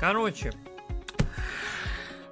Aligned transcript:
короче, 0.00 0.52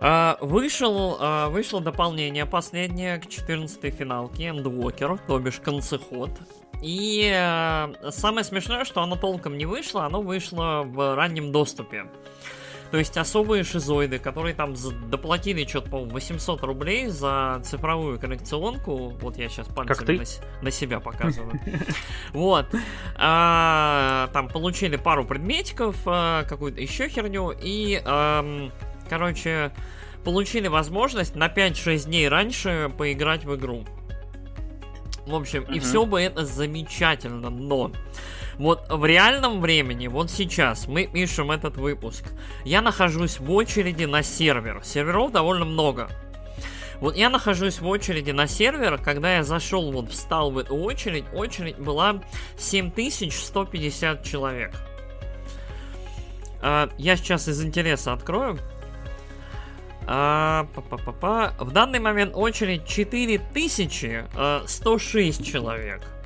а, 0.00 0.38
вышел, 0.40 1.18
а, 1.20 1.50
вышло 1.50 1.80
дополнение 1.80 2.46
последнее 2.46 3.18
к 3.18 3.28
14 3.28 3.94
финалке 3.94 4.44
Endwalker, 4.44 5.20
то 5.26 5.38
бишь 5.38 5.60
концеход. 5.60 6.30
И 6.82 7.30
а, 7.34 7.92
самое 8.10 8.44
смешное, 8.44 8.84
что 8.84 9.02
оно 9.02 9.16
толком 9.16 9.58
не 9.58 9.66
вышло, 9.66 10.06
оно 10.06 10.22
вышло 10.22 10.82
в 10.84 11.14
раннем 11.14 11.52
доступе. 11.52 12.06
То 12.90 12.96
есть 12.96 13.16
особые 13.18 13.64
шизоиды, 13.64 14.18
которые 14.18 14.54
там 14.54 14.74
доплатили 15.10 15.66
что-то, 15.66 15.90
по-моему, 15.90 16.12
800 16.12 16.62
рублей 16.62 17.08
за 17.08 17.60
цифровую 17.64 18.18
коллекционку. 18.18 19.10
Вот 19.20 19.36
я 19.36 19.48
сейчас 19.48 19.68
пальцем 19.68 20.06
на, 20.06 20.24
на 20.62 20.70
себя 20.70 21.00
показываю. 21.00 21.60
Вот. 22.32 22.66
А, 23.16 24.28
там 24.32 24.48
получили 24.48 24.96
пару 24.96 25.24
предметиков, 25.24 25.96
а, 26.06 26.44
какую-то 26.44 26.80
еще 26.80 27.08
херню. 27.08 27.52
И, 27.60 28.00
короче, 29.08 29.72
получили 30.24 30.68
возможность 30.68 31.34
на 31.36 31.48
5-6 31.48 32.06
дней 32.06 32.28
раньше 32.28 32.90
поиграть 32.96 33.44
в 33.44 33.54
игру. 33.56 33.84
В 35.26 35.34
общем, 35.34 35.64
и 35.64 35.78
все 35.78 36.06
бы 36.06 36.20
это 36.20 36.44
замечательно, 36.46 37.50
но 37.50 37.92
вот 38.58 38.86
в 38.88 39.04
реальном 39.04 39.60
времени, 39.60 40.08
вот 40.08 40.30
сейчас 40.30 40.88
мы 40.88 41.06
пишем 41.06 41.50
этот 41.50 41.76
выпуск, 41.76 42.24
я 42.64 42.80
нахожусь 42.82 43.38
в 43.38 43.50
очереди 43.52 44.04
на 44.04 44.22
сервер. 44.22 44.80
Серверов 44.82 45.32
довольно 45.32 45.64
много. 45.64 46.08
Вот 47.00 47.16
я 47.16 47.30
нахожусь 47.30 47.80
в 47.80 47.86
очереди 47.86 48.32
на 48.32 48.48
сервер, 48.48 48.98
когда 48.98 49.36
я 49.36 49.44
зашел, 49.44 49.92
вот 49.92 50.10
встал 50.10 50.50
в 50.50 50.58
эту 50.58 50.74
очередь, 50.74 51.26
очередь 51.32 51.78
была 51.78 52.20
7150 52.56 54.24
человек. 54.24 54.74
А, 56.60 56.88
я 56.98 57.16
сейчас 57.16 57.46
из 57.46 57.64
интереса 57.64 58.12
открою. 58.12 58.58
А. 60.06 60.66
В 61.58 61.70
данный 61.70 62.00
момент 62.00 62.32
очередь 62.34 62.84
4106 62.86 65.46
человек. 65.46 66.17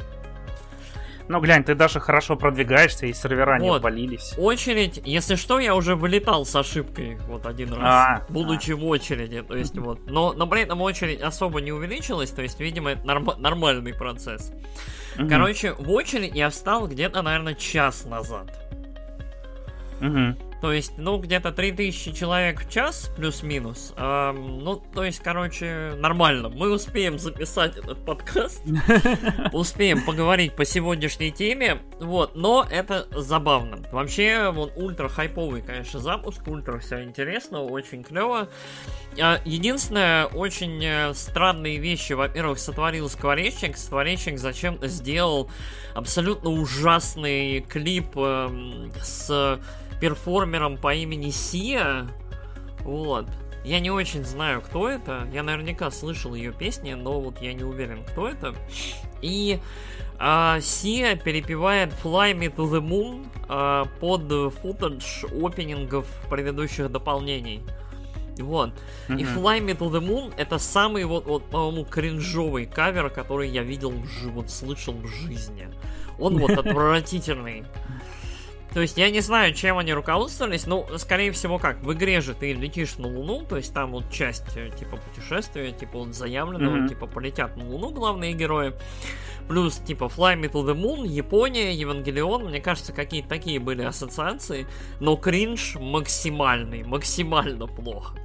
Ну, 1.29 1.41
глянь, 1.41 1.65
ты 1.65 1.75
даже 1.75 2.01
хорошо 2.01 2.37
продвигаешься, 2.37 3.07
и 3.07 3.13
сервера 3.13 3.59
вот. 3.59 3.63
не 3.63 3.77
обвалились. 3.77 4.35
Очередь, 4.37 5.01
если 5.05 5.37
что, 5.37 5.59
я 5.61 5.75
уже 5.75 5.95
вылетал 5.97 6.45
с 6.45 6.55
ошибкой 6.55 7.19
вот 7.29 7.47
один 7.47 7.73
раз, 7.73 7.81
а, 7.83 8.27
будучи 8.29 8.73
а. 8.73 8.77
в 8.77 8.85
очереди, 8.87 9.43
то 9.43 9.57
есть 9.57 9.77
вот. 9.79 9.99
Но, 10.07 10.33
но 10.33 10.47
при 10.47 10.63
этом 10.63 10.81
очередь 10.83 11.21
особо 11.21 11.61
не 11.61 11.73
увеличилась, 11.73 12.31
то 12.31 12.43
есть, 12.43 12.61
видимо, 12.61 12.91
это 12.91 13.07
норм, 13.07 13.31
нормальный 13.39 13.95
процесс. 13.95 14.53
Угу. 15.19 15.29
Короче, 15.29 15.75
в 15.75 15.91
очередь 15.91 16.35
я 16.35 16.51
встал 16.51 16.87
где-то, 16.89 17.23
наверное, 17.23 17.55
час 17.55 18.05
назад. 18.05 18.51
Угу. 20.01 20.52
То 20.63 20.73
есть, 20.73 20.93
ну, 20.97 21.19
где-то 21.19 21.51
3000 21.51 22.13
человек 22.13 22.65
в 22.65 22.71
час, 22.71 23.11
плюс-минус. 23.17 23.95
Эм, 23.97 24.61
ну, 24.61 24.77
то 24.77 25.03
есть, 25.03 25.19
короче, 25.19 25.95
нормально. 25.99 26.51
Мы 26.51 26.73
успеем 26.73 27.19
записать 27.19 27.77
этот 27.77 28.05
подкаст. 28.05 28.63
Успеем 29.53 30.05
поговорить 30.05 30.55
по 30.55 30.65
сегодняшней 30.65 31.33
теме. 31.33 31.83
Вот, 31.99 32.37
но 32.37 32.65
это 32.71 33.09
забавно. 33.11 33.79
Вообще, 33.91 34.53
вот, 34.53 34.75
ультра 34.77 35.09
хайповый, 35.09 35.63
конечно, 35.63 35.99
запуск. 35.99 36.47
Ультра 36.47 36.79
все 36.79 37.03
интересно, 37.03 37.63
очень 37.63 38.05
клево. 38.05 38.49
А, 39.21 39.41
единственное, 39.45 40.27
очень 40.27 40.81
э, 40.85 41.13
странные 41.15 41.79
вещи, 41.79 42.13
во-первых, 42.13 42.61
сотворил 42.61 43.11
Скворечник. 43.11 43.77
Скворечник 43.77 44.39
зачем-то 44.39 44.87
сделал 44.87 45.51
абсолютно 45.93 46.51
ужасный 46.51 47.63
клип 47.63 48.11
э, 48.15 48.91
с 49.03 49.61
перформером 50.03 50.79
по 50.79 50.93
имени 50.93 51.31
Сия. 51.31 52.09
Вот. 52.81 53.27
Я 53.65 53.79
не 53.79 53.93
очень 53.93 54.25
знаю, 54.25 54.61
кто 54.61 54.89
это. 54.89 55.29
Я 55.33 55.45
наверняка 55.45 55.93
слышал 55.93 56.35
ее 56.35 56.53
песни, 56.53 56.95
но 56.95 57.21
вот 57.21 57.41
я 57.41 57.53
не 57.53 57.63
уверен, 57.63 58.03
кто 58.03 58.29
это. 58.29 58.53
И 59.21 59.61
а, 60.19 60.59
Сия 60.61 61.15
перепевает 61.15 61.91
Fly 62.03 62.37
Me 62.37 62.53
to 62.53 62.69
the 62.69 62.85
Moon 62.85 63.29
а, 63.49 63.85
под 64.01 64.53
футаж 64.55 65.25
опенингов 65.41 66.09
предыдущих 66.29 66.91
дополнений. 66.91 67.61
Вот. 68.39 68.71
Mm-hmm. 69.07 69.21
И 69.21 69.25
Fly 69.25 69.61
Me 69.61 69.79
to 69.79 69.89
the 69.89 70.05
Moon 70.05 70.35
это 70.37 70.59
самый 70.59 71.05
вот, 71.05 71.27
вот 71.27 71.45
по-моему, 71.45 71.85
кринжовый 71.85 72.67
кавер, 72.67 73.09
который 73.09 73.49
я 73.51 73.63
видел, 73.63 73.93
вот 74.33 74.51
слышал 74.51 74.95
в 74.95 75.07
жизни. 75.07 75.69
Он 76.19 76.39
вот 76.39 76.51
отвратительный. 76.51 77.63
То 78.75 78.81
есть 78.81 78.97
я 78.97 79.11
не 79.11 79.21
знаю, 79.21 79.53
чем 79.53 79.77
они 79.77 79.93
руководствовались, 79.93 80.67
но, 80.67 80.87
скорее 80.97 81.33
всего, 81.33 81.59
как, 81.59 81.83
в 81.83 81.93
игре 81.93 82.21
же 82.21 82.35
ты 82.35 82.55
летишь 82.55 82.97
на 82.97 83.07
Луну, 83.07 83.45
то 83.45 83.57
есть 83.57 83.75
там 83.75 83.93
вот 83.93 84.11
часть, 84.11 84.57
э, 84.57 84.71
типа, 84.71 84.97
путешествия, 84.97 85.73
типа, 85.73 85.99
вот 85.99 86.15
заявленного, 86.15 86.77
mm-hmm. 86.77 86.89
типа, 86.89 87.07
полетят 87.07 87.57
на 87.57 87.69
Луну 87.69 87.91
главные 87.91 88.33
герои. 88.33 88.73
Плюс, 89.47 89.77
типа, 89.77 90.05
Fly 90.05 90.41
Me 90.41 90.51
to 90.51 90.65
the 90.65 90.75
Moon, 90.75 91.07
Япония, 91.07 91.75
Евангелион, 91.75 92.47
мне 92.47 92.61
кажется, 92.61 92.93
какие-то 92.93 93.29
такие 93.29 93.59
были 93.59 93.83
ассоциации, 93.83 94.67
но 95.01 95.17
кринж 95.17 95.77
максимальный, 95.79 96.83
максимально 96.85 97.67
плохо. 97.67 98.17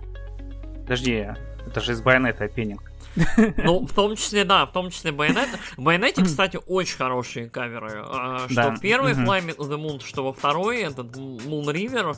Подожди, 0.84 1.28
это 1.66 1.82
же 1.82 1.92
из 1.92 2.02
Байонета 2.02 2.46
опенинг. 2.46 2.90
Ну, 3.58 3.86
в 3.86 3.94
том 3.94 4.16
числе, 4.16 4.44
да, 4.44 4.66
в 4.66 4.72
том 4.72 4.90
числе 4.90 5.12
Байонет. 5.12 5.48
В 5.76 5.82
Байонете, 5.82 6.24
кстати, 6.24 6.60
очень 6.68 6.98
хорошие 6.98 7.50
каверы. 7.50 8.04
А, 8.06 8.46
что 8.46 8.56
да. 8.56 8.78
первый 8.82 9.14
Fly 9.14 9.46
Me 9.46 9.58
the 9.58 9.78
Moon, 9.78 10.04
что 10.04 10.24
во 10.24 10.34
второй, 10.34 10.82
этот 10.82 11.16
Moon 11.16 11.66
River. 11.66 12.18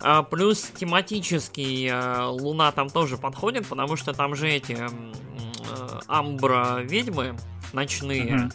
А, 0.00 0.22
плюс 0.22 0.70
тематический 0.74 1.88
а, 1.90 2.28
Луна 2.28 2.72
там 2.72 2.90
тоже 2.90 3.16
подходит, 3.16 3.66
потому 3.66 3.96
что 3.96 4.12
там 4.12 4.34
же 4.34 4.48
эти 4.48 4.76
Амбра 6.08 6.80
ведьмы 6.82 7.36
ночные. 7.72 8.50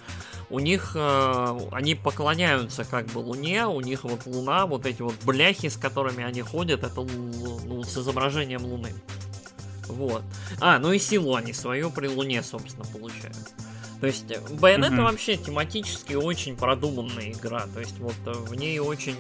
у 0.50 0.60
них 0.60 0.92
э, 0.96 1.60
они 1.72 1.96
поклоняются 1.96 2.86
как 2.86 3.08
бы 3.08 3.20
Луне, 3.20 3.66
у 3.66 3.82
них 3.82 4.04
вот 4.04 4.26
Луна, 4.26 4.66
вот 4.66 4.86
эти 4.86 5.02
вот 5.02 5.16
бляхи, 5.26 5.68
с 5.68 5.78
которыми 5.78 6.24
они 6.24 6.42
ходят, 6.42 6.84
это 6.84 7.02
ну, 7.02 7.84
с 7.84 7.98
изображением 7.98 8.64
Луны. 8.64 8.94
Вот. 9.90 10.24
А, 10.60 10.80
ну 10.80 10.92
и 10.92 11.00
силу 11.00 11.36
они 11.36 11.54
свою 11.54 11.90
при 11.90 12.08
Луне, 12.08 12.44
собственно, 12.44 12.86
получают. 12.86 13.36
То 14.00 14.08
есть 14.08 14.26
Bayonetta 14.26 14.92
mm-hmm. 14.92 15.04
вообще 15.04 15.38
тематически 15.38 16.14
очень 16.14 16.56
продуманная 16.56 17.32
игра. 17.32 17.66
То 17.74 17.80
есть 17.80 17.98
вот 18.00 18.16
э, 18.26 18.32
в 18.32 18.54
ней 18.54 18.80
очень... 18.80 19.16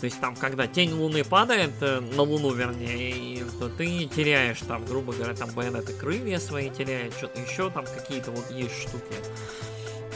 То 0.00 0.06
есть 0.06 0.18
там, 0.18 0.34
когда 0.34 0.66
тень 0.66 0.92
Луны 0.92 1.22
падает, 1.22 1.72
э, 1.82 2.00
на 2.00 2.22
Луну 2.22 2.52
вернее, 2.54 3.10
и, 3.10 3.44
то 3.58 3.68
ты 3.68 4.06
теряешь 4.06 4.60
там, 4.66 4.86
грубо 4.86 5.12
говоря, 5.12 5.34
там 5.34 5.50
Bayonetta 5.50 5.92
крылья 5.92 6.38
свои 6.38 6.70
теряет, 6.70 7.12
что-то 7.12 7.40
еще 7.40 7.68
там 7.70 7.84
какие-то 7.84 8.30
вот 8.30 8.50
есть 8.50 8.80
штуки. 8.80 9.14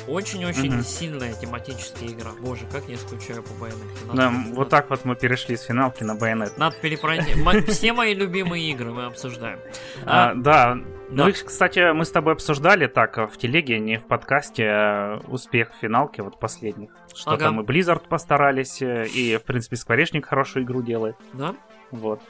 Очень-очень 0.07 0.75
угу. 0.75 0.83
сильная 0.83 1.33
тематическая 1.35 2.09
игра. 2.09 2.31
Боже, 2.41 2.67
как 2.71 2.89
я 2.89 2.97
скучаю 2.97 3.43
по 3.43 3.53
Байонетке. 3.55 4.07
Да, 4.13 4.31
надо... 4.31 4.55
вот 4.55 4.69
так 4.69 4.91
вот 4.91 5.05
мы 5.05 5.17
перешли 5.17 5.57
с 5.57 5.63
финалки 5.63 6.03
на 6.03 6.15
Байонет. 6.15 6.57
Надо 6.59 6.77
перепройти. 6.81 7.35
Все 7.71 7.93
мои 7.93 8.15
любимые 8.15 8.71
игры 8.71 8.93
мы 8.93 9.07
обсуждаем. 9.07 9.59
А, 10.05 10.31
а, 10.31 10.35
да. 10.35 10.79
Ну, 11.11 11.33
кстати, 11.33 11.93
мы 11.93 12.05
с 12.05 12.11
тобой 12.11 12.33
обсуждали 12.33 12.87
так 12.87 13.17
в 13.17 13.37
телеге, 13.37 13.79
не 13.79 13.99
в 13.99 14.07
подкасте, 14.07 14.67
а 14.69 15.21
успех 15.29 15.71
финалки 15.81 16.21
вот 16.21 16.39
последних. 16.39 16.91
Что 17.15 17.33
ага. 17.33 17.45
там 17.45 17.61
и 17.61 17.65
Blizzard 17.65 18.09
постарались, 18.09 18.83
э, 18.83 19.07
и, 19.07 19.37
в 19.37 19.43
принципе, 19.43 19.77
Скворечник 19.77 20.27
хорошую 20.27 20.65
игру 20.65 20.83
делает. 20.83 21.17
Да? 21.33 21.55
Вот. 21.91 22.21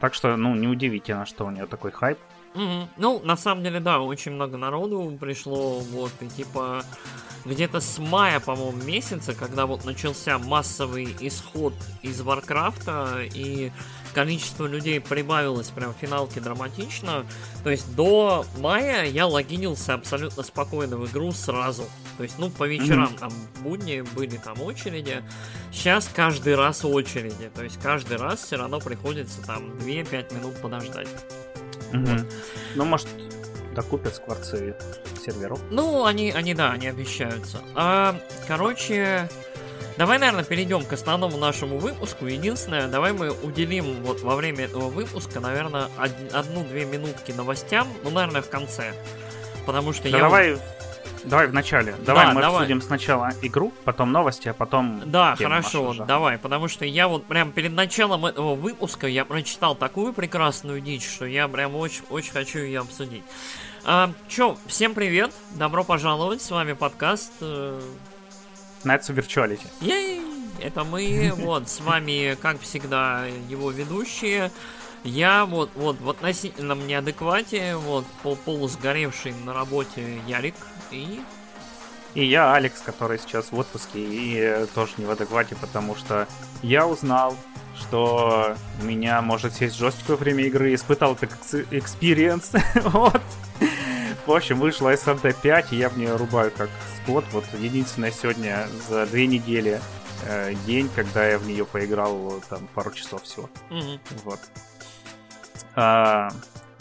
Так 0.00 0.14
что, 0.14 0.36
ну, 0.36 0.54
неудивительно, 0.54 1.26
что 1.26 1.44
у 1.44 1.50
нее 1.50 1.66
такой 1.66 1.90
хайп. 1.90 2.18
Угу. 2.54 2.88
Ну, 2.96 3.20
на 3.24 3.36
самом 3.36 3.64
деле, 3.64 3.80
да, 3.80 4.00
очень 4.00 4.32
много 4.32 4.56
народу 4.56 5.16
пришло, 5.20 5.80
вот, 5.80 6.12
и 6.20 6.28
типа 6.28 6.84
где-то 7.44 7.80
с 7.80 7.98
мая, 7.98 8.40
по-моему, 8.40 8.82
месяца, 8.82 9.34
когда 9.34 9.66
вот 9.66 9.84
начался 9.84 10.38
массовый 10.38 11.14
исход 11.20 11.74
из 12.02 12.20
Варкрафта, 12.20 13.20
и 13.22 13.70
количество 14.14 14.66
людей 14.66 15.00
прибавилось 15.00 15.68
прям 15.68 15.92
в 15.92 15.96
финалке 15.98 16.40
драматично. 16.40 17.26
То 17.62 17.70
есть 17.70 17.94
до 17.94 18.46
мая 18.58 19.04
я 19.06 19.26
логинился 19.26 19.94
абсолютно 19.94 20.42
спокойно 20.42 20.96
в 20.96 21.10
игру 21.10 21.32
сразу. 21.32 21.84
То 22.16 22.22
есть, 22.22 22.38
ну, 22.38 22.48
по 22.48 22.64
вечерам 22.64 23.12
mm-hmm. 23.12 23.18
там 23.18 23.32
будни 23.62 24.02
были 24.14 24.36
там 24.36 24.60
очереди. 24.62 25.22
Сейчас 25.72 26.08
каждый 26.14 26.54
раз 26.54 26.84
очереди. 26.84 27.50
То 27.54 27.64
есть 27.64 27.78
каждый 27.82 28.16
раз 28.16 28.44
все 28.44 28.56
равно 28.56 28.78
приходится 28.78 29.44
там 29.44 29.70
2-5 29.80 30.34
минут 30.34 30.62
подождать. 30.62 31.08
Угу. 31.94 32.26
Ну, 32.74 32.84
может, 32.84 33.08
докупят 33.74 34.14
скворцы 34.14 34.74
серверов. 35.24 35.60
Ну, 35.70 36.04
они, 36.04 36.30
они, 36.30 36.54
да, 36.54 36.70
они 36.72 36.86
обещаются. 36.88 37.60
А, 37.74 38.16
короче, 38.46 39.28
давай, 39.96 40.18
наверное, 40.18 40.44
перейдем 40.44 40.84
к 40.84 40.92
основному 40.92 41.36
нашему 41.36 41.78
выпуску. 41.78 42.26
Единственное, 42.26 42.88
давай 42.88 43.12
мы 43.12 43.30
уделим 43.30 44.02
вот 44.02 44.20
во 44.20 44.36
время 44.36 44.64
этого 44.64 44.88
выпуска, 44.90 45.40
наверное, 45.40 45.88
од- 45.98 46.32
одну-две 46.34 46.84
минутки 46.84 47.32
новостям. 47.32 47.88
Ну, 48.02 48.10
наверное, 48.10 48.42
в 48.42 48.48
конце. 48.48 48.92
Потому 49.66 49.92
что 49.92 50.04
да 50.04 50.18
я... 50.18 50.18
Давай 50.18 50.58
Давай 51.24 51.46
вначале. 51.46 51.94
Давай 52.04 52.26
да, 52.26 52.32
мы 52.32 52.40
давай. 52.40 52.56
обсудим 52.62 52.82
сначала 52.82 53.32
игру, 53.42 53.72
потом 53.84 54.12
новости, 54.12 54.48
а 54.48 54.54
потом. 54.54 55.02
Да, 55.06 55.36
хорошо, 55.36 55.94
давай. 56.06 56.38
Потому 56.38 56.68
что 56.68 56.84
я 56.84 57.08
вот 57.08 57.24
прям 57.26 57.52
перед 57.52 57.72
началом 57.72 58.26
этого 58.26 58.54
выпуска 58.54 59.06
я 59.06 59.24
прочитал 59.24 59.74
такую 59.74 60.12
прекрасную 60.12 60.80
дичь, 60.80 61.08
что 61.08 61.24
я 61.24 61.48
прям 61.48 61.74
очень, 61.76 62.04
очень 62.10 62.32
хочу 62.32 62.58
ее 62.58 62.80
обсудить. 62.80 63.24
А, 63.84 64.12
чё, 64.28 64.56
всем 64.66 64.94
привет, 64.94 65.32
добро 65.50 65.84
пожаловать, 65.84 66.42
с 66.42 66.50
вами 66.50 66.72
подкаст. 66.72 67.32
Э... 67.40 67.80
Nights 68.84 69.08
Virtuality. 69.08 69.66
Ей! 69.80 70.22
Это 70.62 70.84
мы, 70.84 71.32
вот, 71.36 71.68
с 71.68 71.80
вами, 71.80 72.36
как 72.40 72.60
всегда, 72.60 73.26
его 73.48 73.70
ведущие. 73.70 74.50
Я 75.02 75.44
вот, 75.44 75.70
вот 75.74 76.00
в 76.00 76.08
относительном 76.08 76.86
неадеквате, 76.86 77.76
вот, 77.76 78.06
пол 78.22 78.36
полусгоревший 78.36 79.34
на 79.44 79.52
работе 79.52 80.18
Ярик 80.26 80.54
и... 80.94 81.20
И 82.14 82.24
я, 82.24 82.54
Алекс, 82.54 82.80
который 82.80 83.18
сейчас 83.18 83.50
в 83.50 83.58
отпуске 83.58 83.98
и 83.98 84.66
тоже 84.74 84.92
не 84.98 85.04
в 85.04 85.10
адеквате, 85.10 85.56
потому 85.56 85.96
что 85.96 86.28
я 86.62 86.86
узнал, 86.86 87.36
что 87.76 88.56
у 88.80 88.84
меня 88.84 89.20
может 89.20 89.54
сесть 89.54 89.76
жестко 89.76 90.12
во 90.12 90.16
время 90.16 90.44
игры, 90.44 90.74
испытал 90.74 91.16
как 91.16 91.30
experience, 91.72 92.52
вот. 92.84 93.20
В 94.26 94.32
общем, 94.32 94.58
вышла 94.60 94.94
SMT 94.94 95.36
5, 95.42 95.72
и 95.72 95.76
я 95.76 95.90
в 95.90 95.98
нее 95.98 96.16
рубаю 96.16 96.50
как 96.50 96.70
скот. 97.02 97.24
Вот 97.32 97.44
единственное 97.58 98.10
сегодня 98.10 98.66
за 98.88 99.04
две 99.06 99.26
недели 99.26 99.80
э, 100.26 100.54
день, 100.66 100.88
когда 100.94 101.26
я 101.26 101.38
в 101.38 101.46
нее 101.46 101.66
поиграл 101.66 102.40
там 102.48 102.66
пару 102.74 102.90
часов 102.92 103.24
всего. 103.24 103.50
Mm-hmm. 103.68 103.98
Вот. 104.24 104.40
А, 105.74 106.30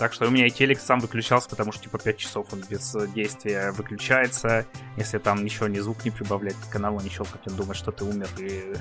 так 0.03 0.11
что 0.11 0.27
у 0.27 0.29
меня 0.29 0.47
и 0.47 0.49
телек 0.49 0.81
сам 0.81 0.99
выключался, 0.99 1.47
потому 1.47 1.71
что 1.71 1.83
типа 1.83 1.97
5 1.97 2.17
часов 2.17 2.47
он 2.51 2.61
без 2.69 2.93
действия 3.15 3.71
выключается. 3.71 4.65
Если 4.97 5.17
там 5.17 5.45
ничего, 5.45 5.69
ни 5.69 5.79
звук 5.79 6.03
не 6.03 6.11
прибавлять, 6.11 6.57
каналу 6.69 6.99
не 6.99 7.09
щелкать, 7.09 7.47
он 7.47 7.55
думает, 7.55 7.77
что 7.77 7.93
ты 7.93 8.03
умер 8.03 8.27
и 8.37 8.73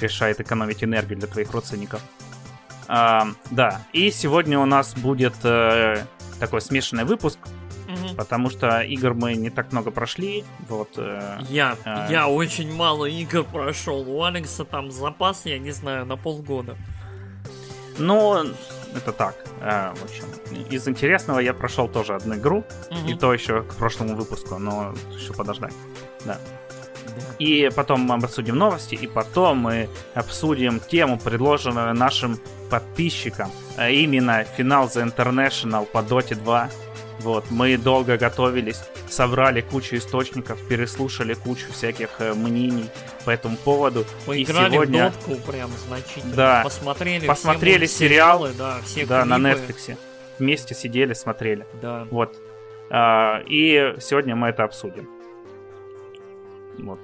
решает 0.00 0.40
экономить 0.40 0.82
энергию 0.82 1.16
для 1.16 1.28
твоих 1.28 1.52
родственников. 1.52 2.02
А, 2.88 3.28
да, 3.52 3.82
и 3.92 4.10
сегодня 4.10 4.58
у 4.58 4.66
нас 4.66 4.94
будет 4.94 5.34
э, 5.44 6.04
такой 6.40 6.60
смешанный 6.60 7.04
выпуск, 7.04 7.38
угу. 7.86 8.16
потому 8.16 8.50
что 8.50 8.80
игр 8.80 9.14
мы 9.14 9.34
не 9.34 9.50
так 9.50 9.70
много 9.70 9.92
прошли. 9.92 10.42
Вот. 10.68 10.94
Э, 10.96 11.38
я, 11.48 11.76
э, 11.84 12.08
я 12.10 12.26
очень 12.26 12.74
мало 12.74 13.04
игр 13.04 13.44
прошел. 13.44 14.00
У 14.10 14.24
Алекса 14.24 14.64
там 14.64 14.90
запас, 14.90 15.42
я 15.44 15.60
не 15.60 15.70
знаю, 15.70 16.04
на 16.04 16.16
полгода. 16.16 16.76
Но 17.96 18.44
это 18.94 19.12
так. 19.12 19.34
Э, 19.60 19.92
в 19.94 20.04
общем, 20.04 20.24
из 20.70 20.88
интересного 20.88 21.40
я 21.40 21.54
прошел 21.54 21.88
тоже 21.88 22.14
одну 22.14 22.34
игру, 22.34 22.64
угу. 22.90 23.08
и 23.08 23.14
то 23.14 23.32
еще 23.32 23.62
к 23.62 23.74
прошлому 23.74 24.14
выпуску, 24.14 24.58
но 24.58 24.94
еще 25.12 25.32
подождать. 25.32 25.72
Да. 26.24 26.38
И 27.38 27.70
потом 27.74 28.00
мы 28.00 28.14
обсудим 28.14 28.56
новости, 28.56 28.94
и 28.94 29.06
потом 29.06 29.58
мы 29.58 29.88
обсудим 30.14 30.80
тему, 30.80 31.18
предложенную 31.18 31.94
нашим 31.94 32.38
подписчикам, 32.70 33.50
а 33.76 33.90
именно 33.90 34.44
финал 34.44 34.86
The 34.86 35.14
International 35.14 35.86
по 35.86 35.98
Dota 35.98 36.34
2. 36.34 36.70
Вот, 37.20 37.50
мы 37.50 37.76
долго 37.76 38.18
готовились, 38.18 38.82
собрали 39.08 39.60
кучу 39.60 39.96
источников, 39.96 40.58
переслушали 40.68 41.34
кучу 41.34 41.72
всяких 41.72 42.20
э, 42.20 42.34
мнений 42.34 42.90
по 43.24 43.30
этому 43.30 43.56
поводу. 43.56 44.04
Поиграли 44.26 44.68
и 44.68 44.72
сегодня... 44.72 45.10
в 45.10 45.26
дотку 45.26 45.50
прям 45.50 45.70
значительно. 45.86 46.34
Да. 46.34 46.60
Посмотрели, 46.64 47.26
посмотрели 47.26 47.86
сериалы, 47.86 48.52
да, 48.56 48.78
все 48.84 49.06
да 49.06 49.24
на 49.24 49.36
Netflix. 49.38 49.96
Вместе 50.38 50.74
сидели, 50.74 51.14
смотрели. 51.14 51.66
Да. 51.80 52.06
Вот. 52.10 52.36
А, 52.90 53.42
и 53.46 53.94
сегодня 54.00 54.34
мы 54.36 54.48
это 54.48 54.64
обсудим. 54.64 55.08
Вот. 56.78 57.00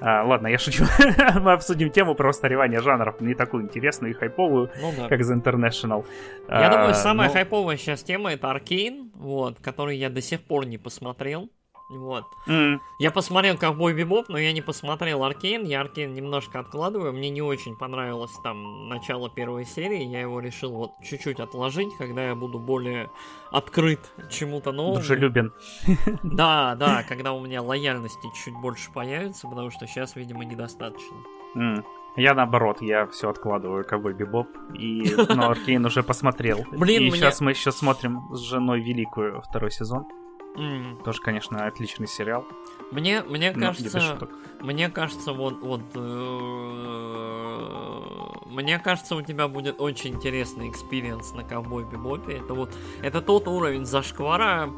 А, 0.00 0.22
ладно, 0.24 0.48
я 0.48 0.58
шучу. 0.58 0.84
Мы 1.40 1.52
обсудим 1.52 1.90
тему 1.90 2.14
про 2.14 2.30
устаревание 2.30 2.80
жанров, 2.80 3.20
не 3.20 3.34
такую 3.34 3.64
интересную 3.64 4.12
и 4.12 4.14
хайповую, 4.14 4.70
ну, 4.80 4.92
да. 4.96 5.08
как 5.08 5.20
The 5.20 5.42
International. 5.42 6.06
Я 6.48 6.68
а, 6.68 6.70
думаю, 6.70 6.94
самая 6.94 7.28
но... 7.28 7.34
хайповая 7.34 7.76
сейчас 7.76 8.02
тема 8.02 8.32
это 8.32 8.50
Аркейн, 8.50 9.10
вот, 9.14 9.58
который 9.60 9.96
я 9.96 10.08
до 10.10 10.20
сих 10.20 10.40
пор 10.40 10.66
не 10.66 10.78
посмотрел. 10.78 11.50
Вот. 11.88 12.26
Mm. 12.46 12.80
Я 12.98 13.10
посмотрел 13.10 13.56
Ковбой 13.56 13.94
Бибоп, 13.94 14.28
но 14.28 14.38
я 14.38 14.52
не 14.52 14.60
посмотрел 14.60 15.24
Аркейн. 15.24 15.64
Я 15.64 15.80
Аркейн 15.80 16.12
немножко 16.12 16.60
откладываю. 16.60 17.14
Мне 17.14 17.30
не 17.30 17.40
очень 17.40 17.76
понравилось 17.76 18.32
там 18.42 18.88
начало 18.88 19.30
первой 19.30 19.64
серии. 19.64 20.04
Я 20.04 20.20
его 20.20 20.40
решил 20.40 20.72
вот 20.72 20.92
чуть-чуть 21.02 21.40
отложить, 21.40 21.96
когда 21.96 22.26
я 22.26 22.34
буду 22.34 22.58
более 22.58 23.10
открыт 23.50 24.00
чему-то 24.30 24.72
новому. 24.72 24.96
Дружелюбен. 24.96 25.52
Да, 26.22 26.74
да, 26.74 27.02
когда 27.08 27.32
у 27.32 27.40
меня 27.40 27.62
лояльности 27.62 28.28
чуть 28.44 28.54
больше 28.54 28.92
появится, 28.92 29.48
потому 29.48 29.70
что 29.70 29.86
сейчас, 29.86 30.14
видимо, 30.14 30.44
недостаточно. 30.44 31.16
Mm. 31.56 31.84
Я 32.16 32.34
наоборот, 32.34 32.82
я 32.82 33.06
все 33.06 33.30
откладываю, 33.30 33.84
Ковбой 33.84 34.12
Бибоп, 34.12 34.48
и 34.74 35.14
но 35.28 35.50
Аркейн 35.50 35.84
уже 35.86 36.02
посмотрел. 36.02 36.64
Блин, 36.72 37.02
и 37.02 37.10
мне... 37.10 37.12
сейчас 37.12 37.40
мы 37.40 37.52
еще 37.52 37.70
смотрим 37.70 38.34
с 38.34 38.40
женой 38.40 38.80
Великую 38.80 39.40
второй 39.42 39.70
сезон. 39.70 40.04
Mm. 40.56 41.02
Тоже, 41.04 41.20
конечно, 41.20 41.66
отличный 41.66 42.08
сериал. 42.08 42.44
Мне, 42.90 43.22
мне 43.22 43.52
Но 43.52 43.60
кажется, 43.60 44.28
мне 44.60 44.88
кажется, 44.88 45.32
вот, 45.32 45.60
вот, 45.60 45.82
э, 45.94 47.38
мне 48.46 48.78
кажется, 48.78 49.14
у 49.14 49.22
тебя 49.22 49.46
будет 49.46 49.80
очень 49.80 50.14
интересный 50.14 50.70
experience 50.70 51.32
на 51.34 51.44
Ковбой 51.44 51.84
Бибопе. 51.84 52.38
Это 52.38 52.54
вот, 52.54 52.74
это 53.02 53.20
тот 53.20 53.46
уровень 53.46 53.84
зашквара, 53.84 54.70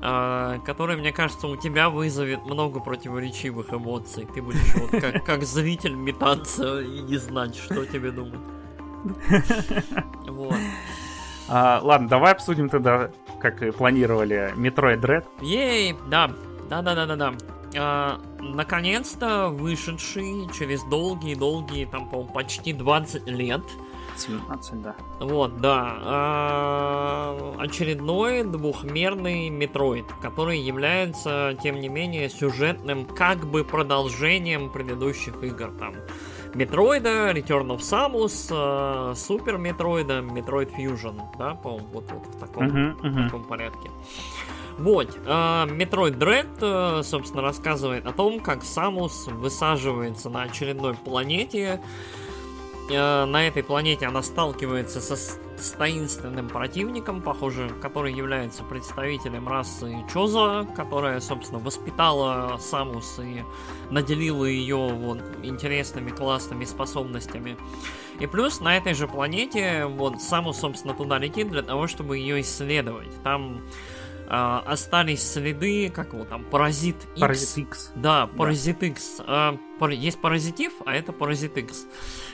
э, 0.00 0.60
который, 0.64 0.96
мне 0.96 1.12
кажется, 1.12 1.46
у 1.48 1.56
тебя 1.56 1.90
вызовет 1.90 2.46
много 2.46 2.80
противоречивых 2.80 3.72
эмоций. 3.72 4.26
Ты 4.32 4.40
будешь 4.40 4.74
вот 4.74 4.90
как, 5.00 5.24
как 5.24 5.42
зритель 5.42 5.94
метаться 5.94 6.80
и 6.80 7.00
не 7.00 7.16
знать, 7.18 7.56
что 7.56 7.84
тебе 7.84 8.12
думать. 8.12 8.40
Вот. 10.28 10.56
А, 11.54 11.80
ладно, 11.82 12.08
давай 12.08 12.32
обсудим 12.32 12.70
тогда 12.70 13.10
как 13.38 13.62
и 13.62 13.70
планировали, 13.72 14.54
Metroid 14.56 15.02
Dread. 15.02 15.24
Ей, 15.42 15.94
да, 16.08 16.30
да-да-да-да-да. 16.70 17.34
А, 17.76 18.20
наконец-то 18.40 19.48
вышедший 19.48 20.48
через 20.56 20.82
долгие-долгие, 20.84 21.84
там, 21.84 22.08
по 22.08 22.24
почти 22.24 22.72
20 22.72 23.26
лет. 23.26 23.60
17, 24.16 24.80
да. 24.80 24.94
Вот, 25.20 25.60
да. 25.60 25.98
А, 26.00 27.54
очередной 27.58 28.44
двухмерный 28.44 29.50
Метроид, 29.50 30.06
который 30.22 30.58
является, 30.58 31.54
тем 31.62 31.80
не 31.80 31.90
менее, 31.90 32.30
сюжетным 32.30 33.04
как 33.04 33.44
бы 33.44 33.62
продолжением 33.62 34.70
предыдущих 34.70 35.42
игр. 35.42 35.70
Там 35.78 35.96
Метроида, 36.54 37.32
Return 37.32 37.68
of 37.68 37.80
Samus, 37.80 38.48
э, 38.50 39.14
Super 39.14 39.58
Metroid 39.58 40.06
а, 40.06 40.20
Metroid 40.20 40.74
Fusion, 40.76 41.20
да, 41.38 41.54
по-моему, 41.54 41.86
вот, 41.92 42.04
вот 42.10 42.26
в 42.26 42.38
таком, 42.38 42.66
uh-huh, 42.66 43.00
uh-huh. 43.00 43.10
В 43.10 43.24
таком 43.24 43.44
порядке. 43.44 43.90
Вот, 44.78 45.18
Metroid 45.26 46.18
Dread, 46.18 46.48
э, 46.60 47.02
собственно, 47.02 47.42
рассказывает 47.42 48.06
о 48.06 48.12
том, 48.12 48.40
как 48.40 48.64
Самус 48.64 49.26
высаживается 49.26 50.30
на 50.30 50.42
очередной 50.42 50.94
планете, 50.94 51.80
Э, 52.90 53.24
на 53.24 53.46
этой 53.46 53.62
планете 53.62 54.06
она 54.06 54.22
сталкивается 54.22 55.00
со, 55.00 55.16
с 55.16 55.70
таинственным 55.78 56.48
противником, 56.48 57.22
похоже, 57.22 57.70
который 57.80 58.12
является 58.12 58.64
представителем 58.64 59.48
расы 59.48 60.04
Чоза, 60.12 60.66
которая, 60.76 61.20
собственно, 61.20 61.60
воспитала 61.60 62.58
Самус 62.58 63.18
и 63.20 63.44
наделила 63.90 64.44
ее 64.44 64.88
вот 64.88 65.20
интересными 65.42 66.10
классными 66.10 66.64
способностями. 66.64 67.56
И 68.20 68.26
плюс 68.26 68.60
на 68.60 68.76
этой 68.76 68.94
же 68.94 69.08
планете 69.08 69.86
вот 69.86 70.20
Самус, 70.20 70.58
собственно, 70.58 70.94
туда 70.94 71.18
летит 71.18 71.48
для 71.50 71.62
того, 71.62 71.86
чтобы 71.86 72.18
ее 72.18 72.40
исследовать. 72.40 73.10
Там 73.22 73.62
э, 74.28 74.60
остались 74.66 75.22
следы, 75.22 75.90
как 75.90 76.12
его 76.12 76.24
там, 76.24 76.44
Паразит 76.44 76.96
X. 77.14 77.20
Паразит 77.20 77.58
X. 77.58 77.92
Да, 77.94 78.26
Паразит 78.26 78.78
да. 78.80 78.86
X. 78.86 79.20
Э, 79.26 79.56
пар... 79.78 79.90
Есть 79.90 80.20
Паразитив, 80.20 80.72
а 80.84 80.94
это 80.94 81.12
Паразит 81.12 81.56
X. 81.56 81.86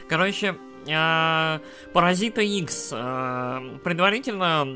Короче, 0.09 0.57
э, 0.87 1.59
Паразита 1.93 2.41
X 2.41 2.91
э, 2.93 3.79
предварительно 3.85 4.67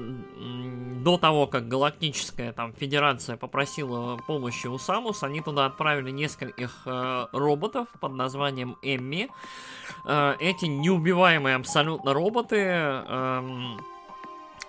до 1.02 1.16
того, 1.16 1.46
как 1.46 1.68
Галактическая 1.68 2.52
там 2.52 2.74
Федерация 2.74 3.36
попросила 3.36 4.18
помощи 4.26 4.66
у 4.66 4.78
Самус, 4.78 5.22
они 5.22 5.40
туда 5.40 5.66
отправили 5.66 6.10
нескольких 6.10 6.82
э, 6.84 7.26
роботов 7.32 7.88
под 8.00 8.12
названием 8.12 8.76
Эмми. 8.82 9.30
Эти 10.04 10.64
неубиваемые 10.64 11.54
абсолютно 11.54 12.12
роботы 12.12 12.56
эм, 12.56 13.78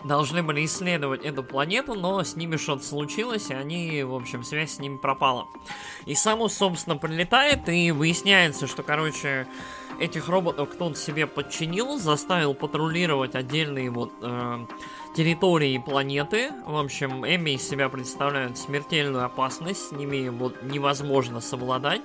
должны 0.03 0.43
были 0.43 0.65
исследовать 0.65 1.24
эту 1.24 1.43
планету, 1.43 1.96
но 1.96 2.24
с 2.24 2.36
ними 2.36 2.58
что-то 2.58 2.84
случилось, 2.84 3.50
и 3.50 3.53
они, 3.53 4.03
в 4.03 4.13
общем, 4.13 4.43
связь 4.43 4.74
с 4.74 4.79
ними 4.79 4.98
пропала. 4.98 5.48
И 6.05 6.15
Самус, 6.15 6.53
собственно, 6.53 6.98
прилетает, 6.98 7.67
и 7.70 7.91
выясняется, 7.91 8.67
что, 8.67 8.84
короче, 8.84 9.48
этих 10.00 10.30
роботов 10.30 10.70
кто-то 10.72 10.96
себе 10.96 11.28
подчинил, 11.28 11.98
заставил 11.98 12.54
патрулировать 12.54 13.36
отдельные 13.36 13.90
вот 13.90 14.12
э, 14.22 14.66
территории 15.16 15.78
планеты. 15.78 16.52
В 16.66 16.78
общем, 16.78 17.26
Эми 17.26 17.52
из 17.52 17.68
себя 17.68 17.90
представляют 17.90 18.58
смертельную 18.58 19.26
опасность, 19.26 19.90
с 19.90 19.92
ними 19.92 20.30
вот 20.30 20.62
невозможно 20.64 21.42
совладать. 21.42 22.04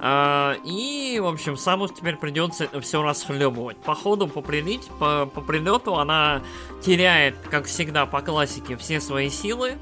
А, 0.00 0.56
и, 0.64 1.18
в 1.20 1.26
общем, 1.26 1.56
Самус 1.56 1.92
теперь 1.92 2.16
придется 2.16 2.68
все 2.80 3.02
расхлебывать. 3.02 3.78
По 3.78 3.94
ходу, 3.94 4.28
по, 4.28 4.40
по, 4.40 5.26
по 5.26 5.40
прилету 5.40 5.96
она 5.96 6.42
теряет, 6.82 7.36
как 7.50 7.66
всегда, 7.66 8.06
по 8.06 8.20
классике, 8.20 8.76
все 8.76 9.00
свои 9.00 9.28
силы. 9.28 9.76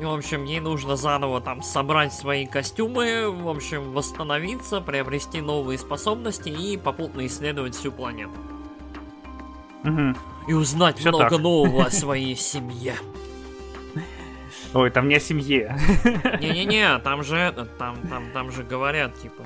В 0.00 0.14
общем, 0.14 0.44
ей 0.44 0.60
нужно 0.60 0.96
заново 0.96 1.40
там 1.40 1.62
собрать 1.62 2.12
свои 2.12 2.46
костюмы, 2.46 3.30
в 3.30 3.48
общем, 3.48 3.92
восстановиться, 3.92 4.80
приобрести 4.80 5.40
новые 5.40 5.78
способности 5.78 6.48
и 6.48 6.76
попутно 6.76 7.26
исследовать 7.26 7.74
всю 7.74 7.90
планету. 7.90 8.32
Угу. 9.84 10.14
И 10.48 10.52
узнать 10.52 10.98
Всё 10.98 11.10
много 11.10 11.30
так. 11.30 11.40
нового 11.40 11.84
о 11.86 11.90
своей 11.90 12.36
семье. 12.36 12.94
Ой, 14.74 14.90
там 14.90 15.08
не 15.08 15.16
о 15.16 15.20
семье. 15.20 15.76
Не-не-не, 16.40 16.98
там 16.98 17.22
же 17.22 17.54
там, 17.78 17.96
там, 18.08 18.30
там 18.32 18.52
же 18.52 18.62
говорят, 18.62 19.18
типа. 19.18 19.44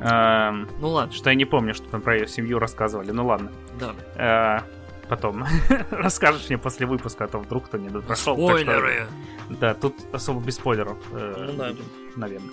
Эм, 0.00 0.68
ну 0.80 0.88
ладно. 0.88 1.12
Что 1.12 1.30
я 1.30 1.36
не 1.36 1.44
помню, 1.44 1.74
что 1.74 1.86
там 1.88 2.00
про 2.00 2.16
ее 2.16 2.26
семью 2.26 2.58
рассказывали. 2.58 3.10
Ну 3.12 3.26
ладно. 3.26 3.52
Да. 3.78 3.94
Э, 4.16 4.81
потом 5.12 5.44
расскажешь 5.90 6.48
мне 6.48 6.56
после 6.56 6.86
выпуска, 6.86 7.24
а 7.24 7.28
то 7.28 7.38
вдруг 7.38 7.66
кто 7.66 7.76
не 7.76 7.90
прошел. 7.90 8.34
Спойлеры. 8.34 9.06
Что, 9.44 9.56
да, 9.56 9.74
тут 9.74 9.94
особо 10.10 10.40
без 10.40 10.54
спойлеров. 10.54 10.96
Э, 11.12 11.48
ну 11.48 11.52
да. 11.52 11.72
Наверное. 12.16 12.50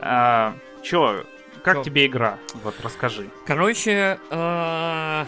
А, 0.00 0.54
чё, 0.82 1.24
как 1.62 1.76
Чё? 1.76 1.82
тебе 1.82 2.06
игра? 2.06 2.38
Вот 2.64 2.74
расскажи. 2.82 3.28
Короче, 3.46 4.18
э, 4.30 5.24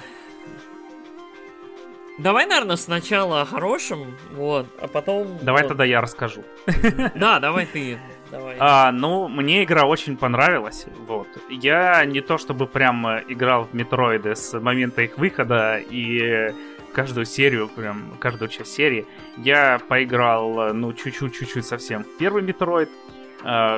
Давай, 2.19 2.47
наверное, 2.47 2.76
сначала 2.76 3.43
о 3.43 3.45
хорошем, 3.45 4.17
вот, 4.33 4.67
а 4.81 4.87
потом... 4.87 5.38
Давай 5.43 5.62
вот. 5.62 5.69
тогда 5.69 5.85
я 5.85 6.00
расскажу. 6.00 6.43
Да, 7.14 7.38
давай 7.38 7.67
ты. 7.67 7.99
А, 8.59 8.93
ну, 8.93 9.29
мне 9.29 9.65
игра 9.65 9.85
очень 9.85 10.17
понравилась. 10.17 10.87
Вот. 11.07 11.29
Я 11.51 12.05
не 12.05 12.21
то 12.21 12.39
чтобы 12.39 12.67
прям 12.67 13.07
играл 13.29 13.65
в 13.65 13.75
Метроиды 13.75 14.35
с 14.35 14.59
момента 14.59 15.03
их 15.03 15.19
выхода 15.19 15.79
и 15.79 16.53
каждую 16.93 17.27
серию, 17.27 17.69
прям 17.69 18.15
каждую 18.19 18.49
часть 18.49 18.75
серии. 18.75 19.07
Я 19.37 19.81
поиграл, 19.89 20.75
ну, 20.75 20.93
чуть-чуть, 20.93 21.35
чуть-чуть 21.35 21.67
совсем 21.67 22.05
первый 22.19 22.43
Метроид. 22.43 22.91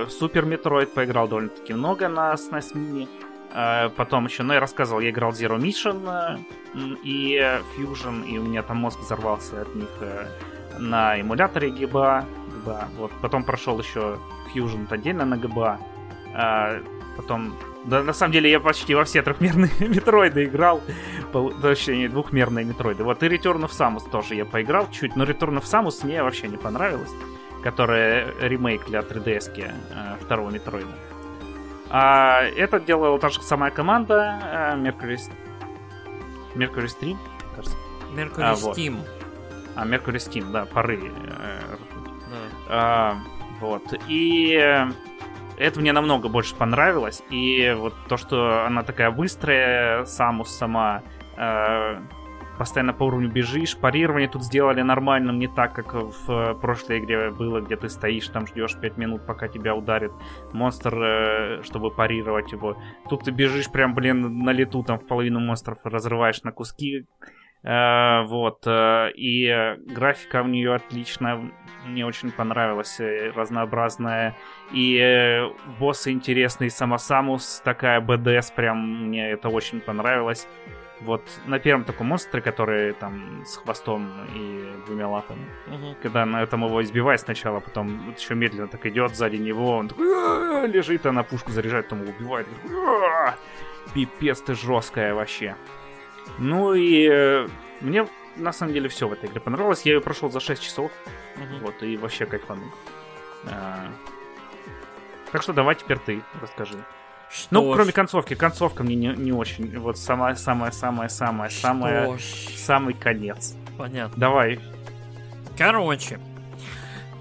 Супер 0.08 0.44
Метроид 0.44 0.92
поиграл 0.92 1.28
довольно-таки 1.28 1.72
много 1.74 2.08
на 2.08 2.34
SNES 2.34 2.74
Mini. 2.74 3.08
Э, 3.54 3.88
потом 3.88 4.26
еще, 4.26 4.42
ну, 4.42 4.52
я 4.52 4.60
рассказывал, 4.60 5.00
я 5.00 5.10
играл 5.10 5.30
Zero 5.30 5.58
Mission 5.58 6.10
э, 6.10 6.38
и 7.04 7.36
Fusion, 7.76 8.26
и 8.26 8.38
у 8.38 8.42
меня 8.42 8.62
там 8.62 8.78
мозг 8.78 8.98
взорвался 8.98 9.62
от 9.62 9.74
них 9.76 9.88
э, 10.00 10.26
на 10.78 11.20
эмуляторе 11.20 11.68
GBA. 11.68 12.24
GBA. 12.64 12.86
Вот. 12.96 13.12
Потом 13.20 13.44
прошел 13.44 13.78
еще 13.78 14.18
Fusion 14.54 14.86
отдельно 14.90 15.24
на 15.24 15.34
GBA. 15.34 15.78
Потом 17.16 17.54
да, 17.84 18.02
на 18.02 18.14
самом 18.14 18.32
деле 18.32 18.50
я 18.50 18.60
почти 18.60 18.94
во 18.94 19.04
все 19.04 19.22
трехмерные 19.22 19.70
метроиды 19.80 20.44
играл. 20.44 20.80
Точнее, 21.60 22.08
двухмерные 22.08 22.64
метроиды. 22.64 23.04
Вот 23.04 23.22
и 23.22 23.26
Return 23.26 23.64
of 23.64 23.70
Samus 23.70 24.10
тоже 24.10 24.34
я 24.34 24.46
поиграл 24.46 24.90
чуть, 24.90 25.16
но 25.16 25.24
Return 25.24 25.60
of 25.60 25.64
Samus 25.64 26.04
мне 26.04 26.22
вообще 26.22 26.48
не 26.48 26.56
понравилось. 26.56 27.10
Которая 27.62 28.32
ремейк 28.40 28.86
для 28.86 29.00
3DS 29.00 30.18
второго 30.20 30.50
метроида. 30.50 30.92
А 31.90 32.42
это 32.42 32.80
делала 32.80 33.18
та 33.18 33.28
же 33.28 33.40
самая 33.42 33.70
команда 33.70 34.40
э, 34.42 34.76
Mercury... 34.76 35.18
Mercury 36.54 36.88
Stream, 36.88 37.18
кажется. 37.54 37.76
Mercury 38.14 38.42
а, 38.42 38.54
Steam. 38.54 38.96
Вот. 38.96 39.06
А, 39.76 39.86
Mercury 39.86 40.16
Steam, 40.16 40.50
да, 40.50 40.64
пары. 40.64 41.12
А, 42.68 43.18
вот. 43.60 43.94
И 44.08 44.86
это 45.56 45.80
мне 45.80 45.92
намного 45.92 46.28
больше 46.28 46.54
понравилось. 46.54 47.22
И 47.30 47.74
вот 47.76 47.94
то, 48.08 48.16
что 48.16 48.64
она 48.66 48.82
такая 48.82 49.10
быстрая, 49.10 50.04
Самус 50.04 50.50
сама, 50.50 51.02
э, 51.36 52.00
постоянно 52.58 52.92
по 52.92 53.04
уровню 53.04 53.30
бежишь. 53.30 53.76
Парирование 53.76 54.28
тут 54.28 54.42
сделали 54.44 54.82
нормальным, 54.82 55.38
не 55.38 55.48
так, 55.48 55.72
как 55.72 55.94
в 55.94 56.54
прошлой 56.54 56.98
игре 56.98 57.30
было, 57.30 57.60
где 57.60 57.76
ты 57.76 57.88
стоишь, 57.88 58.28
там 58.28 58.46
ждешь 58.46 58.76
5 58.80 58.96
минут, 58.96 59.26
пока 59.26 59.48
тебя 59.48 59.74
ударит 59.74 60.12
монстр, 60.52 60.94
э, 61.02 61.62
чтобы 61.62 61.90
парировать 61.90 62.52
его. 62.52 62.76
Тут 63.08 63.24
ты 63.24 63.30
бежишь 63.30 63.70
прям, 63.70 63.94
блин, 63.94 64.40
на 64.40 64.50
лету, 64.50 64.82
там 64.82 64.98
в 64.98 65.06
половину 65.06 65.40
монстров 65.40 65.78
разрываешь 65.84 66.42
на 66.42 66.52
куски. 66.52 67.06
Э, 67.64 68.24
вот. 68.26 68.66
Э, 68.66 69.10
и 69.14 69.76
графика 69.86 70.42
у 70.42 70.46
нее 70.46 70.74
отличная. 70.74 71.40
Мне 71.86 72.06
очень 72.06 72.30
понравилась, 72.30 73.00
разнообразная. 73.34 74.36
И 74.72 75.50
боссы 75.78 76.12
интересные, 76.12 76.70
сама 76.70 76.98
Самус 76.98 77.60
такая 77.64 78.00
БДС, 78.00 78.50
прям 78.50 79.06
мне 79.06 79.30
это 79.30 79.48
очень 79.48 79.80
понравилось. 79.80 80.46
Вот 81.00 81.22
на 81.46 81.58
первом 81.58 81.84
таком 81.84 82.06
монстре, 82.06 82.40
который 82.40 82.92
там 82.94 83.44
с 83.44 83.56
хвостом 83.56 84.08
и 84.34 84.72
двумя 84.86 85.08
лапами. 85.08 85.44
Угу. 85.66 85.96
Когда 86.02 86.24
на 86.24 86.42
этом 86.42 86.64
его 86.64 86.82
избивает 86.82 87.20
сначала, 87.20 87.60
потом 87.60 88.06
вот 88.06 88.18
еще 88.18 88.34
медленно 88.34 88.68
так 88.68 88.86
идет 88.86 89.14
сзади 89.14 89.36
него, 89.36 89.76
он 89.76 89.88
такой 89.88 90.66
лежит, 90.68 91.04
а 91.04 91.12
на 91.12 91.22
пушку 91.22 91.50
заряжает, 91.50 91.88
там 91.88 92.02
его 92.02 92.12
убивает. 92.18 92.46
Пипец 93.92 94.40
ты 94.40 94.54
жесткая 94.54 95.14
вообще. 95.14 95.56
Ну 96.38 96.74
и 96.74 97.08
э, 97.10 97.48
мне 97.80 98.06
на 98.36 98.52
самом 98.52 98.72
деле 98.72 98.88
все 98.88 99.08
в 99.08 99.12
этой 99.12 99.28
игре 99.28 99.40
понравилось. 99.40 99.82
Я 99.82 99.94
ее 99.94 100.00
прошел 100.00 100.30
за 100.30 100.40
6 100.40 100.62
часов. 100.62 100.90
Угу. 101.36 101.66
Вот, 101.66 101.82
и 101.82 101.96
вообще 101.96 102.26
кайфанул. 102.26 102.68
А... 103.46 103.86
Так 105.32 105.42
что 105.42 105.52
давай 105.52 105.74
теперь 105.74 105.98
ты 105.98 106.22
расскажи. 106.40 106.84
Что 107.30 107.48
ну, 107.50 107.72
ж. 107.72 107.76
кроме 107.76 107.92
концовки. 107.92 108.34
Концовка 108.34 108.84
мне 108.84 108.94
не, 108.94 109.08
не 109.08 109.32
очень. 109.32 109.76
Вот 109.78 109.98
самая-самая-самая-самая, 109.98 111.50
самая, 111.50 112.18
самый 112.18 112.94
конец. 112.94 113.56
Понятно. 113.76 114.16
Давай. 114.16 114.60
Короче. 115.58 116.20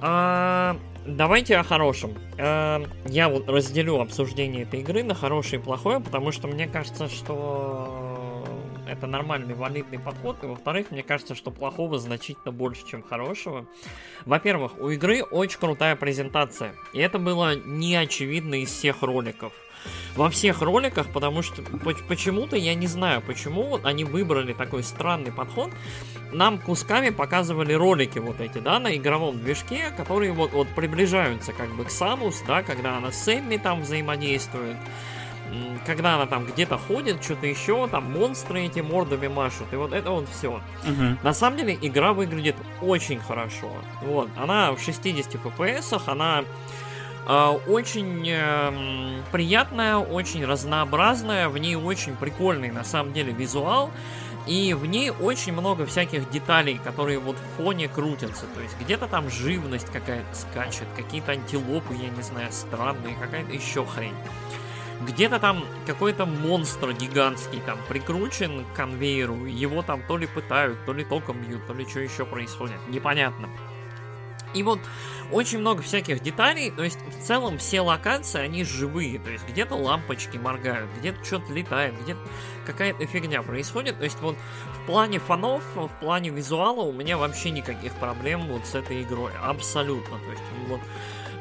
А, 0.01 0.77
давайте 1.05 1.58
о 1.58 1.63
хорошем. 1.63 2.13
А, 2.38 2.84
я 3.05 3.29
вот 3.29 3.50
разделю 3.50 4.00
обсуждение 4.00 4.63
этой 4.63 4.82
игры 4.82 5.03
на 5.03 5.15
хорошее 5.15 5.62
и 5.62 5.65
плохое, 5.65 6.00
потому 6.00 6.32
что 6.32 6.48
мне 6.48 6.67
кажется, 6.67 7.08
что 7.08 8.12
это 8.94 9.08
нормальный, 9.08 9.54
валидный 9.54 10.00
подход. 10.00 10.44
И 10.44 10.48
во-вторых, 10.48 10.92
мне 10.92 11.04
кажется, 11.04 11.36
что 11.36 11.52
плохого 11.52 12.00
значительно 12.00 12.52
больше, 12.52 12.86
чем 12.86 13.04
хорошего. 13.04 13.66
Во-первых, 14.26 14.80
у 14.80 14.90
игры 14.90 15.24
очень 15.24 15.60
крутая 15.60 15.96
презентация. 15.96 16.76
И 16.94 17.00
это 17.00 17.20
было 17.20 17.56
не 17.56 17.96
очевидно 17.96 18.56
из 18.56 18.70
всех 18.70 19.02
роликов 19.02 19.54
во 20.16 20.30
всех 20.30 20.62
роликах, 20.62 21.08
потому 21.08 21.42
что 21.42 21.62
почему-то, 22.08 22.56
я 22.56 22.76
не 22.76 22.88
знаю, 22.88 23.22
почему 23.22 23.80
они 23.84 24.04
выбрали 24.04 24.54
такой 24.54 24.84
странный 24.84 25.32
подход. 25.32 25.72
Нам 26.32 26.60
кусками 26.60 27.10
показывали 27.10 27.74
ролики 27.74 28.20
вот 28.20 28.40
эти, 28.40 28.60
да, 28.60 28.80
на 28.80 28.96
игровом 28.96 29.40
движке, 29.40 29.92
которые 29.96 30.32
вот, 30.32 30.54
вот 30.54 30.68
приближаются 30.70 31.52
как 31.54 31.76
бы 31.76 31.86
к 31.86 31.92
Самус, 31.92 32.42
да, 32.48 32.64
когда 32.64 32.98
она 32.98 33.12
с 33.12 33.28
Эмми 33.28 33.58
там 33.58 33.82
взаимодействует 33.82 34.78
когда 35.86 36.16
она 36.16 36.26
там 36.26 36.46
где-то 36.46 36.78
ходит, 36.78 37.24
что-то 37.24 37.48
еще, 37.48 37.88
там 37.88 38.12
монстры 38.12 38.66
эти 38.66 38.80
мордами 38.80 39.28
машут, 39.28 39.72
и 39.72 39.76
вот 39.76 39.94
это 39.94 40.12
вот 40.12 40.28
все. 40.30 40.62
Угу. 40.84 41.18
На 41.24 41.34
самом 41.34 41.58
деле 41.58 41.78
игра 41.82 42.14
выглядит 42.14 42.56
очень 42.82 43.20
хорошо. 43.20 43.72
Вот, 44.02 44.30
она 44.38 44.72
в 44.72 44.80
60 44.80 45.36
FPS, 45.36 46.02
она 46.08 46.44
а, 47.26 47.52
очень 47.68 48.28
э, 48.28 49.22
приятная, 49.32 49.98
очень 49.98 50.46
разнообразная, 50.46 51.50
в 51.50 51.58
ней 51.58 51.76
очень 51.76 52.16
прикольный 52.16 52.72
на 52.72 52.84
самом 52.84 53.14
деле 53.14 53.32
визуал. 53.32 53.92
И 54.46 54.74
в 54.74 54.86
ней 54.86 55.10
очень 55.10 55.54
много 55.54 55.86
всяких 55.86 56.30
деталей, 56.30 56.78
которые 56.84 57.18
вот 57.18 57.38
в 57.38 57.64
фоне 57.64 57.88
крутятся. 57.88 58.46
То 58.54 58.60
есть 58.60 58.76
где-то 58.78 59.08
там 59.08 59.30
живность 59.30 59.90
какая-то 59.90 60.36
скачет, 60.36 60.88
какие-то 60.98 61.32
антилопы, 61.32 61.94
я 61.94 62.10
не 62.10 62.22
знаю, 62.22 62.52
странные, 62.52 63.16
какая-то 63.16 63.54
еще 63.54 63.86
хрень. 63.86 64.16
Где-то 65.06 65.40
там 65.40 65.66
какой-то 65.86 66.26
монстр 66.26 66.94
гигантский 66.94 67.62
там 67.62 67.78
прикручен 67.90 68.66
к 68.66 68.76
конвейеру, 68.76 69.46
его 69.46 69.82
там 69.82 70.02
то 70.08 70.18
ли 70.18 70.28
пытают, 70.28 70.86
то 70.86 70.94
ли 70.94 71.04
током 71.04 71.42
бьют, 71.42 71.66
то 71.68 71.74
ли 71.74 71.86
что 71.88 72.00
еще 72.00 72.26
происходит, 72.26 72.78
непонятно. 72.88 73.50
И 74.54 74.62
вот 74.62 74.80
очень 75.32 75.60
много 75.60 75.82
всяких 75.82 76.22
деталей, 76.22 76.70
то 76.70 76.84
есть 76.84 77.00
в 77.08 77.26
целом 77.26 77.58
все 77.58 77.82
локации, 77.82 78.40
они 78.40 78.64
живые, 78.64 79.20
то 79.20 79.32
есть 79.32 79.48
где-то 79.48 79.76
лампочки 79.76 80.38
моргают, 80.38 80.90
где-то 81.00 81.24
что-то 81.26 81.52
летает, 81.52 82.00
где-то 82.04 82.20
какая-то 82.66 83.06
фигня 83.08 83.42
происходит, 83.42 83.98
то 83.98 84.04
есть 84.04 84.20
вот 84.22 84.36
в 84.76 84.86
плане 84.86 85.20
фанов, 85.20 85.64
в 85.76 85.90
плане 86.00 86.30
визуала 86.30 86.82
у 86.82 86.94
меня 86.94 87.18
вообще 87.18 87.50
никаких 87.50 87.94
проблем 87.94 88.48
вот 88.48 88.66
с 88.68 88.76
этой 88.76 89.02
игрой, 89.02 89.32
абсолютно, 89.44 90.20
то 90.20 90.32
есть 90.32 90.44
вот 90.68 90.82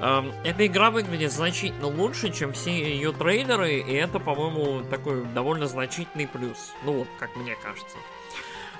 эта 0.03 0.67
игра 0.67 0.91
выглядит 0.91 1.31
значительно 1.31 1.87
лучше, 1.87 2.33
чем 2.33 2.53
все 2.53 2.73
ее 2.73 3.13
трейлеры, 3.13 3.79
и 3.79 3.93
это, 3.93 4.19
по-моему, 4.19 4.83
такой 4.83 5.25
довольно 5.27 5.67
значительный 5.67 6.27
плюс. 6.27 6.73
Ну 6.85 6.93
вот, 6.99 7.09
как 7.21 7.37
мне 7.37 7.55
кажется. 7.63 7.97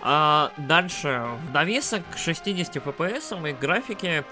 А 0.05 0.53
дальше, 0.57 1.25
в 1.47 1.53
довесок 1.53 2.03
к 2.11 2.19
60 2.19 2.75
FPS 2.77 3.49
и 3.49 3.53
графике 3.53 4.25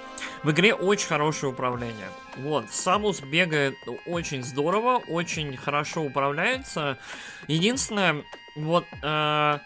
в 0.42 0.50
игре 0.50 0.74
очень 0.74 1.06
хорошее 1.06 1.52
управление. 1.52 2.08
Вот, 2.38 2.68
Самус 2.70 3.20
бегает 3.20 3.76
очень 4.04 4.42
здорово, 4.42 4.96
очень 4.96 5.56
хорошо 5.56 6.02
управляется. 6.02 6.98
Единственное, 7.46 8.24
вот, 8.56 8.84
э, 9.00 9.58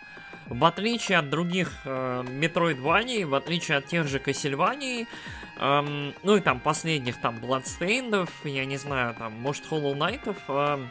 в 0.48 0.64
отличие 0.64 1.18
от 1.18 1.30
других 1.30 1.72
э, 1.84 2.24
Metroidvania, 2.26 3.26
в 3.26 3.34
отличие 3.34 3.78
от 3.78 3.86
тех 3.86 4.06
же 4.06 4.18
Castlevania, 4.18 5.06
эм, 5.58 6.14
ну 6.22 6.36
и 6.36 6.40
там 6.40 6.60
последних 6.60 7.20
там 7.20 7.36
Bloodstained, 7.36 8.28
я 8.44 8.64
не 8.64 8.76
знаю, 8.76 9.14
там, 9.14 9.32
может, 9.32 9.64
Hollow 9.70 9.94
Knight, 9.94 10.36
э, 10.48 10.86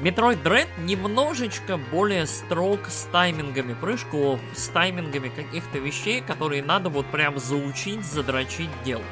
Metroid 0.00 0.42
Dread 0.42 0.68
немножечко 0.78 1.76
более 1.76 2.26
строг 2.26 2.86
с 2.88 3.04
таймингами 3.12 3.74
прыжков, 3.74 4.40
с 4.54 4.68
таймингами 4.68 5.28
каких-то 5.28 5.78
вещей, 5.78 6.22
которые 6.22 6.62
надо 6.62 6.88
вот 6.88 7.04
прям 7.06 7.38
заучить, 7.38 8.02
задрочить, 8.04 8.70
делать. 8.82 9.04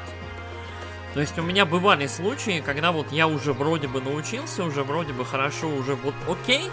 То 1.13 1.21
есть 1.21 1.37
у 1.37 1.43
меня 1.43 1.65
бывали 1.65 2.07
случаи, 2.07 2.61
когда 2.65 2.91
вот 2.91 3.11
я 3.11 3.27
уже 3.27 3.53
вроде 3.53 3.87
бы 3.87 4.01
научился, 4.01 4.63
уже 4.63 4.83
вроде 4.83 5.13
бы 5.13 5.25
хорошо, 5.25 5.67
уже 5.69 5.95
вот 5.95 6.15
окей, 6.27 6.69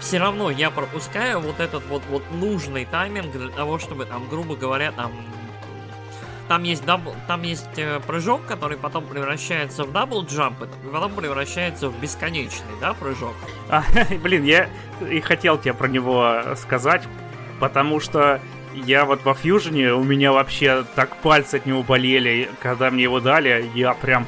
все 0.00 0.18
равно 0.18 0.50
я 0.50 0.70
пропускаю 0.70 1.40
вот 1.40 1.60
этот 1.60 1.86
вот, 1.86 2.02
вот 2.08 2.22
нужный 2.32 2.84
тайминг 2.84 3.30
для 3.32 3.50
того, 3.50 3.78
чтобы 3.78 4.06
там, 4.06 4.28
грубо 4.28 4.56
говоря, 4.56 4.92
там 4.92 5.12
там 6.48 6.64
есть, 6.64 6.84
double, 6.84 7.14
там 7.28 7.42
есть 7.42 7.78
э, 7.78 8.00
прыжок, 8.04 8.44
который 8.44 8.76
потом 8.76 9.06
превращается 9.06 9.84
в 9.84 9.92
double 9.92 10.24
jump, 10.24 10.64
и 10.64 10.92
потом 10.92 11.12
превращается 11.12 11.88
в 11.88 12.00
бесконечный, 12.00 12.74
да, 12.80 12.92
прыжок. 12.92 13.36
А, 13.68 13.84
блин, 14.20 14.42
я 14.42 14.68
и 15.08 15.20
хотел 15.20 15.58
тебе 15.58 15.74
про 15.74 15.86
него 15.86 16.42
сказать, 16.56 17.04
потому 17.60 18.00
что 18.00 18.40
я 18.74 19.04
вот 19.04 19.22
во 19.24 19.34
фьюжне, 19.34 19.92
у 19.92 20.02
меня 20.02 20.32
вообще 20.32 20.84
так 20.96 21.16
пальцы 21.18 21.56
от 21.56 21.66
него 21.66 21.84
болели, 21.84 22.50
когда 22.60 22.90
мне 22.90 23.04
его 23.04 23.20
дали, 23.20 23.70
я 23.76 23.94
прям 23.94 24.26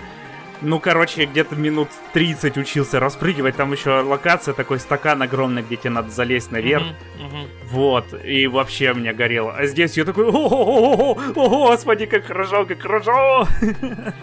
ну, 0.63 0.81
короче, 0.81 1.27
где-то 1.27 1.57
минут 1.57 1.89
30 2.13 2.57
учился 2.57 3.01
распрыгивать. 3.01 3.57
Там 3.57 3.73
еще 3.73 4.01
локация, 4.01 4.55
такой 4.55 4.79
стакан 4.79 5.21
огромный, 5.23 5.63
где 5.63 5.77
тебе 5.77 5.91
надо 5.91 6.11
залезть 6.11 6.51
наверх. 6.51 6.85
Uh-huh, 6.85 7.27
uh-huh. 7.27 7.49
Вот, 7.71 8.25
и 8.25 8.47
вообще 8.47 8.95
мне 8.95 9.13
горело. 9.13 9.55
А 9.55 9.67
здесь 9.67 9.97
я 9.97 10.05
такой, 10.05 10.27
о, 10.29 11.15
господи, 11.35 12.07
как 12.07 12.25
хорошо, 12.25 12.65
как 12.65 12.81
хорошо. 12.81 13.47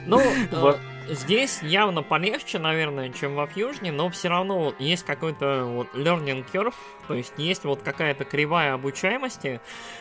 Ну, 0.06 0.22
вот. 0.52 0.80
Здесь 1.10 1.64
явно 1.64 2.04
полегче, 2.04 2.60
наверное, 2.60 3.10
чем 3.10 3.34
во 3.34 3.48
Фьюжне, 3.48 3.92
но 3.92 4.12
все 4.12 4.30
равно 4.30 4.76
есть 4.78 5.04
какой-то 5.04 5.64
вот 5.66 5.88
learning 5.96 6.46
curve, 6.54 6.76
то 7.08 7.16
есть 7.16 7.34
есть 7.38 7.64
вот 7.64 7.82
какая-то 7.82 8.26
кривая 8.26 8.76
обучаемости. 8.76 9.60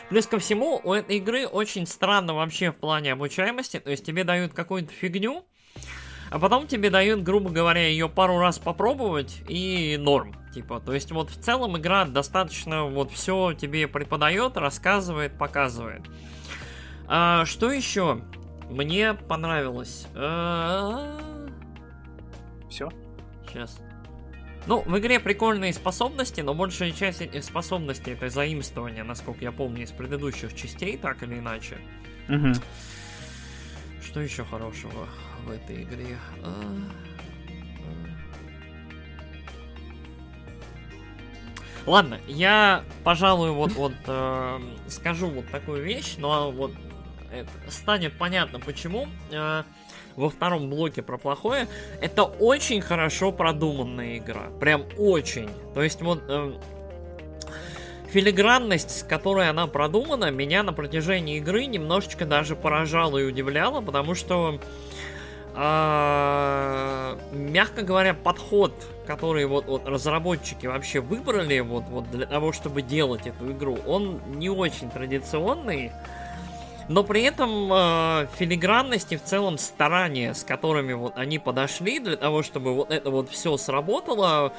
Плюс 0.09 0.27
ко 0.27 0.37
всему, 0.37 0.79
у 0.83 0.93
этой 0.93 1.17
игры 1.17 1.47
очень 1.47 1.87
странно 1.87 2.35
вообще 2.35 2.71
в 2.71 2.75
плане 2.75 3.13
обучаемости, 3.13 3.79
то 3.79 3.89
есть 3.89 4.05
тебе 4.05 4.23
дают 4.23 4.53
какую-то 4.53 4.93
фигню, 4.93 5.45
а 6.29 6.39
потом 6.39 6.67
тебе 6.67 6.89
дают, 6.89 7.23
грубо 7.23 7.49
говоря, 7.49 7.87
ее 7.87 8.07
пару 8.07 8.39
раз 8.39 8.59
попробовать 8.59 9.41
и 9.47 9.97
норм. 9.99 10.35
Типа, 10.53 10.79
то 10.79 10.93
есть 10.93 11.11
вот 11.11 11.29
в 11.29 11.39
целом 11.39 11.77
игра 11.77 12.05
достаточно 12.05 12.85
вот 12.85 13.11
все 13.11 13.53
тебе 13.53 13.87
преподает, 13.87 14.57
рассказывает, 14.57 15.37
показывает. 15.37 16.01
А, 17.07 17.45
что 17.45 17.71
еще? 17.71 18.21
Мне 18.69 19.13
понравилось. 19.13 20.07
А... 20.15 21.19
Все? 22.69 22.89
Сейчас. 23.47 23.79
Ну, 24.67 24.81
в 24.81 24.99
игре 24.99 25.19
прикольные 25.19 25.73
способности, 25.73 26.41
но 26.41 26.53
большая 26.53 26.91
часть 26.91 27.21
этих 27.21 27.43
способностей 27.43 28.11
это 28.11 28.29
заимствование, 28.29 29.03
насколько 29.03 29.43
я 29.43 29.51
помню, 29.51 29.83
из 29.83 29.91
предыдущих 29.91 30.55
частей, 30.55 30.97
так 30.97 31.23
или 31.23 31.39
иначе. 31.39 31.77
Угу. 32.27 32.53
Что 34.03 34.19
еще 34.19 34.43
хорошего? 34.45 35.07
В 35.45 35.51
этой 35.51 35.83
игре. 35.83 36.17
А, 36.43 36.49
а. 36.49 37.09
Ладно, 41.85 42.19
я, 42.27 42.83
пожалуй, 43.03 43.51
вот, 43.51 43.71
вот 43.73 43.93
э, 44.05 44.59
скажу 44.87 45.27
вот 45.27 45.49
такую 45.49 45.83
вещь, 45.83 46.15
но 46.17 46.51
вот 46.51 46.71
это 47.31 47.49
станет 47.71 48.13
понятно, 48.17 48.59
почему. 48.59 49.07
Э, 49.31 49.63
во 50.15 50.29
втором 50.29 50.69
блоке 50.69 51.01
про 51.01 51.17
плохое, 51.17 51.67
это 52.01 52.23
очень 52.23 52.81
хорошо 52.81 53.31
продуманная 53.31 54.17
игра. 54.17 54.49
Прям 54.59 54.83
очень. 54.97 55.49
То 55.73 55.81
есть 55.81 56.01
вот 56.01 56.21
э, 56.27 56.59
филигранность, 58.09 58.99
с 58.99 59.03
которой 59.03 59.49
она 59.49 59.67
продумана, 59.67 60.29
меня 60.29 60.63
на 60.63 60.73
протяжении 60.73 61.37
игры 61.37 61.65
немножечко 61.65 62.25
даже 62.25 62.55
поражала 62.55 63.17
и 63.17 63.23
удивляла, 63.23 63.81
потому 63.81 64.13
что 64.13 64.59
мягко 67.31 67.81
говоря, 67.81 68.13
подход, 68.13 68.73
который 69.05 69.45
вот, 69.45 69.65
вот 69.65 69.87
разработчики 69.87 70.67
вообще 70.67 70.99
выбрали 70.99 71.59
вот, 71.59 71.83
вот 71.89 72.09
для 72.11 72.25
того, 72.25 72.51
чтобы 72.53 72.81
делать 72.81 73.27
эту 73.27 73.51
игру, 73.51 73.77
он 73.85 74.21
не 74.35 74.49
очень 74.49 74.89
традиционный. 74.89 75.91
Но 76.89 77.03
при 77.03 77.21
этом 77.21 77.71
э, 77.71 78.27
филигранность 78.37 79.11
и 79.11 79.17
в 79.17 79.23
целом 79.23 79.59
старания, 79.59 80.33
с 80.33 80.43
которыми 80.43 80.93
вот 80.93 81.13
они 81.17 81.37
подошли 81.37 81.99
для 81.99 82.17
того, 82.17 82.41
чтобы 82.41 82.73
вот 82.73 82.91
это 82.91 83.11
вот 83.11 83.29
все 83.29 83.57
сработало, 83.57 84.53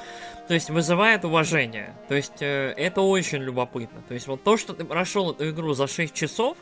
то 0.47 0.53
есть 0.53 0.69
вызывает 0.69 1.25
уважение. 1.25 1.93
То 2.07 2.15
есть 2.15 2.41
э, 2.41 2.73
это 2.77 3.01
очень 3.01 3.39
любопытно. 3.39 4.01
То 4.07 4.13
есть 4.13 4.27
вот 4.27 4.43
то, 4.43 4.55
что 4.55 4.73
ты 4.73 4.85
прошел 4.85 5.31
эту 5.31 5.49
игру 5.49 5.73
за 5.73 5.87
6 5.87 6.13
часов, 6.13 6.57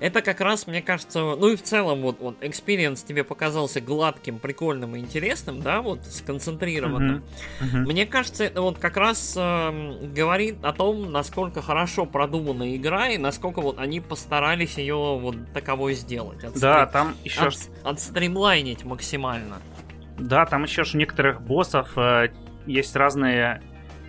это 0.00 0.22
как 0.22 0.40
раз, 0.40 0.66
мне 0.66 0.82
кажется, 0.82 1.20
ну 1.20 1.48
и 1.48 1.56
в 1.56 1.62
целом 1.62 2.02
вот, 2.02 2.20
вот 2.20 2.42
experience 2.42 3.04
тебе 3.06 3.24
показался 3.24 3.80
гладким, 3.80 4.38
прикольным 4.38 4.96
и 4.96 4.98
интересным, 4.98 5.60
да, 5.60 5.82
вот 5.82 6.04
сконцентрированным. 6.04 7.24
Uh-huh. 7.60 7.72
Uh-huh. 7.72 7.86
Мне 7.86 8.06
кажется, 8.06 8.44
это 8.44 8.62
вот 8.62 8.78
как 8.78 8.96
раз 8.96 9.34
э, 9.36 10.08
говорит 10.12 10.64
о 10.64 10.72
том, 10.72 11.12
насколько 11.12 11.62
хорошо 11.62 12.06
продумана 12.06 12.74
игра 12.76 13.08
и 13.08 13.18
насколько 13.18 13.60
вот 13.60 13.78
они 13.78 14.00
постарались 14.00 14.78
ее 14.78 15.18
вот 15.18 15.36
таковой 15.52 15.94
сделать. 15.94 16.42
Отстри... 16.44 16.60
Да, 16.60 16.86
там 16.86 17.14
еще... 17.24 17.46
От... 17.46 17.54
Отстримлайнить 17.82 18.84
максимально. 18.84 19.60
Да, 20.18 20.46
там 20.46 20.64
еще 20.64 20.82
у 20.82 20.96
некоторых 20.96 21.40
боссов 21.40 21.96
э, 21.96 22.28
есть 22.66 22.94
разные 22.96 23.62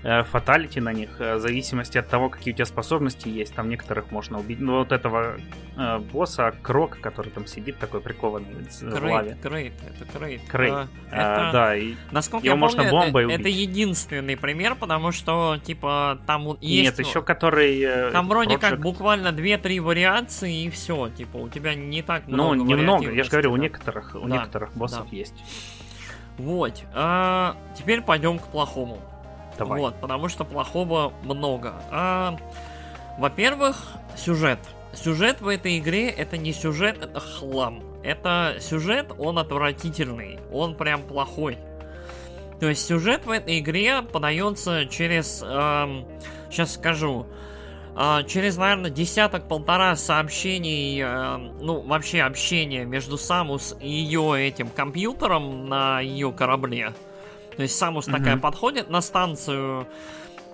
фаталити 0.05 0.81
на 0.81 0.93
них, 0.93 1.09
э, 1.19 1.35
в 1.35 1.39
зависимости 1.39 1.97
от 1.97 2.07
того, 2.07 2.29
какие 2.29 2.53
у 2.53 2.55
тебя 2.55 2.65
способности 2.65 3.27
есть. 3.27 3.55
Там 3.55 3.69
некоторых 3.69 4.11
можно 4.11 4.39
убить. 4.39 4.59
Ну, 4.59 4.77
вот 4.77 4.91
этого 4.91 5.37
э, 5.77 5.97
босса 5.97 6.53
Крок, 6.61 6.99
который 7.01 7.31
там 7.31 7.47
сидит 7.47 7.79
такой 7.79 8.01
прикованный 8.01 8.53
крейт, 8.53 9.01
в 9.01 9.03
лаве. 9.03 9.37
Крейт, 9.41 9.73
это 9.87 10.17
Крейт. 10.17 10.41
Крейт, 10.47 10.73
а, 10.73 10.87
это... 11.11 11.49
да. 11.51 11.75
И 11.75 11.95
Насколько 12.11 12.45
его 12.45 12.55
я 12.55 12.59
можно 12.59 12.83
помню, 12.83 12.91
бомбой 12.91 13.23
это, 13.23 13.33
убить. 13.33 13.47
это 13.47 13.49
единственный 13.49 14.37
пример, 14.37 14.75
потому 14.75 15.11
что, 15.11 15.57
типа, 15.63 16.19
там 16.27 16.55
есть... 16.61 16.97
Нет, 16.97 16.99
еще 16.99 17.23
который... 17.23 17.81
Э, 17.81 18.11
там 18.11 18.27
вроде 18.27 18.55
Project... 18.55 18.59
как 18.59 18.79
буквально 18.81 19.29
2-3 19.29 19.81
вариации 19.81 20.65
и 20.65 20.69
все. 20.69 21.09
Типа, 21.09 21.37
у 21.37 21.49
тебя 21.49 21.73
не 21.73 22.03
так 22.03 22.23
ну, 22.27 22.53
много 22.53 22.55
Ну, 22.57 22.65
немного, 22.65 23.11
я 23.11 23.23
же 23.23 23.31
говорю, 23.31 23.53
у 23.53 23.57
некоторых, 23.57 24.13
у 24.13 24.27
да, 24.27 24.35
некоторых 24.37 24.75
боссов 24.75 25.09
да. 25.09 25.17
есть. 25.17 25.33
Вот. 26.37 26.83
А, 26.93 27.55
теперь 27.75 28.01
пойдем 28.01 28.37
к 28.37 28.47
плохому. 28.47 28.99
Давай. 29.57 29.79
Вот, 29.79 29.95
потому 30.01 30.29
что 30.29 30.43
плохого 30.43 31.13
много. 31.23 31.73
А, 31.91 32.35
во-первых, 33.17 33.93
сюжет. 34.17 34.59
Сюжет 34.93 35.41
в 35.41 35.47
этой 35.47 35.77
игре 35.79 36.09
это 36.09 36.37
не 36.37 36.53
сюжет, 36.53 37.01
это 37.01 37.19
хлам. 37.19 37.83
Это 38.03 38.57
сюжет, 38.59 39.11
он 39.17 39.39
отвратительный, 39.39 40.39
он 40.51 40.75
прям 40.75 41.01
плохой. 41.01 41.57
То 42.59 42.69
есть 42.69 42.85
сюжет 42.85 43.25
в 43.25 43.31
этой 43.31 43.59
игре 43.59 44.01
подается 44.01 44.85
через, 44.85 45.43
эм, 45.43 46.05
сейчас 46.49 46.75
скажу, 46.75 47.25
э, 47.97 48.23
через, 48.27 48.57
наверное, 48.57 48.89
десяток-полтора 48.89 49.95
сообщений, 49.95 51.01
э, 51.01 51.37
ну, 51.61 51.81
вообще 51.81 52.21
общения 52.21 52.85
между 52.85 53.17
Самус 53.17 53.75
и 53.81 53.89
ее 53.89 54.47
этим 54.47 54.69
компьютером 54.69 55.67
на 55.67 55.99
ее 55.99 56.31
корабле. 56.31 56.93
То 57.55 57.63
есть 57.63 57.77
Самус 57.77 58.07
mm-hmm. 58.07 58.11
такая 58.11 58.37
подходит 58.37 58.89
на 58.89 59.01
станцию 59.01 59.87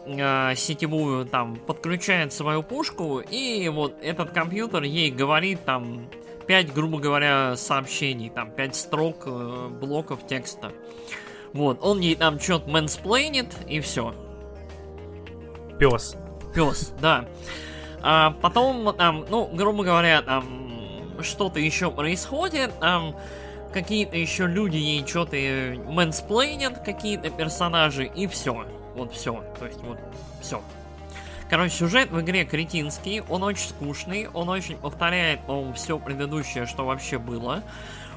э, 0.05 0.55
сетевую, 0.55 1.25
там, 1.25 1.55
подключает 1.55 2.33
свою 2.33 2.63
пушку, 2.63 3.19
и 3.19 3.69
вот 3.69 3.95
этот 4.01 4.31
компьютер 4.31 4.83
ей 4.83 5.11
говорит 5.11 5.63
там 5.65 6.07
5, 6.47 6.73
грубо 6.73 6.99
говоря, 6.99 7.55
сообщений, 7.55 8.29
там 8.29 8.51
5 8.51 8.75
строк 8.75 9.23
э, 9.25 9.69
блоков 9.69 10.27
текста. 10.27 10.71
Вот, 11.53 11.79
он 11.81 11.99
ей 11.99 12.15
там 12.15 12.39
что-то 12.39 12.69
мэнсплейнит, 12.69 13.47
и 13.67 13.79
все. 13.79 14.13
Пес. 15.79 16.15
Пес, 16.53 16.93
да. 17.01 17.25
А 18.01 18.31
потом, 18.41 18.95
там, 18.95 19.25
ну, 19.29 19.49
грубо 19.53 19.83
говоря, 19.83 20.21
там 20.21 21.21
что-то 21.21 21.59
еще 21.59 21.91
происходит, 21.91 22.71
там 22.79 23.15
какие-то 23.71 24.17
еще 24.17 24.47
люди 24.47 24.77
ей 24.77 25.05
что-то 25.05 25.35
мэнсплейнят, 25.85 26.79
какие-то 26.79 27.29
персонажи, 27.29 28.05
и 28.05 28.27
все. 28.27 28.65
Вот 28.95 29.13
все. 29.13 29.43
То 29.59 29.65
есть 29.65 29.81
вот 29.81 29.97
все. 30.41 30.61
Короче, 31.49 31.75
сюжет 31.75 32.11
в 32.11 32.21
игре 32.21 32.45
кретинский, 32.45 33.21
он 33.27 33.43
очень 33.43 33.67
скучный, 33.67 34.29
он 34.29 34.47
очень 34.47 34.77
повторяет, 34.77 35.41
по 35.41 35.73
все 35.73 35.99
предыдущее, 35.99 36.65
что 36.65 36.85
вообще 36.85 37.17
было. 37.17 37.61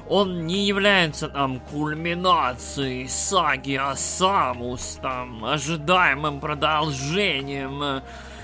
Он 0.07 0.45
не 0.45 0.65
является 0.65 1.27
там 1.27 1.59
кульминацией 1.59 3.09
саги 3.09 3.75
Асамус, 3.75 4.99
там, 5.01 5.43
ожидаемым 5.43 6.39
продолжением, 6.39 8.03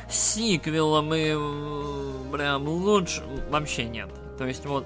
сиквелом 0.09 1.13
и 1.13 1.35
прям 2.31 2.67
лучше 2.67 3.21
вообще 3.49 3.85
нет. 3.85 4.09
То 4.37 4.45
есть 4.45 4.65
вот 4.65 4.85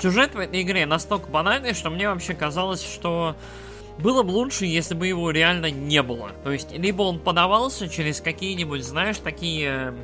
сюжет 0.00 0.34
в 0.34 0.38
этой 0.38 0.62
игре 0.62 0.86
настолько 0.86 1.28
банальный, 1.28 1.74
что 1.74 1.90
мне 1.90 2.08
вообще 2.08 2.34
казалось, 2.34 2.82
что 2.82 3.36
было 3.98 4.22
бы 4.22 4.30
лучше, 4.30 4.64
если 4.66 4.94
бы 4.94 5.06
его 5.06 5.30
реально 5.30 5.70
не 5.70 6.02
было. 6.02 6.30
То 6.44 6.52
есть, 6.52 6.72
либо 6.72 7.02
он 7.02 7.18
подавался 7.18 7.88
через 7.88 8.20
какие-нибудь, 8.20 8.84
знаешь, 8.84 9.18
такие... 9.18 9.94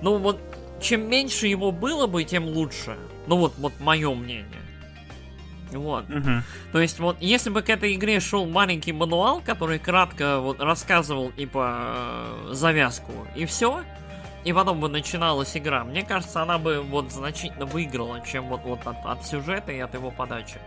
Ну 0.00 0.18
вот, 0.18 0.38
чем 0.80 1.08
меньше 1.08 1.46
его 1.46 1.72
было 1.72 2.06
бы, 2.06 2.24
тем 2.24 2.46
лучше. 2.46 2.96
Ну 3.26 3.36
вот, 3.36 3.54
вот 3.58 3.72
мое 3.80 4.14
мнение. 4.14 4.46
Вот. 5.72 6.08
Угу. 6.08 6.42
То 6.72 6.80
есть, 6.80 6.98
вот, 6.98 7.16
если 7.20 7.50
бы 7.50 7.62
к 7.62 7.68
этой 7.68 7.94
игре 7.94 8.20
шел 8.20 8.46
маленький 8.46 8.92
мануал, 8.92 9.40
который 9.40 9.78
кратко 9.78 10.40
вот 10.40 10.60
рассказывал, 10.60 11.30
типа, 11.32 12.26
завязку, 12.50 13.12
и 13.36 13.46
все, 13.46 13.82
и 14.44 14.52
потом 14.52 14.80
бы 14.80 14.88
начиналась 14.88 15.56
игра, 15.56 15.84
мне 15.84 16.02
кажется, 16.02 16.42
она 16.42 16.58
бы 16.58 16.80
вот 16.80 17.12
значительно 17.12 17.66
выиграла, 17.66 18.20
чем 18.20 18.48
вот, 18.48 18.62
вот 18.64 18.86
от, 18.86 18.96
от 19.04 19.26
сюжета 19.26 19.72
и 19.72 19.78
от 19.78 19.94
его 19.94 20.10
подачи. 20.10 20.58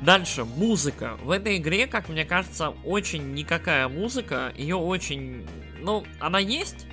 Дальше, 0.00 0.44
музыка. 0.44 1.16
В 1.22 1.30
этой 1.30 1.56
игре, 1.56 1.86
как 1.86 2.08
мне 2.08 2.24
кажется, 2.24 2.74
очень 2.84 3.32
никакая 3.32 3.88
музыка. 3.88 4.52
Ее 4.56 4.76
очень... 4.76 5.46
Ну, 5.80 6.04
она 6.20 6.38
есть, 6.38 6.86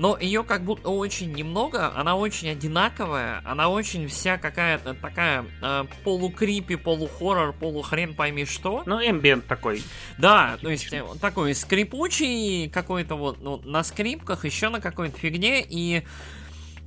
но 0.00 0.16
ее 0.18 0.44
как 0.44 0.64
будто 0.64 0.88
очень 0.88 1.30
немного, 1.30 1.92
она 1.94 2.16
очень 2.16 2.48
одинаковая, 2.48 3.42
она 3.44 3.68
очень 3.68 4.08
вся 4.08 4.38
какая-то 4.38 4.94
такая 4.94 5.44
э, 5.60 5.84
полукрипи, 6.04 6.76
полухоррор, 6.76 7.52
полухрен 7.52 8.14
пойми 8.14 8.46
что. 8.46 8.82
Ну, 8.86 8.98
эмбиент 8.98 9.46
такой. 9.46 9.82
Да, 10.16 10.56
то 10.62 10.70
есть 10.70 10.90
э, 10.90 11.04
такой 11.20 11.54
скрипучий 11.54 12.70
какой-то 12.70 13.16
вот 13.16 13.42
ну, 13.42 13.60
на 13.62 13.84
скрипках, 13.84 14.46
еще 14.46 14.70
на 14.70 14.80
какой-то 14.80 15.18
фигне, 15.18 15.62
и 15.68 16.02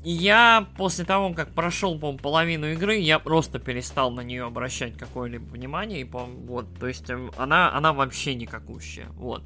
я 0.03 0.67
после 0.75 1.05
того, 1.05 1.35
как 1.35 1.53
прошел, 1.53 1.99
по 1.99 2.13
половину 2.13 2.71
игры, 2.71 2.95
я 2.95 3.19
просто 3.19 3.59
перестал 3.59 4.09
на 4.09 4.21
нее 4.21 4.45
обращать 4.45 4.97
какое-либо 4.97 5.45
внимание, 5.45 6.01
и, 6.01 6.03
по 6.03 6.25
вот, 6.25 6.65
то 6.79 6.87
есть 6.87 7.07
эм, 7.11 7.31
она, 7.37 7.71
она 7.71 7.93
вообще 7.93 8.33
никакущая, 8.33 9.05
вот. 9.11 9.43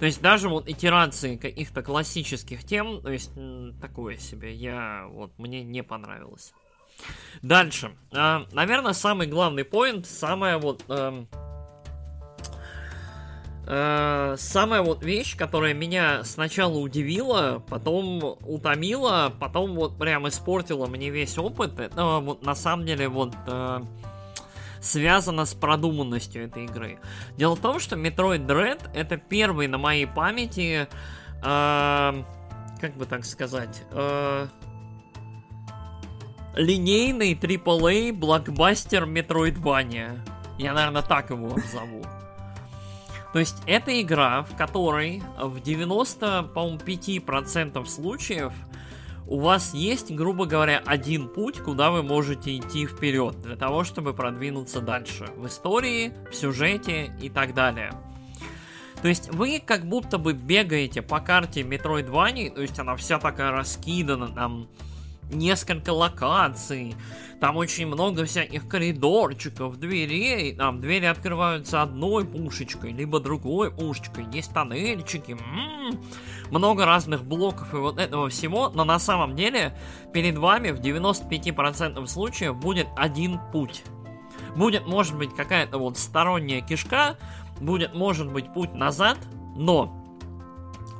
То 0.00 0.06
есть 0.06 0.22
даже 0.22 0.48
вот 0.48 0.66
итерации 0.66 1.36
каких-то 1.36 1.82
классических 1.82 2.64
тем, 2.64 3.02
то 3.02 3.12
есть 3.12 3.30
такое 3.82 4.16
себе, 4.16 4.54
я 4.54 5.06
вот 5.10 5.30
мне 5.38 5.62
не 5.62 5.82
понравилось. 5.82 6.54
Дальше. 7.42 7.92
А, 8.10 8.46
наверное, 8.52 8.94
самый 8.94 9.26
главный 9.26 9.64
поинт, 9.64 10.06
самая 10.06 10.56
вот 10.56 10.84
э, 10.88 11.24
э, 13.66 14.36
самая 14.38 14.80
вот 14.80 15.04
вещь, 15.04 15.36
которая 15.36 15.74
меня 15.74 16.24
сначала 16.24 16.78
удивила, 16.78 17.62
потом 17.68 18.38
утомила, 18.40 19.32
потом 19.38 19.74
вот 19.74 19.98
прям 19.98 20.26
испортила 20.28 20.86
мне 20.86 21.10
весь 21.10 21.36
опыт. 21.36 21.78
Это 21.78 22.20
вот 22.20 22.42
на 22.42 22.54
самом 22.54 22.86
деле 22.86 23.08
вот 23.08 23.34
э, 23.46 23.80
связано 24.80 25.44
с 25.44 25.54
продуманностью 25.54 26.44
этой 26.44 26.64
игры. 26.64 26.98
Дело 27.36 27.56
в 27.56 27.60
том, 27.60 27.80
что 27.80 27.96
Metroid 27.96 28.46
Dread 28.46 28.90
это 28.94 29.16
первый 29.16 29.68
на 29.68 29.78
моей 29.78 30.06
памяти, 30.06 30.88
э, 31.42 32.22
как 32.80 32.96
бы 32.96 33.06
так 33.06 33.24
сказать, 33.24 33.82
э, 33.90 34.46
линейный 36.54 37.34
AAA 37.34 38.12
блокбастер 38.12 39.04
Metroidvania. 39.04 40.18
Я, 40.58 40.74
наверное, 40.74 41.02
так 41.02 41.30
его 41.30 41.56
зову. 41.72 42.02
То 43.32 43.38
есть 43.38 43.62
это 43.66 44.00
игра, 44.00 44.42
в 44.42 44.56
которой 44.56 45.22
в 45.38 45.60
90, 45.60 46.42
по-моему, 46.54 46.78
5% 46.78 47.86
случаев 47.88 48.52
у 49.30 49.38
вас 49.38 49.72
есть, 49.74 50.10
грубо 50.10 50.44
говоря, 50.44 50.82
один 50.84 51.28
путь, 51.28 51.60
куда 51.60 51.92
вы 51.92 52.02
можете 52.02 52.56
идти 52.56 52.84
вперед, 52.86 53.40
для 53.40 53.54
того, 53.54 53.84
чтобы 53.84 54.12
продвинуться 54.12 54.80
дальше. 54.80 55.28
В 55.36 55.46
истории, 55.46 56.12
в 56.30 56.34
сюжете 56.34 57.14
и 57.22 57.30
так 57.30 57.54
далее. 57.54 57.92
То 59.02 59.08
есть 59.08 59.32
вы 59.32 59.62
как 59.64 59.86
будто 59.86 60.18
бы 60.18 60.32
бегаете 60.32 61.00
по 61.00 61.20
карте 61.20 61.62
Metroidvania, 61.62 62.50
то 62.50 62.60
есть 62.60 62.78
она 62.80 62.96
вся 62.96 63.20
такая 63.20 63.52
раскидана, 63.52 64.28
там 64.28 64.68
несколько 65.30 65.90
локаций, 65.90 66.94
там 67.40 67.56
очень 67.56 67.86
много 67.86 68.24
всяких 68.24 68.68
коридорчиков, 68.68 69.78
дверей, 69.78 70.54
там 70.54 70.80
двери 70.80 71.06
открываются 71.06 71.82
одной 71.82 72.24
пушечкой, 72.24 72.92
либо 72.92 73.18
другой 73.20 73.70
пушечкой, 73.70 74.26
есть 74.32 74.52
тоннельчики, 74.52 75.32
м-м-м 75.32 76.00
много 76.50 76.84
разных 76.84 77.24
блоков 77.24 77.72
и 77.72 77.76
вот 77.76 77.98
этого 77.98 78.28
всего, 78.28 78.70
но 78.70 78.84
на 78.84 78.98
самом 78.98 79.36
деле 79.36 79.76
перед 80.12 80.36
вами 80.36 80.70
в 80.70 80.80
95% 80.80 82.06
случаев 82.06 82.56
будет 82.56 82.88
один 82.96 83.40
путь. 83.52 83.84
Будет, 84.56 84.86
может 84.86 85.16
быть, 85.16 85.34
какая-то 85.34 85.78
вот 85.78 85.96
сторонняя 85.96 86.60
кишка, 86.60 87.16
будет, 87.60 87.94
может 87.94 88.30
быть, 88.32 88.52
путь 88.52 88.74
назад, 88.74 89.18
но 89.56 89.99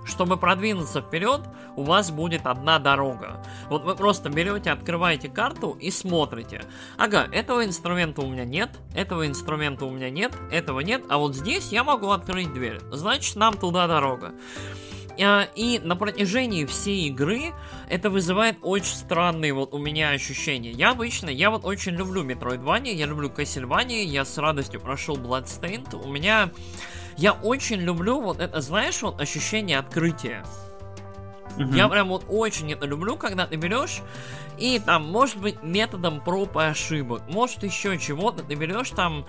чтобы 0.05 0.37
продвинуться 0.37 1.01
вперед, 1.01 1.43
у 1.77 1.83
вас 1.83 2.11
будет 2.11 2.47
одна 2.47 2.79
дорога. 2.79 3.43
Вот 3.69 3.85
вы 3.85 3.95
просто 3.95 4.29
берете, 4.29 4.71
открываете 4.71 5.29
карту 5.29 5.77
и 5.81 5.91
смотрите. 5.91 6.63
Ага, 6.97 7.29
этого 7.33 7.65
инструмента 7.65 8.23
у 8.23 8.29
меня 8.29 8.45
нет, 8.45 8.71
этого 8.95 9.27
инструмента 9.27 9.85
у 9.85 9.91
меня 9.91 10.11
нет, 10.11 10.37
этого 10.51 10.81
нет, 10.81 11.05
а 11.09 11.19
вот 11.19 11.35
здесь 11.35 11.71
я 11.73 11.85
могу 11.85 12.11
открыть 12.11 12.53
дверь. 12.53 12.81
Значит, 12.91 13.37
нам 13.37 13.57
туда 13.57 13.87
дорога. 13.87 14.33
А, 15.23 15.49
и 15.55 15.79
на 15.81 15.97
протяжении 15.97 16.65
всей 16.65 17.09
игры 17.09 17.53
это 17.89 18.11
вызывает 18.11 18.59
очень 18.63 18.95
странные 18.95 19.53
вот 19.53 19.75
у 19.75 19.79
меня 19.79 20.11
ощущения. 20.11 20.71
Я 20.71 20.91
обычно, 20.91 21.29
я 21.29 21.51
вот 21.51 21.65
очень 21.65 21.93
люблю 21.93 22.25
Metroidvania, 22.25 22.93
я 22.93 23.07
люблю 23.07 23.29
Castlevania, 23.29 24.03
я 24.03 24.25
с 24.25 24.39
радостью 24.39 24.81
прошел 24.81 25.17
Bloodstained. 25.17 25.95
У 26.03 26.09
меня... 26.09 26.51
Я 27.21 27.35
очень 27.35 27.81
люблю 27.81 28.19
вот 28.19 28.41
это, 28.41 28.63
знаешь, 28.63 29.03
вот 29.03 29.21
ощущение 29.21 29.79
открытия. 29.79 30.43
Угу. 31.59 31.75
Я 31.75 31.87
прям 31.89 32.09
вот 32.09 32.25
очень 32.29 32.73
это 32.73 32.87
люблю, 32.87 33.19
когда 33.19 33.47
ты 33.47 33.57
берешь 33.57 34.01
и 34.57 34.79
там, 34.79 35.05
может 35.05 35.37
быть, 35.37 35.63
методом 35.63 36.23
проб 36.23 36.57
и 36.57 36.63
ошибок, 36.63 37.21
может 37.29 37.63
еще 37.63 37.99
чего-то, 37.99 38.43
ты 38.43 38.55
берешь 38.55 38.89
там 38.91 39.27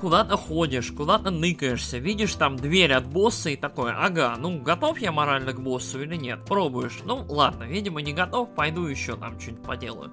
куда-то 0.00 0.36
ходишь, 0.36 0.92
куда-то 0.92 1.30
ныкаешься, 1.30 1.98
видишь 1.98 2.34
там 2.34 2.54
дверь 2.54 2.92
от 2.92 3.06
босса 3.06 3.50
и 3.50 3.56
такое, 3.56 3.96
ага, 3.98 4.36
ну 4.38 4.60
готов 4.60 5.00
я 5.00 5.10
морально 5.10 5.52
к 5.54 5.60
боссу 5.60 6.02
или 6.02 6.14
нет, 6.14 6.44
пробуешь, 6.44 7.00
ну 7.04 7.24
ладно, 7.28 7.64
видимо 7.64 8.00
не 8.00 8.12
готов, 8.12 8.54
пойду 8.54 8.86
еще 8.86 9.16
там 9.16 9.40
что-нибудь 9.40 9.64
поделаю. 9.64 10.12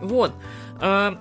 Вот, 0.00 0.32
э, 0.80 1.16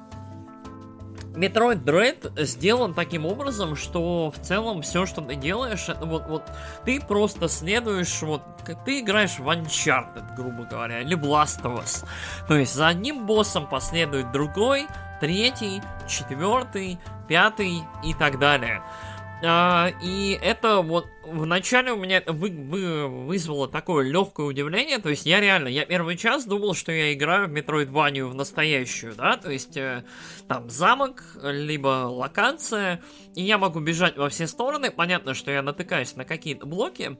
Metroid 1.37 1.83
Dread 1.83 2.43
сделан 2.43 2.93
таким 2.95 3.25
образом, 3.25 3.75
что 3.75 4.31
в 4.31 4.39
целом 4.39 4.81
все, 4.81 5.05
что 5.05 5.21
ты 5.21 5.35
делаешь, 5.35 5.87
это 5.87 6.05
вот, 6.05 6.27
вот 6.27 6.43
ты 6.83 6.99
просто 6.99 7.47
следуешь, 7.47 8.21
вот 8.23 8.41
ты 8.85 9.01
играешь 9.01 9.37
в 9.37 9.47
Uncharted, 9.47 10.35
грубо 10.35 10.63
говоря, 10.63 11.01
или 11.01 11.15
Last 11.15 11.61
of 11.61 11.83
Us. 11.83 12.05
То 12.47 12.55
есть 12.55 12.73
за 12.73 12.87
одним 12.87 13.27
боссом 13.27 13.67
последует 13.67 14.31
другой, 14.31 14.87
третий, 15.19 15.81
четвертый, 16.07 16.99
пятый 17.27 17.83
и 18.03 18.13
так 18.13 18.39
далее. 18.39 18.81
А, 19.43 19.91
и 20.01 20.37
это 20.41 20.81
вот 20.81 21.07
вначале 21.23 21.91
у 21.91 21.97
меня 21.97 22.23
вы, 22.25 22.49
вы, 22.49 23.07
вызвало 23.07 23.67
такое 23.67 24.09
легкое 24.09 24.47
удивление. 24.47 24.97
То 24.97 25.09
есть 25.09 25.25
я 25.25 25.39
реально, 25.39 25.67
я 25.67 25.85
первый 25.85 26.17
час 26.17 26.45
думал, 26.45 26.73
что 26.73 26.91
я 26.91 27.13
играю 27.13 27.47
в 27.47 27.51
Metroidvania 27.51 28.25
в 28.25 28.33
настоящую, 28.33 29.15
да, 29.15 29.37
то 29.37 29.51
есть 29.51 29.77
э, 29.77 30.03
там 30.47 30.69
замок, 30.69 31.23
либо 31.43 32.07
локация, 32.07 33.01
и 33.35 33.43
я 33.43 33.57
могу 33.57 33.79
бежать 33.79 34.17
во 34.17 34.29
все 34.29 34.47
стороны. 34.47 34.89
Понятно, 34.89 35.35
что 35.35 35.51
я 35.51 35.61
натыкаюсь 35.61 36.15
на 36.15 36.25
какие-то 36.25 36.65
блоки, 36.65 37.17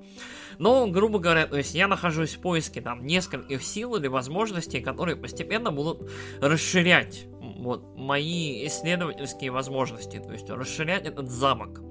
но, 0.58 0.88
грубо 0.88 1.20
говоря, 1.20 1.46
то 1.46 1.58
есть 1.58 1.76
я 1.76 1.88
нахожусь 1.88 2.36
в 2.36 2.42
поиске 2.42 2.82
там 2.82 3.06
нескольких 3.06 3.62
сил 3.62 3.96
или 3.96 4.08
возможностей, 4.08 4.82
которые 4.82 5.16
постепенно 5.16 5.72
будут 5.72 6.10
расширять 6.42 7.28
вот 7.58 7.96
мои 7.96 8.66
исследовательские 8.68 9.52
возможности, 9.52 10.20
то 10.20 10.32
есть 10.32 10.50
расширять 10.50 11.06
этот 11.06 11.30
замок 11.30 11.82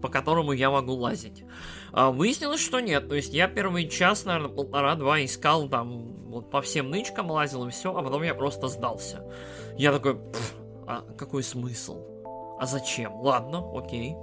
по 0.00 0.08
которому 0.08 0.52
я 0.52 0.70
могу 0.70 0.92
лазить. 0.92 1.44
А, 1.92 2.10
выяснилось, 2.10 2.60
что 2.60 2.80
нет. 2.80 3.08
То 3.08 3.14
есть 3.14 3.32
я 3.32 3.48
первый 3.48 3.88
час, 3.88 4.24
наверное, 4.24 4.50
полтора-два 4.50 5.24
искал 5.24 5.68
там 5.68 6.16
вот 6.28 6.50
по 6.50 6.60
всем 6.62 6.90
нычкам 6.90 7.30
лазил 7.30 7.66
и 7.66 7.70
все, 7.70 7.96
а 7.96 8.02
потом 8.02 8.22
я 8.22 8.34
просто 8.34 8.68
сдался. 8.68 9.24
Я 9.76 9.92
такой, 9.92 10.18
а 10.86 11.02
какой 11.16 11.42
смысл? 11.42 12.04
А 12.58 12.66
зачем? 12.66 13.14
Ладно, 13.16 13.64
окей. 13.76 14.14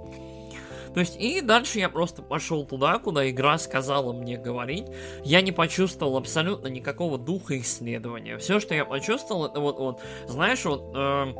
То 0.94 1.00
есть, 1.00 1.16
и 1.18 1.40
дальше 1.40 1.80
я 1.80 1.88
просто 1.88 2.22
пошел 2.22 2.64
туда, 2.64 2.98
куда 2.98 3.28
игра 3.28 3.58
сказала 3.58 4.12
мне 4.12 4.36
говорить. 4.36 4.86
Я 5.24 5.40
не 5.40 5.50
почувствовал 5.50 6.16
абсолютно 6.16 6.68
никакого 6.68 7.18
духа 7.18 7.58
исследования. 7.58 8.38
Все, 8.38 8.60
что 8.60 8.74
я 8.74 8.84
почувствовал, 8.84 9.46
это 9.46 9.58
вот, 9.58 9.78
вот 9.78 10.00
знаешь, 10.28 10.64
вот, 10.64 10.92
э, 10.94 11.34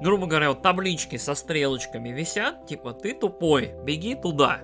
грубо 0.00 0.26
говоря, 0.26 0.50
вот 0.50 0.62
таблички 0.62 1.16
со 1.16 1.34
стрелочками 1.34 2.10
висят, 2.10 2.66
типа, 2.66 2.92
ты 2.92 3.12
тупой, 3.12 3.74
беги 3.84 4.14
туда. 4.14 4.60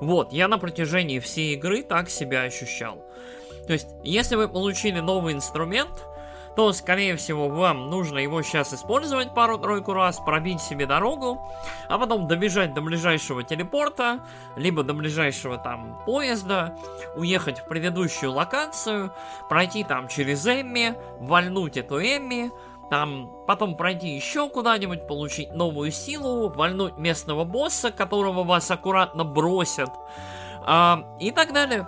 Вот, 0.00 0.32
я 0.32 0.46
на 0.46 0.58
протяжении 0.58 1.18
всей 1.18 1.54
игры 1.54 1.82
так 1.82 2.10
себя 2.10 2.42
ощущал. 2.42 3.04
То 3.66 3.72
есть, 3.72 3.88
если 4.04 4.36
вы 4.36 4.48
получили 4.48 5.00
новый 5.00 5.32
инструмент, 5.32 6.04
то, 6.56 6.72
скорее 6.72 7.16
всего, 7.16 7.48
вам 7.48 7.90
нужно 7.90 8.18
его 8.18 8.42
сейчас 8.42 8.72
использовать 8.72 9.34
пару-тройку 9.34 9.92
раз, 9.92 10.18
пробить 10.18 10.60
себе 10.60 10.86
дорогу, 10.86 11.40
а 11.88 11.98
потом 11.98 12.28
добежать 12.28 12.74
до 12.74 12.80
ближайшего 12.80 13.42
телепорта, 13.42 14.20
либо 14.56 14.82
до 14.82 14.94
ближайшего 14.94 15.58
там 15.58 16.00
поезда, 16.06 16.76
уехать 17.16 17.60
в 17.60 17.64
предыдущую 17.66 18.32
локацию, 18.32 19.12
пройти 19.48 19.84
там 19.84 20.08
через 20.08 20.46
Эмми, 20.46 20.94
вальнуть 21.18 21.76
эту 21.76 21.98
Эмми, 21.98 22.52
там 22.90 23.30
потом 23.46 23.76
пройти 23.76 24.14
еще 24.14 24.48
куда-нибудь, 24.48 25.08
получить 25.08 25.52
новую 25.52 25.90
силу, 25.90 26.48
вальнуть 26.48 26.98
местного 26.98 27.44
босса, 27.44 27.90
которого 27.90 28.44
вас 28.44 28.70
аккуратно 28.70 29.24
бросят, 29.24 29.90
а, 30.66 31.16
и 31.18 31.30
так 31.30 31.52
далее. 31.52 31.86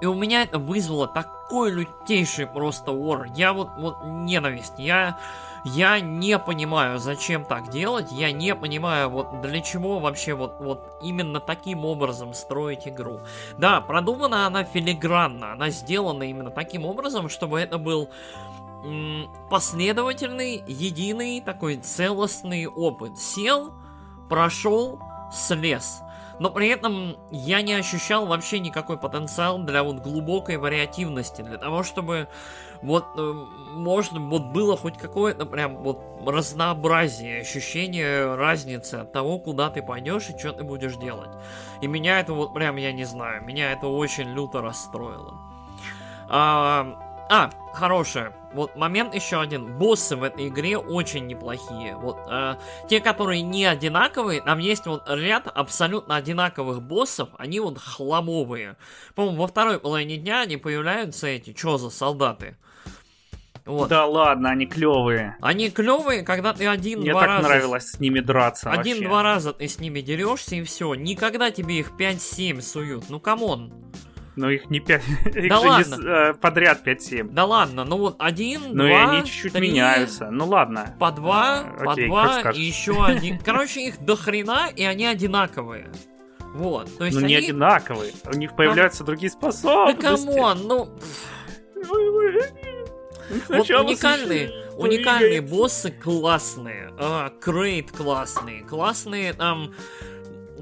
И 0.00 0.06
у 0.06 0.14
меня 0.14 0.42
это 0.42 0.58
вызвало 0.58 1.08
такой 1.08 1.72
лютейший 1.72 2.46
просто 2.46 2.92
ор. 2.92 3.26
Я 3.34 3.52
вот, 3.52 3.70
вот 3.76 4.04
ненависть. 4.04 4.74
Я, 4.78 5.18
я 5.64 5.98
не 5.98 6.38
понимаю, 6.38 6.98
зачем 6.98 7.44
так 7.44 7.70
делать. 7.70 8.12
Я 8.12 8.30
не 8.30 8.54
понимаю, 8.54 9.10
вот 9.10 9.40
для 9.40 9.60
чего 9.60 9.98
вообще 9.98 10.34
вот, 10.34 10.60
вот 10.60 10.98
именно 11.02 11.40
таким 11.40 11.84
образом 11.84 12.32
строить 12.32 12.86
игру. 12.86 13.20
Да, 13.58 13.80
продумана 13.80 14.46
она 14.46 14.62
филигранно. 14.64 15.52
Она 15.52 15.70
сделана 15.70 16.22
именно 16.22 16.50
таким 16.50 16.84
образом, 16.84 17.28
чтобы 17.28 17.58
это 17.58 17.78
был 17.78 18.08
последовательный, 19.50 20.62
единый, 20.68 21.40
такой 21.40 21.78
целостный 21.78 22.66
опыт. 22.66 23.18
Сел, 23.18 23.72
прошел, 24.28 25.00
слез 25.32 26.02
но 26.38 26.50
при 26.50 26.68
этом 26.68 27.16
я 27.30 27.62
не 27.62 27.74
ощущал 27.74 28.26
вообще 28.26 28.58
никакой 28.60 28.98
потенциал 28.98 29.58
для 29.58 29.82
вот 29.82 30.00
глубокой 30.00 30.56
вариативности, 30.56 31.42
для 31.42 31.58
того, 31.58 31.82
чтобы 31.82 32.28
вот, 32.82 33.04
э, 33.16 33.32
может, 33.72 34.12
вот 34.12 34.44
было 34.46 34.76
хоть 34.76 34.96
какое-то 34.98 35.46
прям 35.46 35.78
вот 35.78 36.00
разнообразие, 36.24 37.40
ощущение 37.40 38.34
разницы 38.36 38.96
от 38.96 39.12
того, 39.12 39.38
куда 39.38 39.70
ты 39.70 39.82
пойдешь 39.82 40.30
и 40.30 40.38
что 40.38 40.52
ты 40.52 40.64
будешь 40.64 40.96
делать. 40.96 41.30
И 41.80 41.86
меня 41.86 42.20
это 42.20 42.34
вот 42.34 42.54
прям, 42.54 42.76
я 42.76 42.92
не 42.92 43.04
знаю, 43.04 43.44
меня 43.44 43.72
это 43.72 43.88
очень 43.88 44.28
люто 44.28 44.62
расстроило. 44.62 45.34
А, 46.28 47.07
а 47.30 47.50
хорошее 47.74 48.32
вот 48.52 48.76
момент 48.76 49.14
еще 49.14 49.40
один. 49.40 49.78
Боссы 49.78 50.16
в 50.16 50.22
этой 50.22 50.48
игре 50.48 50.78
очень 50.78 51.26
неплохие. 51.26 51.96
Вот 51.96 52.18
э, 52.30 52.56
те, 52.88 53.00
которые 53.00 53.42
не 53.42 53.64
одинаковые, 53.64 54.40
там 54.40 54.58
есть 54.58 54.86
вот 54.86 55.04
ряд 55.08 55.46
абсолютно 55.46 56.16
одинаковых 56.16 56.82
боссов, 56.82 57.28
они 57.38 57.60
вот 57.60 57.78
хламовые. 57.78 58.76
По-моему, 59.14 59.42
во 59.42 59.46
второй 59.46 59.78
половине 59.78 60.16
дня 60.16 60.40
они 60.42 60.56
появляются 60.56 61.26
эти, 61.26 61.56
что 61.56 61.78
за 61.78 61.90
солдаты? 61.90 62.56
Вот. 63.64 63.90
Да 63.90 64.06
ладно, 64.06 64.48
они 64.48 64.64
клевые. 64.64 65.36
Они 65.42 65.68
клевые, 65.68 66.22
когда 66.22 66.54
ты 66.54 66.66
один-два 66.66 67.26
раза... 67.26 67.26
Мне 67.26 67.42
так 67.42 67.42
нравилось 67.42 67.90
с 67.90 68.00
ними 68.00 68.20
драться 68.20 68.70
Один-два 68.70 69.22
раза 69.22 69.52
ты 69.52 69.68
с 69.68 69.78
ними 69.78 70.00
дерешься 70.00 70.56
и 70.56 70.62
все. 70.62 70.94
Никогда 70.94 71.50
тебе 71.50 71.80
их 71.80 71.92
5-7 71.98 72.62
суют. 72.62 73.04
Ну 73.10 73.20
come 73.20 73.51
on. 73.51 73.74
Но 74.38 74.50
их 74.50 74.70
не 74.70 74.78
5, 74.78 75.02
их 75.34 75.48
да 75.48 75.60
же 75.60 75.66
ладно. 75.66 75.96
не 75.96 76.30
э, 76.30 76.34
подряд 76.34 76.86
5-7. 76.86 77.30
Да 77.32 77.44
ладно, 77.44 77.84
ну 77.84 77.98
вот 77.98 78.16
один, 78.20 78.60
ну, 78.68 78.86
два, 78.86 78.88
и 78.88 78.92
они 78.92 79.24
чуть-чуть 79.26 79.52
три, 79.52 79.68
меняются. 79.68 80.30
Ну 80.30 80.46
ладно. 80.46 80.94
По 81.00 81.10
два, 81.10 81.64
э, 81.76 81.84
по 81.84 81.92
окей, 81.92 82.06
два 82.06 82.52
и 82.54 82.60
еще 82.60 83.04
один. 83.04 83.38
Короче, 83.44 83.88
их 83.88 83.98
до 83.98 84.14
хрена, 84.14 84.68
и 84.74 84.84
они 84.84 85.06
одинаковые. 85.06 85.90
Вот, 86.54 86.96
то 86.96 87.04
есть 87.04 87.16
Ну 87.16 87.24
они... 87.24 87.34
не 87.34 87.40
одинаковые, 87.40 88.12
у 88.32 88.36
них 88.36 88.54
появляются 88.54 89.02
а... 89.02 89.06
другие 89.06 89.30
способности. 89.30 90.00
Да 90.00 90.16
come 90.16 90.40
on, 90.40 90.58
ну... 90.66 90.98
Вот 93.48 93.68
уникальные, 93.68 94.50
уникальные 94.76 95.42
боссы 95.42 95.90
классные, 95.90 96.92
а, 96.96 97.30
Kraid 97.40 97.90
классные, 97.90 98.62
классные 98.62 99.32
там 99.32 99.74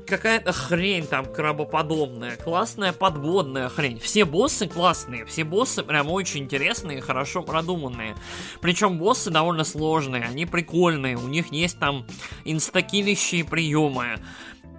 какая-то 0.06 0.52
хрень 0.52 1.06
там 1.06 1.26
крабоподобная, 1.26 2.36
классная 2.36 2.92
подводная 2.92 3.68
хрень. 3.68 3.98
Все 3.98 4.24
боссы 4.24 4.66
классные, 4.66 5.24
все 5.26 5.44
боссы 5.44 5.82
прям 5.82 6.10
очень 6.10 6.44
интересные, 6.44 7.00
хорошо 7.00 7.42
продуманные. 7.42 8.14
Причем 8.60 8.98
боссы 8.98 9.30
довольно 9.30 9.64
сложные, 9.64 10.24
они 10.24 10.46
прикольные, 10.46 11.16
у 11.16 11.28
них 11.28 11.52
есть 11.52 11.78
там 11.78 12.06
инстакилищие 12.44 13.44
приемы. 13.44 14.18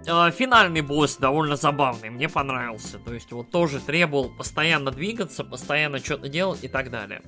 А, 0.06 0.30
финальный 0.30 0.80
босс 0.80 1.16
довольно 1.16 1.56
забавный, 1.56 2.10
мне 2.10 2.28
понравился. 2.28 2.98
То 2.98 3.12
есть 3.12 3.30
вот 3.32 3.50
тоже 3.50 3.80
требовал 3.80 4.30
постоянно 4.30 4.90
двигаться, 4.90 5.44
постоянно 5.44 5.98
что-то 5.98 6.28
делать 6.28 6.64
и 6.64 6.68
так 6.68 6.90
далее. 6.90 7.22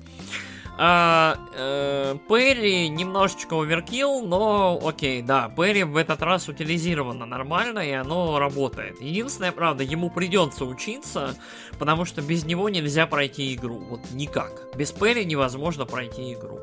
А, 0.83 1.37
э, 1.53 2.15
Перри 2.27 2.89
немножечко 2.89 3.61
оверкил, 3.61 4.25
но 4.25 4.79
окей, 4.83 5.21
да, 5.21 5.47
Перри 5.55 5.83
в 5.83 5.95
этот 5.95 6.23
раз 6.23 6.49
утилизировано 6.49 7.27
нормально, 7.27 7.87
и 7.87 7.91
оно 7.91 8.39
работает. 8.39 8.99
Единственное, 8.99 9.51
правда, 9.51 9.83
ему 9.83 10.09
придется 10.09 10.65
учиться, 10.65 11.35
потому 11.77 12.03
что 12.05 12.23
без 12.23 12.45
него 12.45 12.67
нельзя 12.67 13.05
пройти 13.05 13.53
игру. 13.53 13.77
Вот 13.77 13.99
никак. 14.09 14.75
Без 14.75 14.91
Перри 14.91 15.23
невозможно 15.23 15.85
пройти 15.85 16.33
игру. 16.33 16.59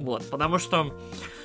Вот, 0.00 0.24
потому 0.30 0.58
что 0.58 0.98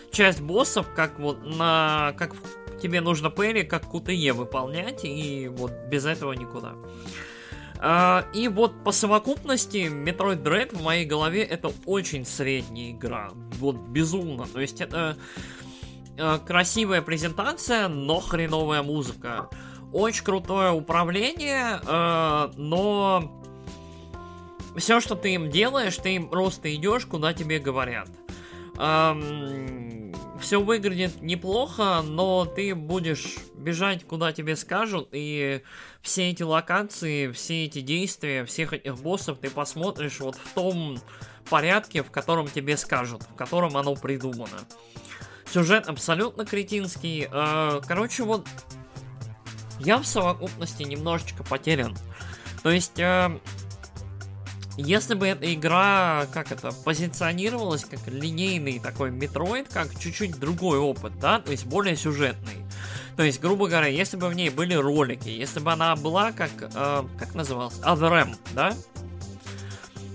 часть 0.10 0.40
боссов, 0.40 0.88
как 0.96 1.20
вот 1.20 1.44
на... 1.44 2.14
как 2.18 2.34
тебе 2.82 3.02
нужно 3.02 3.30
Перри, 3.30 3.64
как 3.64 3.94
QTE 3.94 4.32
выполнять, 4.32 5.04
и 5.04 5.50
вот 5.50 5.74
без 5.90 6.06
этого 6.06 6.32
никуда. 6.32 6.76
А, 7.86 8.26
и 8.32 8.48
вот 8.48 8.82
по 8.86 8.94
совокупности 8.94 9.90
Metroid 9.90 10.42
Dread 10.42 10.74
в 10.74 10.82
моей 10.82 11.06
голове 11.06 11.44
это 11.44 11.70
очень 11.86 12.26
средняя 12.26 12.92
игра. 12.92 13.32
Вот 13.60 13.76
безумно. 13.76 14.46
То 14.46 14.62
есть 14.62 14.80
это 14.80 15.18
э, 16.18 16.40
красивая 16.48 17.02
презентация, 17.02 17.90
но 17.90 18.22
хреновая 18.22 18.84
музыка. 18.84 19.50
Очень 19.92 20.24
крутое 20.24 20.72
управление, 20.72 21.82
э, 21.86 22.52
но 22.56 23.44
все, 24.78 25.02
что 25.02 25.16
ты 25.16 25.34
им 25.34 25.50
делаешь, 25.50 25.98
ты 25.98 26.16
им 26.16 26.30
просто 26.30 26.74
идешь, 26.74 27.06
куда 27.06 27.34
тебе 27.34 27.60
говорят. 27.60 28.08
Все 30.40 30.62
выглядит 30.62 31.22
неплохо, 31.22 32.02
но 32.04 32.46
ты 32.46 32.76
будешь 32.76 33.38
бежать, 33.56 34.06
куда 34.06 34.34
тебе 34.34 34.56
скажут, 34.56 35.10
и 35.12 35.62
все 36.02 36.30
эти 36.30 36.44
локации, 36.44 37.32
все 37.32 37.66
эти 37.66 37.82
действия, 37.82 38.46
всех 38.46 38.74
этих 38.74 38.98
боссов 38.98 39.40
ты 39.40 39.50
посмотришь 39.50 40.20
вот 40.20 40.36
в 40.36 40.54
том 40.54 41.00
порядке, 41.50 42.04
в 42.04 42.12
котором 42.12 42.48
тебе 42.48 42.78
скажут, 42.78 43.24
в 43.24 43.36
котором 43.36 43.78
оно 43.78 43.96
придумано. 43.96 44.60
Сюжет 45.52 45.88
абсолютно 45.88 46.46
кретинский. 46.46 47.28
Э, 47.32 47.82
короче, 47.88 48.24
вот 48.24 48.48
я 49.80 49.98
в 49.98 50.06
совокупности 50.06 50.84
немножечко 50.84 51.44
потерян. 51.44 51.96
То 52.64 52.72
есть 52.72 53.00
э, 53.00 53.40
если 54.78 55.14
бы 55.14 55.28
эта 55.28 55.54
игра, 55.54 56.26
как 56.34 56.52
это, 56.52 56.72
позиционировалась 56.72 57.86
как 57.86 58.00
линейный 58.08 58.80
такой 58.80 59.12
метроид, 59.12 59.68
как 59.72 59.88
чуть-чуть 60.00 60.40
другой 60.40 60.80
опыт, 60.80 61.18
да, 61.20 61.40
то 61.40 61.52
есть 61.52 61.66
более 61.66 61.96
сюжетный, 61.96 62.58
То 63.16 63.24
есть, 63.24 63.40
грубо 63.40 63.68
говоря, 63.68 63.88
если 63.88 64.18
бы 64.18 64.28
в 64.28 64.34
ней 64.34 64.50
были 64.50 64.74
ролики, 64.74 65.30
если 65.30 65.60
бы 65.60 65.72
она 65.72 65.96
была 65.96 66.32
как, 66.32 66.52
э, 66.60 67.04
как 67.20 67.36
называлась, 67.36 67.80
Other 67.84 68.36
да? 68.56 68.74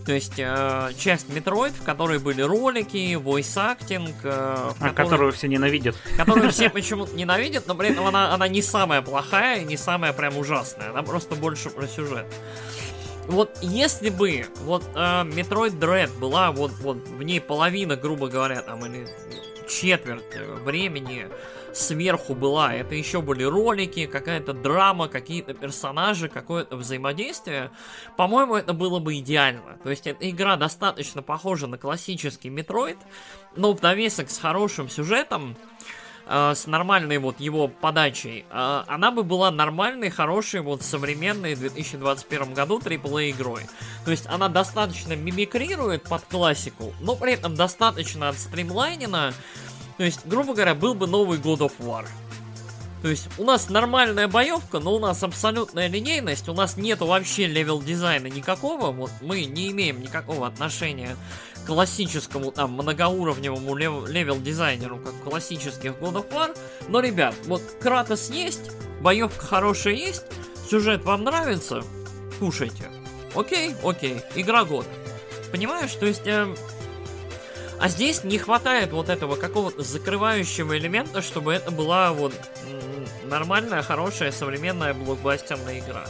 То 0.09 0.14
есть 0.14 0.38
э, 0.38 0.90
часть 0.99 1.29
Metroid, 1.29 1.73
в 1.73 1.85
которой 1.85 2.18
были 2.18 2.40
ролики, 2.40 3.12
voice-acting. 3.12 4.14
Э, 4.23 4.71
а, 4.81 4.90
которую 4.94 5.33
все 5.33 5.49
ненавидят. 5.49 5.97
Которую 6.16 6.51
все 6.51 6.71
почему-то 6.71 7.14
ненавидят, 7.14 7.66
но 7.66 7.75
при 7.75 7.90
этом 7.90 8.07
она, 8.07 8.33
она 8.33 8.49
не 8.49 8.62
самая 8.62 9.03
плохая 9.03 9.64
не 9.64 9.77
самая 9.77 10.14
прям 10.14 10.38
ужасная. 10.38 10.92
Она 10.92 11.03
просто 11.03 11.35
больше 11.35 11.68
про 11.68 11.87
сюжет. 11.87 12.25
Вот 13.28 13.58
если 13.60 14.08
бы 14.08 14.46
вот 14.62 14.82
э, 14.94 14.98
Dread 14.98 16.18
была 16.18 16.50
вот, 16.50 16.72
вот 16.80 17.06
в 17.08 17.22
ней 17.22 17.40
половина, 17.40 17.94
грубо 17.94 18.28
говоря, 18.28 18.62
там, 18.62 18.84
или 18.86 19.06
четверть 19.68 20.34
времени 20.64 21.28
сверху 21.74 22.34
была. 22.34 22.74
Это 22.74 22.94
еще 22.94 23.20
были 23.20 23.44
ролики, 23.44 24.06
какая-то 24.06 24.52
драма, 24.52 25.08
какие-то 25.08 25.54
персонажи, 25.54 26.28
какое-то 26.28 26.76
взаимодействие. 26.76 27.70
По-моему, 28.16 28.56
это 28.56 28.72
было 28.72 28.98
бы 28.98 29.18
идеально. 29.18 29.78
То 29.82 29.90
есть 29.90 30.06
эта 30.06 30.28
игра 30.28 30.56
достаточно 30.56 31.22
похожа 31.22 31.66
на 31.66 31.78
классический 31.78 32.48
Metroid, 32.48 32.98
но 33.56 33.74
в 33.74 33.80
довесок 33.80 34.30
с 34.30 34.38
хорошим 34.38 34.88
сюжетом, 34.88 35.56
э, 36.28 36.54
с 36.54 36.66
нормальной 36.66 37.18
вот 37.18 37.40
его 37.40 37.68
подачей, 37.68 38.44
э, 38.50 38.82
она 38.86 39.10
бы 39.10 39.24
была 39.24 39.50
нормальной, 39.50 40.10
хорошей, 40.10 40.60
вот 40.60 40.82
современной 40.82 41.54
в 41.54 41.60
2021 41.60 42.54
году 42.54 42.78
AAA 42.78 43.30
игрой. 43.30 43.62
То 44.04 44.10
есть 44.10 44.26
она 44.26 44.48
достаточно 44.48 45.14
мимикрирует 45.14 46.04
под 46.04 46.22
классику, 46.24 46.92
но 47.00 47.16
при 47.16 47.32
этом 47.32 47.54
достаточно 47.54 48.28
отстримлайнена, 48.28 49.32
то 49.96 50.04
есть, 50.04 50.20
грубо 50.26 50.54
говоря, 50.54 50.74
был 50.74 50.94
бы 50.94 51.08
новый 51.08 51.38
God 51.38 51.58
of 51.58 51.72
War. 51.80 52.06
То 53.02 53.08
есть 53.08 53.28
у 53.38 53.44
нас 53.44 53.68
нормальная 53.68 54.26
боевка, 54.26 54.80
но 54.80 54.94
у 54.94 54.98
нас 54.98 55.22
абсолютная 55.22 55.88
линейность, 55.88 56.48
у 56.48 56.54
нас 56.54 56.76
нету 56.76 57.06
вообще 57.06 57.46
level 57.46 57.81
дизайна 57.80 58.26
никакого, 58.26 58.90
вот 58.90 59.10
мы 59.20 59.44
не 59.44 59.70
имеем 59.70 60.00
никакого 60.00 60.46
отношения 60.46 61.16
классическому 61.68 62.50
там 62.50 62.72
многоуровневому 62.72 63.76
level 63.76 64.40
дизайну, 64.40 64.98
как 64.98 65.12
классических 65.22 65.92
God 66.00 66.14
of 66.14 66.31
War. 66.31 66.57
Но, 66.88 67.00
ребят, 67.00 67.35
вот 67.44 67.61
Кратос 67.78 68.31
есть, 68.31 68.70
боевка 69.02 69.44
хорошая 69.44 69.92
есть, 69.92 70.24
сюжет 70.70 71.04
вам 71.04 71.24
нравится, 71.24 71.83
кушайте. 72.38 72.90
Окей, 73.35 73.74
окей, 73.85 74.22
игра 74.35 74.64
года. 74.64 74.87
Понимаешь, 75.52 75.92
то 75.92 76.07
есть... 76.07 76.26
Э, 76.26 76.54
а 77.78 77.88
здесь 77.88 78.24
не 78.24 78.38
хватает 78.38 78.92
вот 78.92 79.11
этого 79.11 79.37
какого-то 79.37 79.83
закрывающего 79.83 80.78
элемента, 80.78 81.20
чтобы 81.20 81.52
это 81.52 81.70
была 81.70 82.14
вот 82.14 82.33
нормальная, 83.24 83.83
хорошая, 83.83 84.33
современная 84.33 84.94
блокбастерная 84.94 85.81
игра. 85.81 86.07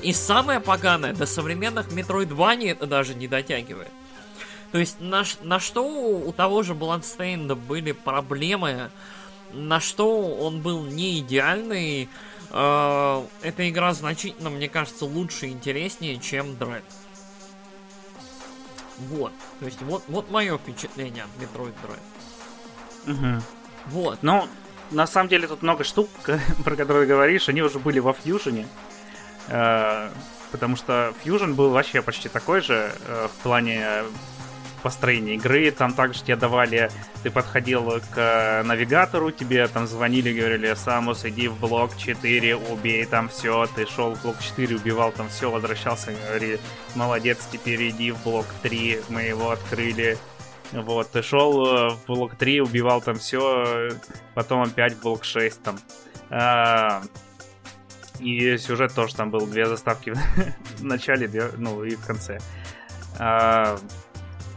И 0.00 0.12
самое 0.12 0.60
поганое, 0.60 1.12
до 1.12 1.26
современных 1.26 1.88
Metroidvania 1.88 2.70
это 2.70 2.86
даже 2.86 3.14
не 3.14 3.26
дотягивает. 3.26 3.90
То 4.72 4.78
есть 4.78 5.00
на, 5.00 5.24
на 5.42 5.60
что 5.60 5.84
у 5.84 6.32
того 6.32 6.62
же 6.62 6.72
Bloodstained 6.72 7.54
были 7.54 7.92
проблемы, 7.92 8.90
на 9.52 9.80
что 9.80 10.34
он 10.34 10.62
был 10.62 10.84
не 10.84 11.20
идеальный, 11.20 12.08
э, 12.50 13.24
эта 13.42 13.68
игра 13.68 13.92
значительно, 13.92 14.48
мне 14.48 14.70
кажется, 14.70 15.04
лучше 15.04 15.46
и 15.46 15.50
интереснее, 15.50 16.18
чем 16.18 16.52
Dread. 16.52 16.82
Вот. 19.10 19.32
То 19.60 19.66
есть 19.66 19.82
вот, 19.82 20.04
вот 20.08 20.30
мое 20.30 20.56
впечатление 20.56 21.24
от 21.24 21.42
Metroid 21.42 21.74
Dread. 21.84 23.12
Угу. 23.12 23.42
Вот. 23.88 24.18
Ну, 24.22 24.48
на 24.90 25.06
самом 25.06 25.28
деле 25.28 25.48
тут 25.48 25.60
много 25.60 25.84
штук, 25.84 26.08
про 26.64 26.76
которые 26.76 27.06
говоришь, 27.06 27.48
они 27.50 27.60
уже 27.60 27.78
были 27.78 27.98
во 27.98 28.14
Фьюжене. 28.14 28.66
Э, 29.48 30.08
потому 30.50 30.76
что 30.76 31.12
Fusion 31.24 31.54
был 31.54 31.70
вообще 31.70 32.00
почти 32.00 32.28
такой 32.28 32.60
же 32.60 32.92
э, 33.06 33.28
в 33.28 33.42
плане 33.42 34.04
построения 34.82 35.34
игры. 35.34 35.70
Там 35.70 35.94
также 35.94 36.22
тебе 36.22 36.36
давали, 36.36 36.90
ты 37.22 37.30
подходил 37.30 38.00
к 38.10 38.16
э, 38.16 38.62
навигатору, 38.62 39.30
тебе 39.30 39.66
там 39.68 39.86
звонили, 39.86 40.32
говорили, 40.32 40.74
Самус, 40.74 41.24
иди 41.24 41.48
в 41.48 41.58
блок 41.58 41.96
4, 41.96 42.56
убей 42.56 43.04
там 43.06 43.28
все. 43.28 43.66
Ты 43.74 43.86
шел 43.86 44.14
в 44.14 44.22
блок 44.22 44.36
4, 44.40 44.76
убивал 44.76 45.12
там 45.12 45.28
все, 45.28 45.50
возвращался, 45.50 46.12
говорили, 46.26 46.60
молодец, 46.94 47.48
теперь 47.50 47.90
иди 47.90 48.10
в 48.10 48.22
блок 48.22 48.46
3, 48.62 49.00
мы 49.08 49.22
его 49.22 49.50
открыли. 49.50 50.18
Вот, 50.72 51.10
ты 51.10 51.22
шел 51.22 51.66
э, 51.66 51.90
в 51.90 52.06
блок 52.06 52.36
3, 52.36 52.62
убивал 52.62 53.00
там 53.00 53.16
все, 53.16 53.90
потом 54.34 54.62
опять 54.62 54.94
в 54.94 55.02
блок 55.02 55.24
6 55.24 55.62
там. 55.62 55.78
А, 56.30 57.02
и 58.18 58.56
сюжет 58.56 58.94
тоже 58.94 59.14
там 59.14 59.30
был, 59.30 59.46
две 59.46 59.66
заставки 59.66 60.14
в 60.78 60.84
начале, 60.84 61.28
ну 61.58 61.84
и 61.84 61.94
в 61.94 62.06
конце. 62.06 62.38
А, 63.18 63.78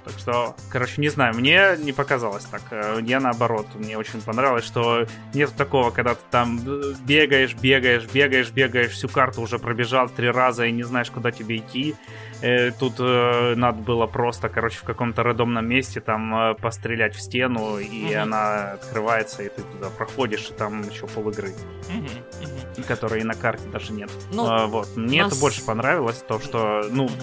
так 0.05 0.19
что, 0.19 0.55
короче, 0.69 1.01
не 1.01 1.09
знаю, 1.09 1.33
мне 1.33 1.75
не 1.79 1.91
показалось 1.91 2.45
так. 2.45 2.61
Э, 2.69 2.99
я 3.01 3.19
наоборот, 3.19 3.65
мне 3.73 3.97
очень 3.97 4.21
понравилось, 4.21 4.63
что 4.63 5.07
нет 5.33 5.51
такого, 5.57 5.89
когда 5.89 6.13
ты 6.13 6.21
там 6.29 6.59
бегаешь, 7.05 7.55
бегаешь, 7.55 8.05
бегаешь, 8.05 8.51
бегаешь, 8.51 8.91
всю 8.91 9.09
карту 9.09 9.41
уже 9.41 9.57
пробежал 9.57 10.07
три 10.07 10.29
раза 10.29 10.65
и 10.65 10.71
не 10.71 10.83
знаешь, 10.83 11.09
куда 11.09 11.31
тебе 11.31 11.57
идти. 11.57 11.95
Э, 12.43 12.69
тут 12.69 12.99
э, 12.99 13.55
надо 13.55 13.81
было 13.81 14.05
просто, 14.05 14.47
короче, 14.47 14.77
в 14.77 14.83
каком-то 14.83 15.23
рандомном 15.23 15.67
месте 15.67 15.99
там 16.01 16.55
пострелять 16.61 17.15
в 17.15 17.21
стену, 17.21 17.79
и 17.79 18.05
угу. 18.05 18.19
она 18.21 18.73
открывается, 18.73 19.41
и 19.41 19.49
ты 19.49 19.63
туда 19.63 19.89
проходишь, 19.89 20.49
и 20.51 20.53
там 20.53 20.87
еще 20.87 21.07
пол 21.07 21.31
игры. 21.31 21.49
Угу, 21.89 22.43
угу. 22.77 22.83
Которой 22.87 23.21
и 23.21 23.23
на 23.23 23.33
карте 23.33 23.67
даже 23.69 23.91
нет. 23.91 24.11
Ну, 24.31 24.45
а, 24.45 24.67
вот. 24.67 24.95
Мне 24.95 25.23
нас... 25.23 25.31
это 25.31 25.41
больше 25.41 25.65
понравилось, 25.65 26.23
то, 26.27 26.39
что, 26.39 26.85
ну, 26.91 27.05
угу 27.05 27.13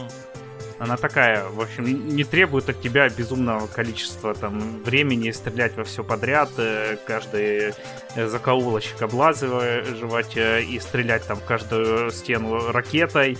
она 0.83 0.97
такая, 0.97 1.45
в 1.49 1.61
общем, 1.61 2.09
не 2.17 2.25
требует 2.25 2.69
от 2.69 2.81
тебя 2.81 3.09
безумного 3.09 3.69
количества 3.69 4.35
там 4.35 4.83
времени 4.83 5.31
стрелять 5.31 5.77
во 5.77 5.85
все 5.85 6.03
подряд, 6.03 6.51
э, 6.57 6.97
каждый 7.07 7.73
э, 8.17 8.27
закоулочек 8.27 9.01
облазывать 9.01 10.37
э, 10.37 10.63
и 10.63 10.81
стрелять 10.81 11.25
там 11.25 11.37
в 11.37 11.45
каждую 11.45 12.11
стену 12.11 12.73
ракетой, 12.73 13.39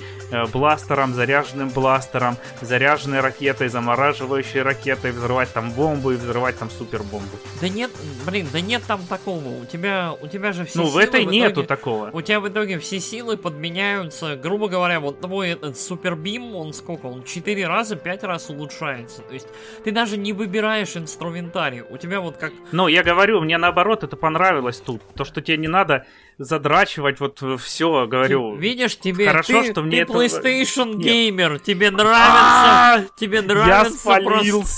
бластером, 0.53 1.15
заряженным 1.15 1.71
бластером, 1.71 2.37
заряженной 2.61 3.21
ракетой, 3.21 3.69
замораживающей 3.69 4.63
ракетой, 4.63 5.11
взрывать 5.11 5.53
там 5.53 5.73
бомбы 5.73 6.15
и 6.15 6.17
взрывать 6.17 6.57
там 6.61 6.71
супербомбы. 6.71 7.39
Да 7.61 7.69
нет, 7.69 7.91
блин, 8.25 8.47
да 8.53 8.61
нет 8.61 8.85
там 8.87 9.01
такого. 9.09 9.49
У 9.49 9.65
тебя, 9.67 10.15
у 10.21 10.29
тебя 10.29 10.53
же 10.53 10.65
все 10.65 10.79
Ну, 10.79 10.87
в 10.87 10.97
этой 10.97 11.23
в 11.23 11.25
итоге, 11.25 11.39
нету 11.41 11.65
такого. 11.65 12.11
У 12.13 12.23
тебя 12.23 12.39
в 12.39 12.49
итоге 12.49 12.79
все 12.79 13.01
силы 13.01 13.37
подменяются, 13.37 14.37
грубо 14.37 14.69
говоря, 14.69 15.01
вот 15.01 15.21
твой 15.21 15.51
этот 15.51 15.77
супербим, 15.77 16.55
он 16.55 16.73
сколько? 16.73 17.07
Он 17.07 17.25
4 17.33 17.67
раза, 17.67 17.97
5 17.97 18.25
раз 18.25 18.51
улучшается. 18.51 19.23
То 19.23 19.35
есть 19.35 19.49
ты 19.85 19.93
даже 19.93 20.17
не 20.17 20.33
выбираешь 20.33 20.97
инструментарий. 20.97 21.83
У 21.89 21.97
тебя 21.97 22.21
вот 22.21 22.37
как... 22.37 22.53
Ну, 22.73 22.89
я 22.89 23.03
говорю, 23.03 23.41
мне 23.41 23.59
наоборот 23.59 24.05
это 24.05 24.17
понравилось 24.17 24.79
тут. 24.79 25.03
То, 25.15 25.25
что 25.25 25.41
тебе 25.41 25.57
не 25.57 25.69
надо 25.69 26.07
задрачивать 26.39 27.21
вот 27.21 27.43
все, 27.61 28.07
говорю. 28.07 28.57
Ты, 28.57 28.61
видишь, 28.61 28.99
тебе 28.99 29.27
хорошо, 29.27 29.63
ты, 29.63 29.71
что 29.71 29.83
мне 29.83 30.05
ты 30.05 30.13
PlayStation 30.13 30.91
это... 30.91 30.99
геймер, 30.99 31.59
тебе 31.61 31.91
нравится, 31.91 33.11
тебе 33.17 33.43
нравятся 33.43 34.11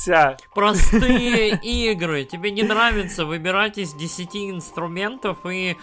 Я 0.06 0.36
простые 0.54 1.58
игры, 1.62 2.24
тебе 2.24 2.50
не 2.50 2.62
нравится 2.62 3.24
выбирать 3.24 3.78
из 3.78 3.94
10 3.94 4.36
инструментов 4.36 5.38
и 5.46 5.76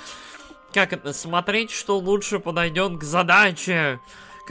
как 0.73 0.93
это 0.93 1.13
смотреть, 1.13 1.71
что 1.71 1.97
лучше 1.97 2.39
подойдет 2.39 2.97
к 2.97 3.03
задаче. 3.03 3.99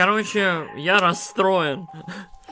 Короче, 0.01 0.67
я 0.77 0.99
расстроен. 0.99 1.87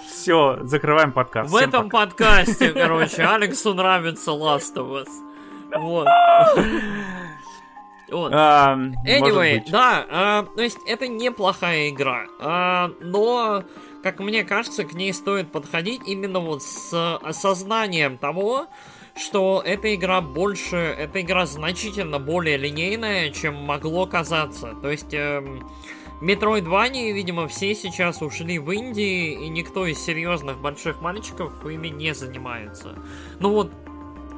Все, 0.06 0.58
закрываем 0.64 1.12
подкаст. 1.12 1.50
В 1.50 1.56
Всем 1.56 1.70
этом 1.70 1.88
пока. 1.88 2.04
подкасте, 2.04 2.68
короче, 2.74 3.22
Алексу 3.24 3.72
нравится 3.72 4.32
Last 4.32 4.74
of 4.74 5.02
Us. 5.02 5.08
Вот. 5.74 6.06
Вот. 8.10 8.32
А, 8.34 8.76
anyway, 9.06 9.62
да, 9.70 10.04
а, 10.10 10.42
то 10.42 10.60
есть 10.60 10.76
это 10.86 11.08
неплохая 11.08 11.88
игра, 11.88 12.26
а, 12.38 12.90
но, 13.00 13.64
как 14.02 14.20
мне 14.20 14.44
кажется, 14.44 14.84
к 14.84 14.92
ней 14.92 15.14
стоит 15.14 15.50
подходить 15.50 16.02
именно 16.06 16.40
вот 16.40 16.62
с 16.62 17.16
осознанием 17.22 18.18
того, 18.18 18.66
что 19.16 19.62
эта 19.64 19.94
игра 19.94 20.20
больше, 20.20 20.76
эта 20.76 21.22
игра 21.22 21.46
значительно 21.46 22.18
более 22.18 22.58
линейная, 22.58 23.30
чем 23.30 23.54
могло 23.54 24.04
казаться. 24.04 24.74
То 24.82 24.90
есть 24.90 25.12
эм, 25.12 25.66
Метроидвании, 26.20 27.12
видимо, 27.12 27.46
все 27.46 27.74
сейчас 27.74 28.22
ушли 28.22 28.58
в 28.58 28.70
Индии, 28.70 29.44
и 29.44 29.48
никто 29.48 29.86
из 29.86 29.98
серьезных 29.98 30.58
больших 30.58 31.00
мальчиков 31.00 31.64
ими 31.64 31.88
не 31.88 32.14
занимается. 32.14 32.96
Ну 33.38 33.52
вот... 33.52 33.72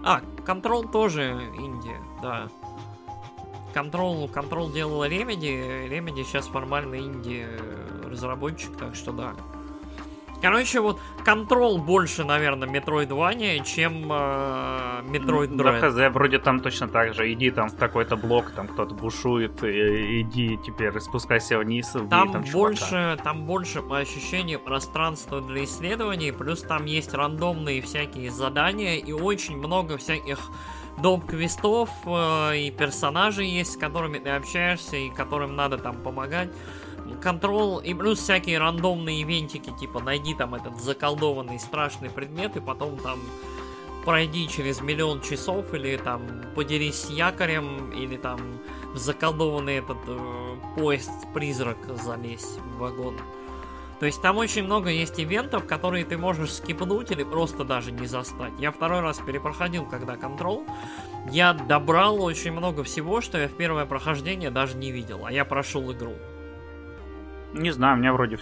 А, 0.03 0.23
Control 0.47 0.91
тоже 0.91 1.39
Индия, 1.59 2.01
да. 2.23 2.49
Control, 3.75 4.31
Control 4.33 4.73
делала 4.73 5.09
Remedy, 5.09 5.89
Remedy 5.89 6.25
сейчас 6.25 6.49
формально 6.49 6.97
Индия 6.97 7.49
разработчик, 8.05 8.77
так 8.77 8.95
что 8.95 9.13
да. 9.13 9.35
Короче, 10.43 10.81
вот 10.81 10.99
контрол 11.25 11.79
больше, 11.79 12.25
наверное, 12.25 12.69
Metroidvania, 12.69 13.63
чем 13.65 14.11
э, 14.11 15.03
Metroid 15.03 15.49
Dread. 15.49 15.81
Да, 15.81 15.91
хз, 15.91 16.15
вроде 16.15 16.39
там 16.39 16.61
точно 16.61 16.89
так 16.89 17.15
же. 17.15 17.31
Иди 17.33 17.51
там 17.51 17.69
в 17.69 17.75
такой-то 17.75 18.17
блок, 18.17 18.51
там 18.51 18.69
кто-то 18.69 18.95
бушует, 18.95 19.63
и, 19.63 20.23
иди 20.23 20.59
теперь 20.65 20.99
спускайся 21.01 21.59
вниз. 21.59 21.95
Там, 22.09 22.33
там 22.33 22.45
больше, 22.53 23.19
там 23.23 23.45
больше 23.45 23.83
по 23.83 23.99
ощущению 23.99 24.61
пространства 24.61 25.41
для 25.41 25.65
исследований, 25.65 26.33
плюс 26.33 26.63
там 26.63 26.87
есть 26.87 27.13
рандомные 27.13 27.83
всякие 27.83 28.31
задания 28.31 28.97
и 28.97 29.13
очень 29.13 29.59
много 29.59 29.99
всяких 29.99 30.39
доп. 30.99 31.27
квестов 31.27 31.91
э, 32.07 32.57
и 32.57 32.71
персонажей 32.71 33.49
есть, 33.49 33.73
с 33.73 33.77
которыми 33.77 34.19
ты 34.19 34.31
общаешься 34.31 34.97
и 34.97 35.11
которым 35.11 35.55
надо 35.57 35.79
там 35.79 35.97
помогать 35.97 36.51
контрол 37.23 37.79
и 37.79 37.95
плюс 37.95 38.19
всякие 38.19 38.59
рандомные 38.59 39.23
ивентики, 39.23 39.73
типа 39.79 40.01
найди 40.01 40.35
там 40.35 40.55
этот 40.55 40.81
заколдованный 40.81 41.59
страшный 41.59 42.11
предмет 42.11 42.57
и 42.57 42.61
потом 42.61 42.97
там 42.99 43.19
пройди 44.05 44.49
через 44.49 44.81
миллион 44.81 45.21
часов 45.21 45.73
или 45.75 45.97
там 45.97 46.23
подерись 46.55 47.03
с 47.03 47.11
якорем 47.11 47.91
или 47.93 48.17
там 48.17 48.41
в 48.95 48.99
заколдованный 48.99 49.77
этот 49.77 49.99
э, 50.07 50.57
поезд-призрак 50.77 51.79
залезь 52.03 52.57
в 52.59 52.79
вагон. 52.79 53.17
То 54.01 54.07
есть 54.07 54.23
там 54.23 54.39
очень 54.39 54.65
много 54.65 54.89
есть 54.89 55.21
ивентов, 55.21 55.67
которые 55.67 56.07
ты 56.07 56.17
можешь 56.17 56.55
скипнуть 56.55 57.11
или 57.11 57.23
просто 57.23 57.65
даже 57.65 57.93
не 57.93 58.07
застать. 58.07 58.55
Я 58.59 58.73
второй 58.73 59.01
раз 59.01 59.19
перепроходил, 59.19 59.85
когда 59.85 60.17
контрол. 60.17 60.65
Я 61.31 61.53
добрал 61.53 62.23
очень 62.23 62.53
много 62.53 62.83
всего, 62.83 63.21
что 63.21 63.37
я 63.37 63.47
в 63.47 63.53
первое 63.53 63.85
прохождение 63.85 64.51
даже 64.51 64.79
не 64.79 64.91
видел, 64.91 65.27
а 65.27 65.33
я 65.33 65.45
прошел 65.45 65.93
игру. 65.93 66.15
Не 67.53 67.71
знаю, 67.71 67.97
у 67.97 68.01
меня 68.01 68.13
вроде 68.13 68.39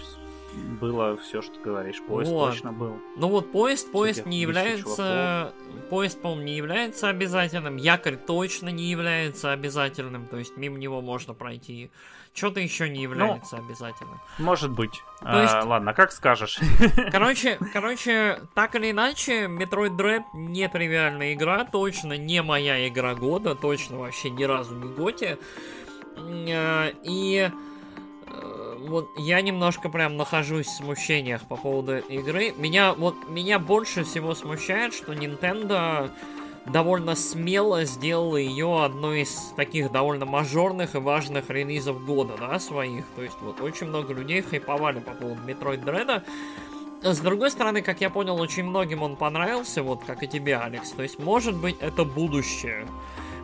было 0.79 1.17
все, 1.17 1.41
что 1.41 1.53
ты 1.53 1.61
говоришь. 1.61 2.01
Поезд 2.07 2.31
вот. 2.31 2.51
точно 2.51 2.71
был. 2.73 2.99
Ну 3.15 3.29
вот 3.29 3.51
поезд, 3.51 3.91
поезд 3.91 4.25
не 4.25 4.39
является... 4.39 5.53
Поезд, 5.89 6.21
по-моему, 6.21 6.43
не 6.43 6.57
является 6.57 7.09
обязательным. 7.09 7.77
Якорь 7.77 8.17
точно 8.17 8.69
не 8.69 8.85
является 8.85 9.51
обязательным. 9.51 10.27
То 10.27 10.37
есть 10.37 10.57
мимо 10.57 10.77
него 10.77 11.01
можно 11.01 11.33
пройти. 11.33 11.91
Что-то 12.33 12.59
еще 12.59 12.89
не 12.89 13.01
является 13.01 13.57
ну, 13.57 13.65
обязательным. 13.65 14.19
Может 14.37 14.71
быть. 14.71 15.01
То 15.19 15.27
а, 15.27 15.41
есть... 15.41 15.65
ладно, 15.65 15.93
как 15.93 16.11
скажешь. 16.11 16.59
Короче, 17.11 17.57
короче, 17.73 18.41
так 18.53 18.75
или 18.75 18.91
иначе, 18.91 19.45
Metroid 19.45 19.97
Dread 19.97 20.23
не 20.33 20.67
тривиальная 20.69 21.33
игра, 21.33 21.65
точно 21.65 22.13
не 22.17 22.41
моя 22.43 22.87
игра 22.87 23.15
года, 23.15 23.55
точно 23.55 23.97
вообще 23.97 24.29
ни 24.29 24.43
разу 24.43 24.75
не 24.75 24.87
Готи. 24.93 25.37
Э, 26.17 26.91
и 27.03 27.49
вот 28.87 29.09
я 29.17 29.41
немножко 29.41 29.89
прям 29.89 30.17
нахожусь 30.17 30.67
в 30.67 30.77
смущениях 30.77 31.47
по 31.47 31.55
поводу 31.55 31.97
игры. 31.97 32.53
Меня 32.57 32.93
вот 32.93 33.15
меня 33.29 33.59
больше 33.59 34.03
всего 34.03 34.35
смущает, 34.35 34.93
что 34.93 35.13
Nintendo 35.13 36.11
довольно 36.65 37.15
смело 37.15 37.83
сделала 37.83 38.37
ее 38.37 38.83
одной 38.83 39.21
из 39.21 39.53
таких 39.55 39.91
довольно 39.91 40.25
мажорных 40.25 40.95
и 40.95 40.99
важных 40.99 41.49
релизов 41.49 42.05
года, 42.05 42.35
да, 42.39 42.59
своих. 42.59 43.05
То 43.15 43.23
есть 43.23 43.37
вот 43.41 43.61
очень 43.61 43.87
много 43.87 44.13
людей 44.13 44.41
хайповали 44.41 44.99
по 44.99 45.11
поводу 45.11 45.41
Metroid 45.45 45.83
Dread. 45.83 46.23
С 47.01 47.19
другой 47.19 47.49
стороны, 47.49 47.81
как 47.81 48.01
я 48.01 48.09
понял, 48.09 48.39
очень 48.39 48.65
многим 48.65 49.03
он 49.03 49.15
понравился, 49.15 49.83
вот 49.83 50.03
как 50.03 50.21
и 50.21 50.27
тебе, 50.27 50.57
Алекс. 50.57 50.91
То 50.91 51.01
есть, 51.01 51.17
может 51.17 51.55
быть, 51.55 51.77
это 51.79 52.03
будущее. 52.03 52.85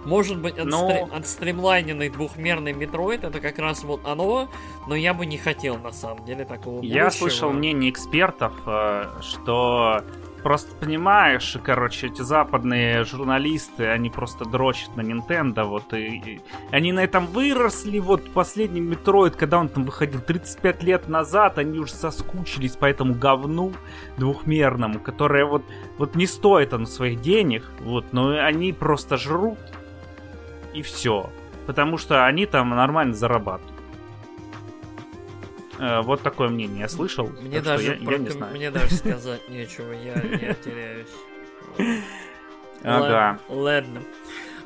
Может 0.05 0.41
быть, 0.41 0.57
отстр... 0.57 0.69
но... 0.69 1.09
отстримлайненный 1.11 2.09
двухмерный 2.09 2.73
Metroid 2.73 3.23
это 3.23 3.39
как 3.39 3.59
раз 3.59 3.83
вот 3.83 4.01
оно, 4.05 4.49
но 4.87 4.95
я 4.95 5.13
бы 5.13 5.25
не 5.25 5.37
хотел 5.37 5.77
на 5.77 5.91
самом 5.91 6.23
деле 6.25 6.45
такого 6.45 6.75
будущего. 6.75 6.95
Я 6.95 7.11
слышал 7.11 7.51
мнение 7.51 7.89
экспертов, 7.89 8.53
э, 8.65 9.05
что 9.21 10.01
просто 10.45 10.75
понимаешь, 10.75 11.57
короче, 11.63 12.05
эти 12.05 12.21
западные 12.21 13.03
журналисты, 13.03 13.87
они 13.87 14.11
просто 14.11 14.45
дрочат 14.45 14.95
на 14.95 15.01
Nintendo, 15.01 15.63
вот, 15.63 15.91
и, 15.93 16.21
и 16.23 16.41
они 16.69 16.91
на 16.91 17.03
этом 17.03 17.25
выросли, 17.25 17.97
вот, 17.97 18.29
последний 18.31 18.79
Metroid, 18.79 19.35
когда 19.35 19.57
он 19.57 19.69
там 19.69 19.85
выходил 19.85 20.21
35 20.21 20.83
лет 20.83 21.07
назад, 21.07 21.57
они 21.57 21.79
уже 21.79 21.93
соскучились 21.93 22.75
по 22.75 22.85
этому 22.85 23.15
говну 23.15 23.73
двухмерному, 24.17 24.99
которое 24.99 25.45
вот, 25.45 25.63
вот 25.97 26.13
не 26.13 26.27
стоит 26.27 26.73
оно 26.75 26.85
своих 26.85 27.21
денег, 27.21 27.63
вот, 27.79 28.13
но 28.13 28.37
они 28.39 28.71
просто 28.71 29.17
жрут 29.17 29.57
и 30.75 30.81
все. 30.81 31.29
Потому 31.65 31.97
что 31.97 32.25
они 32.25 32.45
там 32.45 32.69
нормально 32.69 33.13
зарабатывают. 33.13 33.75
Э, 35.79 36.01
вот 36.01 36.21
такое 36.21 36.49
мнение 36.49 36.81
я 36.81 36.89
слышал. 36.89 37.27
Мне 37.41 37.61
даже, 37.61 37.97
я, 37.99 38.11
я 38.11 38.17
не 38.17 38.29
знаю. 38.29 38.53
мне 38.53 38.71
даже 38.71 38.95
сказать 38.95 39.49
нечего, 39.49 39.91
я, 39.91 40.13
теряюсь. 40.63 41.07
Ага. 42.83 43.39
Ладно. 43.49 44.01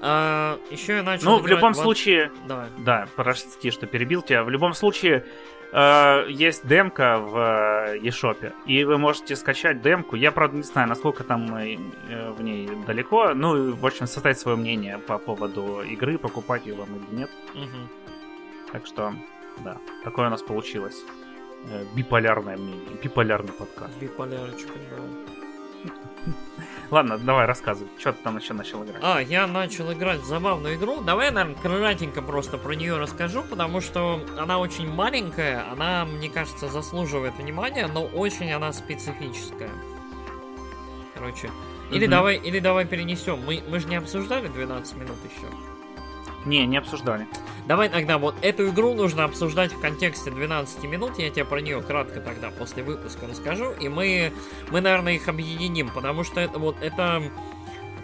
А, 0.01 0.59
еще 0.69 0.97
я 0.97 1.03
начал. 1.03 1.25
Ну, 1.25 1.39
в 1.39 1.47
любом 1.47 1.73
случае. 1.73 2.31
Давай. 2.47 2.67
Да, 2.77 3.07
прости, 3.15 3.71
что 3.71 3.85
перебил 3.85 4.21
тебя. 4.21 4.43
В 4.43 4.49
любом 4.49 4.73
случае, 4.73 5.25
э, 5.71 6.25
есть 6.29 6.67
демка 6.67 7.19
в 7.19 7.37
э, 7.37 7.99
eShop, 7.99 8.53
и 8.65 8.83
вы 8.83 8.97
можете 8.97 9.35
скачать 9.35 9.81
демку. 9.81 10.15
Я, 10.15 10.31
правда, 10.31 10.57
не 10.57 10.63
знаю, 10.63 10.87
насколько 10.87 11.23
там 11.23 11.55
э, 11.55 11.77
в 12.31 12.41
ней 12.41 12.69
далеко. 12.87 13.33
Ну, 13.33 13.73
в 13.73 13.85
общем, 13.85 14.07
составить 14.07 14.39
свое 14.39 14.57
мнение 14.57 14.97
по 14.97 15.17
поводу 15.17 15.81
игры, 15.81 16.17
покупать 16.17 16.65
ее 16.65 16.75
вам 16.75 16.89
или 16.95 17.19
нет. 17.19 17.29
Угу. 17.53 18.71
Так 18.71 18.85
что, 18.85 19.13
да, 19.63 19.77
такое 20.03 20.27
у 20.27 20.29
нас 20.29 20.41
получилось. 20.41 21.03
Э, 21.67 21.83
биполярное 21.95 22.57
мнение, 22.57 22.97
биполярный 23.03 23.51
подкаст. 23.51 23.93
Биполярочка, 23.99 24.71
да. 24.91 25.03
Ладно, 26.91 27.19
давай 27.19 27.45
рассказывай, 27.45 27.89
что 27.99 28.13
ты 28.13 28.23
там 28.23 28.37
еще 28.37 28.53
начал 28.53 28.83
играть? 28.83 29.01
А, 29.03 29.19
я 29.19 29.45
начал 29.45 29.91
играть 29.93 30.21
в 30.21 30.25
забавную 30.25 30.75
игру. 30.75 31.01
Давай 31.01 31.27
я, 31.27 31.31
наверное, 31.31 31.61
кратенько 31.61 32.21
просто 32.21 32.57
про 32.57 32.73
нее 32.73 32.97
расскажу, 32.97 33.43
потому 33.43 33.79
что 33.79 34.25
она 34.37 34.57
очень 34.57 34.91
маленькая, 34.91 35.69
она, 35.71 36.05
мне 36.05 36.29
кажется, 36.29 36.67
заслуживает 36.67 37.35
внимания, 37.37 37.87
но 37.87 38.05
очень 38.05 38.51
она 38.51 38.73
специфическая. 38.73 39.69
Короче, 41.13 41.51
или 41.91 42.05
угу. 42.05 42.11
давай, 42.11 42.37
или 42.37 42.59
давай 42.59 42.85
перенесем. 42.85 43.39
Мы, 43.45 43.61
мы 43.67 43.79
же 43.79 43.87
не 43.87 43.95
обсуждали 43.95 44.47
12 44.47 44.95
минут 44.95 45.17
еще. 45.25 45.47
Не, 46.49 46.65
не 46.65 46.77
обсуждали. 46.77 47.27
Давай 47.67 47.89
тогда 47.89 48.17
вот 48.17 48.35
эту 48.41 48.69
игру 48.69 48.95
нужно 48.95 49.23
обсуждать 49.23 49.71
в 49.71 49.79
контексте 49.79 50.31
12 50.31 50.83
минут. 50.85 51.19
Я 51.19 51.29
тебе 51.29 51.45
про 51.45 51.61
нее 51.61 51.79
кратко 51.81 52.19
тогда 52.19 52.49
после 52.49 52.81
выпуска 52.81 53.27
расскажу. 53.27 53.71
И 53.79 53.87
мы, 53.87 54.33
мы 54.71 54.81
наверное, 54.81 55.13
их 55.13 55.27
объединим, 55.27 55.89
потому 55.89 56.23
что 56.23 56.41
это 56.41 56.57
вот 56.57 56.75
это 56.81 57.21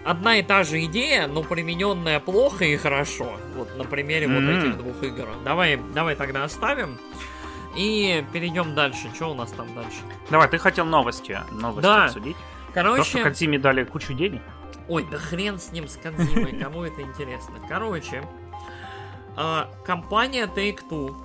одна 0.05 0.37
и 0.37 0.43
та 0.43 0.63
же 0.63 0.85
идея, 0.85 1.25
но 1.25 1.41
примененная 1.41 2.19
плохо 2.19 2.65
и 2.65 2.77
хорошо. 2.77 3.31
Вот 3.55 3.75
на 3.75 3.83
примере 3.83 4.27
mm-hmm. 4.27 4.45
вот 4.45 4.63
этих 4.63 4.77
двух 4.77 5.03
игр. 5.03 5.27
Давай, 5.43 5.81
давай 5.95 6.15
тогда 6.15 6.43
оставим. 6.43 6.99
И 7.75 8.23
перейдем 8.31 8.75
дальше. 8.75 9.09
Что 9.15 9.31
у 9.31 9.33
нас 9.33 9.51
там 9.53 9.73
дальше? 9.73 9.97
Давай, 10.29 10.47
ты 10.47 10.59
хотел 10.59 10.85
новости, 10.85 11.39
новости 11.51 11.81
да. 11.81 12.05
обсудить. 12.05 12.37
Короче... 12.75 13.01
То, 13.01 13.09
что 13.09 13.23
Кадзиме 13.23 13.57
дали 13.57 13.83
кучу 13.83 14.13
денег. 14.13 14.43
Ой, 14.87 15.05
да 15.09 15.17
хрен 15.17 15.59
с 15.59 15.71
ним, 15.71 15.87
с 15.87 15.97
Кадзимой, 15.97 16.59
кому 16.61 16.83
это 16.83 17.01
интересно. 17.01 17.55
Короче, 17.67 18.23
а, 19.35 19.71
компания 19.85 20.47
Take-Two 20.47 21.15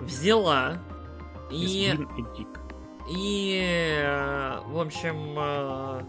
взяла 0.00 0.78
и... 1.50 1.98
И, 3.10 4.00
в 4.66 4.80
общем, 4.80 5.34
а, 5.36 6.04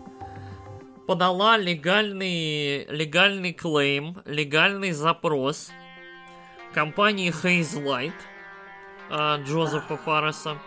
подала 1.08 1.58
легальный, 1.58 2.86
легальный 2.86 3.52
клейм, 3.52 4.22
легальный 4.26 4.92
запрос 4.92 5.72
компании 6.74 7.32
Haze 7.32 7.84
Light 7.84 8.14
а, 9.10 9.38
Джозефа 9.38 9.98
Фарреса 9.98 10.58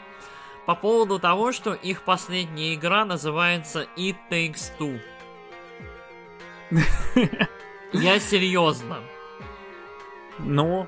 по 0.67 0.75
поводу 0.75 1.19
того, 1.19 1.53
что 1.53 1.75
их 1.75 2.03
последняя 2.03 2.75
игра 2.75 3.05
называется 3.05 3.87
It 3.97 4.17
Takes 4.31 4.73
Two. 4.79 5.01
Я 7.93 8.21
серьезно. 8.21 8.99
Ну, 10.39 10.87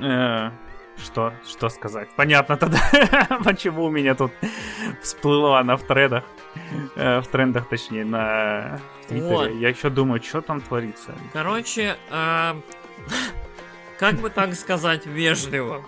э, 0.00 0.50
что, 0.96 1.32
что 1.46 1.68
сказать? 1.68 2.08
Понятно 2.16 2.56
тогда, 2.56 2.78
почему 3.44 3.84
у 3.84 3.90
меня 3.90 4.14
тут 4.14 4.32
всплыло 5.02 5.58
она 5.58 5.76
в 5.76 5.82
трендах. 5.82 6.24
Э, 6.96 7.20
в 7.20 7.26
трендах, 7.26 7.68
точнее, 7.68 8.04
на 8.04 8.80
Твиттере. 9.08 9.28
Вот. 9.28 9.50
Я 9.50 9.68
еще 9.68 9.90
думаю, 9.90 10.22
что 10.22 10.40
там 10.40 10.60
творится. 10.60 11.14
Короче, 11.32 11.96
э, 12.10 12.54
как 13.98 14.14
бы 14.16 14.30
так 14.30 14.54
сказать 14.54 15.06
вежливо 15.06 15.84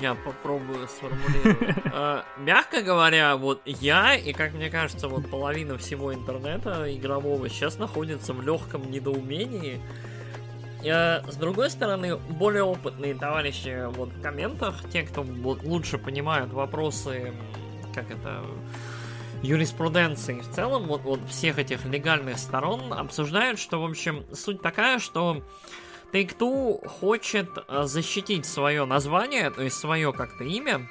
я 0.00 0.14
попробую 0.14 0.88
сформулировать. 0.88 1.76
А, 1.92 2.24
мягко 2.38 2.82
говоря, 2.82 3.36
вот 3.36 3.62
я 3.64 4.14
и, 4.14 4.32
как 4.32 4.54
мне 4.54 4.70
кажется, 4.70 5.08
вот 5.08 5.30
половина 5.30 5.78
всего 5.78 6.14
интернета 6.14 6.86
игрового 6.94 7.48
сейчас 7.48 7.78
находится 7.78 8.32
в 8.32 8.42
легком 8.42 8.90
недоумении 8.90 9.80
э, 10.84 11.22
с 11.30 11.36
другой 11.36 11.70
стороны, 11.70 12.16
более 12.16 12.64
опытные 12.64 13.14
товарищи 13.14 13.86
вот 13.92 14.10
в 14.10 14.22
комментах, 14.22 14.76
те, 14.92 15.02
кто 15.02 15.22
вот, 15.22 15.62
лучше 15.62 15.98
понимают 15.98 16.52
вопросы, 16.52 17.32
как 17.94 18.10
это, 18.10 18.44
юриспруденции 19.42 20.40
в 20.40 20.50
целом, 20.50 20.86
вот, 20.86 21.02
вот 21.02 21.20
всех 21.28 21.58
этих 21.58 21.84
легальных 21.86 22.38
сторон, 22.38 22.92
обсуждают, 22.92 23.58
что, 23.58 23.80
в 23.80 23.84
общем, 23.84 24.24
суть 24.34 24.60
такая, 24.60 24.98
что 24.98 25.42
Take-Two 26.12 26.86
хочет 26.86 27.50
э, 27.68 27.82
защитить 27.84 28.46
свое 28.46 28.84
название, 28.84 29.50
то 29.50 29.62
есть 29.62 29.76
свое 29.76 30.12
как-то 30.12 30.44
имя, 30.44 30.88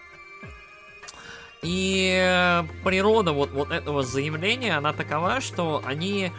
и 1.62 2.64
природа 2.86 3.34
вот, 3.34 3.52
вот 3.52 3.72
этого 3.72 4.04
заявления, 4.04 4.78
она 4.78 4.94
такова, 4.94 5.42
что 5.42 5.82
они 5.86 6.32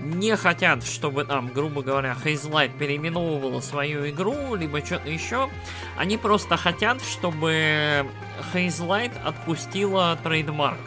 не 0.00 0.36
хотят, 0.36 0.84
чтобы 0.84 1.24
там, 1.24 1.48
грубо 1.48 1.82
говоря, 1.82 2.16
Hazelight 2.22 2.76
переименовывала 2.78 3.60
свою 3.60 4.08
игру, 4.10 4.54
либо 4.54 4.84
что-то 4.84 5.08
еще. 5.08 5.48
Они 5.96 6.16
просто 6.16 6.56
хотят, 6.56 7.02
чтобы 7.02 8.06
Hazelight 8.52 9.12
отпустила 9.24 10.18
trademark. 10.22 10.78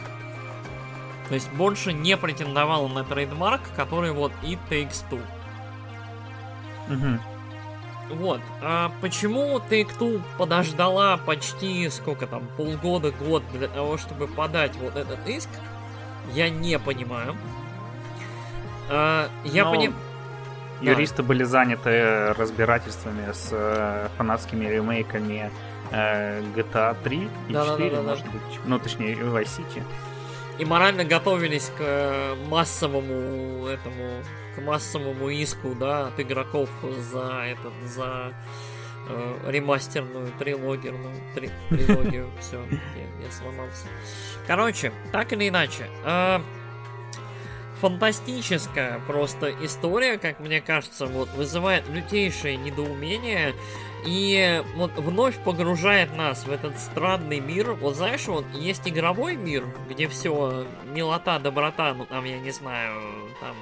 То 1.27 1.35
есть 1.35 1.51
больше 1.53 1.91
не 1.93 2.15
претендовала 2.17 2.87
на 2.87 3.03
trademark, 3.03 3.61
который 3.75 4.11
вот 4.11 4.31
It 4.43 4.59
Takes 4.69 5.03
Two. 5.09 5.21
Угу. 6.89 7.30
Вот. 8.11 8.41
А 8.61 8.91
почему 9.01 9.57
Take-Two 9.57 10.21
подождала 10.37 11.17
почти, 11.17 11.89
сколько 11.89 12.27
там, 12.27 12.43
полгода, 12.57 13.11
год 13.11 13.43
для 13.53 13.67
того, 13.67 13.97
чтобы 13.97 14.27
подать 14.27 14.75
вот 14.75 14.95
этот 14.95 15.27
иск, 15.27 15.49
я 16.33 16.49
не 16.49 16.77
понимаю. 16.79 17.35
А, 18.89 19.29
я 19.45 19.65
понимаю... 19.65 19.93
Юристы 20.81 21.17
да. 21.17 21.23
были 21.23 21.43
заняты 21.43 22.33
разбирательствами 22.33 23.31
с 23.31 23.49
э, 23.51 24.07
фанатскими 24.17 24.65
ремейками 24.65 25.51
э, 25.91 26.41
GTA 26.55 26.97
3 27.03 27.29
и 27.49 27.53
да, 27.53 27.65
4, 27.65 27.89
да, 27.89 27.95
да, 27.97 28.01
может 28.01 28.25
да. 28.25 28.31
быть. 28.31 28.59
Ну, 28.65 28.79
точнее, 28.79 29.15
Vice 29.15 29.59
City. 29.59 29.83
И 30.57 30.65
морально 30.65 31.03
готовились 31.03 31.71
к 31.77 31.81
э, 31.81 32.35
массовому 32.49 33.67
этому 33.67 34.23
массовому 34.65 35.29
иску, 35.29 35.75
да, 35.75 36.07
от 36.07 36.19
игроков 36.19 36.69
за 37.11 37.43
этот, 37.45 37.73
за 37.85 38.33
э, 39.09 39.37
ремастерную 39.47 40.31
трилогию, 40.39 40.97
ну, 40.97 41.11
три, 41.35 41.49
трилогию, 41.69 42.29
все, 42.39 42.57
я, 42.59 43.25
я 43.25 43.31
сломался. 43.31 43.87
Короче, 44.47 44.91
так 45.11 45.33
или 45.33 45.49
иначе, 45.49 45.87
э, 46.03 46.39
фантастическая 47.81 48.99
просто 49.07 49.51
история, 49.65 50.17
как 50.17 50.39
мне 50.39 50.61
кажется, 50.61 51.07
вот 51.07 51.29
вызывает 51.33 51.89
лютейшее 51.89 52.55
недоумение 52.57 53.53
и 54.05 54.63
вот 54.75 54.91
вновь 54.97 55.37
погружает 55.43 56.15
нас 56.15 56.45
в 56.45 56.51
этот 56.51 56.79
странный 56.79 57.39
мир. 57.39 57.73
Вот 57.73 57.95
знаешь, 57.95 58.27
вот 58.27 58.45
есть 58.53 58.87
игровой 58.87 59.35
мир, 59.35 59.65
где 59.89 60.07
все 60.07 60.65
милота, 60.85 61.39
доброта, 61.39 61.93
ну 61.93 62.05
там, 62.05 62.25
я 62.25 62.39
не 62.39 62.51
знаю, 62.51 62.99
там 63.39 63.55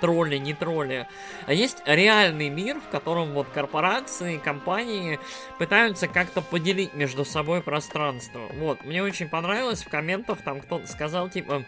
тролли, 0.00 0.36
не 0.36 0.54
тролли. 0.54 1.06
А 1.46 1.52
есть 1.52 1.78
реальный 1.86 2.48
мир, 2.48 2.78
в 2.80 2.88
котором 2.90 3.32
вот 3.32 3.48
корпорации, 3.48 4.38
компании 4.38 5.18
пытаются 5.58 6.08
как-то 6.08 6.42
поделить 6.42 6.94
между 6.94 7.24
собой 7.24 7.62
пространство. 7.62 8.48
Вот, 8.54 8.84
мне 8.84 9.02
очень 9.02 9.28
понравилось 9.28 9.82
в 9.82 9.88
комментах, 9.88 10.38
там 10.42 10.60
кто-то 10.60 10.86
сказал, 10.86 11.28
типа, 11.28 11.64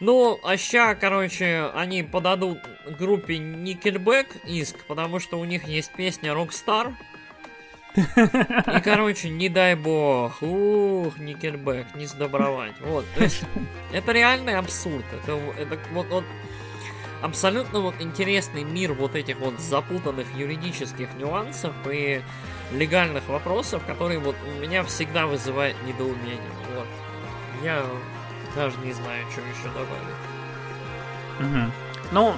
ну, 0.00 0.40
а 0.42 0.56
ща, 0.56 0.94
короче, 0.94 1.70
они 1.74 2.02
подадут 2.02 2.58
группе 2.98 3.36
Nickelback 3.36 4.46
иск, 4.46 4.76
потому 4.86 5.20
что 5.20 5.38
у 5.38 5.44
них 5.44 5.64
есть 5.64 5.92
песня 5.92 6.32
Rockstar, 6.32 6.94
и, 7.96 8.80
короче, 8.82 9.28
не 9.30 9.48
дай 9.48 9.74
бог, 9.74 10.42
ух, 10.42 11.18
Никельбэк, 11.18 11.94
не 11.96 12.06
сдобровать. 12.06 12.74
Вот, 12.80 13.04
то 13.16 13.24
есть, 13.24 13.42
это 13.92 14.12
реальный 14.12 14.56
абсурд. 14.56 15.04
Это, 15.12 15.32
это 15.58 15.78
вот, 15.92 16.06
вот 16.08 16.24
абсолютно 17.22 17.80
вот 17.80 17.94
интересный 18.00 18.64
мир 18.64 18.92
вот 18.92 19.14
этих 19.14 19.38
вот 19.38 19.58
запутанных 19.60 20.26
юридических 20.36 21.14
нюансов 21.14 21.72
и 21.90 22.22
легальных 22.72 23.28
вопросов, 23.28 23.82
которые 23.86 24.18
вот 24.18 24.36
у 24.46 24.60
меня 24.60 24.84
всегда 24.84 25.26
вызывают 25.26 25.76
недоумение. 25.86 26.40
Вот. 26.74 26.86
Я 27.62 27.84
даже 28.54 28.76
не 28.78 28.92
знаю, 28.92 29.24
что 29.30 29.40
еще 29.40 29.68
добавить. 29.74 30.20
Угу. 31.40 31.72
Ну, 32.12 32.34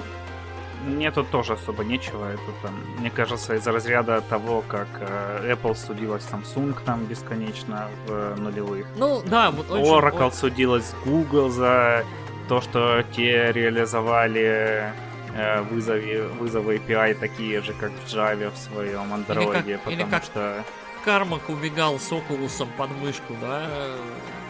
мне 0.85 1.11
тут 1.11 1.29
тоже 1.29 1.53
особо 1.53 1.83
нечего. 1.83 2.25
Это 2.31 2.41
там, 2.61 2.75
мне 2.97 3.09
кажется, 3.09 3.55
из 3.55 3.65
разряда 3.65 4.21
того, 4.21 4.63
как 4.67 4.87
э, 4.99 5.53
Apple 5.53 5.75
судилась 5.75 6.23
Samsung 6.29 6.75
там 6.85 7.05
бесконечно 7.05 7.87
в 8.05 8.11
э, 8.11 8.35
нулевых. 8.37 8.85
Ну, 8.97 9.21
да, 9.25 9.51
вот 9.51 9.71
очень... 9.71 9.85
Oracle 9.85 10.33
судилась 10.33 10.93
Google 11.05 11.49
за 11.49 12.03
то, 12.47 12.61
что 12.61 13.03
те 13.15 13.51
реализовали 13.51 14.93
э, 15.35 15.61
вызовы, 15.61 16.27
вызовы 16.39 16.77
API 16.77 17.15
такие 17.15 17.61
же, 17.61 17.73
как 17.73 17.91
в 17.91 18.13
Java 18.13 18.51
в 18.51 18.57
своем 18.57 19.13
андроиде, 19.13 19.77
потому 19.77 19.95
или 19.95 20.03
как 20.09 20.23
что... 20.23 20.63
Кармак 21.05 21.49
убегал 21.49 21.99
с 21.99 22.11
Oculus 22.11 22.65
под 22.77 22.89
мышку, 23.01 23.35
да, 23.41 23.67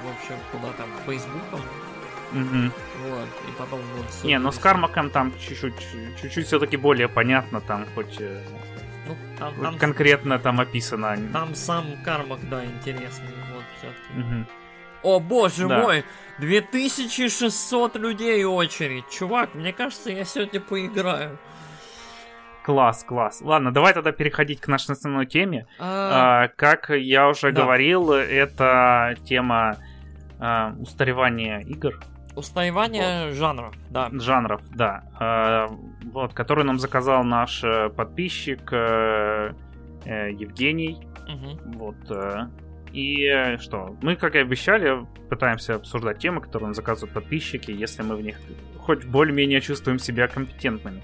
в 0.04 0.16
общем, 0.16 0.36
куда 0.52 0.72
там, 0.74 0.88
Фейсбуком. 1.06 1.62
Угу. 2.32 2.72
Вот, 3.10 3.30
и 3.48 3.52
потом 3.58 3.80
вот... 3.96 4.24
Не, 4.24 4.40
но 4.40 4.52
с 4.52 4.58
Кармаком 4.58 5.10
там 5.10 5.34
чуть-чуть, 5.40 5.76
чуть-чуть 6.20 6.48
все-таки 6.48 6.78
более 6.78 7.08
понятно, 7.08 7.62
там 7.62 7.86
хоть... 7.96 8.20
Э, 8.20 8.44
ну, 9.08 9.16
там, 9.38 9.54
там, 9.62 9.78
конкретно 9.78 10.40
там 10.40 10.60
описано. 10.60 11.18
Там 11.32 11.56
сам 11.56 11.86
Кармак, 12.04 12.40
да, 12.50 12.66
интересный, 12.66 13.34
вот, 13.54 13.64
все-таки. 13.78 14.20
Угу. 14.20 14.46
О 15.04 15.20
боже 15.20 15.68
да. 15.68 15.80
мой, 15.80 16.06
2600 16.40 17.96
людей 17.98 18.44
очередь. 18.46 19.10
Чувак, 19.10 19.54
мне 19.54 19.74
кажется, 19.74 20.12
я 20.12 20.24
сегодня 20.26 20.60
поиграю. 20.60 21.38
Класс, 22.64 23.04
класс. 23.04 23.42
Ладно, 23.42 23.74
давай 23.74 23.94
тогда 23.94 24.14
переходить 24.14 24.62
к 24.62 24.68
нашей 24.68 24.92
основной 24.92 25.26
теме. 25.26 25.68
А... 25.80 26.44
А, 26.44 26.48
как 26.48 26.90
я 26.90 27.28
уже 27.28 27.52
да. 27.52 27.64
говорил, 27.64 28.14
это 28.14 29.16
тема 29.26 29.78
а, 30.40 30.74
устаревания 30.80 31.60
игр. 31.60 32.00
Устаревание 32.36 33.28
вот. 33.28 33.36
жанров, 33.36 33.76
да. 33.90 34.10
Жанров, 34.14 34.62
да. 34.72 35.04
А, 35.20 35.68
вот, 36.14 36.34
который 36.34 36.64
нам 36.64 36.80
заказал 36.80 37.24
наш 37.26 37.64
э, 37.64 37.90
подписчик 37.90 38.70
э, 38.72 39.54
э, 40.06 40.32
Евгений. 40.32 41.06
Угу. 41.28 41.78
Вот. 41.78 41.96
И 42.94 43.58
что? 43.60 43.98
Мы, 44.02 44.16
как 44.16 44.36
и 44.36 44.38
обещали, 44.38 45.06
пытаемся 45.30 45.76
обсуждать 45.76 46.20
темы, 46.20 46.42
которые 46.42 46.68
нам 46.68 46.76
заказывают 46.76 47.14
подписчики, 47.14 47.72
если 47.72 48.04
мы 48.04 48.16
в 48.16 48.22
них 48.22 48.40
хоть 48.78 49.04
более-менее 49.06 49.62
чувствуем 49.62 49.98
себя 49.98 50.28
компетентными. 50.28 51.02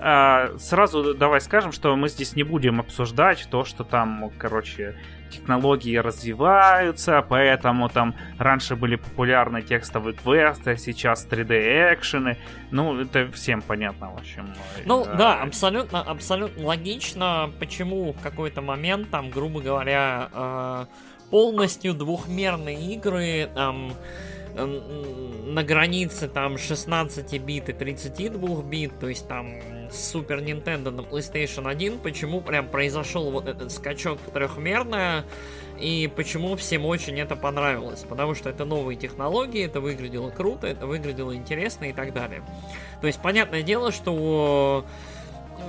А, 0.00 0.56
сразу 0.58 1.14
давай 1.14 1.40
скажем, 1.40 1.72
что 1.72 1.94
мы 1.96 2.08
здесь 2.08 2.36
не 2.36 2.44
будем 2.44 2.80
обсуждать 2.80 3.48
то, 3.50 3.64
что 3.64 3.82
там, 3.82 4.30
короче, 4.38 4.96
технологии 5.30 5.96
развиваются, 5.96 7.24
поэтому 7.28 7.88
там 7.88 8.14
раньше 8.38 8.76
были 8.76 8.96
популярны 8.96 9.62
текстовые 9.62 10.14
квесты, 10.14 10.72
а 10.72 10.76
сейчас 10.76 11.26
3D-экшены. 11.26 12.36
Ну, 12.70 13.00
это 13.00 13.30
всем 13.32 13.60
понятно, 13.60 14.12
в 14.12 14.18
общем. 14.18 14.54
Ну, 14.84 15.04
да, 15.04 15.14
да 15.14 15.42
абсолютно, 15.42 16.00
абсолютно 16.00 16.64
логично, 16.64 17.50
почему 17.58 18.12
в 18.12 18.20
какой-то 18.20 18.62
момент, 18.62 19.10
там, 19.10 19.30
грубо 19.30 19.60
говоря, 19.60 20.28
э, 20.32 20.86
полностью 21.30 21.94
двухмерные 21.94 22.94
игры, 22.94 23.48
там, 23.54 23.92
на 24.54 25.62
границе 25.62 26.28
там 26.28 26.58
16 26.58 27.40
бит 27.40 27.68
и 27.68 27.72
32 27.72 28.62
бит, 28.62 28.92
то 28.98 29.08
есть 29.08 29.28
там 29.28 29.54
Super 29.90 30.44
Nintendo 30.44 30.90
на 30.90 31.02
PlayStation 31.02 31.68
1, 31.68 31.98
почему 31.98 32.40
прям 32.40 32.68
произошел 32.68 33.30
вот 33.30 33.46
этот 33.46 33.70
скачок 33.70 34.18
в 34.26 34.30
трехмерное, 34.30 35.24
и 35.80 36.10
почему 36.14 36.56
всем 36.56 36.86
очень 36.86 37.20
это 37.20 37.36
понравилось. 37.36 38.04
Потому 38.08 38.34
что 38.34 38.50
это 38.50 38.64
новые 38.64 38.96
технологии, 38.96 39.64
это 39.64 39.80
выглядело 39.80 40.30
круто, 40.30 40.66
это 40.66 40.86
выглядело 40.86 41.34
интересно 41.34 41.84
и 41.86 41.92
так 41.92 42.12
далее. 42.12 42.42
То 43.00 43.06
есть, 43.06 43.20
понятное 43.20 43.62
дело, 43.62 43.92
что 43.92 44.84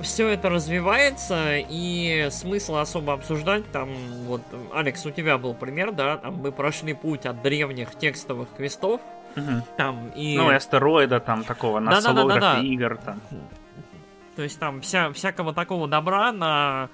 все 0.02 0.28
это 0.28 0.48
развивается, 0.48 1.56
и 1.56 2.28
смысла 2.30 2.82
особо 2.82 3.12
обсуждать, 3.12 3.70
там, 3.72 3.88
вот, 4.26 4.42
Алекс, 4.72 5.04
у 5.06 5.10
тебя 5.10 5.38
был 5.38 5.54
пример, 5.54 5.92
да, 5.92 6.16
там 6.16 6.34
мы 6.36 6.52
прошли 6.52 6.94
путь 6.94 7.26
от 7.26 7.42
древних 7.42 7.94
текстовых 7.96 8.48
квестов, 8.56 9.00
угу. 9.36 9.66
там, 9.76 10.10
и... 10.16 10.36
Ну, 10.36 10.50
и 10.50 10.54
астероида, 10.54 11.20
там, 11.20 11.44
такого, 11.44 11.80
на 11.80 11.90
да, 11.90 12.12
да, 12.12 12.24
да, 12.24 12.40
да, 12.40 12.58
игр, 12.60 12.98
там. 13.04 13.20
То 14.36 14.42
есть 14.42 14.58
там 14.58 14.80
вся, 14.80 15.12
всякого 15.12 15.52
такого 15.52 15.86
добра 15.86 16.32
на 16.32 16.88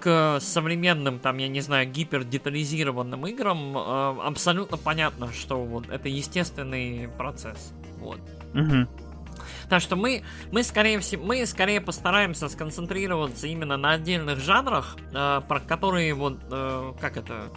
к 0.00 0.38
современным, 0.40 1.18
там, 1.18 1.38
я 1.38 1.48
не 1.48 1.60
знаю, 1.60 1.90
гипердетализированным 1.90 3.26
играм 3.26 3.76
э, 3.76 4.20
абсолютно 4.22 4.76
понятно, 4.76 5.32
что 5.32 5.64
вот 5.64 5.88
это 5.88 6.08
естественный 6.08 7.08
процесс. 7.18 7.72
Вот. 7.98 8.20
Угу. 8.54 8.86
Так 9.68 9.82
что 9.82 9.96
мы, 9.96 10.22
мы 10.50 10.62
скорее 10.62 10.98
всего, 11.00 11.24
мы 11.24 11.44
скорее 11.46 11.80
постараемся 11.80 12.48
сконцентрироваться 12.48 13.46
именно 13.46 13.76
на 13.76 13.92
отдельных 13.92 14.38
жанрах, 14.38 14.96
э, 15.12 15.42
про 15.46 15.60
которые 15.60 16.14
вот, 16.14 16.38
э, 16.50 16.92
как 17.00 17.16
это, 17.16 17.50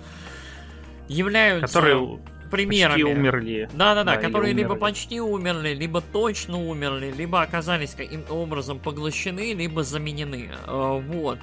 являются... 1.08 1.74
Которые 1.74 2.20
примерами. 2.52 3.02
Почти 3.02 3.18
умерли. 3.18 3.70
Да-да-да, 3.74 4.18
которые 4.18 4.54
либо 4.54 4.76
почти 4.76 5.20
умерли, 5.22 5.74
либо 5.74 6.02
точно 6.02 6.58
умерли, 6.58 7.12
либо 7.18 7.42
оказались 7.42 7.96
каким-то 7.96 8.34
образом 8.34 8.78
поглощены, 8.78 9.54
либо 9.54 9.84
заменены. 9.84 10.50
Э, 10.68 11.02
вот. 11.02 11.40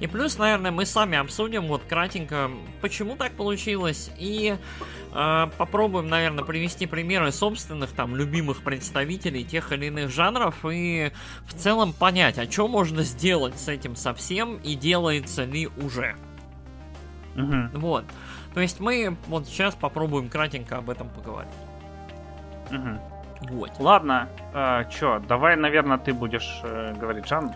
И 0.00 0.06
плюс, 0.06 0.38
наверное, 0.38 0.70
мы 0.70 0.86
сами 0.86 1.18
обсудим 1.18 1.66
вот 1.66 1.82
кратенько, 1.88 2.50
почему 2.80 3.16
так 3.16 3.32
получилось, 3.32 4.10
и 4.18 4.56
попробуем, 5.12 6.08
наверное, 6.08 6.44
привести 6.44 6.86
примеры 6.86 7.32
собственных 7.32 7.92
там 7.92 8.16
любимых 8.16 8.62
представителей 8.62 9.44
тех 9.44 9.72
или 9.72 9.86
иных 9.86 10.10
жанров 10.10 10.64
и 10.64 11.12
в 11.46 11.54
целом 11.54 11.92
понять, 11.92 12.38
а 12.38 12.50
что 12.50 12.66
можно 12.68 13.02
сделать 13.02 13.58
с 13.58 13.68
этим 13.68 13.94
совсем 13.94 14.56
и 14.56 14.74
делается 14.74 15.44
ли 15.44 15.68
уже. 15.76 16.16
Угу. 17.36 17.78
Вот. 17.78 18.04
То 18.54 18.60
есть 18.60 18.80
мы 18.80 19.16
вот 19.26 19.46
сейчас 19.46 19.74
попробуем 19.74 20.28
кратенько 20.28 20.76
об 20.78 20.90
этом 20.90 21.08
поговорить. 21.08 21.52
Угу. 22.70 23.56
Вот. 23.56 23.70
Ладно, 23.78 24.28
э, 24.54 24.84
чё, 24.90 25.18
давай, 25.28 25.56
наверное, 25.56 25.98
ты 25.98 26.12
будешь 26.12 26.60
э, 26.62 26.94
говорить 26.98 27.26
Жан. 27.26 27.52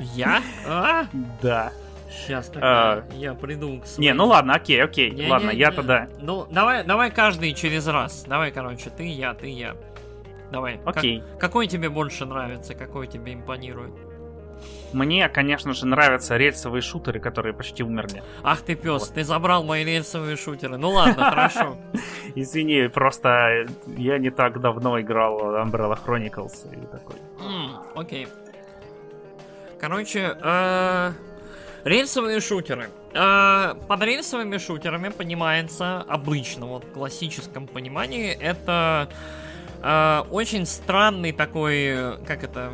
Я? 0.00 0.40
А? 0.66 1.06
Да. 1.40 1.72
Сейчас 2.12 2.48
тогда 2.48 2.92
а, 2.92 3.04
я 3.14 3.34
приду 3.34 3.80
к 3.80 3.86
своим... 3.86 4.08
Не, 4.08 4.14
ну 4.14 4.26
ладно, 4.26 4.54
окей, 4.54 4.82
окей. 4.82 5.10
Не, 5.10 5.28
ладно, 5.28 5.50
не, 5.50 5.58
я 5.58 5.70
не. 5.70 5.76
тогда. 5.76 6.08
Ну, 6.20 6.46
давай, 6.50 6.84
давай 6.84 7.10
каждый 7.10 7.54
через 7.54 7.86
раз. 7.86 8.24
Давай, 8.26 8.52
короче, 8.52 8.90
ты, 8.90 9.06
я, 9.06 9.34
ты, 9.34 9.48
я. 9.48 9.74
Давай. 10.50 10.80
Окей. 10.84 11.20
Как, 11.20 11.40
какой 11.40 11.66
тебе 11.66 11.88
больше 11.88 12.26
нравится, 12.26 12.74
какой 12.74 13.06
тебе 13.06 13.32
импонирует? 13.34 13.94
Мне, 14.92 15.28
конечно 15.30 15.72
же, 15.72 15.86
нравятся 15.86 16.36
рельсовые 16.36 16.82
шутеры, 16.82 17.18
которые 17.18 17.54
почти 17.54 17.82
умерли. 17.82 18.22
Ах 18.42 18.60
ты 18.60 18.74
пес, 18.74 19.06
вот. 19.06 19.14
ты 19.14 19.24
забрал 19.24 19.64
мои 19.64 19.84
рельсовые 19.84 20.36
шутеры. 20.36 20.76
Ну 20.76 20.90
ладно, 20.90 21.24
хорошо. 21.30 21.78
Извини, 22.34 22.88
просто 22.88 23.66
я 23.96 24.18
не 24.18 24.30
так 24.30 24.60
давно 24.60 25.00
играл 25.00 25.40
Umbrella 25.56 25.98
Chronicles 26.04 26.70
и 26.70 26.86
такой. 26.86 27.16
Окей. 27.94 28.28
Короче, 29.80 30.36
э, 30.40 31.12
рельсовые 31.84 32.40
шутеры. 32.40 32.90
Э, 33.14 33.74
под 33.88 34.02
рельсовыми 34.02 34.58
шутерами 34.58 35.08
понимается 35.08 36.00
обычно, 36.02 36.66
вот 36.66 36.84
в 36.84 36.92
классическом 36.92 37.66
понимании, 37.66 38.32
это 38.32 39.08
э, 39.82 40.22
очень 40.30 40.66
странный 40.66 41.32
такой, 41.32 42.18
как 42.26 42.44
это, 42.44 42.72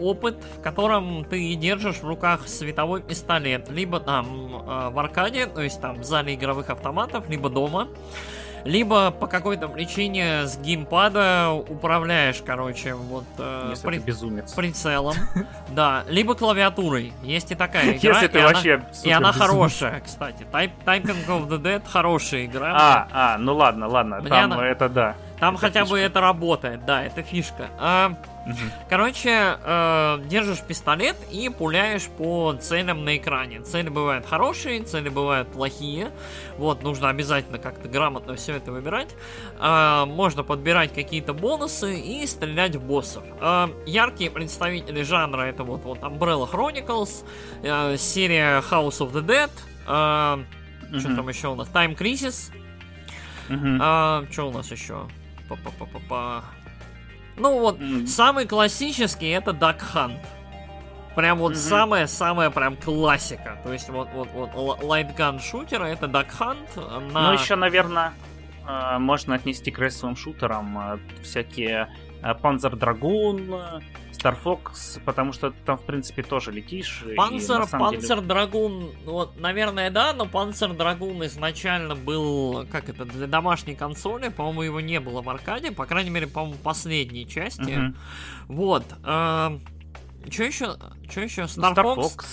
опыт, 0.00 0.36
в 0.56 0.62
котором 0.62 1.24
ты 1.24 1.54
держишь 1.54 1.96
в 1.96 2.04
руках 2.04 2.48
световой 2.48 3.02
пистолет, 3.02 3.68
либо 3.68 4.00
там 4.00 4.56
э, 4.56 4.90
в 4.90 4.98
аркаде, 4.98 5.46
то 5.46 5.62
есть 5.62 5.80
там 5.80 6.00
в 6.00 6.04
зале 6.04 6.34
игровых 6.34 6.70
автоматов, 6.70 7.28
либо 7.28 7.48
дома, 7.48 7.88
либо 8.68 9.10
по 9.10 9.26
какой-то 9.26 9.66
причине 9.68 10.46
с 10.46 10.58
геймпада 10.58 11.52
управляешь, 11.52 12.42
короче, 12.44 12.94
вот 12.94 13.24
э, 13.38 13.74
при... 13.82 13.98
безумец. 13.98 14.52
прицелом, 14.52 15.14
да, 15.70 16.04
либо 16.06 16.34
клавиатурой. 16.34 17.14
Есть 17.22 17.50
и 17.50 17.54
такая 17.54 17.96
игра. 17.96 18.12
Если 18.12 18.26
ты 18.26 18.42
вообще 18.42 18.82
И 19.04 19.10
она 19.10 19.32
хорошая, 19.32 20.00
кстати. 20.00 20.46
Typing 20.52 21.26
of 21.28 21.48
the 21.48 21.58
Dead 21.58 21.82
хорошая 21.88 22.44
игра. 22.44 22.74
А, 22.74 23.08
а, 23.10 23.38
ну 23.38 23.54
ладно, 23.56 23.88
ладно, 23.88 24.20
там 24.22 24.52
это 24.60 24.88
да. 24.90 25.16
Там 25.40 25.56
хотя 25.56 25.86
бы 25.86 25.98
это 25.98 26.20
работает, 26.20 26.84
да, 26.84 27.02
это 27.02 27.22
фишка. 27.22 27.70
Короче, 28.88 29.58
э, 29.62 30.18
держишь 30.26 30.60
пистолет 30.60 31.16
и 31.30 31.48
пуляешь 31.48 32.06
по 32.06 32.54
целям 32.54 33.04
на 33.04 33.16
экране. 33.16 33.60
Цели 33.60 33.88
бывают 33.88 34.26
хорошие, 34.26 34.82
цели 34.82 35.08
бывают 35.08 35.52
плохие. 35.52 36.10
Вот, 36.56 36.82
нужно 36.82 37.08
обязательно 37.10 37.58
как-то 37.58 37.88
грамотно 37.88 38.34
все 38.34 38.54
это 38.54 38.72
выбирать. 38.72 39.14
Э, 39.60 40.04
можно 40.06 40.42
подбирать 40.42 40.94
какие-то 40.94 41.34
бонусы 41.34 41.98
и 42.00 42.26
стрелять 42.26 42.76
в 42.76 42.82
боссов. 42.82 43.24
Э, 43.40 43.68
яркие 43.86 44.30
представители 44.30 45.02
жанра 45.02 45.42
это 45.42 45.64
вот, 45.64 45.84
вот 45.84 45.98
Umbrella 45.98 46.50
Chronicles, 46.50 47.24
э, 47.62 47.96
серия 47.96 48.62
House 48.70 48.98
of 49.00 49.12
the 49.12 49.24
Dead, 49.24 49.50
э, 49.86 50.98
что 50.98 51.14
там 51.14 51.28
еще 51.28 51.48
у 51.48 51.54
нас? 51.54 51.68
Time 51.68 51.96
Crisis. 51.96 52.50
Uh-huh. 53.48 54.24
Э, 54.24 54.32
что 54.32 54.48
у 54.48 54.52
нас 54.52 54.70
еще? 54.70 55.06
Па-па-па-па-па. 55.48 56.44
Ну 57.38 57.58
вот, 57.60 57.78
mm. 57.78 58.06
самый 58.06 58.46
классический 58.46 59.28
это 59.28 59.52
Duck 59.52 59.80
Hunt. 59.94 60.18
Прям 61.14 61.38
вот 61.38 61.54
mm-hmm. 61.54 61.56
самая-самая 61.56 62.50
прям 62.50 62.76
классика. 62.76 63.58
То 63.64 63.72
есть 63.72 63.88
вот, 63.88 64.08
вот, 64.14 64.28
вот 64.34 64.82
лайтган 64.84 65.40
шутера 65.40 65.86
это 65.86 66.06
Duck 66.06 66.28
Hunt. 66.38 67.12
На... 67.12 67.28
Ну 67.28 67.32
еще, 67.32 67.56
наверное, 67.56 68.12
э, 68.68 68.98
можно 68.98 69.34
отнести 69.34 69.72
к 69.72 69.78
рейсовым 69.80 70.14
шутерам 70.14 70.78
э, 70.78 70.98
всякие 71.22 71.88
Panzer 72.22 72.72
Dragoon, 72.72 73.82
Star 74.12 74.36
Fox, 74.42 75.00
потому 75.04 75.32
что 75.32 75.50
ты 75.50 75.56
там, 75.64 75.78
в 75.78 75.84
принципе, 75.84 76.22
тоже 76.22 76.50
летишь. 76.50 77.04
Панцер, 77.16 77.66
Панцер 77.68 78.20
Драгун, 78.20 78.90
вот, 79.04 79.38
наверное, 79.38 79.90
да, 79.90 80.12
но 80.12 80.26
Панцер 80.26 80.72
Драгун 80.74 81.24
изначально 81.26 81.94
был, 81.94 82.66
как 82.70 82.88
это, 82.88 83.04
для 83.04 83.26
домашней 83.26 83.74
консоли, 83.74 84.28
по-моему, 84.28 84.62
его 84.62 84.80
не 84.80 85.00
было 85.00 85.22
в 85.22 85.28
аркаде, 85.28 85.70
по 85.70 85.86
крайней 85.86 86.10
мере, 86.10 86.26
по-моему, 86.26 86.56
последней 86.62 87.28
части. 87.28 87.60
Uh-huh. 87.60 87.94
Вот. 88.48 88.84
Э, 89.04 89.58
что 90.30 90.44
еще? 90.44 90.76
Что 91.08 91.20
еще? 91.20 91.42
Star, 91.42 91.74
Star 91.74 91.96
Fox. 91.96 92.16
Fox. 92.16 92.26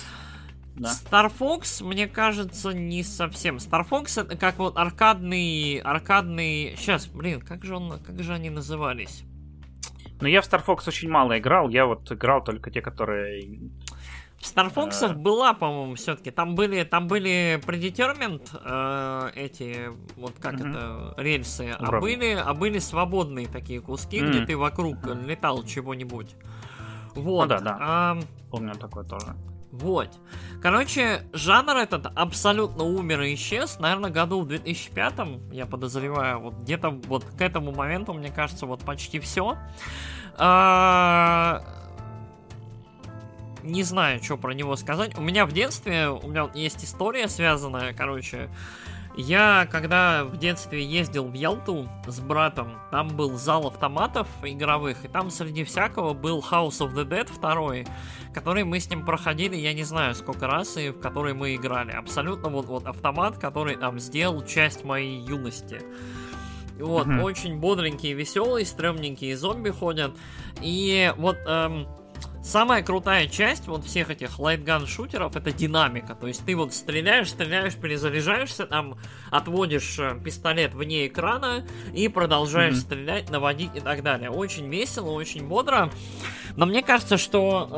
Да. 0.74 0.92
Star 0.92 1.32
Fox, 1.38 1.84
мне 1.84 2.06
кажется, 2.06 2.70
не 2.72 3.02
совсем. 3.02 3.56
Star 3.56 3.88
Fox 3.88 4.20
это 4.20 4.36
как 4.36 4.58
вот 4.58 4.76
аркадный, 4.76 5.78
аркадный. 5.78 6.74
Сейчас, 6.76 7.06
блин, 7.06 7.40
как 7.40 7.64
же 7.64 7.76
он, 7.76 7.98
как 8.00 8.22
же 8.22 8.34
они 8.34 8.50
назывались? 8.50 9.24
Но 10.20 10.28
я 10.28 10.40
в 10.40 10.44
Star 10.44 10.64
Fox 10.64 10.88
очень 10.88 11.10
мало 11.10 11.38
играл, 11.38 11.68
я 11.68 11.86
вот 11.86 12.10
играл 12.10 12.42
только 12.42 12.70
те, 12.70 12.80
которые... 12.80 13.60
В 14.38 14.42
Star 14.42 14.72
Fox 14.72 15.02
а... 15.02 15.14
была, 15.14 15.54
по-моему, 15.54 15.94
все-таки. 15.94 16.30
Там 16.30 16.54
были, 16.54 16.84
там 16.84 17.08
были 17.08 17.60
Predetermined 17.66 18.48
э, 18.64 19.30
эти, 19.34 19.90
вот 20.16 20.34
как 20.40 20.54
mm-hmm. 20.54 20.70
это, 20.70 21.14
рельсы, 21.22 21.74
а 21.78 22.00
были, 22.00 22.32
а 22.34 22.54
были 22.54 22.78
свободные 22.78 23.46
такие 23.46 23.80
куски, 23.80 24.20
mm-hmm. 24.20 24.28
где 24.30 24.46
ты 24.46 24.56
вокруг 24.56 24.98
летал 25.06 25.64
чего-нибудь. 25.64 26.34
Вот. 27.14 27.44
Ну 27.44 27.48
да, 27.48 27.60
да. 27.60 27.76
А... 27.80 28.18
Помню 28.50 28.74
такое 28.74 29.04
тоже. 29.04 29.34
Вот. 29.78 30.08
Короче, 30.62 31.22
жанр 31.32 31.76
этот 31.76 32.06
абсолютно 32.14 32.84
умер 32.84 33.22
и 33.22 33.34
исчез, 33.34 33.78
наверное, 33.78 34.10
году 34.10 34.40
в 34.40 34.48
2005, 34.48 35.14
я 35.52 35.66
подозреваю, 35.66 36.40
вот 36.40 36.54
где-то 36.54 36.90
вот 36.90 37.24
к 37.24 37.40
этому 37.40 37.72
моменту, 37.72 38.14
мне 38.14 38.30
кажется, 38.30 38.66
вот 38.66 38.80
почти 38.80 39.20
все. 39.20 39.56
А... 40.36 41.62
Не 43.62 43.82
знаю, 43.82 44.22
что 44.22 44.36
про 44.36 44.52
него 44.52 44.76
сказать. 44.76 45.18
У 45.18 45.20
меня 45.20 45.44
в 45.44 45.52
детстве, 45.52 46.08
у 46.08 46.28
меня 46.28 46.48
есть 46.54 46.84
история 46.84 47.28
связанная, 47.28 47.92
короче, 47.92 48.48
я, 49.16 49.66
когда 49.70 50.24
в 50.24 50.36
детстве 50.36 50.84
ездил 50.84 51.24
в 51.26 51.32
Ялту 51.32 51.88
с 52.06 52.20
братом, 52.20 52.78
там 52.90 53.08
был 53.08 53.36
зал 53.36 53.66
автоматов 53.66 54.28
игровых, 54.42 55.04
и 55.04 55.08
там 55.08 55.30
среди 55.30 55.64
всякого 55.64 56.12
был 56.12 56.40
House 56.40 56.80
of 56.80 56.94
the 56.94 57.08
Dead 57.08 57.28
2, 57.40 57.92
который 58.34 58.64
мы 58.64 58.78
с 58.78 58.90
ним 58.90 59.04
проходили, 59.04 59.56
я 59.56 59.72
не 59.72 59.84
знаю 59.84 60.14
сколько 60.14 60.46
раз, 60.46 60.76
и 60.76 60.90
в 60.90 61.00
который 61.00 61.32
мы 61.32 61.54
играли. 61.54 61.92
Абсолютно 61.92 62.50
вот, 62.50 62.66
вот 62.66 62.86
автомат, 62.86 63.38
который 63.38 63.76
там 63.76 63.98
сделал 63.98 64.44
часть 64.44 64.84
моей 64.84 65.18
юности. 65.20 65.80
Вот, 66.78 67.06
mm-hmm. 67.06 67.22
очень 67.22 67.58
бодренькие, 67.58 68.12
веселые, 68.12 68.66
стрёмненькие 68.66 69.36
зомби 69.36 69.70
ходят. 69.70 70.14
И 70.60 71.10
вот 71.16 71.38
эм, 71.46 71.88
Самая 72.46 72.84
крутая 72.84 73.26
часть 73.26 73.66
вот 73.66 73.84
всех 73.84 74.08
этих 74.08 74.38
лайтган 74.38 74.86
шутеров 74.86 75.34
это 75.34 75.50
динамика. 75.50 76.14
То 76.14 76.28
есть 76.28 76.46
ты 76.46 76.54
вот 76.54 76.72
стреляешь, 76.72 77.30
стреляешь, 77.30 77.74
перезаряжаешься, 77.74 78.66
там 78.66 78.98
отводишь 79.32 79.98
э, 79.98 80.16
пистолет 80.22 80.72
вне 80.72 81.08
экрана 81.08 81.66
и 81.92 82.06
продолжаешь 82.06 82.74
mm-hmm. 82.74 82.80
стрелять, 82.80 83.30
наводить 83.30 83.72
и 83.74 83.80
так 83.80 84.04
далее. 84.04 84.30
Очень 84.30 84.68
весело, 84.68 85.10
очень 85.10 85.48
бодро. 85.48 85.90
Но 86.54 86.66
мне 86.66 86.84
кажется, 86.84 87.18
что 87.18 87.68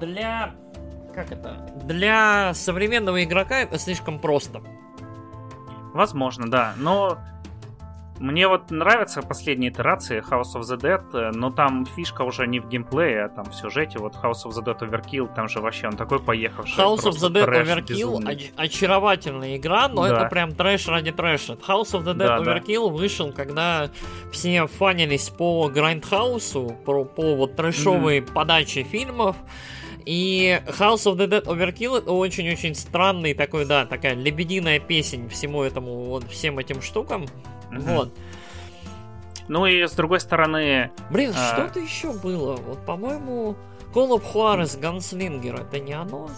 э, 0.00 0.04
для 0.06 0.54
как 1.12 1.32
это 1.32 1.68
для 1.82 2.54
современного 2.54 3.24
игрока 3.24 3.58
это 3.58 3.76
слишком 3.76 4.20
просто. 4.20 4.62
Возможно, 5.92 6.48
да. 6.48 6.74
Но 6.76 7.18
Мне 8.20 8.48
вот 8.48 8.70
нравятся 8.70 9.22
последние 9.22 9.70
итерации 9.70 10.20
House 10.20 10.54
of 10.56 10.62
the 10.62 10.76
Dead, 10.76 11.04
э, 11.12 11.30
но 11.32 11.50
там 11.50 11.86
фишка 11.86 12.22
уже 12.22 12.46
не 12.46 12.58
в 12.58 12.68
геймплее, 12.68 13.26
а 13.26 13.28
там 13.28 13.44
в 13.44 13.54
сюжете. 13.54 13.98
Вот 13.98 14.14
House 14.16 14.44
of 14.44 14.50
the 14.50 14.64
Dead 14.64 14.78
Overkill, 14.78 15.32
там 15.34 15.48
же 15.48 15.60
вообще 15.60 15.86
он 15.86 15.96
такой 15.96 16.18
поехавший. 16.18 16.82
House 16.82 17.04
of 17.04 17.12
the 17.12 17.32
Dead 17.32 17.46
Overkill 17.48 18.24
оч- 18.24 18.52
очаровательная 18.56 19.56
игра, 19.56 19.88
но 19.88 20.08
да. 20.08 20.16
это 20.16 20.28
прям 20.28 20.52
трэш 20.52 20.88
ради 20.88 21.12
трэша. 21.12 21.52
House 21.54 21.92
of 21.92 22.04
the 22.04 22.14
Dead 22.14 22.16
да, 22.16 22.38
Overkill 22.38 22.88
да. 22.88 22.94
вышел, 22.94 23.32
когда 23.32 23.90
все 24.32 24.66
фанились 24.66 25.28
по 25.28 25.70
Grindhouse, 25.72 26.84
по, 26.84 27.04
по 27.04 27.36
вот 27.36 27.54
трэшовой 27.54 28.18
mm-hmm. 28.18 28.32
подаче 28.32 28.82
фильмов. 28.82 29.36
И 30.04 30.60
House 30.66 31.04
of 31.04 31.16
the 31.16 31.28
Dead 31.28 31.44
Overkill 31.44 31.98
это 31.98 32.12
очень-очень 32.12 32.74
странный 32.74 33.34
такой, 33.34 33.64
да, 33.64 33.84
такая 33.84 34.14
лебединая 34.14 34.80
песень 34.80 35.28
всему 35.28 35.62
этому, 35.62 36.04
вот 36.04 36.28
всем 36.30 36.58
этим 36.58 36.82
штукам. 36.82 37.26
Угу. 37.70 37.80
Вот. 37.80 38.12
Ну 39.48 39.66
и 39.66 39.86
с 39.86 39.92
другой 39.92 40.20
стороны... 40.20 40.90
Блин, 41.10 41.32
а... 41.34 41.54
что-то 41.54 41.80
еще 41.80 42.12
было. 42.12 42.56
Вот, 42.56 42.84
по-моему, 42.84 43.56
of 43.94 44.22
Juarez 44.32 44.78
Gunslinger, 44.78 45.60
это 45.60 45.80
не 45.80 45.94
оно? 45.94 46.28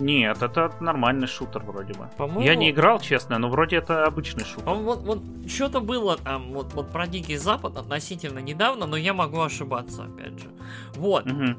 Нет, 0.00 0.42
это 0.42 0.72
нормальный 0.80 1.26
шутер 1.26 1.62
вроде 1.62 1.92
бы. 1.94 2.08
По-моему... 2.16 2.40
Я 2.40 2.54
не 2.54 2.70
играл, 2.70 3.00
честно, 3.00 3.38
но 3.38 3.48
вроде 3.48 3.76
это 3.76 4.04
обычный 4.04 4.44
шутер. 4.44 4.64
Вот, 4.70 5.00
вот 5.02 5.22
что-то 5.48 5.80
было 5.80 6.16
там, 6.16 6.52
вот, 6.52 6.72
вот 6.72 6.90
про 6.90 7.06
Дикий 7.06 7.36
Запад 7.36 7.76
относительно 7.76 8.38
недавно, 8.38 8.86
но 8.86 8.96
я 8.96 9.12
могу 9.14 9.40
ошибаться, 9.40 10.04
опять 10.04 10.38
же. 10.40 10.48
Вот. 10.94 11.26
Угу. 11.26 11.56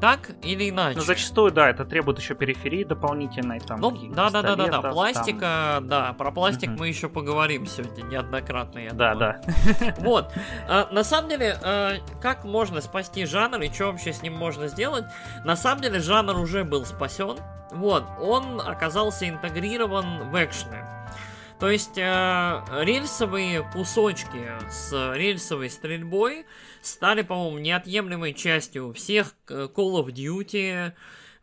Так 0.00 0.30
или 0.42 0.70
иначе. 0.70 0.98
Но 0.98 1.04
зачастую, 1.04 1.52
да, 1.52 1.68
это 1.68 1.84
требует 1.84 2.18
еще 2.18 2.34
периферии 2.34 2.84
дополнительной. 2.84 3.60
Там, 3.60 3.80
ну, 3.80 3.90
да, 3.90 4.30
да, 4.30 4.42
да, 4.42 4.56
да, 4.56 4.80
да. 4.80 4.90
Пластика, 4.90 5.74
там... 5.76 5.88
да, 5.88 6.12
про 6.12 6.30
пластик 6.30 6.70
угу. 6.70 6.80
мы 6.80 6.88
еще 6.88 7.08
поговорим 7.08 7.66
сегодня 7.66 8.02
неоднократно, 8.04 8.78
я 8.78 8.90
Да, 8.92 9.14
думаю. 9.14 9.40
да. 9.80 9.94
Вот. 9.98 10.32
А, 10.68 10.88
на 10.92 11.04
самом 11.04 11.30
деле, 11.30 11.58
а, 11.62 11.94
как 12.20 12.44
можно 12.44 12.80
спасти 12.80 13.24
жанр 13.26 13.60
и 13.60 13.72
что 13.72 13.86
вообще 13.86 14.12
с 14.12 14.22
ним 14.22 14.34
можно 14.34 14.68
сделать? 14.68 15.04
На 15.44 15.56
самом 15.56 15.82
деле, 15.82 16.00
жанр 16.00 16.38
уже 16.38 16.64
был 16.64 16.84
спасен. 16.84 17.36
Вот, 17.72 18.04
он 18.20 18.60
оказался 18.60 19.28
интегрирован 19.28 20.30
в 20.30 20.44
экшены. 20.44 20.84
То 21.60 21.70
есть 21.70 21.98
э, 21.98 22.62
рельсовые 22.80 23.62
кусочки 23.72 24.48
с 24.70 25.14
рельсовой 25.14 25.68
стрельбой 25.68 26.46
стали, 26.80 27.20
по-моему, 27.20 27.58
неотъемлемой 27.58 28.32
частью 28.32 28.94
всех 28.94 29.34
э, 29.48 29.68
Call 29.74 30.02
of 30.02 30.06
Duty, 30.06 30.92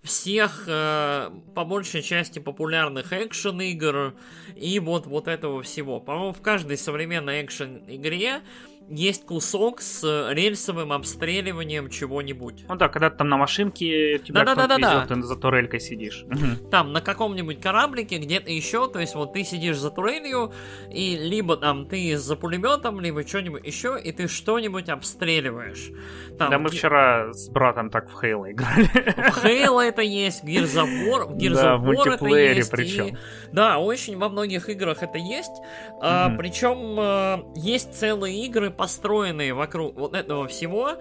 всех, 0.01 0.63
э, 0.65 1.29
по 1.53 1.65
большей 1.65 2.01
части, 2.01 2.39
популярных 2.39 3.13
экшен 3.13 3.61
игр 3.61 4.15
и 4.55 4.79
вот, 4.79 5.05
вот 5.05 5.27
этого 5.27 5.61
всего. 5.61 5.99
По-моему, 5.99 6.33
в 6.33 6.41
каждой 6.41 6.77
современной 6.77 7.45
экшен 7.45 7.83
игре 7.87 8.41
есть 8.89 9.25
кусок 9.25 9.81
с 9.81 10.03
рельсовым 10.31 10.93
обстреливанием 10.93 11.89
чего-нибудь. 11.89 12.65
Ну 12.67 12.75
да, 12.75 12.87
когда 12.89 13.09
ты 13.09 13.17
там 13.17 13.29
на 13.29 13.37
машинке 13.37 14.19
тебя 14.19 14.43
да, 14.43 14.55
да, 14.55 14.67
да, 14.67 14.77
да, 14.77 15.05
да. 15.05 15.15
ты 15.15 15.21
за 15.21 15.35
турелькой 15.35 15.79
сидишь. 15.79 16.25
Там 16.71 16.93
на 16.93 17.01
каком-нибудь 17.01 17.59
кораблике, 17.59 18.17
где-то 18.17 18.51
еще, 18.51 18.89
то 18.89 18.99
есть 18.99 19.15
вот 19.15 19.33
ты 19.33 19.43
сидишь 19.43 19.77
за 19.77 19.91
турелью, 19.91 20.53
и 20.91 21.15
либо 21.17 21.57
там 21.57 21.85
ты 21.87 22.17
за 22.17 22.35
пулеметом, 22.35 22.99
либо 22.99 23.25
что-нибудь 23.27 23.65
еще, 23.65 23.99
и 24.01 24.11
ты 24.11 24.27
что-нибудь 24.27 24.89
обстреливаешь. 24.89 25.91
Там, 26.37 26.51
да, 26.51 26.59
мы 26.59 26.69
вчера 26.69 27.33
с 27.33 27.49
братом 27.49 27.89
так 27.89 28.09
в 28.09 28.21
Хейла 28.21 28.51
играли. 28.51 28.83
В 29.31 29.41
Хейла 29.41 29.81
это 29.81 30.01
есть, 30.01 30.43
в 30.43 30.45
Gears 30.45 30.67
в 30.67 31.37
Gears 31.37 31.53
да, 31.55 31.77
в 31.77 31.89
это 31.89 32.25
есть. 32.25 32.71
причем. 32.71 33.07
И, 33.07 33.17
да, 33.51 33.79
очень 33.79 34.17
во 34.17 34.29
многих 34.29 34.69
играх 34.69 35.01
это 35.01 35.17
есть. 35.17 35.51
Mm-hmm. 35.51 35.99
А, 36.01 36.29
причем 36.37 36.97
а, 36.99 37.43
есть 37.55 37.93
целые 37.93 38.45
игры, 38.45 38.71
построенные 38.77 39.53
вокруг 39.53 39.95
вот 39.95 40.13
этого 40.13 40.47
всего. 40.47 40.91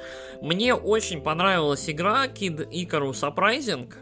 Мне 0.41 0.74
очень 0.74 1.20
понравилась 1.20 1.89
игра 1.89 2.27
Kid 2.27 2.68
Icarus 2.70 3.22
Uprising. 3.22 3.93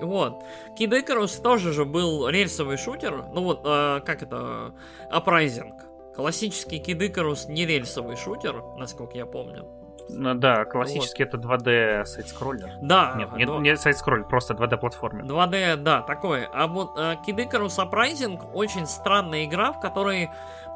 Вот. 0.00 0.42
Kid 0.78 0.90
Icarus 0.90 1.40
тоже 1.40 1.72
же 1.72 1.84
был 1.84 2.28
рельсовый 2.28 2.76
шутер. 2.76 3.24
Ну 3.32 3.44
вот, 3.44 3.60
э, 3.64 4.00
как 4.04 4.22
это? 4.22 4.74
Uprising. 5.12 5.70
Классический 6.14 6.80
Kid 6.80 6.98
Icarus 6.98 7.50
не 7.50 7.66
рельсовый 7.66 8.16
шутер, 8.16 8.62
насколько 8.76 9.16
я 9.16 9.26
помню. 9.26 9.66
Ну, 10.08 10.34
да, 10.34 10.64
классически 10.64 11.22
вот. 11.22 11.34
это 11.34 11.38
2D 11.38 12.04
сайт-скроллер. 12.04 12.70
Да. 12.82 13.14
Нет, 13.16 13.32
не, 13.32 13.46
2... 13.46 13.58
не 13.60 13.76
сайт-скроллер, 13.76 14.26
просто 14.26 14.54
2D-платформер. 14.54 15.24
2D, 15.24 15.76
да, 15.76 16.02
такой. 16.02 16.44
А 16.52 16.66
вот 16.66 16.98
э, 16.98 17.16
Kid 17.26 17.48
Icarus 17.48 17.78
Uprising 17.78 18.52
очень 18.52 18.86
странная 18.86 19.44
игра, 19.44 19.72
в 19.72 19.80
которой 19.80 20.28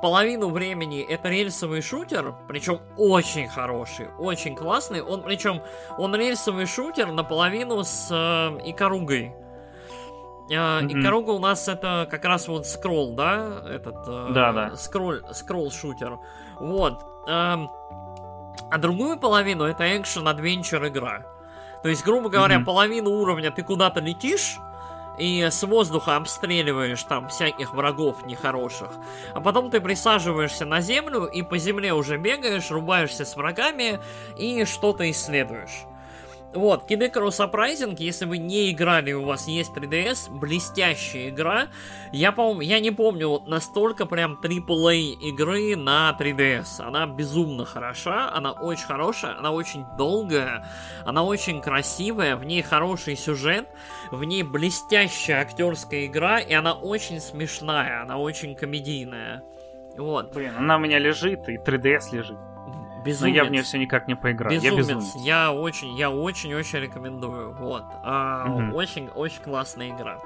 половину 0.03 0.51
времени 0.51 1.03
это 1.03 1.29
рельсовый 1.29 1.83
шутер, 1.83 2.35
причем 2.49 2.81
очень 2.97 3.49
хороший, 3.49 4.09
очень 4.19 4.55
классный. 4.55 5.03
Он, 5.03 5.23
причем, 5.23 5.63
он 5.99 6.15
рельсовый 6.15 6.67
шутер 6.67 7.13
наполовину 7.13 7.83
с 7.83 8.09
э, 8.11 8.71
Икаругой. 8.71 9.35
Э, 10.51 10.55
mm-hmm. 10.55 11.01
Икаруга 11.01 11.31
у 11.31 11.39
нас 11.39 11.69
это 11.69 12.07
как 12.11 12.25
раз 12.25 12.49
вот 12.49 12.67
скролл, 12.67 13.15
да? 13.15 13.63
Этот 13.69 13.97
э, 14.07 14.29
да, 14.33 14.53
да. 14.53 14.77
скролл, 14.77 15.21
скролл 15.33 15.71
шутер. 15.71 16.19
Вот. 16.61 17.03
Э, 17.29 17.57
а 18.71 18.79
другую 18.79 19.19
половину 19.19 19.65
это 19.65 19.97
экшен 19.97 20.27
адвенчер 20.27 20.87
игра. 20.87 21.27
То 21.83 21.89
есть, 21.89 22.05
грубо 22.05 22.29
говоря, 22.29 22.57
mm-hmm. 22.57 22.65
половину 22.65 23.11
уровня 23.11 23.51
ты 23.51 23.63
куда-то 23.63 24.01
летишь, 24.01 24.59
и 25.19 25.43
с 25.43 25.63
воздуха 25.63 26.17
обстреливаешь 26.17 27.03
там 27.05 27.29
всяких 27.29 27.75
врагов 27.75 28.25
нехороших. 28.27 28.91
А 29.35 29.41
потом 29.41 29.71
ты 29.71 29.81
присаживаешься 29.81 30.65
на 30.65 30.81
землю 30.81 31.25
и 31.25 31.43
по 31.43 31.59
земле 31.59 31.93
уже 31.95 32.17
бегаешь, 32.17 32.71
рубаешься 32.71 33.25
с 33.25 33.37
врагами 33.37 34.01
и 34.37 34.65
что-то 34.65 35.11
исследуешь. 35.11 35.87
Вот, 36.57 36.91
Kid 36.91 37.13
Icarus 37.13 37.97
если 37.99 38.25
вы 38.25 38.39
не 38.39 38.71
играли, 38.71 39.13
у 39.13 39.25
вас 39.25 39.47
есть 39.47 39.73
3DS, 39.77 40.31
блестящая 40.31 41.29
игра. 41.29 41.69
Я, 42.13 42.33
по 42.33 42.63
я 42.63 42.81
не 42.81 42.91
помню 42.91 43.29
вот 43.29 43.47
настолько 43.47 44.07
прям 44.07 44.41
AAA 44.43 45.19
игры 45.21 45.77
на 45.77 46.17
3DS. 46.19 46.81
Она 46.81 47.07
безумно 47.07 47.67
хороша, 47.67 48.33
она 48.33 48.53
очень 48.53 48.87
хорошая, 48.87 49.37
она 49.37 49.53
очень 49.53 49.85
долгая, 49.99 50.67
она 51.05 51.25
очень 51.25 51.61
красивая, 51.61 52.37
в 52.37 52.45
ней 52.45 52.63
хороший 52.63 53.17
сюжет, 53.17 53.69
в 54.11 54.25
ней 54.25 54.43
блестящая 54.43 55.43
актерская 55.43 56.07
игра, 56.07 56.41
и 56.41 56.55
она 56.55 56.73
очень 56.73 57.21
смешная, 57.21 58.01
она 58.01 58.17
очень 58.17 58.55
комедийная. 58.55 59.43
Вот. 59.99 60.33
Блин, 60.33 60.55
она 60.57 60.77
у 60.77 60.79
меня 60.79 60.99
лежит, 60.99 61.51
и 61.51 61.59
3DS 61.59 62.17
лежит. 62.17 62.56
Безумец. 63.07 63.21
Но 63.21 63.29
я 63.29 63.45
в 63.45 63.51
нее 63.51 63.63
все 63.63 63.79
никак 63.79 64.09
не 64.09 64.17
поиграл. 64.17 64.53
Безумец. 64.53 64.73
Я 64.73 64.77
безумец. 64.77 65.25
Я 65.25 65.53
очень, 65.53 65.97
я 65.97 66.11
очень-очень 66.11 66.81
рекомендую. 66.81 67.53
Вот. 67.53 67.85
А, 68.03 68.47
угу. 68.49 68.77
Очень, 68.77 69.09
очень 69.09 69.43
классная 69.43 69.91
игра. 69.91 70.21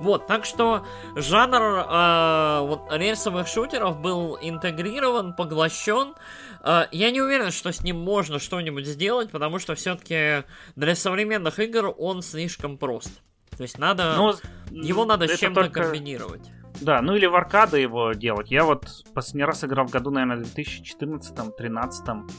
Вот, 0.00 0.26
так 0.26 0.44
что 0.44 0.84
жанр 1.14 1.84
а, 1.88 2.60
вот 2.62 2.92
рельсовых 2.92 3.48
шутеров 3.48 4.00
был 4.00 4.38
интегрирован, 4.40 5.34
поглощен. 5.34 6.14
А, 6.60 6.88
я 6.92 7.10
не 7.10 7.20
уверен, 7.20 7.50
что 7.50 7.72
с 7.72 7.82
ним 7.82 7.98
можно 7.98 8.38
что-нибудь 8.38 8.86
сделать, 8.86 9.30
потому 9.30 9.58
что 9.58 9.74
все-таки 9.74 10.44
для 10.76 10.94
современных 10.94 11.58
игр 11.58 11.94
он 11.96 12.22
слишком 12.22 12.76
прост. 12.78 13.20
То 13.56 13.62
есть 13.62 13.78
надо. 13.78 14.14
Ну, 14.16 14.34
его 14.70 15.04
надо 15.04 15.26
с 15.28 15.38
чем-то 15.38 15.62
только... 15.62 15.84
комбинировать. 15.84 16.42
Да, 16.80 17.02
ну 17.02 17.14
или 17.14 17.26
в 17.26 17.34
аркады 17.34 17.78
его 17.78 18.12
делать. 18.12 18.50
Я 18.50 18.64
вот 18.64 19.04
последний 19.14 19.44
раз 19.44 19.64
играл 19.64 19.86
в 19.86 19.90
году, 19.90 20.10
наверное, 20.10 20.44
2014-13. 20.44 22.30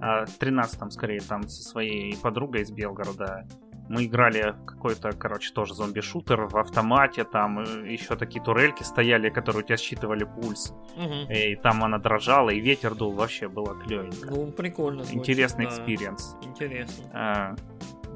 А, 0.00 0.26
13 0.26 0.92
скорее, 0.92 1.20
там 1.20 1.48
со 1.48 1.62
своей 1.62 2.16
подругой 2.16 2.62
из 2.62 2.70
Белгорода. 2.70 3.46
Мы 3.88 4.06
играли 4.06 4.54
какой-то, 4.64 5.12
короче, 5.12 5.52
тоже 5.52 5.74
зомби-шутер 5.74 6.46
в 6.46 6.56
автомате, 6.56 7.24
там 7.24 7.60
э, 7.60 7.92
еще 7.92 8.16
такие 8.16 8.42
турельки 8.42 8.82
стояли, 8.84 9.28
которые 9.28 9.62
у 9.62 9.66
тебя 9.66 9.76
считывали 9.76 10.24
пульс. 10.24 10.72
Угу. 10.96 11.32
И 11.32 11.56
там 11.56 11.84
она 11.84 11.98
дрожала, 11.98 12.50
и 12.50 12.60
ветер 12.60 12.94
дул, 12.94 13.12
вообще 13.12 13.48
было 13.48 13.74
клевенько. 13.74 14.30
Ну, 14.30 14.50
прикольно. 14.50 15.02
Звучит, 15.02 15.20
Интересный 15.20 15.66
experience. 15.66 16.36
Да. 16.40 16.48
Интересно. 16.48 17.04
А, 17.12 17.54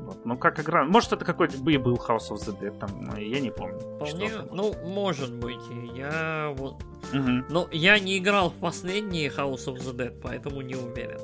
вот. 0.07 0.25
Ну, 0.25 0.37
как 0.37 0.61
игра... 0.61 0.85
Может, 0.85 1.13
это 1.13 1.25
какой-то 1.25 1.59
бы 1.59 1.73
и 1.73 1.79
был 1.79 1.97
House 1.97 2.31
of 2.31 2.37
the 2.37 2.59
Dead, 2.59 2.79
там, 2.79 3.17
я 3.17 3.41
не 3.41 3.51
помню. 3.51 3.79
Вполне, 3.97 4.31
ну, 4.53 4.73
может 4.85 5.35
быть. 5.35 5.61
Я 5.95 6.55
вот... 6.57 6.83
Угу. 7.13 7.45
Но 7.51 7.69
я 7.73 7.99
не 7.99 8.19
играл 8.19 8.51
в 8.51 8.55
последние 8.55 9.29
House 9.29 9.67
of 9.67 9.79
the 9.79 9.95
Dead, 9.95 10.21
поэтому 10.23 10.61
не 10.61 10.77
уверен. 10.77 11.21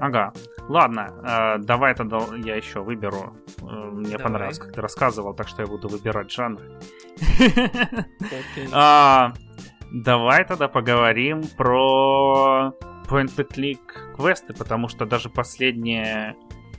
Ага. 0.00 0.32
Ладно, 0.68 1.12
э, 1.22 1.58
давай 1.58 1.94
тогда 1.94 2.18
я 2.36 2.56
еще 2.56 2.80
выберу. 2.80 3.36
Э, 3.60 3.64
мне 3.64 4.12
давай. 4.12 4.22
понравилось, 4.22 4.58
как 4.58 4.72
ты 4.72 4.80
рассказывал, 4.80 5.34
так 5.34 5.48
что 5.48 5.62
я 5.62 5.68
буду 5.68 5.88
выбирать 5.88 6.30
жанр. 6.30 6.60
А, 8.72 9.32
давай 9.92 10.44
тогда 10.44 10.68
поговорим 10.68 11.42
про 11.56 12.72
point-and-click 13.08 14.14
квесты, 14.16 14.54
потому 14.54 14.88
что 14.88 15.06
даже 15.06 15.28
последние 15.28 16.34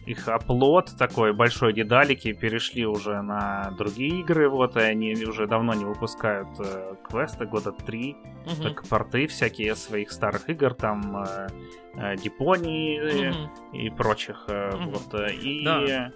их 0.06 0.28
оплот 0.28 0.92
такой 0.98 1.34
большой 1.34 1.74
дедалики 1.74 2.32
перешли 2.34 2.86
уже 2.86 3.22
на 3.22 3.72
другие 3.78 4.20
игры, 4.20 4.50
вот, 4.50 4.78
и 4.78 4.82
они 4.82 5.14
уже 5.26 5.48
давно 5.48 5.74
не 5.74 5.86
выпускают 5.86 6.48
э, 6.60 6.96
квесты, 7.04 7.46
года 7.46 7.72
три, 7.72 8.16
угу. 8.46 8.64
так 8.64 8.88
порты 8.88 9.28
всякие 9.28 9.76
своих 9.76 10.12
старых 10.12 10.48
игр, 10.50 10.74
там 10.74 11.24
э, 11.24 11.48
э, 11.96 12.16
Дипонии 12.18 13.30
угу. 13.30 13.76
и 13.76 13.90
прочих, 13.90 14.46
э, 14.48 14.76
угу. 14.76 14.92
вот, 14.92 15.20
э, 15.20 15.34
и 15.34 15.66
да. 15.66 16.12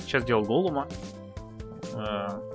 сейчас 0.00 0.24
делал 0.24 0.42
Голума, 0.42 0.86
э, 1.94 2.53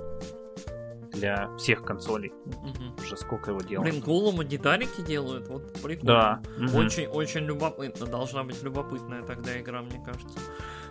для 1.12 1.54
всех 1.56 1.82
консолей. 1.84 2.32
Угу. 2.46 3.02
Уже 3.02 3.16
сколько 3.16 3.50
его 3.50 3.60
делают. 3.60 3.90
Блин, 3.90 4.02
Голума 4.02 4.44
деталики 4.44 5.00
делают, 5.00 5.48
вот 5.48 5.72
прикольно. 5.74 6.02
Да. 6.02 6.42
Угу. 6.58 6.78
Очень, 6.78 7.06
очень 7.06 7.40
любопытно. 7.40 8.06
Должна 8.06 8.44
быть 8.44 8.62
любопытная 8.62 9.22
тогда 9.22 9.58
игра, 9.60 9.82
мне 9.82 10.02
кажется. 10.04 10.38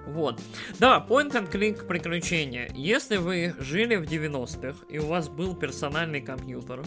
Вот. 0.05 0.39
Да, 0.79 1.05
point 1.07 1.31
and 1.31 1.51
click 1.51 1.85
приключения. 1.85 2.69
Если 2.73 3.17
вы 3.17 3.55
жили 3.59 3.95
в 3.95 4.03
90-х 4.03 4.85
и 4.89 4.97
у 4.97 5.07
вас 5.07 5.29
был 5.29 5.55
персональный 5.55 6.21
компьютер 6.21 6.83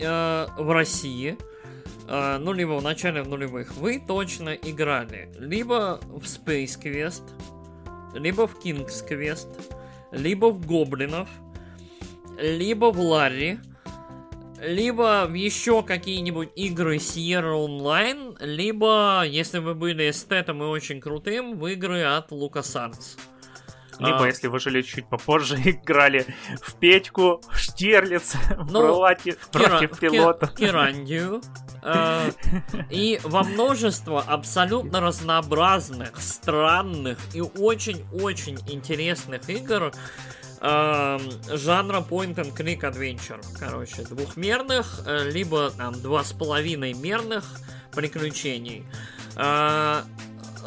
э, 0.00 0.46
в 0.58 0.70
России, 0.72 1.38
э, 2.08 2.38
ну, 2.38 2.52
либо 2.52 2.72
в 2.72 2.82
начале 2.82 3.22
нулевых, 3.22 3.76
вы 3.76 4.02
точно 4.04 4.50
играли 4.50 5.32
либо 5.38 6.00
в 6.08 6.24
Space 6.24 6.80
Quest, 6.82 7.22
либо 8.14 8.46
в 8.46 8.58
King's 8.64 9.08
Quest, 9.08 9.48
либо 10.10 10.46
в 10.46 10.66
Гоблинов, 10.66 11.28
либо 12.38 12.90
в 12.90 13.00
Ларри, 13.00 13.58
либо 14.60 15.26
в 15.28 15.34
еще 15.34 15.82
какие-нибудь 15.82 16.50
игры 16.56 16.96
Sierra 16.96 17.54
Online, 17.54 18.36
либо, 18.40 19.24
если 19.26 19.58
вы 19.58 19.74
были 19.74 20.10
эстетом 20.10 20.62
и 20.62 20.66
очень 20.66 21.00
крутым, 21.00 21.58
в 21.58 21.66
игры 21.66 22.02
от 22.02 22.32
LucasArts. 22.32 23.18
Либо, 23.98 24.24
а... 24.24 24.26
если 24.26 24.48
вы 24.48 24.58
жили 24.58 24.82
чуть 24.82 25.06
попозже, 25.08 25.56
играли 25.64 26.26
в 26.60 26.74
Петьку, 26.74 27.40
в 27.50 27.58
Штирлиц, 27.58 28.34
ну, 28.68 28.80
в 28.80 28.86
Крылате, 28.86 29.36
против 29.52 29.98
пилота. 29.98 30.46
В 30.46 30.54
Кирандию. 30.54 31.40
Э, 31.82 32.30
и 32.90 33.20
во 33.22 33.44
множество 33.44 34.22
абсолютно 34.22 35.00
разнообразных, 35.00 36.18
странных 36.18 37.18
и 37.34 37.40
очень-очень 37.40 38.58
интересных 38.68 39.48
игр, 39.48 39.92
э, 40.60 41.18
жанра 41.52 42.00
point 42.00 42.36
and 42.36 42.54
click 42.54 42.80
adventure. 42.80 43.40
Короче, 43.58 44.02
двухмерных, 44.02 45.02
э, 45.06 45.30
либо 45.30 45.70
там 45.70 46.00
два 46.00 46.24
с 46.24 46.32
половиной 46.32 46.94
мерных 46.94 47.44
приключений. 47.92 48.84
Э, 49.36 50.02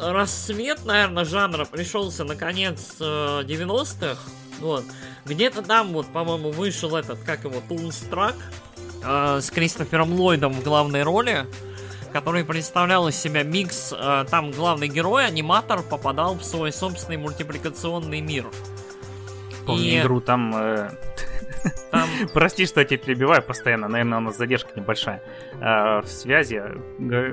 рассвет, 0.00 0.84
наверное, 0.84 1.24
жанра 1.24 1.64
пришелся 1.64 2.24
на 2.24 2.36
конец 2.36 2.96
э, 3.00 3.42
90-х. 3.44 4.18
Вот. 4.60 4.84
Где-то 5.24 5.62
там, 5.62 5.92
вот, 5.92 6.12
по-моему, 6.12 6.50
вышел 6.50 6.96
этот, 6.96 7.20
как 7.20 7.44
его, 7.44 7.62
Тунстрак 7.68 8.36
э, 9.04 9.40
с 9.40 9.50
Кристофером 9.50 10.12
Ллойдом 10.12 10.52
в 10.52 10.62
главной 10.62 11.02
роли 11.02 11.46
который 12.12 12.44
представлял 12.44 13.06
из 13.08 13.16
себя 13.16 13.42
микс, 13.42 13.92
э, 13.92 14.24
там 14.30 14.50
главный 14.50 14.88
герой, 14.88 15.26
аниматор, 15.26 15.82
попадал 15.82 16.34
в 16.34 16.42
свой 16.42 16.72
собственный 16.72 17.18
мультипликационный 17.18 18.20
мир 18.20 18.46
помню 19.68 19.84
и... 19.84 20.00
игру, 20.00 20.20
там... 20.20 20.54
Э... 20.54 20.90
Там... 21.90 22.08
Прости, 22.34 22.66
что 22.66 22.80
я 22.80 22.86
тебя 22.86 22.98
перебиваю 22.98 23.42
постоянно, 23.42 23.88
наверное, 23.88 24.18
у 24.18 24.22
нас 24.22 24.36
задержка 24.36 24.70
небольшая 24.78 25.22
э, 25.60 26.00
в 26.00 26.06
связи. 26.06 26.60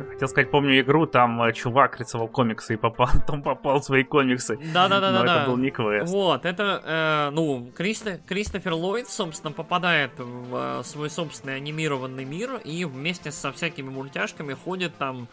Хотел 0.09 0.27
сказать, 0.27 0.51
помню 0.51 0.79
игру, 0.81 1.05
там 1.05 1.41
э, 1.43 1.53
чувак 1.53 1.99
рисовал 1.99 2.27
комиксы 2.27 2.75
и 2.75 2.77
попал, 2.77 3.07
потом 3.13 3.41
попал 3.41 3.79
в 3.79 3.83
свои 3.83 4.03
комиксы. 4.03 4.57
Да-да-да. 4.73 5.11
Но 5.11 5.23
это 5.23 5.45
был 5.47 5.57
не 5.57 5.71
квест. 5.71 6.11
Вот, 6.11 6.45
это, 6.45 6.81
э, 6.83 7.29
ну, 7.33 7.71
Кристо... 7.75 8.19
Кристофер 8.25 8.73
Ллойд, 8.73 9.07
собственно, 9.09 9.51
попадает 9.51 10.11
в 10.17 10.79
э, 10.79 10.83
свой 10.83 11.09
собственный 11.09 11.55
анимированный 11.55 12.25
мир 12.25 12.61
и 12.63 12.85
вместе 12.85 13.31
со 13.31 13.51
всякими 13.51 13.89
мультяшками 13.89 14.53
ходит 14.53 14.95
там 14.97 15.27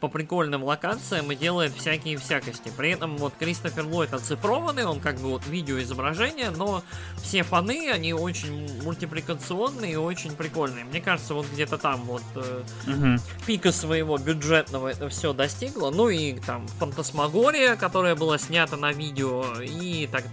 по 0.00 0.08
прикольным 0.08 0.62
локациям 0.62 1.30
и 1.32 1.36
делает 1.36 1.72
всякие 1.72 2.16
всякости. 2.18 2.70
При 2.76 2.90
этом 2.90 3.16
вот 3.16 3.34
Кристофер 3.38 3.84
Ллойд 3.86 4.14
оцифрованный, 4.14 4.84
он 4.84 5.00
как 5.00 5.16
бы 5.16 5.28
вот 5.28 5.46
видеоизображение, 5.46 6.50
но 6.50 6.82
все 7.16 7.42
фаны, 7.42 7.90
они 7.90 8.12
очень 8.12 8.82
мультипликационные 8.82 9.92
и 9.94 9.96
очень 9.96 10.32
прикольные. 10.32 10.84
Мне 10.84 11.00
кажется, 11.00 11.34
вот 11.34 11.46
где-то 11.52 11.78
там 11.78 12.02
вот 12.04 12.22
э, 12.36 12.62
угу. 12.86 13.22
пика 13.46 13.72
своего 13.72 14.18
бюджетного 14.18 14.88
это 14.88 15.08
все 15.08 15.32
достигло. 15.32 15.90
Ну 15.90 16.08
и 16.08 16.34
там 16.40 16.66
Фантасмагория, 16.78 17.76
которая 17.76 18.14
была 18.14 18.38
снята 18.38 18.76
на 18.76 18.92
видео 18.92 19.44
и 19.60 20.08
так 20.10 20.24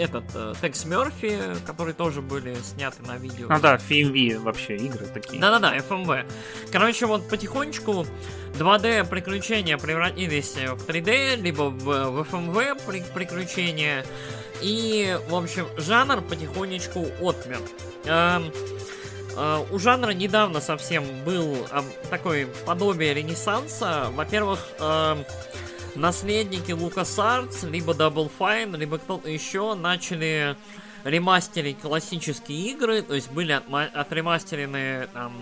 этот 0.00 0.24
э, 0.34 0.54
Текс 0.60 0.84
Мерфи, 0.86 1.38
которые 1.66 1.94
тоже 1.94 2.22
были 2.22 2.54
сняты 2.62 3.02
на 3.02 3.16
видео. 3.16 3.48
Ну 3.48 3.60
да, 3.60 3.76
FMV 3.76 4.38
вообще 4.38 4.76
игры 4.76 5.06
такие. 5.06 5.40
Да-да-да, 5.40 5.76
FMV. 5.76 6.26
Короче, 6.72 7.06
вот 7.06 7.28
потихонечку 7.28 8.06
2D 8.54 9.08
приключения 9.08 9.76
превратились 9.76 10.54
в 10.54 10.86
3D, 10.86 11.36
либо 11.36 11.64
в, 11.64 11.84
в 11.84 12.20
FMV 12.22 12.82
при, 12.86 13.02
приключения. 13.14 14.04
И, 14.62 15.18
в 15.28 15.34
общем, 15.34 15.66
жанр 15.76 16.22
потихонечку 16.22 17.06
отмер. 17.20 17.60
Эм, 18.04 18.52
э, 19.36 19.64
у 19.70 19.78
жанра 19.78 20.12
недавно 20.12 20.60
совсем 20.60 21.04
был 21.24 21.66
э, 21.70 21.82
такой 22.08 22.46
подобие 22.66 23.14
ренессанса. 23.14 24.08
Во-первых, 24.12 24.60
э, 24.78 25.24
наследники 25.94 26.72
LucasArts, 26.72 27.68
либо 27.68 27.92
Double 27.92 28.30
Fine, 28.38 28.76
либо 28.76 28.98
кто-то 28.98 29.28
еще 29.28 29.74
начали 29.74 30.56
ремастерить 31.04 31.80
классические 31.80 32.72
игры, 32.72 33.02
то 33.02 33.14
есть 33.14 33.30
были 33.30 33.52
отремастерены 33.52 35.08
там 35.12 35.32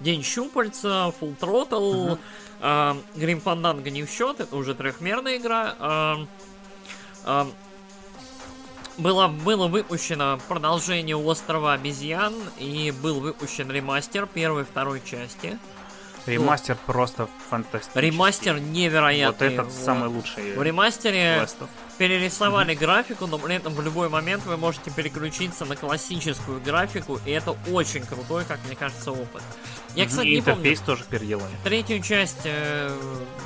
День 0.00 0.22
Щупальца, 0.22 1.12
Full 1.20 1.36
Throttle, 1.38 2.18
uh-huh. 2.60 2.96
э, 3.16 3.18
Grim 3.18 3.42
Fandango 3.42 3.90
не 3.90 4.04
в 4.04 4.10
счет, 4.10 4.40
это 4.40 4.54
уже 4.56 4.74
трехмерная 4.74 5.36
игра. 5.36 5.74
Э, 5.78 6.26
э, 7.24 7.46
было, 8.98 9.28
было 9.28 9.66
выпущено 9.66 10.38
продолжение 10.48 11.16
Острова 11.16 11.72
Обезьян 11.72 12.34
и 12.58 12.92
был 13.02 13.20
выпущен 13.20 13.70
ремастер 13.70 14.26
первой 14.26 14.62
и 14.62 14.64
второй 14.64 15.00
части. 15.04 15.58
Ремастер 16.30 16.76
вот. 16.86 16.92
просто 16.92 17.28
фантастический. 17.48 18.00
Ремастер 18.00 18.58
невероятный. 18.60 19.48
Вот 19.48 19.54
этот 19.54 19.74
вот. 19.74 19.84
самый 19.84 20.08
лучший. 20.08 20.54
В 20.56 20.62
ремастере 20.62 21.36
Квестов. 21.38 21.68
перерисовали 21.98 22.74
mm-hmm. 22.74 22.78
графику, 22.78 23.26
но 23.26 23.38
при 23.38 23.56
этом 23.56 23.74
в 23.74 23.82
любой 23.82 24.08
момент 24.08 24.44
вы 24.46 24.56
можете 24.56 24.90
переключиться 24.90 25.64
на 25.64 25.76
классическую 25.76 26.60
графику, 26.60 27.20
и 27.26 27.30
это 27.30 27.56
очень 27.70 28.04
крутой, 28.04 28.44
как 28.44 28.58
мне 28.66 28.76
кажется, 28.76 29.12
опыт. 29.12 29.42
Я, 29.94 30.06
кстати, 30.06 30.26
и 30.26 30.30
не 30.30 30.38
интерфейс 30.38 30.80
помню. 30.80 30.98
тоже 30.98 31.08
переделали. 31.10 31.52
Третью 31.64 32.00
часть 32.00 32.42
э, 32.44 32.96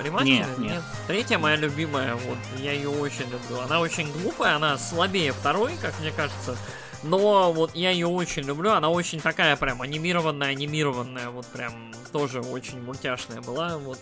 ремастера? 0.02 0.26
Нет, 0.26 0.58
нет, 0.58 0.72
нет. 0.72 0.82
Третья 1.06 1.38
моя 1.38 1.56
любимая, 1.56 2.14
вот 2.14 2.38
я 2.58 2.72
ее 2.72 2.90
очень 2.90 3.24
люблю. 3.24 3.60
Она 3.60 3.80
очень 3.80 4.12
глупая, 4.12 4.56
она 4.56 4.76
слабее 4.76 5.32
второй, 5.32 5.72
как 5.80 5.98
мне 6.00 6.10
кажется. 6.10 6.56
Но 7.04 7.52
вот 7.52 7.74
я 7.74 7.90
ее 7.90 8.06
очень 8.06 8.42
люблю, 8.42 8.72
она 8.72 8.88
очень 8.88 9.20
такая 9.20 9.56
прям 9.56 9.82
анимированная, 9.82 10.48
анимированная, 10.48 11.28
вот 11.30 11.46
прям 11.46 11.92
тоже 12.12 12.40
очень 12.40 12.82
мультяшная 12.82 13.40
была, 13.42 13.76
вот 13.78 13.98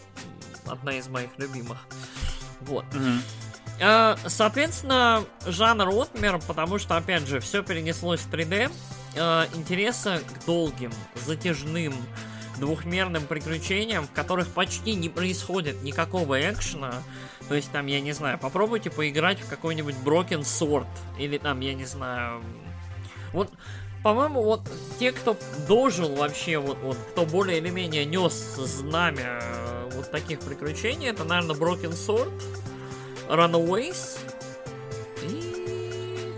одна 0.66 0.94
из 0.94 1.09
моих 1.09 1.30
любимых. 1.36 1.78
Вот. 2.61 2.84
Mm-hmm. 2.92 4.18
Соответственно, 4.28 5.24
жанр 5.44 5.88
отмер, 5.88 6.38
потому 6.46 6.78
что, 6.78 6.96
опять 6.96 7.26
же, 7.26 7.40
все 7.40 7.62
перенеслось 7.62 8.20
в 8.20 8.30
3D. 8.30 8.70
А, 9.18 9.46
интереса 9.55 10.20
к 10.20 10.46
долгим, 10.46 10.92
затяжным, 11.26 11.94
двухмерным 12.59 13.26
приключениям, 13.26 14.07
в 14.07 14.12
которых 14.12 14.48
почти 14.48 14.94
не 14.94 15.09
происходит 15.09 15.82
никакого 15.82 16.40
экшена. 16.40 16.94
То 17.48 17.57
есть 17.57 17.72
там, 17.72 17.86
я 17.86 18.00
не 18.00 18.12
знаю, 18.12 18.38
попробуйте 18.38 18.90
поиграть 18.90 19.40
в 19.40 19.48
какой-нибудь 19.48 19.96
Broken 20.05 20.42
Sword. 20.42 20.86
Или 21.18 21.38
там, 21.38 21.61
я 21.61 21.74
не 21.74 21.84
знаю, 21.84 22.42
вот, 23.32 23.50
по-моему, 24.02 24.42
вот 24.42 24.62
те, 24.98 25.12
кто 25.12 25.36
дожил 25.68 26.16
вообще, 26.16 26.58
вот, 26.58 26.78
вот 26.82 26.96
кто 27.12 27.24
более 27.24 27.58
или 27.58 27.70
менее 27.70 28.04
нес 28.04 28.32
знамя 28.56 29.40
э, 29.42 29.90
вот 29.94 30.10
таких 30.10 30.40
приключений, 30.40 31.08
это, 31.08 31.24
наверное, 31.24 31.56
Broken 31.56 31.92
Sword, 31.92 32.32
Runaways 33.28 34.18
и... 35.22 36.32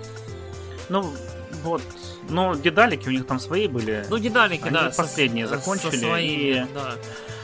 Ну, 0.89 1.15
вот, 1.63 1.83
ну, 2.29 2.55
дедалики 2.55 3.09
у 3.09 3.13
них 3.13 3.27
там 3.27 3.41
свои 3.41 3.69
были. 3.69 4.05
Ну, 4.11 4.19
дедалики, 4.19 4.65
Они 4.65 4.75
да. 4.75 4.93
последние 4.95 5.49
со, 5.49 5.57
закончили. 5.57 5.91
Со 5.91 5.99
своими, 5.99 6.63
и... 6.63 6.67
да. 6.75 6.95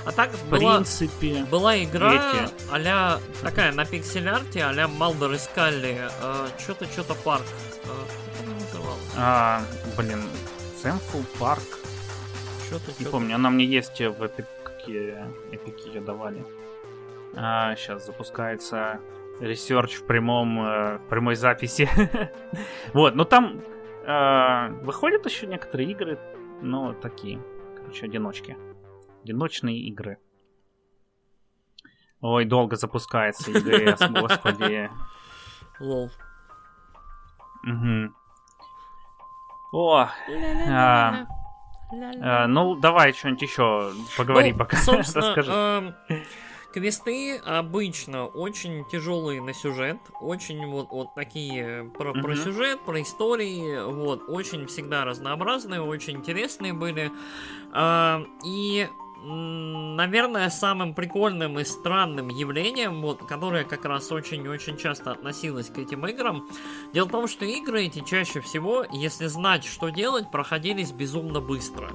А 0.04 0.12
так 0.12 0.30
в 0.32 0.48
была, 0.48 0.76
принципе, 0.76 1.44
была 1.50 1.82
игра 1.82 2.48
а 2.70 3.20
такая 3.42 3.72
на 3.72 3.84
пиксель-арте, 3.84 4.64
а-ля 4.64 4.88
Малдер 4.88 5.32
и 5.32 5.38
Скалли, 5.38 6.10
э, 6.22 6.48
что-то, 6.58 6.86
что-то 6.86 7.14
парк. 7.14 7.44
Э, 7.84 7.88
а, 9.16 9.62
блин, 9.96 10.22
Сэмфул 10.82 11.22
Парк. 11.38 11.62
Что-то 12.66 12.92
Не 13.02 13.10
помню, 13.10 13.34
она 13.34 13.50
мне 13.50 13.64
есть 13.64 14.00
в 14.00 14.26
эпике, 14.26 15.26
эпике 15.52 15.90
ее 15.90 16.00
давали. 16.00 16.44
А, 17.34 17.74
сейчас 17.76 18.06
запускается 18.06 19.00
research 19.40 19.94
в 19.94 20.06
прямом, 20.06 20.62
э, 20.62 20.98
в 20.98 21.08
прямой 21.08 21.34
записи. 21.34 21.88
вот, 22.92 23.14
но 23.14 23.24
там 23.24 23.60
э, 24.04 24.68
выходят 24.82 25.24
еще 25.26 25.46
некоторые 25.46 25.90
игры, 25.90 26.18
но 26.60 26.92
такие, 26.92 27.42
короче, 27.76 28.06
одиночки. 28.06 28.56
Одиночные 29.22 29.78
игры. 29.78 30.18
Ой, 32.20 32.44
долго 32.44 32.76
запускается 32.76 33.50
EGS, 33.50 34.08
господи. 34.10 34.90
Lol. 35.80 36.10
Угу. 37.64 38.14
О, 39.72 40.08
а, 40.68 41.26
а, 41.92 42.46
ну 42.46 42.74
давай 42.74 43.12
что-нибудь 43.12 43.42
еще 43.42 43.92
поговори 44.16 44.52
ну, 44.52 44.58
пока. 44.58 44.76
Собственно, 44.78 45.26
Расскажи. 45.26 45.52
Э, 45.52 45.92
квесты 46.72 47.38
обычно 47.38 48.26
очень 48.26 48.84
тяжелые 48.90 49.40
на 49.40 49.54
сюжет, 49.54 49.98
очень 50.20 50.66
вот, 50.66 50.90
вот 50.90 51.14
такие 51.14 51.90
про, 51.96 52.10
mm-hmm. 52.10 52.22
про 52.22 52.36
сюжет, 52.36 52.80
про 52.84 53.00
истории, 53.02 53.84
вот, 53.84 54.22
очень 54.28 54.66
всегда 54.66 55.04
разнообразные, 55.04 55.82
очень 55.82 56.16
интересные 56.16 56.72
были. 56.72 57.10
Э, 57.72 58.24
и 58.44 58.88
наверное, 59.22 60.48
самым 60.50 60.94
прикольным 60.94 61.58
и 61.58 61.64
странным 61.64 62.28
явлением, 62.28 63.02
вот, 63.02 63.24
которое 63.26 63.64
как 63.64 63.84
раз 63.84 64.10
очень-очень 64.10 64.76
часто 64.76 65.12
относилось 65.12 65.68
к 65.68 65.78
этим 65.78 66.06
играм. 66.06 66.48
Дело 66.92 67.06
в 67.06 67.10
том, 67.10 67.28
что 67.28 67.44
игры 67.44 67.84
эти 67.84 68.00
чаще 68.00 68.40
всего, 68.40 68.84
если 68.92 69.26
знать, 69.26 69.64
что 69.64 69.90
делать, 69.90 70.30
проходились 70.30 70.92
безумно 70.92 71.40
быстро. 71.40 71.90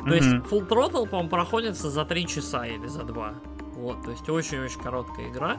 То 0.00 0.06
mm-hmm. 0.06 0.14
есть 0.14 0.28
Full 0.50 0.68
Throttle, 0.68 1.06
по-моему, 1.06 1.28
проходится 1.28 1.90
за 1.90 2.04
3 2.04 2.26
часа 2.26 2.66
или 2.66 2.86
за 2.86 3.04
2. 3.04 3.34
Вот, 3.76 4.02
то 4.02 4.10
есть 4.10 4.28
очень-очень 4.28 4.80
короткая 4.80 5.28
игра. 5.28 5.58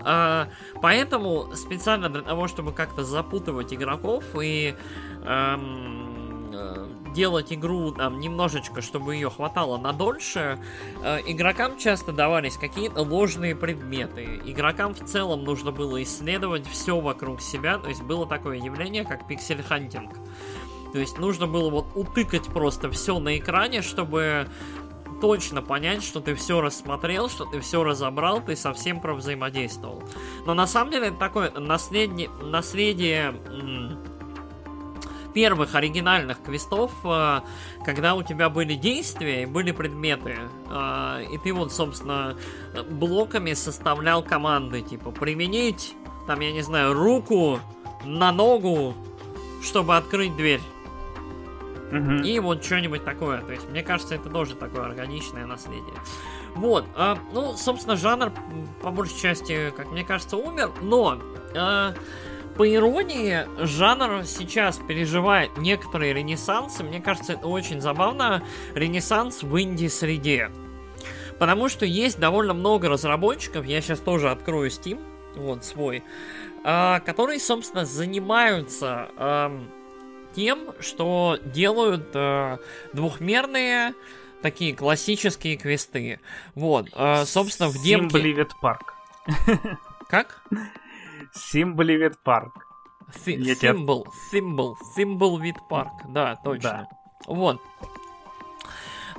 А, 0.00 0.48
поэтому 0.80 1.50
специально 1.54 2.08
для 2.08 2.22
того, 2.22 2.48
чтобы 2.48 2.72
как-то 2.72 3.02
запутывать 3.02 3.74
игроков 3.74 4.24
и 4.40 4.74
эм, 5.24 6.50
э, 6.52 6.88
делать 7.16 7.50
игру 7.50 7.92
там 7.92 8.20
немножечко, 8.20 8.82
чтобы 8.82 9.14
ее 9.14 9.30
хватало 9.30 9.78
на 9.78 9.92
дольше, 9.92 10.58
э, 11.02 11.20
игрокам 11.26 11.78
часто 11.78 12.12
давались 12.12 12.58
какие-то 12.58 13.00
ложные 13.00 13.56
предметы. 13.56 14.40
Игрокам 14.44 14.94
в 14.94 15.02
целом 15.04 15.42
нужно 15.42 15.72
было 15.72 16.02
исследовать 16.02 16.68
все 16.68 17.00
вокруг 17.00 17.40
себя, 17.40 17.78
то 17.78 17.88
есть 17.88 18.02
было 18.02 18.26
такое 18.26 18.58
явление, 18.58 19.04
как 19.04 19.26
pixel 19.26 19.60
hunting. 19.60 20.14
То 20.92 20.98
есть 20.98 21.18
нужно 21.18 21.46
было 21.46 21.70
вот 21.70 21.86
утыкать 21.94 22.46
просто 22.46 22.90
все 22.90 23.18
на 23.18 23.38
экране, 23.38 23.80
чтобы 23.80 24.48
точно 25.20 25.62
понять, 25.62 26.04
что 26.04 26.20
ты 26.20 26.34
все 26.34 26.60
рассмотрел, 26.60 27.30
что 27.30 27.46
ты 27.46 27.60
все 27.60 27.82
разобрал, 27.82 28.42
ты 28.42 28.56
совсем 28.56 29.00
взаимодействовал. 29.00 30.02
Но 30.44 30.52
на 30.52 30.66
самом 30.66 30.90
деле 30.90 31.08
это 31.08 31.16
такое 31.16 31.50
наследие, 31.52 32.28
наследие 32.42 33.34
первых 35.36 35.74
оригинальных 35.74 36.42
квестов, 36.42 36.92
э, 37.04 37.40
когда 37.84 38.14
у 38.14 38.22
тебя 38.22 38.48
были 38.48 38.74
действия 38.74 39.42
и 39.42 39.46
были 39.46 39.70
предметы, 39.70 40.34
э, 40.70 41.24
и 41.30 41.36
ты 41.36 41.52
вот, 41.52 41.74
собственно, 41.74 42.38
блоками 42.88 43.52
составлял 43.52 44.22
команды, 44.22 44.80
типа 44.80 45.10
применить, 45.10 45.94
там, 46.26 46.40
я 46.40 46.52
не 46.52 46.62
знаю, 46.62 46.94
руку 46.94 47.60
на 48.02 48.32
ногу, 48.32 48.94
чтобы 49.62 49.98
открыть 49.98 50.34
дверь. 50.36 50.62
Угу. 51.92 52.24
И 52.24 52.38
вот 52.38 52.64
что-нибудь 52.64 53.04
такое. 53.04 53.42
То 53.42 53.52
есть, 53.52 53.68
мне 53.68 53.82
кажется, 53.82 54.14
это 54.14 54.30
тоже 54.30 54.54
такое 54.54 54.86
органичное 54.86 55.44
наследие. 55.44 56.00
Вот, 56.54 56.86
э, 56.96 57.14
ну, 57.34 57.58
собственно, 57.58 57.96
жанр 57.96 58.32
по 58.80 58.90
большей 58.90 59.20
части, 59.20 59.70
как 59.76 59.90
мне 59.92 60.02
кажется, 60.02 60.38
умер, 60.38 60.72
но 60.80 61.18
э, 61.52 61.92
по 62.56 62.68
иронии, 62.72 63.46
жанр 63.58 64.24
сейчас 64.24 64.78
переживает 64.78 65.56
некоторые 65.58 66.14
ренессансы. 66.14 66.82
Мне 66.82 67.00
кажется, 67.00 67.34
это 67.34 67.46
очень 67.48 67.80
забавно. 67.80 68.42
Ренессанс 68.74 69.42
в 69.42 69.60
инди-среде. 69.60 70.50
Потому 71.38 71.68
что 71.68 71.84
есть 71.84 72.18
довольно 72.18 72.54
много 72.54 72.88
разработчиков, 72.88 73.66
я 73.66 73.82
сейчас 73.82 74.00
тоже 74.00 74.30
открою 74.30 74.70
Steam, 74.70 74.98
вот 75.36 75.66
свой, 75.66 76.02
э, 76.64 77.00
которые, 77.00 77.40
собственно, 77.40 77.84
занимаются 77.84 79.10
э, 79.18 79.60
тем, 80.34 80.72
что 80.80 81.38
делают 81.44 82.08
э, 82.14 82.56
двухмерные 82.94 83.92
такие 84.40 84.74
классические 84.74 85.58
квесты. 85.58 86.20
Вот, 86.54 86.88
э, 86.94 87.24
собственно, 87.26 87.68
в 87.68 87.82
демке... 87.82 88.16
Симбливет 88.16 88.52
Парк. 88.62 88.94
Как? 90.08 90.42
Симболивит 91.36 92.22
парк. 92.22 92.66
Симбол, 93.24 94.06
симбол, 94.30 94.76
симбол 94.96 95.38
вид 95.38 95.56
парк, 95.68 95.92
да, 96.08 96.36
точно. 96.36 96.88
Да. 96.90 97.32
Вот. 97.32 97.60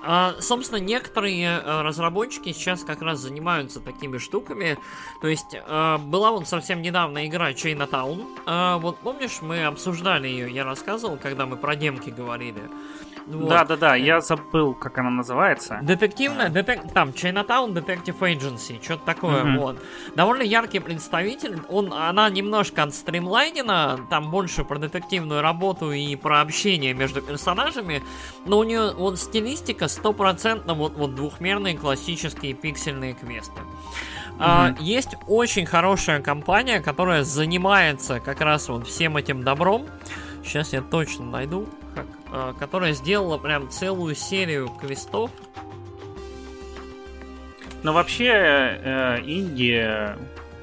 А, 0.04 0.36
собственно, 0.40 0.80
некоторые 0.80 1.50
а, 1.50 1.84
разработчики 1.84 2.52
сейчас 2.54 2.84
как 2.84 3.02
раз 3.02 3.20
занимаются 3.20 3.80
такими 3.80 4.18
штуками. 4.18 4.78
То 5.22 5.28
есть, 5.28 5.56
а, 5.68 5.98
была 5.98 6.32
вот 6.32 6.48
совсем 6.48 6.82
недавно 6.82 7.28
игра 7.28 7.52
Chinatown. 7.52 8.26
А, 8.46 8.78
вот 8.78 8.98
помнишь, 9.00 9.42
мы 9.42 9.66
обсуждали 9.66 10.28
ее, 10.28 10.52
я 10.52 10.64
рассказывал, 10.64 11.18
когда 11.18 11.46
мы 11.46 11.58
про 11.58 11.76
демки 11.76 12.10
говорили. 12.10 12.62
Вот. 13.28 13.50
Да, 13.50 13.66
да, 13.66 13.76
да, 13.76 13.96
я 13.96 14.22
забыл, 14.22 14.74
как 14.74 14.98
она 14.98 15.10
называется. 15.10 15.80
Детективная, 15.82 16.50
детек... 16.50 16.92
там, 16.94 17.10
Chinatown 17.10 17.74
Detective 17.74 18.18
Agency, 18.20 18.82
что-то 18.82 19.06
такое, 19.06 19.44
mm-hmm. 19.44 19.58
вот. 19.58 19.84
Довольно 20.16 20.44
яркий 20.44 20.80
представитель, 20.80 21.60
он, 21.68 21.92
она 21.92 22.30
немножко 22.30 22.84
отстримлайнена, 22.84 24.00
там 24.10 24.32
больше 24.32 24.64
про 24.64 24.78
детективную 24.78 25.42
работу 25.42 25.92
и 25.92 26.16
про 26.16 26.40
общение 26.40 26.94
между 26.94 27.22
персонажами, 27.22 28.02
но 28.46 28.60
у 28.60 28.64
нее 28.64 28.94
вот 28.96 29.20
стилистика 29.20 29.90
стопроцентно 29.90 30.74
вот, 30.74 30.94
вот 30.94 31.14
двухмерные 31.14 31.78
классические 31.78 32.54
пиксельные 32.54 33.14
квесты. 33.14 33.60
Mm-hmm. 33.60 34.36
А, 34.40 34.76
есть 34.80 35.16
очень 35.28 35.66
хорошая 35.66 36.22
компания, 36.22 36.80
которая 36.80 37.24
занимается 37.24 38.22
как 38.22 38.40
раз 38.40 38.70
вот 38.70 38.88
всем 38.88 39.18
этим 39.18 39.44
добром. 39.44 39.86
Сейчас 40.44 40.72
я 40.72 40.82
точно 40.82 41.26
найду. 41.26 41.68
А, 42.32 42.54
которая 42.54 42.94
сделала 42.94 43.38
прям 43.38 43.70
целую 43.70 44.16
серию 44.16 44.70
квестов. 44.70 45.32
Но 47.84 47.94
вообще 47.94 48.26
э, 48.28 49.22
Индия 49.22 50.18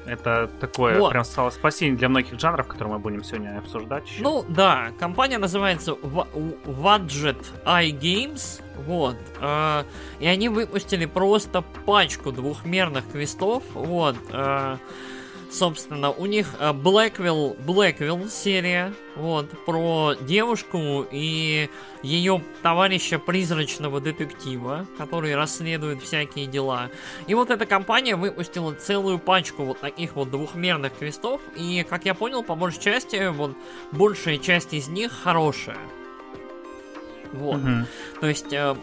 это 0.05 0.49
такое 0.59 0.99
вот. 0.99 1.09
прям 1.11 1.23
стало 1.23 1.49
спасение 1.49 1.97
для 1.97 2.09
многих 2.09 2.39
жанров, 2.39 2.67
которые 2.67 2.95
мы 2.95 2.99
будем 2.99 3.23
сегодня 3.23 3.57
обсуждать. 3.57 4.05
Еще. 4.07 4.21
Ну 4.21 4.45
да, 4.47 4.91
компания 4.99 5.39
называется 5.39 5.93
Wadget 5.93 7.43
Eye 7.65 7.91
Games. 7.91 8.61
Вот. 8.85 9.17
Э, 9.41 9.83
и 10.19 10.27
они 10.27 10.49
выпустили 10.49 11.05
просто 11.05 11.63
пачку 11.85 12.31
двухмерных 12.31 13.09
квестов. 13.11 13.63
Вот. 13.73 14.17
Э, 14.31 14.77
собственно, 15.57 16.11
у 16.11 16.25
них 16.25 16.53
Blackwell, 16.59 17.57
Blackwell 17.65 18.29
серия, 18.29 18.93
вот, 19.15 19.49
про 19.65 20.13
девушку 20.19 21.05
и 21.09 21.69
ее 22.03 22.41
товарища 22.61 23.17
призрачного 23.17 24.01
детектива, 24.01 24.85
который 24.97 25.35
расследует 25.35 26.01
всякие 26.01 26.45
дела. 26.45 26.89
И 27.27 27.33
вот 27.33 27.49
эта 27.49 27.65
компания 27.65 28.15
выпустила 28.15 28.73
целую 28.73 29.19
пачку 29.19 29.63
вот 29.63 29.79
таких 29.79 30.15
вот 30.15 30.29
двухмерных 30.29 30.97
квестов, 30.97 31.41
и, 31.55 31.85
как 31.89 32.05
я 32.05 32.13
понял, 32.13 32.43
по 32.43 32.55
большей 32.55 32.81
части, 32.81 33.29
вот, 33.29 33.55
большая 33.91 34.37
часть 34.37 34.73
из 34.73 34.87
них 34.87 35.11
хорошая. 35.11 35.77
Вот. 37.31 37.61
Mm-hmm. 37.61 37.85
То 38.21 38.27
есть, 38.27 38.53
э, 38.53 38.75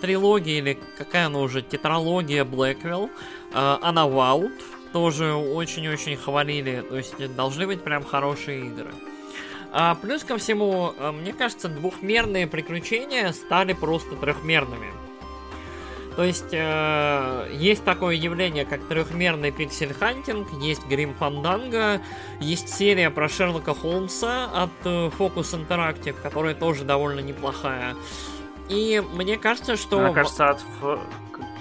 трилогия 0.00 0.58
или 0.58 0.78
какая 0.96 1.26
она 1.26 1.40
уже, 1.40 1.62
тетралогия 1.62 2.44
Blackwell, 2.44 3.10
э, 3.52 3.78
Unavowed, 3.82 4.60
тоже 4.92 5.34
очень-очень 5.34 6.16
хвалили. 6.16 6.84
То 6.88 6.96
есть 6.96 7.34
должны 7.34 7.66
быть 7.66 7.82
прям 7.82 8.04
хорошие 8.04 8.66
игры. 8.66 8.92
А 9.72 9.94
плюс 9.94 10.22
ко 10.22 10.36
всему, 10.36 10.92
э, 10.98 11.12
мне 11.12 11.32
кажется, 11.32 11.68
двухмерные 11.68 12.46
приключения 12.46 13.32
стали 13.32 13.72
просто 13.72 14.16
трехмерными. 14.16 14.92
То 16.14 16.24
есть 16.24 16.52
э, 16.52 17.48
есть 17.54 17.82
такое 17.84 18.16
явление, 18.16 18.66
как 18.66 18.86
трехмерный 18.86 19.50
pixel 19.50 19.92
hunting, 19.92 20.60
есть 20.60 20.86
Grim 20.86 21.14
Fandango, 21.14 22.02
есть 22.38 22.68
серия 22.68 23.08
про 23.08 23.30
Шерлока 23.30 23.74
Холмса 23.74 24.44
от 24.44 24.70
э, 24.84 25.10
Focus 25.18 25.56
Interactive, 25.56 26.16
которая 26.22 26.54
тоже 26.54 26.84
довольно 26.84 27.20
неплохая. 27.20 27.96
И 28.68 29.02
мне 29.14 29.38
кажется, 29.38 29.76
что... 29.76 30.00
Мне 30.00 30.12
кажется, 30.12 30.50
от 30.50 30.62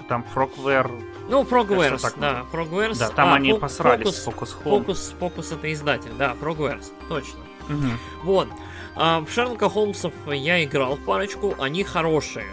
там 0.10 0.26
Frogware 0.36 0.92
ну, 1.32 1.44
Frogwares, 1.44 2.02
так, 2.02 2.20
да, 2.20 2.46
Frogwares. 2.52 3.00
Да, 3.00 3.10
там 3.10 3.30
а, 3.30 3.36
они 3.36 3.54
посрались 3.54 4.16
с 4.16 4.28
Focus 4.28 4.50
Home. 4.64 4.86
Focus, 4.86 5.18
Focus 5.20 5.54
это 5.54 5.72
издатель, 5.72 6.12
да, 6.18 6.36
Frogwares, 6.40 6.92
точно. 7.08 7.40
Угу. 7.70 7.88
Вот. 8.24 8.48
А, 8.96 9.22
в 9.22 9.32
Шерлока 9.32 9.70
Холмсов 9.70 10.14
я 10.28 10.64
играл 10.64 10.96
в 10.96 11.06
парочку, 11.06 11.56
они 11.58 11.84
хорошие. 11.84 12.48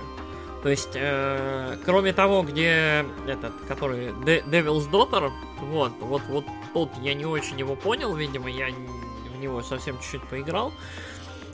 То 0.62 0.68
есть, 0.68 0.90
э, 0.94 1.76
кроме 1.84 2.12
того, 2.12 2.42
где 2.42 3.04
этот, 3.26 3.52
который 3.68 4.08
De- 4.24 4.44
Devil's 4.44 4.90
Daughter, 4.90 5.30
вот, 5.60 5.92
вот, 6.00 6.22
вот 6.28 6.44
тот 6.72 6.90
я 7.00 7.14
не 7.14 7.26
очень 7.26 7.58
его 7.58 7.76
понял, 7.76 8.14
видимо, 8.14 8.50
я 8.50 8.68
в 8.68 9.40
него 9.40 9.62
совсем 9.62 9.98
чуть-чуть 9.98 10.22
поиграл. 10.22 10.72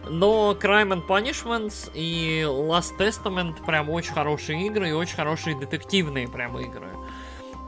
Но 0.09 0.57
Crime 0.59 0.93
and 0.93 1.07
Punishment 1.07 1.91
и 1.95 2.45
Last 2.47 2.99
Testament 2.99 3.65
прям 3.65 3.89
очень 3.91 4.13
хорошие 4.13 4.67
игры 4.67 4.91
и 4.91 4.93
очень 4.93 5.17
хорошие 5.17 5.59
детективные 5.59 6.29
прям 6.29 6.59
игры. 6.59 6.89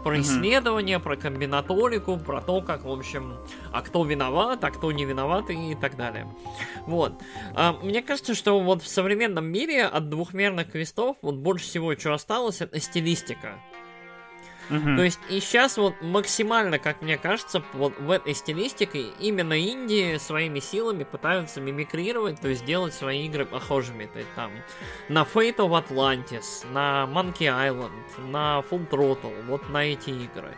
Про 0.06 0.20
исследования, 0.20 1.00
про 1.00 1.16
комбинаторику, 1.16 2.16
про 2.16 2.40
то, 2.40 2.60
как, 2.60 2.84
в 2.84 2.90
общем, 2.92 3.34
а 3.72 3.82
кто 3.82 4.04
виноват, 4.04 4.62
а 4.62 4.70
кто 4.70 4.92
не 4.92 5.04
виноват 5.04 5.50
и 5.50 5.74
так 5.74 5.96
далее. 5.96 6.28
Вот. 6.86 7.14
А, 7.56 7.72
мне 7.82 8.02
кажется, 8.02 8.36
что 8.36 8.60
вот 8.60 8.84
в 8.84 8.86
современном 8.86 9.46
мире 9.46 9.82
от 9.82 10.08
двухмерных 10.08 10.70
квестов 10.70 11.16
вот 11.22 11.34
больше 11.34 11.64
всего, 11.64 11.96
что 11.96 12.14
осталось, 12.14 12.60
это 12.60 12.78
стилистика. 12.78 13.58
Угу. 14.70 14.96
То 14.96 15.02
есть 15.02 15.20
и 15.28 15.40
сейчас 15.40 15.76
вот 15.76 15.94
максимально, 16.00 16.78
как 16.78 17.02
мне 17.02 17.16
кажется, 17.16 17.62
вот 17.72 17.98
в 17.98 18.10
этой 18.10 18.34
стилистике 18.34 19.06
именно 19.20 19.54
Индии 19.54 20.16
своими 20.18 20.60
силами 20.60 21.04
пытаются 21.04 21.60
мимикрировать, 21.60 22.40
то 22.40 22.48
есть 22.48 22.64
делать 22.64 22.94
свои 22.94 23.26
игры 23.26 23.44
похожими. 23.44 24.06
То 24.06 24.18
есть 24.18 24.34
там 24.34 24.50
на 25.08 25.22
Fate 25.22 25.56
of 25.56 25.86
Atlantis, 25.86 26.70
на 26.72 27.08
Monkey 27.08 27.46
Island, 27.46 27.90
на 28.28 28.62
Full 28.70 28.88
Throttle, 28.88 29.44
вот 29.46 29.68
на 29.70 29.84
эти 29.84 30.10
игры. 30.10 30.56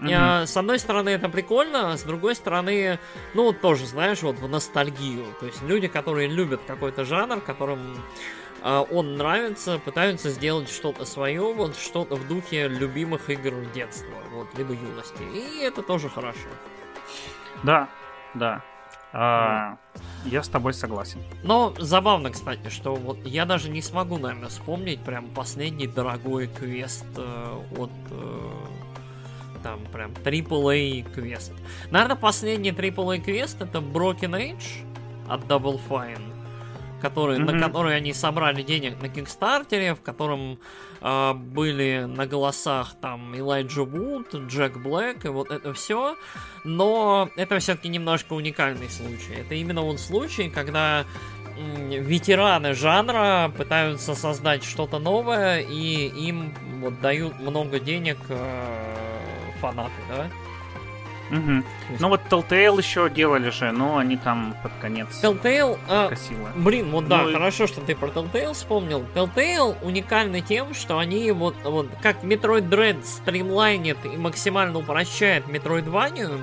Mm-hmm. 0.00 0.46
С 0.46 0.56
одной 0.56 0.78
стороны, 0.78 1.10
это 1.10 1.28
прикольно, 1.28 1.92
а 1.92 1.98
с 1.98 2.04
другой 2.04 2.34
стороны, 2.34 2.98
ну, 3.34 3.52
тоже, 3.52 3.86
знаешь, 3.86 4.22
вот 4.22 4.36
в 4.38 4.48
ностальгию. 4.48 5.26
То 5.40 5.46
есть 5.46 5.62
люди, 5.62 5.88
которые 5.88 6.26
любят 6.28 6.62
какой-то 6.66 7.04
жанр, 7.04 7.40
которым 7.40 8.02
он 8.62 9.16
нравится, 9.16 9.78
пытаются 9.84 10.30
сделать 10.30 10.68
что-то 10.68 11.04
свое, 11.04 11.52
вот 11.52 11.76
что-то 11.76 12.16
в 12.16 12.28
духе 12.28 12.68
любимых 12.68 13.30
игр 13.30 13.54
детства, 13.74 14.14
вот, 14.32 14.46
либо 14.58 14.72
юности. 14.72 15.22
И 15.34 15.62
это 15.62 15.82
тоже 15.82 16.08
хорошо. 16.08 16.48
Да, 17.62 17.88
да. 18.34 18.62
А, 19.12 19.76
я 20.24 20.42
с 20.42 20.48
тобой 20.48 20.72
согласен. 20.72 21.20
Но 21.42 21.74
забавно, 21.78 22.30
кстати, 22.30 22.68
что 22.68 22.94
вот 22.94 23.18
я 23.24 23.44
даже 23.44 23.70
не 23.70 23.82
смогу, 23.82 24.18
наверное, 24.18 24.48
вспомнить 24.48 25.00
прям 25.00 25.26
последний 25.28 25.88
дорогой 25.88 26.46
квест 26.46 27.06
э, 27.16 27.62
от 27.76 27.90
э, 28.10 28.50
там 29.62 29.80
прям 29.92 30.12
AAA 30.12 31.12
квест. 31.12 31.52
Наверное, 31.90 32.16
последний 32.16 32.70
AAA 32.70 33.20
квест 33.20 33.60
это 33.60 33.78
Broken 33.78 34.32
Age 34.32 34.86
от 35.28 35.44
Double 35.46 35.80
Fine 35.88 36.29
который, 37.00 37.38
mm-hmm. 37.38 37.52
на 37.52 37.60
который 37.60 37.96
они 37.96 38.12
собрали 38.12 38.62
денег 38.62 39.00
на 39.00 39.08
Кикстартере, 39.08 39.94
в 39.94 40.00
котором 40.00 40.58
э, 41.00 41.32
были 41.34 42.04
на 42.06 42.26
голосах 42.26 42.94
там 43.00 43.36
Элайджа 43.36 43.82
Вуд, 43.82 44.34
Джек 44.34 44.76
Блэк 44.76 45.24
и 45.24 45.28
вот 45.28 45.50
это 45.50 45.72
все. 45.72 46.16
Но 46.64 47.30
это 47.36 47.58
все-таки 47.58 47.88
немножко 47.88 48.34
уникальный 48.34 48.90
случай. 48.90 49.40
Это 49.40 49.54
именно 49.54 49.82
вот 49.82 49.98
случай, 50.00 50.50
когда 50.50 51.06
ветераны 51.90 52.74
жанра 52.74 53.52
пытаются 53.56 54.14
создать 54.14 54.64
что-то 54.64 54.98
новое, 54.98 55.60
и 55.60 56.06
им 56.06 56.54
вот 56.80 57.00
дают 57.00 57.38
много 57.38 57.78
денег 57.78 58.18
э, 58.28 59.10
фанаты, 59.60 59.92
да? 60.08 60.30
Угу. 61.30 61.52
Есть... 61.90 62.00
Ну 62.00 62.08
вот 62.08 62.20
Telltale 62.28 62.78
еще 62.78 63.08
делали 63.08 63.50
же, 63.50 63.70
но 63.70 63.98
они 63.98 64.16
там 64.16 64.54
под 64.62 64.72
конец 64.80 65.08
Telltale, 65.22 65.78
а. 65.88 66.12
Блин, 66.56 66.90
вот 66.90 67.06
да, 67.06 67.22
ну, 67.22 67.32
хорошо, 67.32 67.66
что 67.66 67.80
ты 67.80 67.94
про 67.94 68.08
Telltale 68.08 68.52
вспомнил. 68.52 69.04
Telltale 69.14 69.76
уникальны 69.82 70.40
тем, 70.40 70.74
что 70.74 70.98
они 70.98 71.30
вот, 71.30 71.54
вот 71.64 71.88
как 72.02 72.24
Metroid 72.24 72.68
Dread 72.68 73.04
стримлайнит 73.04 73.98
и 74.04 74.16
максимально 74.16 74.78
упрощает 74.78 75.46
Metroidvania, 75.46 76.40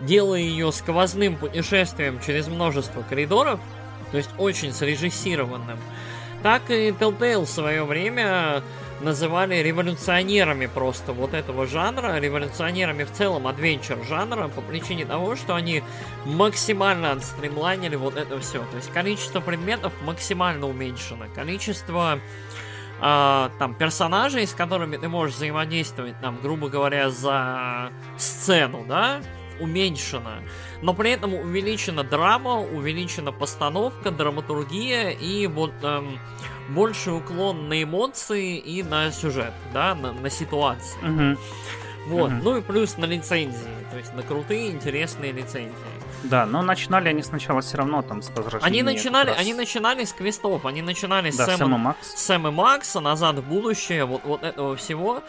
делая 0.00 0.40
ее 0.40 0.72
сквозным 0.72 1.36
путешествием 1.36 2.18
через 2.24 2.48
множество 2.48 3.02
коридоров, 3.02 3.60
то 4.10 4.16
есть 4.16 4.30
очень 4.38 4.72
срежиссированным, 4.72 5.78
так 6.42 6.70
и 6.70 6.90
Telltale 6.90 7.44
в 7.44 7.48
свое 7.48 7.84
время 7.84 8.62
называли 9.00 9.56
революционерами 9.56 10.66
просто 10.66 11.12
вот 11.12 11.34
этого 11.34 11.66
жанра, 11.66 12.18
революционерами 12.18 13.04
в 13.04 13.12
целом 13.12 13.46
адвенчер 13.46 13.98
жанра 14.04 14.48
по 14.48 14.60
причине 14.60 15.04
того, 15.04 15.36
что 15.36 15.54
они 15.54 15.82
максимально 16.24 17.12
отстримлайнили 17.12 17.96
вот 17.96 18.16
это 18.16 18.40
все. 18.40 18.58
То 18.58 18.76
есть 18.76 18.92
количество 18.92 19.40
предметов 19.40 19.92
максимально 20.02 20.66
уменьшено, 20.66 21.26
количество 21.34 22.20
э, 23.00 23.48
там 23.58 23.74
персонажей, 23.74 24.46
с 24.46 24.52
которыми 24.52 24.96
ты 24.96 25.08
можешь 25.08 25.36
взаимодействовать, 25.36 26.18
там, 26.20 26.38
грубо 26.40 26.68
говоря, 26.68 27.10
за 27.10 27.90
сцену, 28.16 28.84
да, 28.88 29.20
уменьшено. 29.60 30.42
Но 30.82 30.94
при 30.94 31.10
этом 31.10 31.34
увеличена 31.34 32.04
драма, 32.04 32.60
увеличена 32.60 33.32
постановка, 33.32 34.10
драматургия 34.10 35.10
и 35.10 35.46
вот 35.46 35.72
эм, 35.82 36.18
больше 36.68 37.12
уклон 37.12 37.68
на 37.68 37.82
эмоции 37.82 38.56
и 38.56 38.82
на 38.82 39.10
сюжет, 39.10 39.52
да, 39.72 39.94
на, 39.94 40.12
на 40.12 40.30
ситуации. 40.30 40.98
Угу. 41.02 41.40
Вот, 42.08 42.32
угу. 42.32 42.40
ну 42.42 42.56
и 42.56 42.62
плюс 42.62 42.96
на 42.98 43.04
лицензии, 43.04 43.68
то 43.90 43.98
есть 43.98 44.14
на 44.14 44.22
крутые, 44.22 44.70
интересные 44.70 45.32
лицензии. 45.32 45.74
Да, 46.24 46.46
но 46.46 46.62
начинали 46.62 47.08
они 47.08 47.22
сначала 47.22 47.60
все 47.60 47.78
равно 47.78 48.02
там 48.02 48.22
с 48.22 48.28
возвращением. 48.30 48.64
Они 48.64 48.82
начинали, 48.82 49.30
они 49.30 49.54
начинали 49.54 50.04
с 50.04 50.12
квестов, 50.12 50.64
они 50.66 50.82
начинали 50.82 51.30
да, 51.30 51.46
с 51.46 51.56
Сэма, 51.56 51.78
Макс. 51.78 52.14
Сэма 52.16 52.50
Макса, 52.50 53.00
назад 53.00 53.36
в 53.36 53.42
будущее, 53.42 54.04
вот, 54.04 54.22
вот 54.24 54.42
этого 54.42 54.76
всего. 54.76 55.22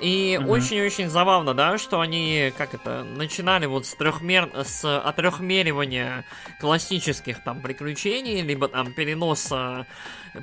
И 0.00 0.40
очень-очень 0.42 1.10
забавно, 1.10 1.52
да, 1.52 1.76
что 1.76 2.00
они, 2.00 2.52
как 2.56 2.74
это, 2.74 3.04
начинали 3.04 3.66
вот 3.66 3.84
с 3.86 3.94
трехмер... 3.94 4.50
с 4.64 4.98
отрехмеривания 4.98 6.24
классических 6.58 7.42
там 7.42 7.60
приключений, 7.60 8.40
либо 8.40 8.68
там 8.68 8.92
переноса 8.92 9.86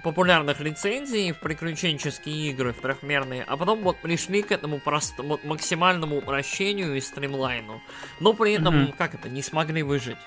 популярных 0.03 0.59
лицензий 0.59 1.31
в 1.31 1.39
приключенческие 1.39 2.49
игры, 2.49 2.73
в 2.73 2.81
трехмерные, 2.81 3.43
а 3.43 3.57
потом 3.57 3.81
вот 3.83 3.97
пришли 3.97 4.41
к 4.41 4.51
этому 4.51 4.79
простому, 4.79 5.29
вот, 5.29 5.43
максимальному 5.43 6.17
упрощению 6.17 6.95
и 6.95 7.01
стримлайну. 7.01 7.81
Но 8.19 8.33
при 8.33 8.53
этом, 8.53 8.75
mm 8.75 8.95
как 8.97 9.15
это, 9.15 9.29
не 9.29 9.41
смогли 9.41 9.83
выжить. 9.83 10.17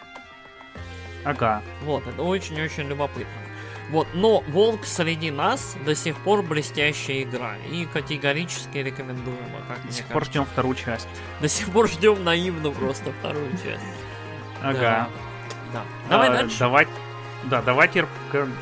Ага. 1.24 1.62
Вот, 1.82 2.06
это 2.06 2.22
очень-очень 2.22 2.88
любопытно. 2.88 3.26
Вот, 3.90 4.06
но 4.14 4.40
Волк 4.48 4.86
среди 4.86 5.32
нас 5.32 5.76
до 5.84 5.96
сих 5.96 6.16
пор 6.18 6.42
блестящая 6.42 7.22
игра. 7.22 7.56
И 7.70 7.86
категорически 7.86 8.78
рекомендуема, 8.78 9.60
как 9.66 9.84
До 9.84 9.92
сих 9.92 10.06
пор 10.06 10.24
ждем 10.24 10.44
вторую 10.44 10.76
часть. 10.76 11.08
До 11.40 11.48
сих 11.48 11.70
пор 11.70 11.88
ждем 11.88 12.22
наивно 12.22 12.70
просто 12.70 13.12
вторую 13.18 13.50
часть. 13.52 13.82
Ага. 14.62 15.08
Да. 15.72 15.82
Давай 16.08 16.28
а, 16.28 16.32
дальше. 16.32 16.58
Давай, 16.60 16.86
да, 17.44 17.62
давайте 17.62 18.06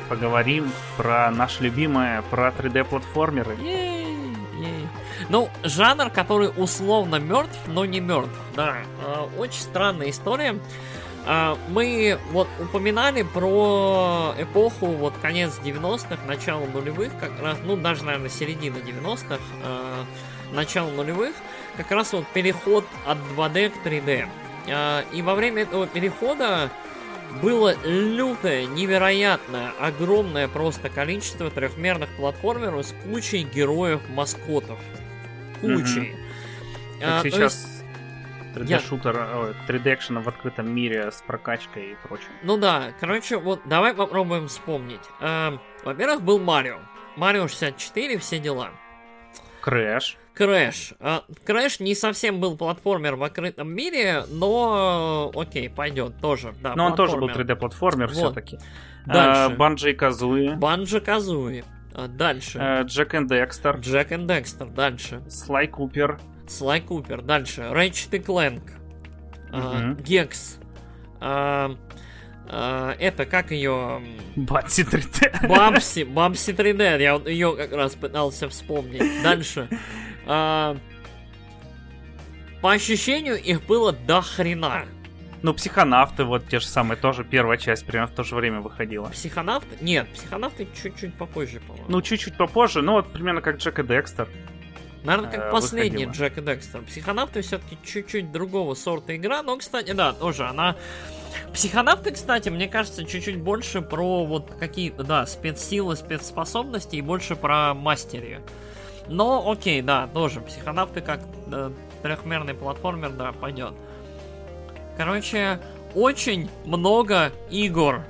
поговорим 0.07 0.71
про 0.97 1.31
наш 1.31 1.59
любимое, 1.59 2.21
про 2.23 2.49
3D-платформеры. 2.49 3.57
Ну, 5.27 5.49
жанр, 5.63 6.09
который 6.09 6.51
условно 6.55 7.17
мертв, 7.17 7.57
но 7.67 7.85
не 7.85 7.99
мертв. 7.99 8.31
Да, 8.55 8.77
а, 9.03 9.29
очень 9.37 9.61
странная 9.61 10.09
история. 10.09 10.57
А, 11.25 11.57
мы 11.69 12.17
вот 12.31 12.47
упоминали 12.59 13.23
про 13.23 14.33
эпоху, 14.39 14.87
вот 14.87 15.13
конец 15.21 15.59
90-х, 15.63 16.25
начало 16.25 16.65
нулевых, 16.65 17.11
как 17.19 17.31
раз, 17.41 17.57
ну 17.63 17.75
даже, 17.75 18.05
наверное, 18.05 18.29
середина 18.29 18.77
90-х, 18.77 19.37
э, 19.63 20.03
начало 20.53 20.89
нулевых, 20.89 21.35
как 21.77 21.91
раз 21.91 22.13
вот 22.13 22.25
переход 22.27 22.85
от 23.05 23.17
2D 23.35 23.69
к 23.69 23.85
3D. 23.85 24.27
Э, 24.67 25.03
и 25.11 25.21
во 25.21 25.35
время 25.35 25.63
этого 25.63 25.85
перехода 25.85 26.71
было 27.41 27.75
лютое, 27.85 28.65
невероятное, 28.65 29.71
огромное 29.79 30.47
просто 30.47 30.89
количество 30.89 31.49
трехмерных 31.49 32.09
платформеров 32.17 32.85
с 32.85 32.93
кучей 33.03 33.43
героев-маскотов. 33.43 34.79
Кучей. 35.61 36.13
Mm-hmm. 36.13 37.01
А, 37.01 37.21
сейчас 37.23 37.83
3D-шутер, 38.55 39.15
Я... 39.15 39.73
3D-экшена 39.73 40.21
в 40.21 40.27
открытом 40.27 40.73
мире 40.73 41.11
с 41.11 41.21
прокачкой 41.21 41.91
и 41.91 41.95
прочим. 42.07 42.29
Ну 42.43 42.57
да, 42.57 42.93
короче, 42.99 43.37
вот 43.37 43.61
давай 43.65 43.93
попробуем 43.93 44.47
вспомнить. 44.47 45.01
Э, 45.21 45.57
во-первых, 45.83 46.21
был 46.21 46.39
Марио. 46.39 46.79
Марио 47.15 47.47
64, 47.47 48.17
все 48.17 48.39
дела. 48.39 48.71
Crash. 49.61 50.17
Crash. 50.39 50.93
А, 51.01 51.25
Crash 51.43 51.81
не 51.81 51.93
совсем 51.93 52.39
был 52.39 52.55
платформер 52.55 53.17
в 53.17 53.23
открытом 53.23 53.73
мире, 53.75 54.23
но 54.29 55.29
окей, 55.35 55.69
пойдет 55.69 56.13
тоже. 56.21 56.53
Да, 56.61 56.75
но 56.75 56.85
он 56.85 56.95
тоже 56.95 57.17
был 57.17 57.27
3D-платформер 57.27 58.07
вот. 58.07 58.15
все-таки. 58.15 58.57
Дальше. 59.05 59.57
Banjo-Kazooie. 59.57 60.55
Banjo-Kazooie. 60.55 61.65
Дальше. 62.07 62.83
Джек 62.85 63.15
и 63.15 63.27
Декстер. 63.27 63.79
Джек 63.79 64.13
и 64.13 64.17
Декстер. 64.17 64.67
Дальше. 64.67 65.21
Слай 65.29 65.67
Купер. 65.67 66.17
Слай 66.47 66.79
Купер. 66.79 67.21
Дальше. 67.21 67.63
Ratchet 67.63 68.15
и 68.15 68.19
Clank. 68.19 70.01
Гекс. 70.03 70.57
Это 71.19 71.75
как 73.29 73.51
ее... 73.51 74.01
Бамси 74.37 74.83
3D. 74.83 75.47
Бамси, 75.49 76.03
Бамси 76.05 76.51
3D, 76.51 77.01
я 77.01 77.15
ее 77.29 77.55
как 77.57 77.73
раз 77.73 77.95
пытался 77.95 78.47
вспомнить. 78.47 79.21
Дальше. 79.21 79.67
Э, 80.29 80.77
по 82.61 82.71
ощущению, 82.71 83.41
их 83.41 83.65
было 83.65 83.91
до 83.91 84.21
хрена. 84.21 84.85
Ну, 85.41 85.53
психонавты, 85.53 86.25
вот 86.25 86.47
те 86.47 86.59
же 86.59 86.67
самые, 86.67 86.97
тоже 86.97 87.23
первая 87.23 87.57
часть 87.57 87.85
примерно 87.85 88.11
в 88.11 88.15
то 88.15 88.23
же 88.23 88.35
время 88.35 88.59
выходила. 88.59 89.07
Психонавты? 89.07 89.77
Нет, 89.81 90.07
психонавты 90.13 90.67
чуть-чуть 90.81 91.15
попозже, 91.15 91.61
по-моему. 91.61 91.85
Ну, 91.89 92.01
чуть-чуть 92.01 92.37
попозже, 92.37 92.81
ну 92.81 92.93
вот 92.93 93.11
примерно 93.11 93.41
как 93.41 93.57
Джек 93.57 93.79
и 93.79 93.83
Декстер. 93.83 94.27
Наверное, 95.03 95.31
как 95.31 95.45
э, 95.45 95.51
последний 95.51 96.05
выходила. 96.05 96.27
Джек 96.27 96.37
и 96.37 96.41
Декстер. 96.41 96.81
Психонавты 96.81 97.41
все-таки 97.41 97.77
чуть-чуть 97.85 98.33
другого 98.33 98.75
сорта 98.75 99.15
игра, 99.15 99.41
но, 99.41 99.57
кстати, 99.57 99.93
да, 99.93 100.11
тоже 100.11 100.45
она... 100.45 100.75
Психонавты, 101.53 102.11
кстати, 102.11 102.49
мне 102.49 102.67
кажется, 102.67 103.05
чуть-чуть 103.05 103.37
больше 103.37 103.81
про 103.81 104.25
вот 104.25 104.53
какие-то, 104.59 105.03
да, 105.03 105.25
спецсилы, 105.25 105.95
спецспособности 105.95 106.97
и 106.97 107.01
больше 107.01 107.37
про 107.37 107.73
мастерию. 107.73 108.41
Но, 109.09 109.51
окей, 109.51 109.81
да, 109.81 110.07
тоже. 110.07 110.39
Психонавты 110.41 111.01
как 111.01 111.21
да, 111.47 111.71
трехмерный 112.03 112.53
платформер, 112.53 113.09
да, 113.09 113.31
пойдет. 113.31 113.73
Короче, 114.97 115.59
очень 115.95 116.49
много 116.65 117.31
игр. 117.49 118.03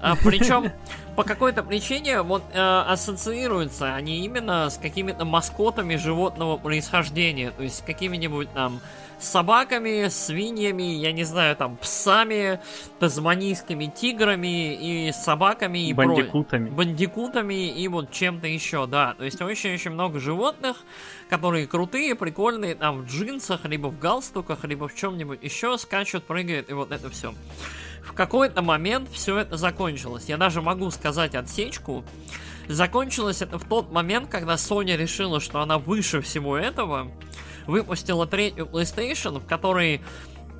А, 0.00 0.14
причем 0.24 0.72
по 1.14 1.24
какой-то 1.24 1.62
причине 1.62 2.22
вот 2.22 2.42
э, 2.52 2.58
ассоциируются 2.58 3.94
они 3.94 4.24
именно 4.24 4.70
с 4.70 4.78
какими-то 4.78 5.26
маскотами 5.26 5.96
животного 5.96 6.56
происхождения, 6.56 7.50
то 7.50 7.62
есть 7.62 7.78
с 7.78 7.82
какими-нибудь 7.82 8.50
там 8.54 8.80
собаками, 9.20 10.08
свиньями, 10.08 10.82
я 10.82 11.12
не 11.12 11.24
знаю, 11.24 11.56
там, 11.56 11.76
псами, 11.76 12.60
тазманийскими 12.98 13.86
тиграми 13.86 14.74
и 15.08 15.12
собаками 15.12 15.88
и 15.88 15.92
бандикутами. 15.92 16.68
Про... 16.68 16.76
Бандикутами 16.76 17.68
и 17.68 17.88
вот 17.88 18.10
чем-то 18.10 18.46
еще, 18.46 18.86
да. 18.86 19.14
То 19.14 19.24
есть 19.24 19.40
очень-очень 19.40 19.90
много 19.90 20.20
животных, 20.20 20.78
которые 21.28 21.66
крутые, 21.66 22.14
прикольные, 22.14 22.74
там, 22.74 23.02
в 23.02 23.06
джинсах, 23.06 23.64
либо 23.64 23.88
в 23.88 23.98
галстуках, 23.98 24.64
либо 24.64 24.88
в 24.88 24.94
чем-нибудь 24.94 25.42
еще 25.42 25.78
скачут, 25.78 26.24
прыгают, 26.24 26.70
и 26.70 26.72
вот 26.72 26.92
это 26.92 27.10
все. 27.10 27.34
В 28.02 28.12
какой-то 28.12 28.62
момент 28.62 29.08
все 29.12 29.38
это 29.38 29.56
закончилось. 29.56 30.24
Я 30.26 30.36
даже 30.36 30.62
могу 30.62 30.90
сказать 30.90 31.34
отсечку. 31.34 32.04
Закончилось 32.68 33.42
это 33.42 33.58
в 33.58 33.64
тот 33.64 33.90
момент, 33.90 34.28
когда 34.30 34.54
Sony 34.54 34.96
решила, 34.96 35.40
что 35.40 35.60
она 35.60 35.78
выше 35.78 36.20
всего 36.20 36.56
этого, 36.56 37.10
выпустила 37.70 38.26
третью 38.26 38.66
PlayStation, 38.66 39.38
в 39.38 39.46
которой 39.46 39.96
э, 39.96 40.00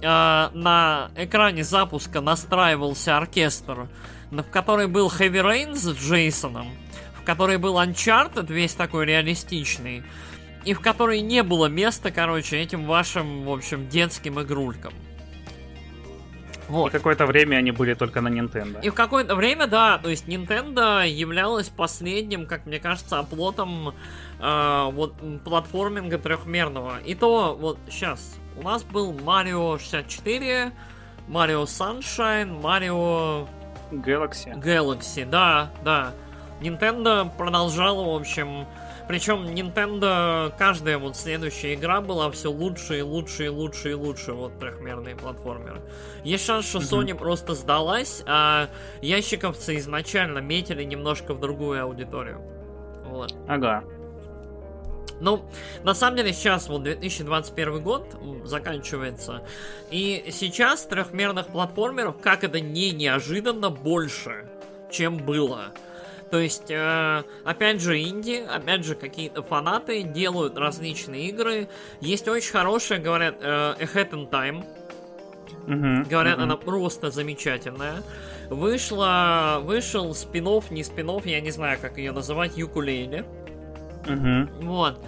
на 0.02 1.10
экране 1.16 1.64
запуска 1.64 2.20
настраивался 2.20 3.18
оркестр, 3.18 3.88
в 4.30 4.42
которой 4.44 4.86
был 4.86 5.08
Heavy 5.08 5.42
Rain 5.42 5.74
с 5.74 5.88
Джейсоном, 5.88 6.68
в 7.14 7.24
которой 7.24 7.58
был 7.58 7.78
Uncharted 7.78 8.50
весь 8.52 8.74
такой 8.74 9.06
реалистичный, 9.06 10.02
и 10.64 10.74
в 10.74 10.80
которой 10.80 11.20
не 11.20 11.42
было 11.42 11.66
места, 11.66 12.10
короче, 12.10 12.58
этим 12.58 12.86
вашим, 12.86 13.44
в 13.44 13.50
общем, 13.50 13.88
детским 13.88 14.40
игрулькам. 14.40 14.92
Вот. 16.68 16.94
И 16.94 16.98
какое-то 16.98 17.26
время 17.26 17.56
они 17.56 17.72
были 17.72 17.94
только 17.94 18.20
на 18.20 18.28
Nintendo. 18.28 18.80
И 18.80 18.90
в 18.90 18.94
какое-то 18.94 19.34
время, 19.34 19.66
да, 19.66 19.98
то 19.98 20.08
есть 20.08 20.28
Nintendo 20.28 21.06
являлась 21.06 21.68
последним, 21.68 22.46
как 22.46 22.64
мне 22.64 22.78
кажется, 22.78 23.18
оплотом 23.18 23.92
э, 24.40 24.90
вот 24.92 25.14
платформинга 25.44 26.18
трехмерного. 26.18 27.00
И 27.04 27.14
то, 27.14 27.56
вот 27.58 27.78
сейчас, 27.88 28.38
у 28.56 28.62
нас 28.62 28.82
был 28.82 29.12
Mario 29.12 29.78
64, 29.78 30.72
Mario 31.28 31.64
Sunshine, 31.64 32.60
Mario... 32.60 33.48
Galaxy. 33.90 34.54
Galaxy, 34.54 35.28
да, 35.28 35.70
да. 35.84 36.12
Nintendo 36.60 37.30
продолжала, 37.36 38.04
в 38.04 38.14
общем, 38.14 38.66
причем 39.10 39.46
Nintendo, 39.46 40.52
каждая 40.56 40.96
вот 40.98 41.16
следующая 41.16 41.74
игра 41.74 42.00
была 42.00 42.30
все 42.30 42.48
лучше 42.48 42.98
и 42.98 43.02
лучше 43.02 43.46
и 43.46 43.48
лучше 43.48 43.90
и 43.90 43.94
лучше, 43.94 44.34
вот 44.34 44.58
трехмерные 44.60 45.16
платформеры. 45.16 45.82
Есть 46.22 46.46
шанс, 46.46 46.68
что 46.68 46.78
Sony 46.78 47.08
mm-hmm. 47.08 47.18
просто 47.18 47.54
сдалась, 47.54 48.22
а 48.26 48.68
ящиковцы 49.02 49.78
изначально 49.78 50.38
метили 50.38 50.84
немножко 50.84 51.34
в 51.34 51.40
другую 51.40 51.82
аудиторию. 51.82 52.40
Вот. 53.06 53.34
Ага. 53.48 53.82
Ну, 55.20 55.44
на 55.84 55.94
самом 55.94 56.16
деле 56.16 56.32
сейчас 56.32 56.68
вот 56.68 56.82
2021 56.82 57.82
год 57.82 58.16
заканчивается, 58.44 59.42
и 59.90 60.28
сейчас 60.30 60.84
трехмерных 60.84 61.48
платформеров, 61.48 62.20
как 62.20 62.42
это 62.42 62.60
не 62.60 62.92
неожиданно, 62.92 63.70
больше, 63.70 64.48
чем 64.90 65.18
было. 65.18 65.72
То 66.30 66.38
есть, 66.38 66.70
э, 66.70 67.24
опять 67.44 67.82
же, 67.82 68.00
инди, 68.00 68.44
опять 68.48 68.84
же, 68.84 68.94
какие-то 68.94 69.42
фанаты 69.42 70.04
делают 70.04 70.56
различные 70.56 71.28
игры. 71.28 71.68
Есть 72.00 72.28
очень 72.28 72.52
хорошая, 72.52 73.00
говорят, 73.00 73.38
э, 73.40 73.46
A 73.46 73.74
Hat 73.76 74.10
in 74.10 74.30
Time. 74.30 74.64
Uh-huh, 75.66 76.08
говорят, 76.08 76.38
uh-huh. 76.38 76.44
она 76.44 76.56
просто 76.56 77.10
замечательная. 77.10 78.04
Вышла, 78.48 79.58
вышел 79.62 80.14
спинов, 80.14 80.70
не 80.70 80.84
спинов, 80.84 81.26
я 81.26 81.40
не 81.40 81.50
знаю, 81.50 81.78
как 81.80 81.98
ее 81.98 82.12
называть, 82.12 82.56
Юкулеле. 82.56 83.24
Угу. 84.06 84.66
Вот. 84.66 85.00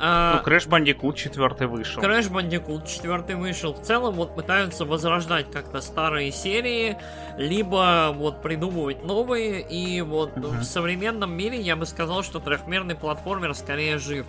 А, 0.00 0.42
ну, 0.44 0.52
Crash 0.52 0.68
Bandicoot 0.68 1.14
4 1.14 1.66
вышел. 1.66 2.02
Crash 2.02 2.30
Bandicoot 2.30 2.86
4 2.86 3.36
вышел. 3.36 3.74
В 3.74 3.82
целом 3.82 4.14
вот 4.14 4.34
пытаются 4.34 4.84
возрождать 4.84 5.50
как-то 5.50 5.80
старые 5.80 6.30
серии, 6.30 6.96
либо 7.36 8.12
вот 8.14 8.40
придумывать 8.42 9.04
новые. 9.04 9.60
И 9.60 10.00
вот 10.02 10.36
uh-huh. 10.36 10.60
в 10.60 10.64
современном 10.64 11.32
мире 11.32 11.60
я 11.60 11.74
бы 11.74 11.84
сказал, 11.84 12.22
что 12.22 12.38
трехмерный 12.38 12.94
платформер 12.94 13.54
скорее 13.54 13.98
жив. 13.98 14.26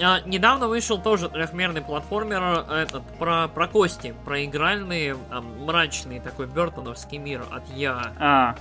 А, 0.00 0.20
недавно 0.20 0.68
вышел 0.68 1.00
тоже 1.00 1.28
трехмерный 1.28 1.82
платформер 1.82 2.64
этот 2.70 3.02
про, 3.18 3.48
про 3.48 3.66
кости, 3.66 4.14
про 4.24 4.44
игральный, 4.44 5.14
а, 5.30 5.40
мрачный 5.40 6.20
такой 6.20 6.46
бертоновский 6.46 7.18
мир 7.18 7.44
от 7.50 7.68
Я. 7.70 8.12
А, 8.18 8.56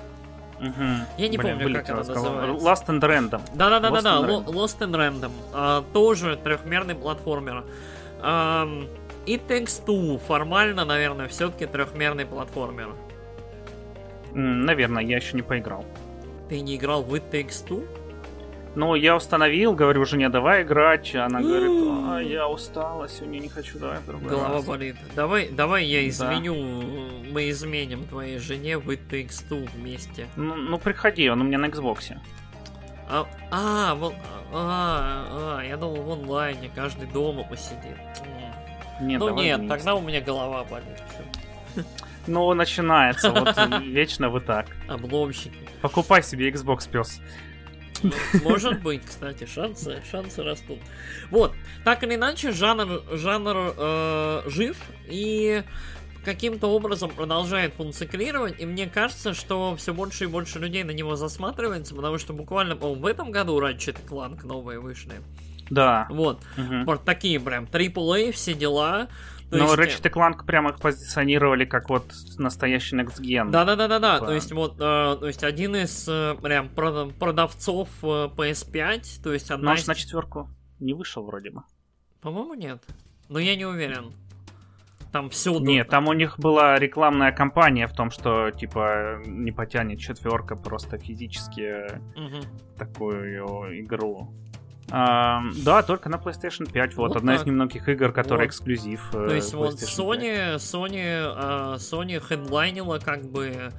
Угу. 0.59 0.83
Я 1.17 1.27
не 1.27 1.37
Блин, 1.37 1.59
помню, 1.59 1.75
как 1.75 1.89
она 1.89 1.97
называется. 1.99 2.65
Lost 2.65 2.87
and 2.87 2.99
Random. 3.01 3.41
Да-да-да-да, 3.53 4.01
да, 4.01 4.19
Lost 4.19 4.79
and 4.79 4.91
Random. 4.91 5.31
А, 5.53 5.83
тоже 5.93 6.37
трехмерный 6.43 6.95
платформер. 6.95 7.63
А, 8.21 8.67
It 9.25 9.41
Takes 9.47 9.83
Two 9.85 10.19
формально, 10.19 10.85
наверное, 10.85 11.27
все-таки 11.27 11.65
трехмерный 11.65 12.25
платформер. 12.25 12.89
Наверное, 14.33 15.03
я 15.03 15.17
еще 15.17 15.35
не 15.35 15.41
поиграл. 15.41 15.85
Ты 16.49 16.61
не 16.61 16.75
играл 16.77 17.03
в 17.03 17.13
It 17.13 17.29
Takes 17.31 17.67
Two? 17.67 17.87
Ну, 18.77 18.93
я 18.93 19.15
установил, 19.15 19.73
говорю 19.73 20.05
жене, 20.05 20.29
давай 20.29 20.61
играть. 20.61 21.15
Она 21.15 21.41
говорит, 21.41 21.71
а, 21.71 22.19
я 22.19 22.47
устала, 22.47 23.09
сегодня 23.09 23.39
не 23.39 23.49
хочу, 23.49 23.79
давай 23.79 23.97
другой 24.05 24.29
Голова 24.29 24.53
раз. 24.53 24.65
болит. 24.65 24.95
Давай, 25.15 25.49
давай 25.49 25.83
я 25.83 26.07
изменю, 26.07 26.53
да. 26.53 27.31
мы 27.31 27.49
изменим 27.49 28.05
твоей 28.05 28.37
жене 28.37 28.77
в 28.77 28.87
Two 28.87 29.67
вместе. 29.73 30.27
Ну, 30.35 30.53
ну 30.53 30.77
приходи, 30.77 31.27
он 31.27 31.41
у 31.41 31.43
меня 31.43 31.57
на 31.57 31.65
Xbox. 31.65 32.15
А, 33.09 33.25
а, 33.49 33.95
вот, 33.95 34.13
а, 34.53 35.57
а, 35.57 35.63
я 35.63 35.75
думал 35.75 36.03
в 36.03 36.11
онлайне, 36.11 36.69
каждый 36.75 37.07
дома 37.07 37.45
посидит. 37.45 37.97
Нет, 39.01 39.19
ну 39.19 39.29
нет, 39.41 39.57
вместе. 39.57 39.75
тогда 39.75 39.95
у 39.95 40.01
меня 40.01 40.21
голова 40.21 40.63
болит. 40.65 41.01
Ну, 42.27 42.53
начинается, 42.53 43.31
вот 43.31 43.55
вечно 43.81 44.29
вы 44.29 44.41
так. 44.41 44.67
Обломщики. 44.87 45.67
Покупай 45.81 46.21
себе 46.21 46.51
Xbox, 46.51 46.87
пес. 46.87 47.21
Может 48.43 48.81
быть, 48.81 49.01
кстати, 49.05 49.45
шансы, 49.45 50.01
шансы 50.09 50.43
растут. 50.43 50.79
Вот, 51.31 51.53
так 51.83 52.03
или 52.03 52.15
иначе, 52.15 52.51
жанр, 52.51 53.03
жанр 53.11 53.73
э, 53.77 54.41
жив 54.47 54.77
и 55.07 55.63
каким-то 56.23 56.67
образом 56.67 57.09
продолжает 57.09 57.73
функционировать, 57.75 58.59
и 58.59 58.65
мне 58.65 58.87
кажется, 58.87 59.33
что 59.33 59.75
все 59.77 59.93
больше 59.93 60.25
и 60.25 60.27
больше 60.27 60.59
людей 60.59 60.83
на 60.83 60.91
него 60.91 61.15
засматривается, 61.15 61.95
потому 61.95 62.17
что 62.17 62.33
буквально, 62.33 62.75
по-моему, 62.75 63.01
в 63.01 63.05
этом 63.05 63.31
году 63.31 63.59
Ratchet 63.61 63.97
Clank 64.05 64.45
новые 64.45 64.79
вышли. 64.79 65.21
Да. 65.69 66.07
Вот. 66.09 66.41
Угу. 66.57 66.83
Вот 66.85 67.05
такие 67.05 67.39
прям 67.39 67.65
AAA, 67.65 68.31
все 68.31 68.53
дела. 68.53 69.07
То 69.49 69.57
Но 69.57 69.65
есть... 69.65 70.03
Ratchet 70.03 70.11
Clank 70.11 70.45
прямо 70.45 70.71
их 70.71 70.79
позиционировали 70.79 71.63
как 71.63 71.89
вот 71.89 72.11
настоящий 72.37 72.97
Next 72.97 73.21
Gen. 73.21 73.49
Да-да-да-да-да. 73.49 74.15
Типа... 74.15 74.25
То 74.25 74.33
есть 74.33 74.51
вот, 74.51 74.75
э, 74.75 75.17
то 75.19 75.25
есть 75.27 75.43
один 75.43 75.75
из 75.75 76.05
э, 76.09 76.35
прям 76.41 76.67
продавцов 76.69 77.87
э, 78.03 78.29
PS5, 78.35 79.23
то 79.23 79.31
есть 79.31 79.49
одна 79.49 79.71
Наш 79.71 79.81
из... 79.81 79.87
на 79.87 79.95
четверку 79.95 80.49
не 80.79 80.93
вышел 80.93 81.23
вроде 81.23 81.51
бы. 81.51 81.63
По-моему, 82.21 82.55
нет. 82.55 82.83
Но 83.29 83.39
я 83.39 83.55
не 83.55 83.65
уверен. 83.65 84.13
Там 85.13 85.29
все. 85.29 85.57
Нет, 85.59 85.87
там 85.87 86.09
у 86.09 86.13
них 86.13 86.37
была 86.37 86.77
рекламная 86.77 87.31
кампания 87.31 87.87
в 87.87 87.93
том, 87.93 88.11
что 88.11 88.51
типа 88.51 89.21
не 89.25 89.53
потянет 89.53 89.99
четверка 89.99 90.57
просто 90.57 90.97
физически 90.97 91.85
угу. 92.17 92.45
такую 92.77 93.81
игру. 93.81 94.33
А, 94.89 95.41
да, 95.63 95.83
только 95.83 96.09
на 96.09 96.15
PlayStation 96.15 96.71
5. 96.71 96.95
Вот, 96.95 97.09
вот 97.09 97.17
одна 97.17 97.33
так. 97.33 97.41
из 97.41 97.47
немногих 97.47 97.89
игр, 97.89 98.11
которая 98.11 98.45
вот. 98.45 98.51
эксклюзив. 98.51 99.09
То 99.11 99.33
есть 99.33 99.53
вот 99.53 99.75
Sony, 99.75 100.55
Sony, 100.55 101.35
uh, 101.35 101.75
Sony 101.75 102.19
хедлайнила 102.19 102.99
как 102.99 103.23
бы 103.23 103.71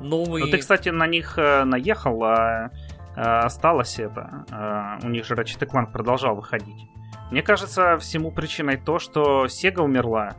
новые... 0.00 0.44
Ну 0.44 0.50
ты, 0.50 0.58
кстати, 0.58 0.90
на 0.90 1.06
них 1.06 1.38
э, 1.38 1.64
наехал, 1.64 2.22
а 2.24 2.70
осталось 3.14 3.98
это. 3.98 4.98
У 5.02 5.08
них 5.08 5.24
же 5.26 5.34
Ratchet 5.34 5.68
Clank 5.68 5.92
продолжал 5.92 6.34
выходить. 6.34 6.88
Мне 7.30 7.42
кажется, 7.42 7.98
всему 7.98 8.30
причиной 8.30 8.76
то, 8.76 8.98
что 8.98 9.46
Sega 9.46 9.80
умерла. 9.80 10.34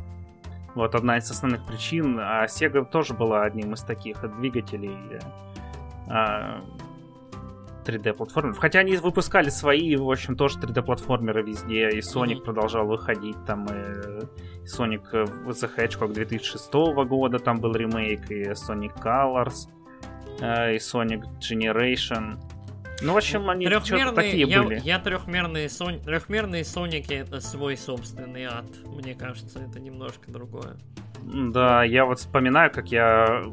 Вот 0.75 0.95
одна 0.95 1.17
из 1.17 1.29
основных 1.29 1.65
причин. 1.65 2.19
А 2.19 2.45
Sega 2.45 2.85
тоже 2.85 3.13
была 3.13 3.43
одним 3.43 3.73
из 3.73 3.81
таких 3.81 4.21
двигателей 4.37 4.97
3D-платформеров. 7.83 8.57
Хотя 8.57 8.79
они 8.79 8.97
выпускали 8.97 9.49
свои, 9.49 9.95
в 9.95 10.09
общем, 10.09 10.35
тоже 10.35 10.59
3D-платформеры 10.59 11.43
везде. 11.43 11.89
И 11.89 11.99
Sonic 11.99 12.37
mm-hmm. 12.37 12.41
продолжал 12.41 12.87
выходить. 12.87 13.37
Там 13.45 13.65
и 13.65 14.25
Sonic 14.65 15.11
the 15.11 15.69
Hedgehog 15.77 16.13
2006 16.13 16.73
года 16.73 17.39
там 17.39 17.59
был 17.59 17.73
ремейк. 17.73 18.31
И 18.31 18.43
Sonic 18.51 18.93
Colors. 19.01 19.69
И 20.39 20.77
Sonic 20.77 21.23
Generation. 21.39 22.39
Ну, 23.01 23.13
в 23.13 23.17
общем, 23.17 23.49
они 23.49 23.67
что-то 23.67 24.13
такие 24.13 24.47
я, 24.47 24.63
были. 24.63 24.79
Я 24.79 24.99
трехмерные, 24.99 25.67
сон... 25.69 25.99
трехмерные 25.99 26.63
Соники 26.63 27.13
это 27.13 27.41
свой 27.41 27.75
собственный 27.75 28.45
ад. 28.45 28.65
Мне 28.85 29.13
кажется, 29.13 29.59
это 29.59 29.79
немножко 29.79 30.31
другое. 30.31 30.77
Да, 31.21 31.83
я 31.83 32.05
вот 32.05 32.19
вспоминаю, 32.19 32.71
как 32.71 32.87
я 32.89 33.43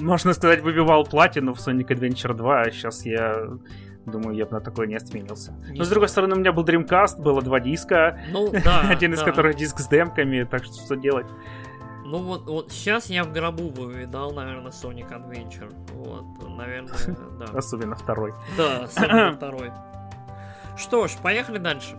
можно 0.00 0.32
сказать, 0.32 0.62
выбивал 0.62 1.04
платину 1.04 1.54
в 1.54 1.58
Sonic 1.58 1.88
Adventure 1.88 2.34
2, 2.34 2.60
а 2.60 2.70
сейчас 2.70 3.04
я 3.04 3.48
думаю, 4.06 4.36
я 4.36 4.46
бы 4.46 4.52
на 4.52 4.60
такое 4.60 4.86
не 4.86 4.96
осмелился. 4.96 5.52
Не 5.70 5.78
Но, 5.78 5.84
с 5.84 5.88
другой 5.88 6.08
стороны, 6.08 6.34
у 6.34 6.38
меня 6.38 6.52
был 6.52 6.64
Dreamcast, 6.64 7.20
было 7.20 7.42
два 7.42 7.60
диска, 7.60 8.20
ну, 8.32 8.50
да, 8.64 8.80
один 8.88 9.14
из 9.14 9.22
которых 9.22 9.56
диск 9.56 9.78
с 9.78 9.88
демками, 9.88 10.44
так 10.44 10.64
что 10.64 10.74
что 10.74 10.96
делать? 10.96 11.26
Ну 12.04 12.18
вот, 12.18 12.46
вот 12.46 12.72
сейчас 12.72 13.08
я 13.08 13.22
в 13.22 13.32
гробу 13.32 13.70
бы 13.70 13.92
видал, 13.92 14.32
наверное, 14.32 14.72
Sonic 14.72 15.10
Adventure. 15.12 15.72
Вот, 15.92 16.48
наверное, 16.56 16.92
да. 17.38 17.46
Особенно 17.56 17.94
второй. 17.94 18.32
Да, 18.56 18.84
особенно 18.84 19.32
второй. 19.36 19.70
Что 20.76 21.06
ж, 21.06 21.12
поехали 21.22 21.58
дальше. 21.58 21.96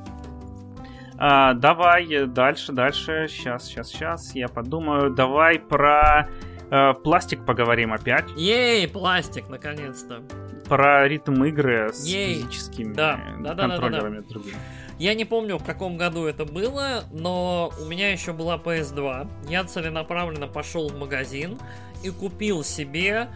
А, 1.18 1.54
давай 1.54 2.26
дальше, 2.26 2.74
дальше. 2.74 3.28
Сейчас, 3.30 3.66
сейчас, 3.66 3.90
сейчас. 3.90 4.36
Я 4.36 4.48
подумаю. 4.48 5.12
Давай 5.12 5.60
про 5.60 6.28
Э, 6.72 6.94
пластик 6.94 7.46
поговорим 7.46 7.92
опять. 7.92 8.26
Ей, 8.38 8.88
пластик, 8.88 9.50
наконец-то. 9.50 10.24
Про 10.70 11.06
ритм 11.06 11.44
игры 11.44 11.92
с 11.92 12.06
Ей. 12.06 12.36
физическими 12.36 12.94
да. 12.94 13.20
Да, 13.40 13.54
да, 13.54 13.68
контроллерами 13.68 14.16
да, 14.16 14.22
да, 14.22 14.28
да. 14.28 14.30
другими. 14.30 14.58
Я 14.98 15.14
не 15.14 15.26
помню, 15.26 15.58
в 15.58 15.66
каком 15.66 15.98
году 15.98 16.26
это 16.26 16.46
было, 16.46 17.04
но 17.12 17.74
у 17.82 17.86
меня 17.86 18.12
еще 18.12 18.32
была 18.32 18.56
PS2. 18.56 19.50
Я 19.50 19.66
целенаправленно 19.66 20.48
пошел 20.48 20.88
в 20.88 20.98
магазин 20.98 21.60
и 22.04 22.10
купил 22.10 22.64
себе 22.64 23.28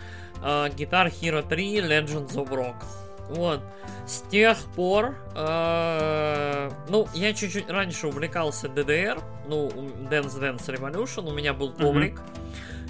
э, 0.41 0.69
Guitar 0.69 1.11
Hero 1.11 1.45
3 1.45 1.79
Legends 1.79 2.35
of 2.35 2.49
Rock. 2.49 2.85
Вот. 3.31 3.61
С 4.07 4.21
тех 4.29 4.57
пор, 4.75 5.15
э, 5.35 6.69
ну, 6.87 7.07
я 7.13 7.33
чуть-чуть 7.33 7.69
раньше 7.69 8.07
увлекался 8.07 8.67
DDR, 8.67 9.21
ну, 9.49 9.67
Dance 10.09 10.39
Dance 10.39 10.67
Revolution, 10.67 11.27
у 11.27 11.33
меня 11.33 11.53
был 11.53 11.73
коврик. 11.73 12.19
Mm-hmm. 12.19 12.45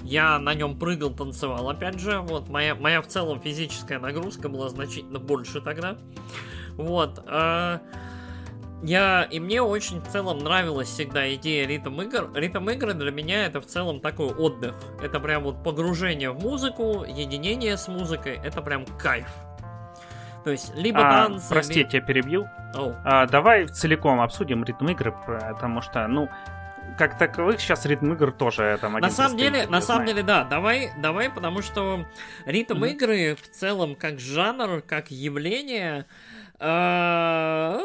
Я 0.06 0.38
на 0.38 0.54
нем 0.54 0.78
прыгал, 0.78 1.10
танцевал, 1.10 1.68
опять 1.68 1.98
же. 1.98 2.20
Вот, 2.20 2.48
моя, 2.48 2.76
моя 2.76 3.02
в 3.02 3.08
целом 3.08 3.40
физическая 3.40 3.98
нагрузка 3.98 4.48
была 4.48 4.68
значительно 4.68 5.18
больше 5.18 5.60
тогда. 5.60 5.96
Вот. 6.76 7.24
Э, 7.26 7.80
я, 8.84 9.24
и 9.24 9.40
мне 9.40 9.62
очень 9.62 10.00
в 10.00 10.06
целом 10.06 10.38
нравилась 10.38 10.88
всегда 10.88 11.34
идея 11.34 11.66
ритм 11.66 12.00
игр. 12.02 12.30
Ритм 12.34 12.70
игры 12.70 12.94
для 12.94 13.10
меня 13.10 13.46
это 13.46 13.60
в 13.60 13.66
целом 13.66 13.98
такой 13.98 14.28
отдых. 14.28 14.76
Это 15.02 15.18
прям 15.18 15.42
вот 15.42 15.64
погружение 15.64 16.30
в 16.30 16.40
музыку, 16.40 17.04
единение 17.04 17.76
с 17.76 17.88
музыкой. 17.88 18.38
Это 18.44 18.62
прям 18.62 18.86
кайф. 18.98 19.26
То 20.44 20.52
есть, 20.52 20.72
либо 20.76 21.00
а, 21.00 21.26
танцы... 21.26 21.48
Прости, 21.48 21.74
ли... 21.74 21.80
я 21.80 21.88
тебя 21.88 22.02
перебью. 22.02 22.48
Oh. 22.76 22.94
А, 23.04 23.26
давай 23.26 23.66
целиком 23.66 24.20
обсудим 24.20 24.62
ритм 24.62 24.86
игры, 24.86 25.12
потому 25.26 25.80
что, 25.82 26.06
ну, 26.06 26.28
как 26.96 27.18
таковых 27.18 27.60
сейчас 27.60 27.86
ритм 27.86 28.12
игр 28.12 28.32
тоже 28.32 28.78
там 28.80 28.94
На 28.94 29.10
самом 29.10 29.36
деле, 29.36 29.66
на 29.66 29.80
самом 29.80 30.06
деле, 30.06 30.22
да, 30.22 30.44
давай, 30.44 30.90
давай, 30.98 31.30
потому 31.30 31.62
что 31.62 32.06
ритм 32.46 32.82
mm-hmm. 32.82 32.90
игры 32.90 33.36
в 33.36 33.48
целом 33.48 33.94
как 33.94 34.18
жанр, 34.18 34.82
как 34.82 35.10
явление, 35.10 36.06
э, 36.58 37.78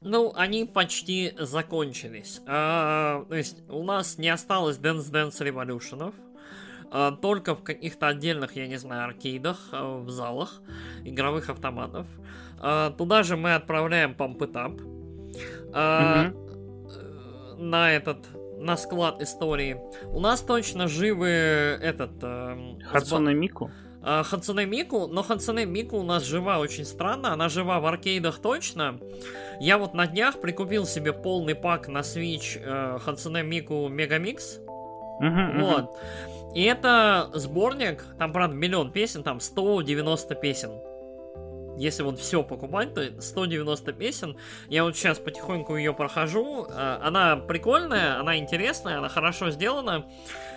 ну, 0.00 0.32
они 0.36 0.64
почти 0.64 1.34
закончились. 1.38 2.40
Э, 2.46 3.24
то 3.28 3.34
есть 3.34 3.62
у 3.68 3.82
нас 3.84 4.18
не 4.18 4.28
осталось 4.28 4.78
Dance 4.78 5.10
Dance 5.10 5.38
Revolution, 5.40 6.12
э, 6.92 7.12
только 7.20 7.54
в 7.54 7.62
каких-то 7.62 8.08
отдельных, 8.08 8.56
я 8.56 8.66
не 8.66 8.76
знаю, 8.76 9.04
аркейдах, 9.04 9.58
в 9.72 10.10
залах 10.10 10.60
игровых 11.04 11.48
автоматов. 11.48 12.06
Туда 12.96 13.22
же 13.22 13.36
мы 13.36 13.54
отправляем 13.54 14.12
Pump 14.12 14.38
It 14.38 14.52
Up. 14.52 14.80
Mm-hmm 15.72 16.45
на 17.58 17.92
этот 17.92 18.18
на 18.58 18.76
склад 18.76 19.20
истории. 19.22 19.80
У 20.12 20.20
нас 20.20 20.40
точно 20.40 20.88
живы 20.88 21.28
этот... 21.28 22.12
Э, 22.22 22.56
Хацуне 22.84 23.34
Мику? 23.34 23.70
Э, 24.02 24.22
Хацуне 24.22 24.64
Мику, 24.66 25.06
но 25.06 25.22
Хацуне 25.22 25.66
Мику 25.66 25.98
у 25.98 26.02
нас 26.02 26.24
жива 26.24 26.58
очень 26.58 26.84
странно. 26.84 27.32
Она 27.32 27.48
жива 27.48 27.80
в 27.80 27.86
аркейдах 27.86 28.38
точно. 28.38 28.98
Я 29.60 29.78
вот 29.78 29.94
на 29.94 30.06
днях 30.06 30.40
прикупил 30.40 30.86
себе 30.86 31.12
полный 31.12 31.54
пак 31.54 31.88
на 31.88 31.98
Switch 31.98 32.58
э, 32.58 32.98
Хацуне 32.98 33.42
Мику 33.42 33.88
Мегамикс. 33.88 34.60
Uh-huh, 35.20 35.60
вот. 35.60 35.84
Uh-huh. 35.84 36.54
И 36.54 36.62
это 36.62 37.30
сборник, 37.34 38.04
там, 38.18 38.32
правда, 38.32 38.54
миллион 38.56 38.90
песен, 38.90 39.22
там 39.22 39.40
190 39.40 40.34
песен 40.36 40.70
если 41.76 42.02
вот 42.02 42.18
все 42.18 42.42
покупать, 42.42 42.94
то 42.94 43.20
190 43.20 43.92
песен. 43.92 44.36
Я 44.68 44.84
вот 44.84 44.96
сейчас 44.96 45.18
потихоньку 45.18 45.76
ее 45.76 45.92
прохожу. 45.92 46.66
А, 46.70 47.00
она 47.02 47.36
прикольная, 47.36 48.18
она 48.18 48.38
интересная, 48.38 48.98
она 48.98 49.08
хорошо 49.08 49.50
сделана. 49.50 50.06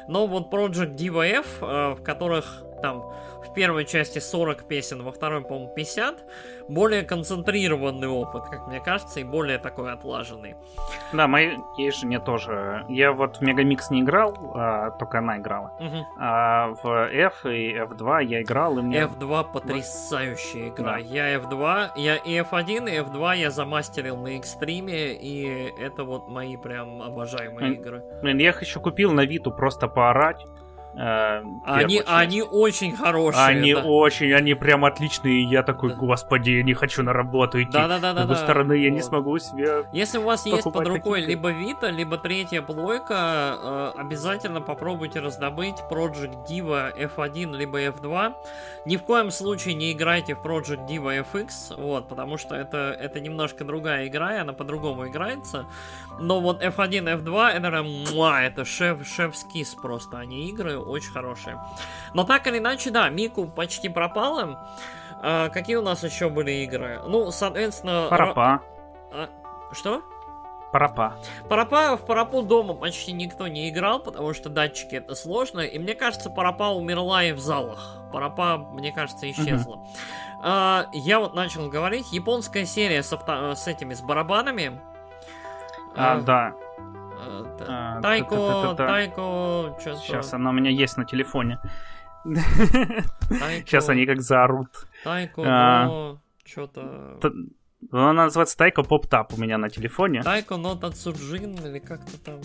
Но 0.07 0.27
вот 0.27 0.51
Project 0.51 0.95
Diva 0.95 1.25
F, 1.25 1.47
а, 1.61 1.95
в 1.95 2.03
которых 2.03 2.63
там 2.81 3.13
в 3.45 3.53
первой 3.53 3.85
части 3.85 4.19
40 4.19 4.63
песен, 4.63 5.03
во 5.03 5.11
второй, 5.11 5.41
по-моему, 5.41 5.73
50. 5.73 6.23
Более 6.67 7.03
концентрированный 7.03 8.07
опыт, 8.07 8.43
как 8.49 8.67
мне 8.67 8.79
кажется, 8.79 9.19
и 9.19 9.23
более 9.23 9.57
такой 9.57 9.91
отлаженный. 9.91 10.55
Да, 11.13 11.27
моей 11.27 11.57
жене 11.91 12.19
тоже. 12.19 12.85
Я 12.89 13.11
вот 13.11 13.37
в 13.37 13.41
Мегамикс 13.41 13.89
не 13.89 14.01
играл, 14.01 14.53
а, 14.55 14.91
только 14.91 15.19
она 15.19 15.37
играла. 15.37 15.73
Угу. 15.79 16.05
А 16.19 16.67
в 16.83 17.09
F 17.11 17.45
и 17.45 17.73
F2 17.75 18.23
я 18.25 18.41
играл, 18.41 18.77
и 18.77 18.81
мне... 18.81 18.99
F2 19.01 19.51
потрясающая 19.51 20.69
игра. 20.69 20.93
Да. 20.93 20.97
Я 20.97 21.35
F2, 21.35 21.91
я 21.95 22.15
и 22.17 22.39
F1, 22.39 22.89
и 22.89 22.99
F2 22.99 23.37
я 23.37 23.51
замастерил 23.51 24.17
на 24.17 24.37
экстриме, 24.37 25.13
и 25.13 25.73
это 25.79 26.03
вот 26.03 26.27
мои 26.27 26.57
прям 26.57 27.01
обожаемые 27.01 27.73
игры. 27.73 28.03
Блин, 28.21 28.37
я 28.37 28.49
их 28.49 28.61
еще 28.61 28.79
купил 28.79 29.11
на 29.11 29.25
Виту 29.25 29.51
просто 29.51 29.87
поорать. 29.87 30.45
Э, 30.95 31.43
они, 31.65 32.01
они 32.05 32.41
очень 32.41 32.95
хорошие. 32.95 33.45
Они 33.45 33.73
да. 33.73 33.83
очень, 33.83 34.33
они 34.33 34.53
прям 34.53 34.85
отличные. 34.85 35.41
И 35.41 35.45
я 35.45 35.63
такой, 35.63 35.93
господи, 35.95 36.51
я 36.51 36.63
не 36.63 36.73
хочу 36.73 37.03
на 37.03 37.13
работу 37.13 37.61
идти. 37.61 37.71
Да, 37.71 37.87
да, 37.87 37.99
да. 37.99 38.11
С 38.11 38.15
другой 38.15 38.35
да, 38.35 38.43
стороны, 38.43 38.75
да. 38.75 38.81
я 38.81 38.89
не 38.89 39.01
смогу 39.01 39.37
себе. 39.37 39.85
Если 39.93 40.17
у 40.17 40.23
вас 40.23 40.45
есть 40.45 40.63
под 40.63 40.87
рукой 40.87 41.21
такие... 41.21 41.35
либо 41.35 41.51
Vita, 41.51 41.91
либо 41.91 42.17
третья 42.17 42.61
плойка, 42.61 43.93
э, 43.95 43.99
обязательно 43.99 44.61
попробуйте 44.61 45.19
раздобыть 45.19 45.75
Project 45.89 46.47
Diva 46.49 46.91
F1 46.97 47.55
либо 47.55 47.81
F2. 47.81 48.33
Ни 48.85 48.97
в 48.97 49.03
коем 49.03 49.31
случае 49.31 49.75
не 49.75 49.91
играйте 49.91 50.35
в 50.35 50.39
Project 50.39 50.87
Diva 50.87 51.25
FX, 51.33 51.75
вот, 51.77 52.07
потому 52.07 52.37
что 52.37 52.55
это, 52.55 52.97
это 52.99 53.19
немножко 53.19 53.63
другая 53.63 54.07
игра, 54.07 54.35
и 54.35 54.39
она 54.39 54.53
по-другому 54.53 55.07
играется. 55.07 55.65
Но 56.19 56.41
вот 56.41 56.63
F1, 56.63 57.21
F2 57.21 57.49
это 57.49 57.83
муа, 57.83 58.41
это 58.41 58.65
шеф, 58.65 59.07
шеф-скис 59.07 59.75
просто, 59.75 60.17
они 60.17 60.49
игры 60.49 60.78
очень 60.81 61.11
хорошие. 61.11 61.59
Но 62.13 62.23
так 62.23 62.47
или 62.47 62.57
иначе, 62.57 62.91
да, 62.91 63.09
Мику 63.09 63.47
почти 63.47 63.89
пропала. 63.89 64.67
А, 65.21 65.49
какие 65.49 65.75
у 65.75 65.81
нас 65.81 66.03
еще 66.03 66.29
были 66.29 66.51
игры? 66.63 67.01
Ну, 67.05 67.31
соответственно... 67.31 68.07
Парапа. 68.09 68.61
А, 69.11 69.29
что? 69.71 70.01
Парапа. 70.71 71.15
Парапа 71.49 71.97
в 71.97 72.05
Парапу 72.05 72.43
дома 72.43 72.75
почти 72.75 73.11
никто 73.11 73.47
не 73.47 73.69
играл, 73.69 73.99
потому 73.99 74.33
что 74.33 74.49
датчики 74.49 74.95
это 74.95 75.15
сложно. 75.15 75.61
И 75.61 75.79
мне 75.79 75.95
кажется, 75.95 76.29
Парапа 76.29 76.69
умерла 76.69 77.23
и 77.23 77.31
в 77.31 77.39
залах. 77.39 77.97
Парапа, 78.13 78.57
мне 78.57 78.91
кажется, 78.91 79.29
исчезла. 79.29 79.75
Uh-huh. 79.75 80.39
А, 80.43 80.85
я 80.93 81.19
вот 81.19 81.33
начал 81.33 81.69
говорить. 81.69 82.11
Японская 82.11 82.65
серия 82.65 83.03
с, 83.03 83.11
авто... 83.11 83.55
с 83.55 83.67
этими, 83.67 83.93
с 83.93 84.01
барабанами. 84.01 84.79
А, 85.95 86.13
а 86.13 86.21
да. 86.21 86.53
А, 87.21 88.01
тайко, 88.01 88.75
Тайко, 88.77 89.75
что 89.79 89.95
Сейчас 89.97 90.33
она 90.33 90.51
у 90.51 90.53
меня 90.53 90.69
есть 90.69 90.97
на 90.97 91.05
телефоне. 91.05 91.59
Сейчас 92.25 93.89
они 93.89 94.05
как 94.05 94.21
заорут. 94.21 94.69
Тайко, 95.03 95.41
а, 95.45 96.17
что-то... 96.45 97.19
Она 97.91 98.13
называется 98.25 98.57
Тайко 98.57 98.83
Поп 98.83 99.07
Тап 99.07 99.33
у 99.33 99.37
меня 99.37 99.57
на 99.57 99.69
телефоне. 99.69 100.21
Тайко 100.21 100.57
Нота 100.57 100.91
Цуджин 100.91 101.53
или 101.65 101.79
как-то 101.79 102.17
там. 102.23 102.41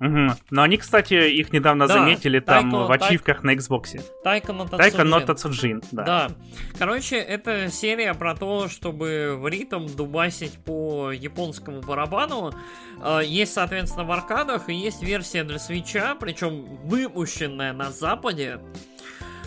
Угу. 0.00 0.36
Но 0.50 0.62
они, 0.62 0.76
кстати, 0.76 1.14
их 1.14 1.52
недавно 1.52 1.86
да, 1.86 1.94
заметили 1.94 2.40
там 2.40 2.70
Тайко, 2.70 2.86
в 2.86 2.92
ачивках 2.92 3.42
Тай... 3.42 3.54
на 3.54 3.58
Xbox. 3.58 4.02
Тайко 4.22 4.52
Нота 4.52 4.76
Тайко 4.76 5.04
Нота 5.04 5.34
Цуджин, 5.34 5.82
да. 5.92 6.04
Да. 6.04 6.30
Короче, 6.78 7.16
это 7.16 7.70
серия 7.70 8.12
про 8.14 8.34
то, 8.34 8.68
чтобы 8.68 9.36
в 9.38 9.48
ритм 9.48 9.86
дубасить 9.86 10.58
по 10.64 11.10
японскому 11.12 11.80
барабану. 11.80 12.52
А, 13.00 13.20
есть, 13.20 13.54
соответственно, 13.54 14.04
в 14.04 14.12
аркадах, 14.12 14.68
и 14.68 14.74
есть 14.74 15.02
версия 15.02 15.44
для 15.44 15.58
свеча, 15.58 16.14
причем 16.18 16.64
выпущенная 16.84 17.72
на 17.72 17.90
Западе. 17.90 18.60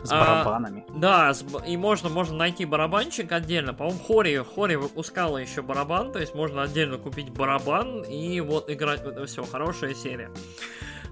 С 0.03 0.09
барабанами. 0.09 0.85
А, 0.87 0.93
да, 0.93 1.33
и 1.67 1.77
можно, 1.77 2.09
можно 2.09 2.35
найти 2.35 2.65
барабанчик 2.65 3.31
отдельно. 3.31 3.73
По-моему, 3.73 3.99
Хори, 3.99 4.37
Хори 4.37 4.75
выпускала 4.75 5.37
еще 5.37 5.61
барабан, 5.61 6.11
то 6.11 6.19
есть 6.19 6.35
можно 6.35 6.63
отдельно 6.63 6.97
купить 6.97 7.29
барабан 7.31 8.03
и 8.03 8.39
вот 8.41 8.69
играть. 8.69 9.01
Это 9.03 9.25
все, 9.25 9.43
хорошая 9.43 9.93
серия. 9.93 10.29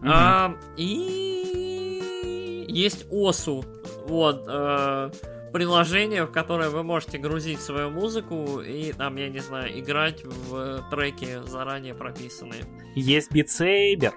Угу. 0.01 0.09
А, 0.09 0.55
и 0.77 2.65
есть 2.69 3.05
Осу. 3.11 3.65
Вот. 4.07 4.45
А, 4.47 5.11
приложение, 5.51 6.25
в 6.25 6.31
которое 6.31 6.69
вы 6.69 6.83
можете 6.83 7.17
грузить 7.17 7.61
свою 7.61 7.89
музыку 7.89 8.61
и 8.61 8.93
там, 8.93 9.15
я 9.15 9.29
не 9.29 9.39
знаю, 9.39 9.79
играть 9.79 10.23
в 10.23 10.85
треки 10.91 11.41
заранее 11.45 11.93
прописанные. 11.95 12.63
Есть 12.95 13.31
битсейбер. 13.31 14.13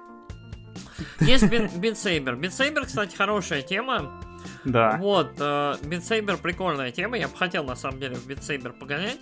Есть 1.20 1.48
битсейбер. 1.48 2.36
Битсейбер, 2.36 2.86
кстати, 2.86 3.16
хорошая 3.16 3.62
тема. 3.62 4.20
Да. 4.64 4.98
Вот, 5.00 5.32
э, 5.38 5.74
Beat 5.82 6.36
прикольная 6.38 6.90
тема, 6.90 7.16
я 7.16 7.28
бы 7.28 7.36
хотел 7.36 7.64
на 7.64 7.76
самом 7.76 8.00
деле 8.00 8.16
в 8.16 8.26
Beat 8.26 8.78
погонять. 8.78 9.18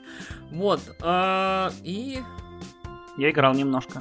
Вот, 0.50 0.80
э, 1.02 1.70
и... 1.84 2.18
Я 3.16 3.30
играл 3.30 3.54
немножко. 3.54 4.00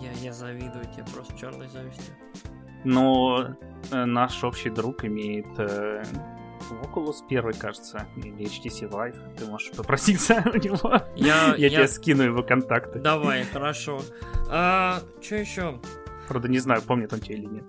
Я, 0.00 0.12
я 0.20 0.32
завидую 0.32 0.84
тебе 0.84 1.04
просто 1.12 1.36
черной 1.38 1.68
завистью. 1.68 2.14
Но 2.84 3.56
э, 3.90 4.04
наш 4.04 4.42
общий 4.44 4.70
друг 4.70 5.04
имеет 5.04 5.46
э, 5.58 6.02
Oculus 6.82 7.16
первый, 7.28 7.54
кажется, 7.54 8.06
или 8.16 8.46
HTC 8.46 8.90
Vive. 8.90 9.36
Ты 9.36 9.46
можешь 9.46 9.70
попроситься 9.72 10.42
у 10.46 10.56
него. 10.56 11.02
Я, 11.16 11.54
я, 11.56 11.56
я 11.56 11.70
тебе 11.70 11.88
скину 11.88 12.22
его 12.22 12.42
контакты. 12.42 12.98
Давай, 12.98 13.44
хорошо. 13.44 14.00
А, 14.50 15.00
что 15.20 15.36
еще? 15.36 15.80
Правда, 16.28 16.48
не 16.48 16.58
знаю, 16.58 16.82
помнит 16.82 17.12
он 17.12 17.20
тебя 17.20 17.36
или 17.36 17.46
нет. 17.46 17.64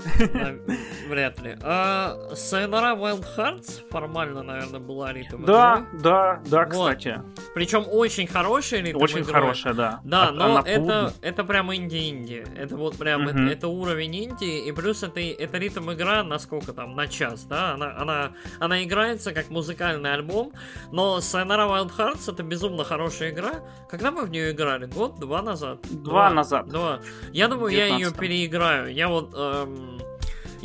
Вряд 1.10 1.42
ли. 1.42 1.58
А, 1.62 2.18
Sayonara 2.32 2.98
Wild 2.98 3.26
Hearts 3.38 3.82
формально, 3.90 4.44
наверное, 4.44 4.80
была 4.80 5.14
ритм 5.14 5.44
Да, 5.46 5.86
да, 5.94 6.42
да, 6.46 6.66
кстати. 6.66 7.22
Причем 7.54 7.86
очень 7.88 8.28
хорошая 8.28 8.82
ритм 8.82 9.02
Очень 9.02 9.24
хорошая, 9.24 9.74
да. 9.74 10.02
Да, 10.04 10.32
но 10.32 10.62
это, 10.66 11.14
это 11.22 11.44
прям 11.44 11.74
инди-инди. 11.74 12.46
Это 12.56 12.76
вот 12.78 12.98
прям, 12.98 13.28
это, 13.28 13.40
это 13.40 13.68
уровень 13.68 14.26
инди, 14.26 14.68
и 14.68 14.72
плюс 14.72 15.04
это, 15.04 15.20
это 15.20 15.58
ритм 15.58 15.92
игра 15.92 16.24
на 16.24 16.40
сколько 16.40 16.74
там, 16.74 16.96
на 16.96 17.08
час, 17.08 17.46
да? 17.46 17.74
Она, 17.74 17.96
она, 17.98 18.32
она 18.60 18.84
играется 18.84 19.34
как 19.34 19.50
музыкальный 19.50 20.14
альбом, 20.14 20.52
но 20.92 21.18
Sayonara 21.18 21.68
Wild 21.70 21.92
Hearts 21.98 22.32
это 22.32 22.44
безумно 22.44 22.84
хорошая 22.84 23.32
игра. 23.32 23.62
Когда 23.90 24.12
мы 24.12 24.24
в 24.24 24.30
нее 24.30 24.52
играли? 24.52 24.86
Год, 24.86 25.20
два 25.20 25.42
назад? 25.42 25.80
Два, 25.90 26.04
два 26.04 26.30
назад. 26.30 26.68
Два. 26.68 27.00
Я 27.32 27.48
думаю, 27.48 27.74
я 27.74 27.88
ее 27.88 28.12
играю. 28.46 28.94
Я 28.94 29.08
вот... 29.10 29.34
Эм, 29.36 30.00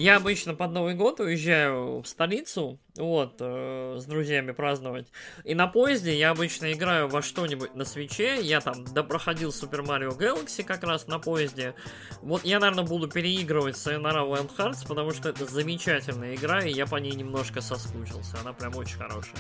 я 0.01 0.17
обычно 0.17 0.55
под 0.55 0.73
Новый 0.73 0.95
год 0.95 1.21
уезжаю 1.21 2.01
в 2.01 2.07
столицу, 2.07 2.79
вот, 2.97 3.35
э, 3.41 3.99
с 4.01 4.05
друзьями 4.07 4.53
праздновать. 4.53 5.09
И 5.45 5.55
на 5.55 5.67
поезде 5.67 6.17
я 6.17 6.31
обычно 6.31 6.73
играю 6.73 7.07
во 7.09 7.21
что-нибудь 7.21 7.75
на 7.75 7.85
свече. 7.85 8.41
Я 8.41 8.63
там 8.63 8.85
допроходил 8.85 9.51
Super 9.51 9.85
Mario 9.85 10.17
Galaxy 10.17 10.65
как 10.65 10.85
раз 10.85 11.07
на 11.07 11.19
поезде. 11.19 11.75
Вот 12.23 12.47
я, 12.47 12.61
наверное, 12.61 12.85
буду 12.85 13.09
переигрывать 13.09 13.77
Sayonara 13.77 14.27
Wild 14.27 14.57
Hearts, 14.57 14.89
потому 14.89 15.11
что 15.11 15.29
это 15.29 15.45
замечательная 15.45 16.35
игра, 16.35 16.65
и 16.65 16.73
я 16.73 16.87
по 16.87 16.97
ней 16.97 17.13
немножко 17.13 17.61
соскучился. 17.61 18.39
Она 18.41 18.55
прям 18.55 18.75
очень 18.77 18.97
хорошая. 18.97 19.37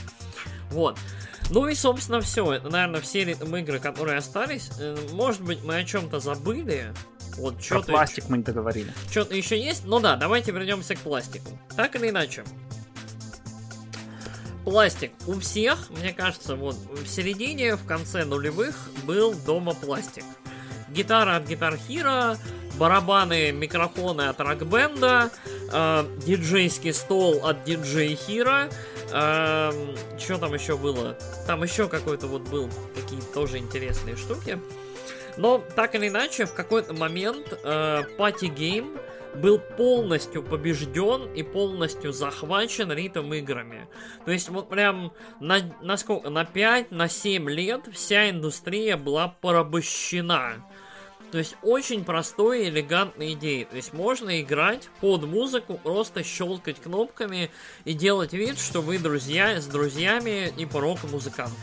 Вот. 0.70 0.98
Ну 1.48 1.68
и, 1.68 1.74
собственно, 1.74 2.20
все. 2.20 2.52
Это, 2.52 2.68
наверное, 2.68 3.00
все 3.00 3.22
игры, 3.22 3.78
которые 3.78 4.18
остались. 4.18 4.70
Э, 4.78 4.94
может 5.12 5.40
быть, 5.40 5.64
мы 5.64 5.76
о 5.76 5.84
чем-то 5.84 6.20
забыли. 6.20 6.92
Вот 7.40 7.56
Про 7.66 7.82
пластик 7.82 8.28
мы 8.28 8.38
не 8.38 8.42
договорили. 8.42 8.92
Что-то 9.10 9.34
еще 9.34 9.58
есть? 9.58 9.84
Ну 9.86 9.98
да, 9.98 10.16
давайте 10.16 10.52
вернемся 10.52 10.94
к 10.94 10.98
пластику. 10.98 11.58
Так 11.74 11.96
или 11.96 12.10
иначе. 12.10 12.44
Пластик. 14.64 15.12
У 15.26 15.40
всех, 15.40 15.88
мне 15.90 16.12
кажется, 16.12 16.54
вот 16.54 16.76
в 16.76 17.06
середине, 17.06 17.76
в 17.76 17.86
конце 17.86 18.24
нулевых 18.24 18.76
был 19.04 19.34
дома 19.34 19.74
пластик. 19.74 20.24
Гитара 20.90 21.36
от 21.36 21.44
Guitar 21.44 21.80
Hero, 21.88 22.36
барабаны, 22.78 23.52
микрофоны 23.52 24.22
от 24.22 24.38
Рокбенда, 24.40 25.30
э, 25.72 26.04
диджейский 26.26 26.92
стол 26.92 27.46
от 27.46 27.66
DJ 27.66 28.18
Hero, 28.26 28.72
э, 29.12 29.94
что 30.18 30.38
там 30.38 30.52
еще 30.52 30.76
было? 30.76 31.16
Там 31.46 31.62
еще 31.62 31.88
какой-то 31.88 32.26
вот 32.26 32.42
был, 32.42 32.68
какие 32.94 33.20
тоже 33.32 33.58
интересные 33.58 34.16
штуки. 34.16 34.58
Но 35.40 35.64
так 35.74 35.94
или 35.94 36.08
иначе, 36.08 36.44
в 36.44 36.52
какой-то 36.52 36.92
момент 36.92 37.58
э, 37.64 38.02
Party 38.18 38.54
Game 38.54 39.00
был 39.34 39.58
полностью 39.58 40.42
побежден 40.42 41.32
и 41.32 41.42
полностью 41.42 42.12
захвачен 42.12 42.92
ритм 42.92 43.32
играми. 43.32 43.88
То 44.26 44.32
есть 44.32 44.50
вот 44.50 44.68
прям 44.68 45.14
на, 45.40 45.60
на 45.80 45.96
сколько? 45.96 46.28
На 46.28 46.44
5, 46.44 46.90
на 46.90 47.08
7 47.08 47.48
лет 47.48 47.88
вся 47.90 48.28
индустрия 48.28 48.98
была 48.98 49.28
порабощена. 49.28 50.62
То 51.32 51.38
есть 51.38 51.56
очень 51.62 52.04
простой 52.04 52.66
и 52.66 52.68
элегантной 52.68 53.32
идеей. 53.32 53.64
То 53.64 53.76
есть 53.76 53.94
можно 53.94 54.42
играть 54.42 54.90
под 55.00 55.24
музыку, 55.24 55.80
просто 55.82 56.22
щелкать 56.22 56.82
кнопками 56.82 57.50
и 57.86 57.94
делать 57.94 58.34
вид, 58.34 58.58
что 58.58 58.82
вы 58.82 58.98
друзья 58.98 59.58
с 59.58 59.64
друзьями 59.64 60.52
и 60.54 60.66
порок 60.66 60.98
музыканты. 61.04 61.54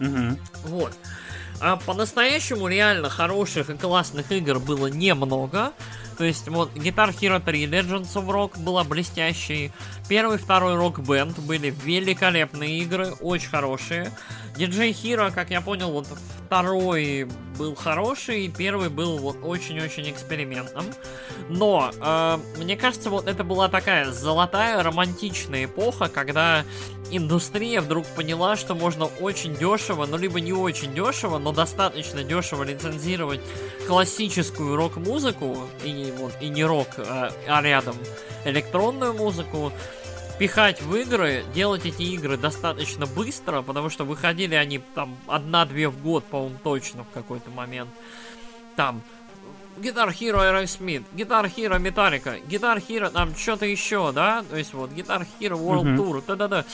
Угу. 0.00 0.38
Вот. 0.68 0.92
А 1.66 1.76
по-настоящему 1.76 2.68
реально 2.68 3.08
хороших 3.08 3.70
и 3.70 3.74
классных 3.78 4.30
игр 4.30 4.58
было 4.58 4.88
немного. 4.88 5.72
То 6.18 6.24
есть 6.24 6.46
вот 6.46 6.70
Guitar 6.74 7.08
Hero 7.08 7.42
3 7.42 7.64
Legends 7.64 8.12
of 8.16 8.26
Rock 8.26 8.58
была 8.58 8.84
блестящей. 8.84 9.72
Первый, 10.06 10.36
второй 10.36 10.74
Rock 10.74 10.96
Band 10.96 11.40
были 11.40 11.74
великолепные 11.82 12.80
игры, 12.80 13.12
очень 13.22 13.48
хорошие. 13.48 14.12
DJ 14.56 14.90
Hero, 14.92 15.32
как 15.32 15.50
я 15.50 15.60
понял, 15.60 15.90
вот 15.90 16.06
второй 16.46 17.28
был 17.58 17.74
хороший, 17.74 18.48
первый 18.48 18.88
был 18.88 19.18
вот 19.18 19.38
очень-очень 19.42 20.08
экспериментом. 20.10 20.84
Но 21.48 21.90
э, 22.00 22.38
мне 22.58 22.76
кажется, 22.76 23.10
вот 23.10 23.26
это 23.26 23.42
была 23.42 23.68
такая 23.68 24.12
золотая 24.12 24.82
романтичная 24.82 25.64
эпоха, 25.64 26.08
когда 26.08 26.64
индустрия 27.10 27.80
вдруг 27.80 28.06
поняла, 28.06 28.56
что 28.56 28.74
можно 28.74 29.06
очень 29.06 29.56
дешево, 29.56 30.06
ну 30.06 30.16
либо 30.16 30.40
не 30.40 30.52
очень 30.52 30.94
дешево, 30.94 31.38
но 31.38 31.52
достаточно 31.52 32.22
дешево 32.22 32.62
лицензировать 32.62 33.40
классическую 33.88 34.76
рок-музыку 34.76 35.68
и 35.82 36.12
вот 36.16 36.32
и 36.40 36.48
не 36.48 36.64
рок, 36.64 36.88
а, 36.98 37.32
а 37.48 37.62
рядом 37.62 37.96
электронную 38.44 39.14
музыку 39.14 39.72
пихать 40.38 40.82
в 40.82 40.94
игры, 40.96 41.44
делать 41.54 41.86
эти 41.86 42.02
игры 42.02 42.36
достаточно 42.36 43.06
быстро, 43.06 43.62
потому 43.62 43.90
что 43.90 44.04
выходили 44.04 44.54
они 44.54 44.78
там 44.78 45.16
одна-две 45.26 45.88
в 45.88 46.02
год, 46.02 46.24
по-моему, 46.24 46.58
точно 46.62 47.04
в 47.04 47.10
какой-то 47.10 47.50
момент. 47.50 47.90
Там 48.76 49.02
Guitar 49.76 50.08
Hero 50.08 50.38
Aerosmith, 50.38 51.04
Guitar 51.12 51.52
Hero 51.54 51.78
Metallica, 51.78 52.44
Guitar 52.46 52.84
Hero 52.86 53.10
там 53.10 53.34
что-то 53.34 53.66
еще, 53.66 54.12
да? 54.12 54.44
То 54.48 54.56
есть 54.56 54.72
вот 54.74 54.90
Guitar 54.90 55.26
Hero 55.40 55.58
World 55.58 55.84
uh-huh. 55.84 55.96
Tour, 55.96 56.24
да-да-да. 56.26 56.64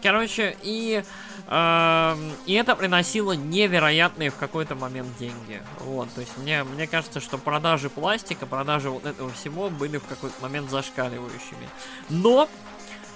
Короче, 0.00 0.56
и, 0.62 1.02
э, 1.48 2.16
и 2.46 2.52
это 2.52 2.76
приносило 2.76 3.32
невероятные 3.32 4.30
в 4.30 4.36
какой-то 4.36 4.76
момент 4.76 5.08
деньги. 5.18 5.60
Вот, 5.80 6.08
то 6.14 6.20
есть 6.20 6.36
мне, 6.38 6.62
мне 6.62 6.86
кажется, 6.86 7.18
что 7.20 7.36
продажи 7.36 7.90
пластика, 7.90 8.46
продажи 8.46 8.90
вот 8.90 9.04
этого 9.06 9.30
всего 9.32 9.70
были 9.70 9.98
в 9.98 10.04
какой-то 10.04 10.40
момент 10.40 10.70
зашкаливающими. 10.70 11.68
Но 12.10 12.48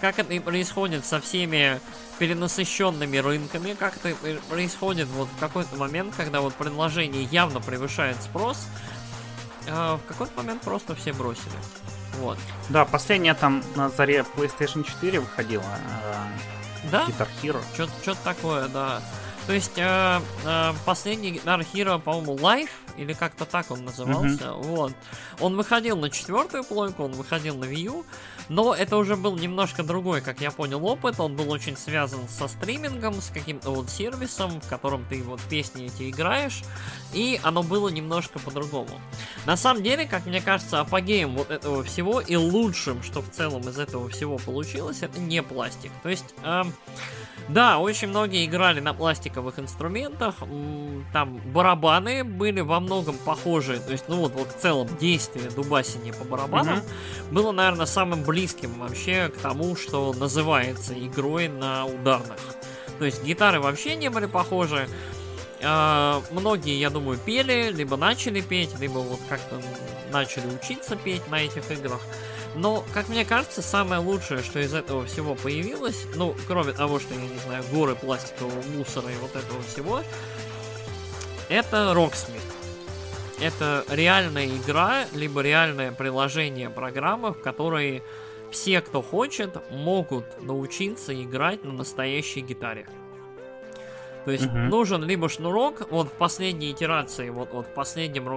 как 0.03 0.19
это 0.19 0.35
и 0.35 0.41
происходит 0.41 1.07
со 1.07 1.21
всеми 1.21 1.81
перенасыщенными 2.19 3.19
рынками, 3.19 3.75
как 3.75 3.97
это 3.97 4.17
происходит 4.51 5.07
вот 5.07 5.29
в 5.29 5.39
какой-то 5.39 5.77
момент, 5.77 6.15
когда 6.17 6.41
вот 6.41 6.55
предложение 6.55 7.23
явно 7.23 7.61
превышает 7.61 8.21
спрос, 8.21 8.67
э, 9.69 9.71
в 9.71 10.01
какой-то 10.09 10.33
момент 10.37 10.63
просто 10.63 10.97
все 10.97 11.13
бросили. 11.13 11.55
Вот. 12.19 12.37
Да, 12.69 12.85
последняя 12.85 13.35
там 13.35 13.63
на 13.77 13.91
заре 13.91 14.27
PlayStation 14.37 14.85
4 14.85 15.21
выходила. 15.21 15.63
Э, 15.63 16.89
да? 16.91 17.05
Guitar 17.05 17.29
Hero. 17.41 17.63
Что-то 18.03 18.25
такое, 18.25 18.67
да. 18.67 19.01
То 19.47 19.53
есть 19.53 19.77
э, 19.77 20.21
э, 20.45 20.73
последний 20.85 21.33
Guitar 21.35 21.65
Hero, 21.73 22.01
по-моему, 22.01 22.37
Life, 22.39 22.71
или 22.97 23.13
как-то 23.13 23.45
так 23.45 23.71
он 23.71 23.85
назывался, 23.85 24.45
mm-hmm. 24.45 24.63
вот. 24.63 24.93
Он 25.39 25.57
выходил 25.57 25.97
на 25.97 26.11
четвертую 26.11 26.65
плойку, 26.65 27.05
он 27.05 27.13
выходил 27.13 27.57
на 27.57 27.65
Wii 27.65 27.83
U, 27.83 28.05
но 28.49 28.75
это 28.75 28.97
уже 28.97 29.17
был 29.17 29.37
немножко 29.37 29.83
другой, 29.83 30.21
как 30.21 30.41
я 30.41 30.51
понял, 30.51 30.85
опыт. 30.85 31.21
Он 31.21 31.37
был 31.37 31.51
очень 31.51 31.77
связан 31.77 32.21
со 32.29 32.49
стримингом, 32.49 33.21
с 33.21 33.29
каким-то 33.29 33.71
вот 33.71 33.91
сервисом, 33.91 34.61
в 34.61 34.69
котором 34.69 35.05
ты 35.09 35.23
вот 35.23 35.41
песни 35.43 35.87
эти 35.87 36.11
играешь, 36.11 36.63
и 37.13 37.41
оно 37.43 37.63
было 37.63 37.89
немножко 37.89 38.39
по-другому. 38.39 39.01
На 39.47 39.57
самом 39.57 39.83
деле, 39.83 40.07
как 40.07 40.27
мне 40.27 40.41
кажется, 40.41 40.81
апогеем 40.81 41.37
вот 41.37 41.51
этого 41.51 41.83
всего 41.85 42.21
и 42.21 42.37
лучшим, 42.37 43.03
что 43.03 43.21
в 43.21 43.31
целом 43.31 43.69
из 43.69 43.79
этого 43.79 44.09
всего 44.09 44.39
получилось, 44.39 45.03
это 45.03 45.19
не 45.21 45.43
пластик. 45.43 45.93
То 46.03 46.09
есть, 46.09 46.35
э, 46.43 46.63
да, 47.49 47.79
очень 47.79 48.09
многие 48.09 48.45
играли 48.47 48.81
на 48.81 48.95
пластиковых 48.95 49.59
инструментах, 49.59 50.37
там 51.13 51.41
барабаны 51.53 52.25
были 52.25 52.61
во 52.61 52.81
многом 52.81 53.17
похожи, 53.19 53.79
то 53.81 53.93
есть, 53.93 54.05
ну 54.09 54.17
вот, 54.17 54.33
вот 54.33 54.49
в 54.49 54.61
целом 54.61 54.89
действие 54.99 55.51
дубасения 55.51 56.13
по 56.13 56.25
барабанам 56.25 56.79
mm-hmm. 56.79 57.33
было, 57.33 57.53
наверное, 57.53 57.87
самым 57.87 58.25
близким 58.25 58.79
вообще 58.79 59.29
к 59.29 59.39
тому, 59.39 59.77
что 59.77 60.13
называется 60.13 60.95
игрой 60.95 61.49
на 61.49 61.85
ударных. 61.87 62.39
То 62.99 63.05
есть 63.05 63.25
гитары 63.25 63.61
вообще 63.61 63.97
не 63.97 64.11
были 64.11 64.27
похожи. 64.27 64.89
А, 65.65 66.23
многие, 66.31 66.79
я 66.79 66.91
думаю, 66.91 67.19
пели, 67.19 67.71
либо 67.73 67.97
начали 67.97 68.41
петь, 68.41 68.79
либо 68.79 68.99
вот 68.99 69.21
как-то 69.29 69.61
начали 70.13 70.47
учиться 70.47 70.97
петь 70.97 71.29
на 71.31 71.41
этих 71.43 71.71
играх. 71.71 72.01
Но, 72.55 72.85
как 72.93 73.09
мне 73.09 73.25
кажется, 73.25 73.63
самое 73.63 74.01
лучшее, 74.01 74.43
что 74.43 74.61
из 74.61 74.75
этого 74.75 75.07
всего 75.07 75.35
появилось, 75.35 76.07
ну, 76.17 76.35
кроме 76.47 76.73
того, 76.73 76.99
что, 76.99 77.15
я 77.15 77.21
не 77.21 77.39
знаю, 77.39 77.65
горы 77.73 77.95
пластикового 77.95 78.63
мусора 78.77 79.11
и 79.11 79.17
вот 79.17 79.35
этого 79.37 79.63
всего, 79.63 80.03
это 81.49 81.93
Rocksmith 81.95 82.43
это 83.43 83.85
реальная 83.91 84.47
игра, 84.47 85.05
либо 85.13 85.41
реальное 85.41 85.93
приложение 85.93 86.71
программы, 86.71 87.33
в 87.33 87.41
которой 87.41 88.03
все, 88.51 88.81
кто 88.81 89.03
хочет, 89.03 89.59
могут 89.71 90.25
научиться 90.43 91.13
играть 91.21 91.65
на 91.65 91.73
настоящей 91.73 92.41
гитаре. 92.41 92.87
То 94.25 94.31
есть 94.31 94.45
uh-huh. 94.45 94.69
нужен 94.69 95.03
либо 95.03 95.29
шнурок, 95.29 95.91
вот 95.91 96.07
в 96.07 96.13
последней 96.13 96.71
итерации, 96.71 97.31
вот, 97.31 97.53
вот 97.53 97.67
в 97.67 97.71
последнем 97.71 98.29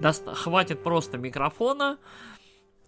даст, 0.00 0.24
хватит 0.26 0.82
просто 0.82 1.18
микрофона, 1.18 1.98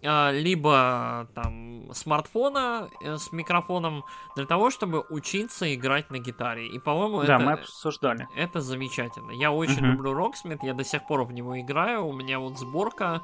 либо 0.01 1.27
там 1.35 1.93
смартфона 1.93 2.89
э, 3.01 3.17
с 3.17 3.31
микрофоном 3.31 4.05
для 4.35 4.45
того, 4.45 4.69
чтобы 4.69 5.05
учиться 5.09 5.73
играть 5.73 6.09
на 6.09 6.19
гитаре. 6.19 6.67
И, 6.67 6.79
по-моему, 6.79 7.23
да, 7.23 7.35
это, 7.35 7.45
мы 7.45 7.51
обсуждали. 7.53 8.27
это 8.35 8.61
замечательно. 8.61 9.31
Я 9.31 9.51
очень 9.51 9.79
uh-huh. 9.79 9.91
люблю 9.91 10.13
Rocksmith, 10.13 10.59
я 10.63 10.73
до 10.73 10.83
сих 10.83 11.05
пор 11.07 11.23
в 11.23 11.31
него 11.33 11.59
играю, 11.59 12.05
у 12.05 12.13
меня 12.13 12.39
вот 12.39 12.57
сборка. 12.57 13.23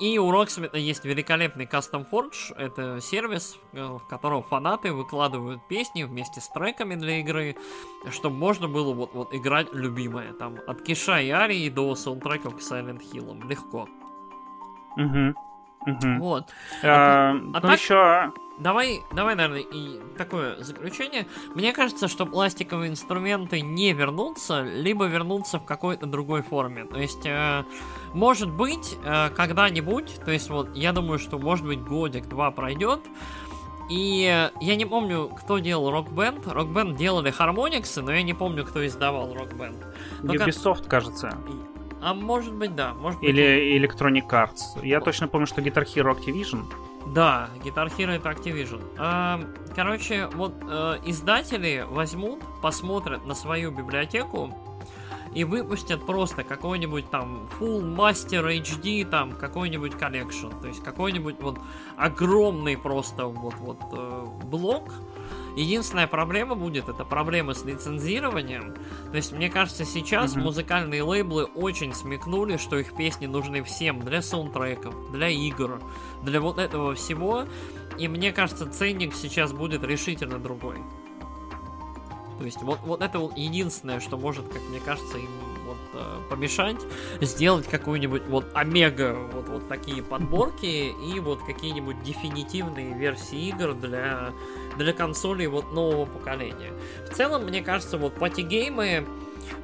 И 0.00 0.18
у 0.18 0.32
Rocksmith 0.32 0.78
есть 0.78 1.04
великолепный 1.04 1.66
Custom 1.66 2.06
Forge, 2.10 2.54
это 2.56 3.02
сервис, 3.02 3.58
э, 3.72 3.84
в 3.84 4.06
котором 4.08 4.42
фанаты 4.42 4.94
выкладывают 4.94 5.60
песни 5.68 6.04
вместе 6.04 6.40
с 6.40 6.48
треками 6.48 6.94
для 6.94 7.20
игры, 7.20 7.54
чтобы 8.10 8.36
можно 8.36 8.66
было 8.66 8.94
вот, 8.94 9.12
вот 9.12 9.34
играть 9.34 9.70
любимое, 9.74 10.32
там, 10.32 10.56
от 10.66 10.80
Киша 10.80 11.20
и 11.20 11.28
Арии 11.28 11.68
до 11.68 11.94
саундтреков 11.94 12.56
к 12.56 12.60
Silent 12.60 13.02
Hill, 13.12 13.46
легко. 13.46 13.86
Угу. 14.96 15.34
Угу. 15.86 16.18
Вот. 16.18 16.50
А, 16.82 17.30
а, 17.30 17.32
ну 17.34 17.50
а 17.54 17.60
так, 17.60 17.80
еще... 17.80 18.32
Давай, 18.58 19.00
давай, 19.14 19.34
наверное, 19.34 19.62
и 19.62 20.00
такое 20.18 20.62
заключение. 20.62 21.26
Мне 21.54 21.72
кажется, 21.72 22.08
что 22.08 22.26
пластиковые 22.26 22.90
инструменты 22.90 23.62
не 23.62 23.94
вернутся, 23.94 24.62
либо 24.62 25.06
вернутся 25.06 25.58
в 25.58 25.64
какой-то 25.64 26.04
другой 26.04 26.42
форме. 26.42 26.84
То 26.84 26.98
есть, 26.98 27.24
э, 27.24 27.64
может 28.12 28.50
быть, 28.50 28.98
э, 29.02 29.30
когда-нибудь, 29.30 30.20
то 30.22 30.30
есть, 30.30 30.50
вот, 30.50 30.76
я 30.76 30.92
думаю, 30.92 31.18
что, 31.18 31.38
может 31.38 31.64
быть, 31.64 31.80
годик-два 31.80 32.50
пройдет, 32.50 33.00
и 33.88 34.48
я 34.60 34.76
не 34.76 34.84
помню, 34.84 35.28
кто 35.28 35.58
делал 35.58 35.90
Rock 35.90 36.12
Band. 36.12 36.44
Rock 36.44 36.72
Band 36.72 36.96
делали 36.96 37.34
Harmonix, 37.36 38.00
но 38.00 38.12
я 38.12 38.22
не 38.22 38.34
помню, 38.34 38.64
кто 38.64 38.86
издавал 38.86 39.34
Rock 39.34 39.56
Band. 39.56 39.84
Ubisoft, 40.22 40.82
как... 40.82 40.88
кажется. 40.88 41.36
А 42.00 42.14
может 42.14 42.54
быть, 42.54 42.74
да. 42.74 42.94
Может 42.94 43.20
быть, 43.20 43.28
Или 43.28 43.78
Electronic 43.78 44.28
Arts. 44.28 44.84
Я 44.84 45.00
точно 45.00 45.28
помню, 45.28 45.46
что 45.46 45.60
Guitar 45.60 45.84
Hero 45.84 46.16
Activision. 46.16 46.64
Да, 47.06 47.48
Guitar 47.64 47.90
Hero 47.96 48.10
это 48.10 48.30
Activision. 48.30 48.82
А, 48.98 49.40
короче, 49.74 50.28
вот 50.34 50.54
э, 50.62 50.98
издатели 51.04 51.84
возьмут, 51.88 52.40
посмотрят 52.62 53.26
на 53.26 53.34
свою 53.34 53.70
библиотеку 53.70 54.54
и 55.34 55.44
выпустят 55.44 56.04
просто 56.04 56.42
какой-нибудь 56.44 57.10
там 57.10 57.48
Full 57.58 57.82
Master 57.96 58.60
HD, 58.60 59.08
там 59.08 59.32
какой-нибудь 59.32 59.94
collection. 59.94 60.48
То 60.60 60.68
есть 60.68 60.82
какой-нибудь 60.82 61.36
вот 61.40 61.58
огромный 61.96 62.76
просто 62.76 63.26
вот, 63.26 63.54
вот 63.54 63.78
э, 63.92 64.26
блок, 64.44 64.92
Единственная 65.56 66.06
проблема 66.06 66.54
будет, 66.54 66.88
это 66.88 67.04
проблема 67.04 67.54
с 67.54 67.64
лицензированием. 67.64 68.74
То 69.10 69.16
есть, 69.16 69.32
мне 69.32 69.50
кажется, 69.50 69.84
сейчас 69.84 70.34
mm-hmm. 70.34 70.42
музыкальные 70.42 71.02
лейблы 71.02 71.44
очень 71.44 71.94
смекнули, 71.94 72.56
что 72.56 72.78
их 72.78 72.94
песни 72.94 73.26
нужны 73.26 73.62
всем 73.62 74.00
для 74.00 74.22
саундтреков, 74.22 74.94
для 75.12 75.28
игр, 75.28 75.80
для 76.22 76.40
вот 76.40 76.58
этого 76.58 76.94
всего. 76.94 77.44
И 77.98 78.08
мне 78.08 78.32
кажется, 78.32 78.70
ценник 78.70 79.14
сейчас 79.14 79.52
будет 79.52 79.84
решительно 79.84 80.38
другой. 80.38 80.76
То 82.38 82.44
есть 82.44 82.62
вот, 82.62 82.78
вот 82.84 83.02
это 83.02 83.18
единственное, 83.36 84.00
что 84.00 84.16
может, 84.16 84.48
как 84.48 84.62
мне 84.70 84.80
кажется, 84.80 85.18
им 85.18 85.28
помешать, 86.28 86.80
сделать 87.20 87.66
какую-нибудь 87.66 88.22
вот 88.26 88.46
омега, 88.54 89.14
вот, 89.32 89.48
вот 89.48 89.68
такие 89.68 90.02
подборки 90.02 90.92
и 91.14 91.20
вот 91.20 91.40
какие-нибудь 91.44 92.02
дефинитивные 92.02 92.94
версии 92.94 93.48
игр 93.48 93.74
для 93.74 94.32
для 94.76 94.92
консолей 94.92 95.46
вот 95.46 95.72
нового 95.72 96.06
поколения. 96.06 96.72
В 97.10 97.14
целом, 97.14 97.44
мне 97.44 97.62
кажется, 97.62 97.98
вот 97.98 98.14
party 98.14 98.65
game 98.65 99.06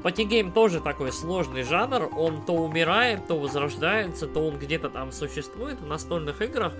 ы 0.02 0.07
Party 0.07 0.32
game 0.32 0.52
тоже 0.52 0.80
такой 0.80 1.12
сложный 1.12 1.62
жанр, 1.62 2.08
он 2.16 2.44
то 2.44 2.52
умирает, 2.54 3.26
то 3.26 3.38
возрождается, 3.38 4.26
то 4.26 4.46
он 4.46 4.58
где-то 4.58 4.90
там 4.90 5.12
существует 5.12 5.80
в 5.80 5.86
настольных 5.86 6.42
играх. 6.42 6.74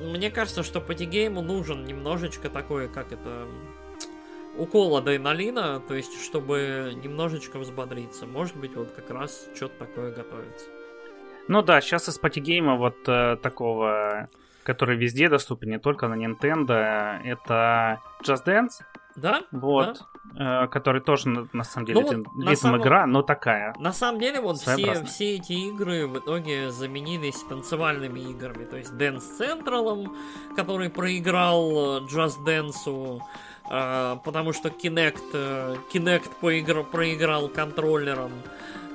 Мне 0.00 0.30
кажется, 0.30 0.62
что 0.62 0.80
party 0.80 1.10
game 1.10 1.34
у 1.34 1.40
нужен 1.40 1.84
немножечко 1.84 2.48
такое, 2.50 2.88
как 2.88 3.12
это, 3.12 3.46
укол 4.58 4.96
адреналина, 4.96 5.80
то 5.80 5.94
есть, 5.94 6.22
чтобы 6.24 6.92
немножечко 7.02 7.58
взбодриться. 7.58 8.26
Может 8.26 8.56
быть, 8.56 8.74
вот 8.76 8.90
как 8.90 9.10
раз 9.10 9.48
что-то 9.54 9.86
такое 9.86 10.12
готовится. 10.12 10.66
Ну 11.48 11.62
да, 11.62 11.80
сейчас 11.80 12.08
из 12.08 12.18
party 12.18 12.47
game 12.47 12.70
а 12.70 12.76
вот 12.76 12.96
э, 13.06 13.36
такого 13.42 14.28
который 14.64 14.96
везде 14.96 15.28
доступен, 15.28 15.70
не 15.70 15.78
только 15.78 16.08
на 16.08 16.14
Nintendo. 16.14 17.20
Это 17.22 18.00
Just 18.26 18.46
Dance. 18.46 18.82
Да? 19.14 19.42
Вот. 19.52 20.02
Да. 20.34 20.64
Э, 20.64 20.66
который 20.66 21.00
тоже, 21.00 21.28
на, 21.28 21.46
на 21.52 21.62
самом 21.62 21.86
деле, 21.86 22.00
ну, 22.00 22.06
вот, 22.06 22.48
ритм 22.48 22.56
самом... 22.56 22.82
игра, 22.82 23.06
но 23.06 23.22
такая. 23.22 23.72
На 23.78 23.92
самом 23.92 24.20
деле, 24.20 24.40
вот 24.40 24.56
все, 24.56 25.04
все 25.04 25.36
эти 25.36 25.52
игры 25.52 26.08
в 26.08 26.18
итоге 26.18 26.72
заменились 26.72 27.40
танцевальными 27.48 28.18
играми. 28.18 28.64
То 28.64 28.76
есть 28.78 28.92
Dance 28.94 29.22
Central, 29.38 30.08
который 30.56 30.90
проиграл 30.90 32.00
Just 32.06 32.44
Dance, 32.44 33.20
э, 33.70 34.16
потому 34.24 34.52
что 34.52 34.68
Kinect, 34.68 35.22
э, 35.32 35.76
Kinect 35.92 36.30
поигр... 36.40 36.84
проиграл 36.84 37.48
контроллером. 37.48 38.32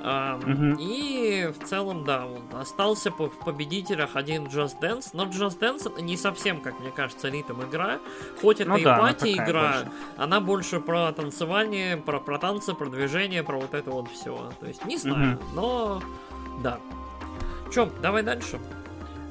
А, 0.02 0.36
угу. 0.36 0.76
И 0.78 1.52
в 1.52 1.66
целом, 1.66 2.04
да, 2.04 2.26
остался 2.54 3.10
в 3.10 3.28
победителях 3.44 4.10
один 4.14 4.46
Just 4.46 4.80
Dance, 4.80 5.10
но 5.12 5.24
Just 5.24 5.58
Dance 5.58 5.92
это 5.92 6.00
не 6.00 6.16
совсем, 6.16 6.60
как 6.60 6.80
мне 6.80 6.90
кажется, 6.90 7.28
ритм 7.28 7.60
игра. 7.62 7.98
Хоть 8.40 8.60
это 8.60 8.70
ну, 8.70 8.76
и 8.78 8.84
да, 8.84 8.98
пати 8.98 9.34
игра, 9.34 9.72
больше. 9.72 9.90
она 10.16 10.40
больше 10.40 10.80
про 10.80 11.12
танцевание, 11.12 11.98
про, 11.98 12.18
про 12.18 12.38
танцы, 12.38 12.72
про 12.72 12.86
движение, 12.86 13.42
про 13.42 13.58
вот 13.58 13.74
это 13.74 13.90
вот 13.90 14.10
все. 14.10 14.50
То 14.58 14.66
есть, 14.66 14.84
не 14.86 14.96
знаю, 14.96 15.36
угу. 15.36 15.44
но 15.54 16.02
да. 16.62 16.78
Че, 17.72 17.90
давай 18.00 18.22
дальше. 18.22 18.58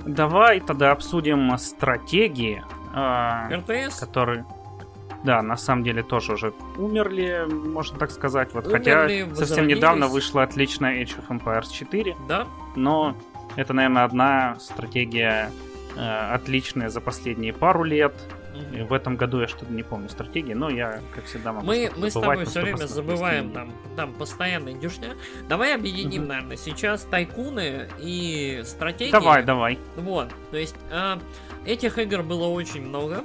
Давай 0.06 0.60
тогда 0.60 0.92
обсудим 0.92 1.58
стратегии, 1.58 2.64
РТС, 2.92 2.94
а, 2.94 4.06
которые 4.06 4.46
да, 5.24 5.42
на 5.42 5.58
самом 5.58 5.84
деле 5.84 6.04
тоже 6.04 6.34
уже 6.34 6.54
умерли, 6.78 7.46
можно 7.50 7.98
так 7.98 8.12
сказать. 8.12 8.54
Вот, 8.54 8.68
умерли, 8.68 9.24
хотя 9.26 9.36
совсем 9.36 9.68
недавно 9.68 10.08
вышла 10.08 10.44
отличная 10.44 11.04
Age 11.04 11.20
of 11.20 11.28
Empires 11.30 11.72
4. 11.72 12.16
Да. 12.28 12.48
Но 12.76 13.16
это, 13.56 13.74
наверное, 13.74 14.06
одна 14.06 14.58
стратегия 14.60 15.52
э, 15.96 16.34
отличная 16.34 16.90
за 16.90 17.02
последние 17.02 17.54
пару 17.54 17.84
лет. 17.84 18.14
И 18.74 18.82
в 18.82 18.92
этом 18.92 19.16
году 19.16 19.40
я 19.40 19.48
что-то 19.48 19.72
не 19.72 19.84
помню 19.84 20.10
стратегии, 20.10 20.54
но 20.54 20.70
я, 20.70 21.00
как 21.16 21.26
всегда, 21.26 21.54
могу 21.54 21.68
Мы, 21.68 21.90
мы 21.96 22.10
с 22.10 22.14
тобой 22.14 22.46
все 22.46 22.62
время 22.62 22.88
забываем 22.88 23.52
там, 23.52 23.72
там 23.96 24.14
постоянно 24.14 24.70
индюшня. 24.70 25.16
Давай 25.48 25.76
объединим, 25.76 26.24
угу. 26.24 26.30
наверное, 26.30 26.58
сейчас 26.58 27.04
тайкуны 27.04 27.88
и 28.00 28.62
стратегии. 28.66 29.12
Давай, 29.12 29.44
давай. 29.44 29.80
Вот, 29.96 30.30
то 30.52 30.58
есть 30.58 30.76
э, 30.92 31.20
этих 31.66 31.98
игр 32.00 32.22
было 32.22 32.48
очень 32.48 32.82
много. 32.82 33.24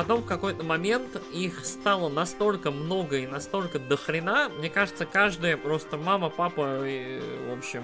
Потом 0.00 0.22
в 0.22 0.26
какой-то 0.26 0.64
момент 0.64 1.20
их 1.30 1.62
стало 1.66 2.08
настолько 2.08 2.70
много 2.70 3.18
и 3.18 3.26
настолько 3.26 3.78
дохрена, 3.78 4.48
мне 4.48 4.70
кажется, 4.70 5.04
каждая 5.04 5.58
просто 5.58 5.98
мама, 5.98 6.30
папа, 6.30 6.86
и, 6.86 7.20
в 7.46 7.52
общем, 7.58 7.82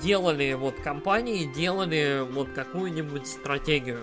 делали 0.00 0.52
вот 0.52 0.76
компании, 0.76 1.52
делали 1.52 2.24
вот 2.30 2.50
какую-нибудь 2.50 3.26
стратегию. 3.26 3.98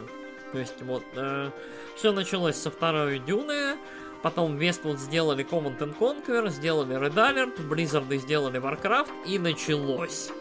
То 0.52 0.60
есть 0.60 0.82
вот 0.82 1.06
э, 1.16 1.52
все 1.96 2.12
началось 2.12 2.58
со 2.58 2.70
второй 2.70 3.20
Дюны, 3.20 3.78
потом 4.24 4.58
Westwood 4.58 4.98
сделали 4.98 5.46
Command 5.50 5.78
and 5.80 5.98
Conquer, 5.98 6.50
сделали 6.50 6.98
Red 6.98 7.14
Alert, 7.14 7.66
Blizzard 7.70 8.14
сделали 8.18 8.60
Warcraft, 8.60 9.26
и 9.26 9.40
началось. 9.40 10.32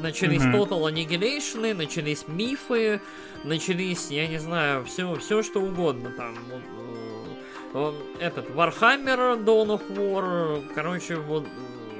Начались 0.00 0.42
mm-hmm. 0.42 0.68
Total 0.68 0.92
Annihilation, 0.92 1.74
начались 1.74 2.26
мифы, 2.26 3.00
начались, 3.44 4.10
я 4.10 4.26
не 4.26 4.38
знаю, 4.38 4.84
все, 4.84 5.14
все 5.16 5.42
что 5.42 5.60
угодно 5.60 6.10
там. 6.10 6.34
Вот, 7.72 7.94
э, 8.18 8.24
этот 8.24 8.50
Warhammer 8.50 9.44
Dawn 9.44 9.68
of 9.68 9.88
War, 9.90 10.64
короче, 10.74 11.16
вот 11.16 11.46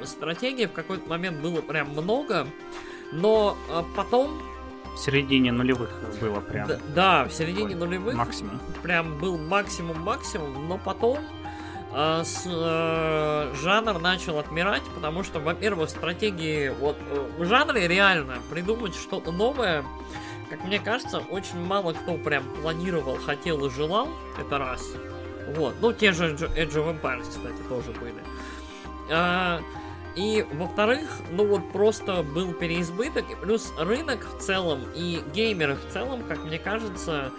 стратегии 0.05 0.67
в 0.67 0.73
какой-то 0.73 1.09
момент 1.09 1.41
было 1.41 1.61
прям 1.61 1.91
много, 1.91 2.47
но 3.13 3.57
а, 3.71 3.85
потом 3.97 4.43
в 4.95 4.99
середине 4.99 5.51
нулевых 5.51 5.91
было 6.21 6.41
прям. 6.41 6.69
Да, 6.69 6.79
да 6.95 7.25
в 7.25 7.33
середине 7.33 7.75
нулевых. 7.75 8.15
Максимум. 8.15 8.61
Прям 8.83 9.19
был 9.19 9.39
максимум-максимум, 9.39 10.69
но 10.69 10.79
потом 10.79 11.19
э, 11.93 12.23
с, 12.25 12.45
э, 12.47 13.55
жанр 13.61 13.99
начал 13.99 14.39
отмирать, 14.39 14.85
потому 14.95 15.25
что, 15.25 15.41
во-первых, 15.41 15.91
стратегии 15.91 16.69
вот 16.69 16.97
э, 17.11 17.29
в 17.39 17.45
жанре 17.45 17.89
реально 17.89 18.37
придумать 18.51 18.95
что-то 18.95 19.33
новое, 19.33 19.85
как 20.49 20.65
мне 20.65 20.79
кажется, 20.79 21.19
очень 21.31 21.65
мало 21.65 21.93
кто 21.93 22.17
прям 22.17 22.45
планировал, 22.61 23.17
хотел 23.17 23.65
и 23.67 23.71
желал. 23.71 24.09
Это 24.39 24.59
раз. 24.59 24.83
Вот. 25.57 25.75
Ну, 25.81 25.93
те 25.93 26.13
же 26.13 26.35
Edge 26.35 26.75
of 26.75 27.01
Empires, 27.01 27.29
кстати, 27.29 27.63
тоже 27.69 27.93
были. 27.93 28.23
А, 29.11 29.61
и, 30.17 30.47
во-вторых, 30.53 31.11
ну 31.31 31.47
вот 31.47 31.73
просто 31.73 32.23
был 32.23 32.53
переизбыток, 32.53 33.31
и 33.31 33.35
плюс 33.35 33.73
рынок 33.79 34.25
в 34.25 34.41
целом 34.41 34.81
и 34.95 35.21
геймеры 35.35 35.75
в 35.75 35.93
целом, 35.93 36.23
как 36.23 36.43
мне 36.45 36.59
кажется, 36.59 37.33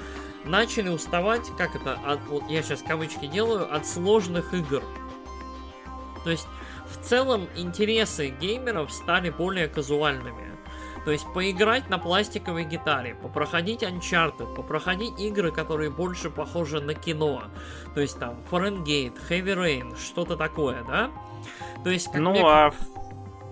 начали 0.43 0.89
уставать, 0.89 1.49
как 1.57 1.75
это, 1.75 1.93
от, 2.05 2.19
вот 2.27 2.43
я 2.49 2.61
сейчас 2.61 2.81
кавычки 2.81 3.27
делаю, 3.27 3.73
от 3.73 3.87
сложных 3.87 4.53
игр. 4.53 4.83
То 6.23 6.31
есть, 6.31 6.47
в 6.89 7.03
целом, 7.03 7.47
интересы 7.55 8.29
геймеров 8.29 8.91
стали 8.91 9.29
более 9.29 9.67
казуальными. 9.67 10.54
То 11.05 11.11
есть 11.11 11.31
поиграть 11.33 11.87
на 11.89 11.99
пластиковой 11.99 12.63
гитаре, 12.63 13.15
попроходить 13.15 13.83
Uncharted, 13.83 14.55
попроходить 14.55 15.19
игры, 15.19 15.51
которые 15.51 15.91
больше 15.91 16.31
похожи 16.31 16.81
на 16.81 16.95
кино. 16.95 17.43
То 17.93 18.01
есть 18.01 18.19
там 18.19 18.43
Фаренгейт, 18.49 19.13
Heavy 19.29 19.55
Rain, 19.55 19.95
что-то 19.97 20.35
такое, 20.35 20.83
да? 20.83 21.11
То 21.83 21.91
есть, 21.91 22.07
как 22.07 22.21
ну, 22.21 22.31
мне... 22.31 22.41
а 22.43 22.73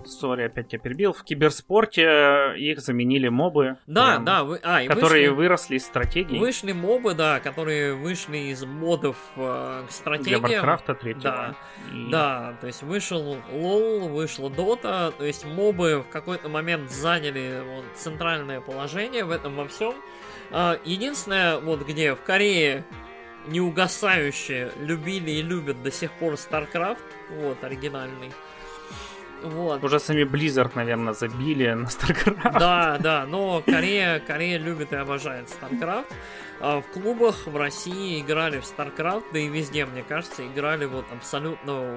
сори, 0.08 0.42
опять 0.42 0.68
тебя 0.68 0.78
перебил, 0.80 1.12
в 1.12 1.22
киберспорте 1.24 2.02
э, 2.02 2.58
их 2.58 2.80
заменили 2.80 3.28
мобы. 3.28 3.78
Да, 3.86 4.12
прям, 4.12 4.24
да, 4.24 4.44
вы, 4.44 4.60
а, 4.62 4.84
которые 4.86 5.30
вышли, 5.30 5.42
выросли 5.42 5.76
из 5.76 5.84
стратегии. 5.84 6.38
Вышли 6.38 6.72
мобы, 6.72 7.14
да, 7.14 7.40
которые 7.40 7.94
вышли 7.94 8.38
из 8.38 8.64
модов 8.64 9.16
э, 9.36 9.84
к 9.88 9.90
стратегиям. 9.90 10.42
Для 10.42 10.60
Warcraft 10.60 10.94
3. 11.00 11.14
Да, 11.14 11.54
и... 11.92 12.10
да, 12.10 12.56
то 12.60 12.66
есть 12.66 12.82
вышел 12.82 13.36
LoL, 13.52 14.08
вышла 14.08 14.48
Dota, 14.48 15.12
то 15.16 15.24
есть 15.24 15.44
мобы 15.44 16.04
в 16.08 16.12
какой-то 16.12 16.48
момент 16.48 16.90
заняли 16.90 17.62
вот, 17.66 17.84
центральное 17.96 18.60
положение 18.60 19.24
в 19.24 19.30
этом 19.30 19.56
во 19.56 19.68
всем. 19.68 19.94
Э, 20.50 20.78
единственное, 20.84 21.58
вот 21.58 21.86
где 21.86 22.14
в 22.14 22.22
Корее 22.22 22.84
неугасающе 23.46 24.72
любили 24.80 25.30
и 25.30 25.42
любят 25.42 25.82
до 25.82 25.90
сих 25.90 26.12
пор 26.12 26.34
StarCraft, 26.34 26.98
вот, 27.40 27.62
оригинальный. 27.62 28.32
Вот. 29.44 29.84
Уже 29.84 30.00
сами 30.00 30.22
Blizzard, 30.22 30.72
наверное, 30.74 31.12
забили 31.12 31.70
на 31.72 31.86
StarCraft. 31.86 32.58
Да, 32.58 32.98
да, 32.98 33.26
но 33.26 33.62
Корея, 33.64 34.20
Корея 34.20 34.58
любит 34.58 34.92
и 34.92 34.96
обожает 34.96 35.48
StarCraft. 35.48 36.06
А 36.60 36.80
в 36.80 36.86
клубах 36.92 37.46
в 37.46 37.56
России 37.56 38.20
играли 38.20 38.60
в 38.60 38.64
StarCraft, 38.64 39.24
да 39.32 39.38
и 39.38 39.48
везде, 39.48 39.84
мне 39.84 40.02
кажется, 40.02 40.46
играли 40.46 40.86
вот 40.86 41.04
абсолютно 41.12 41.96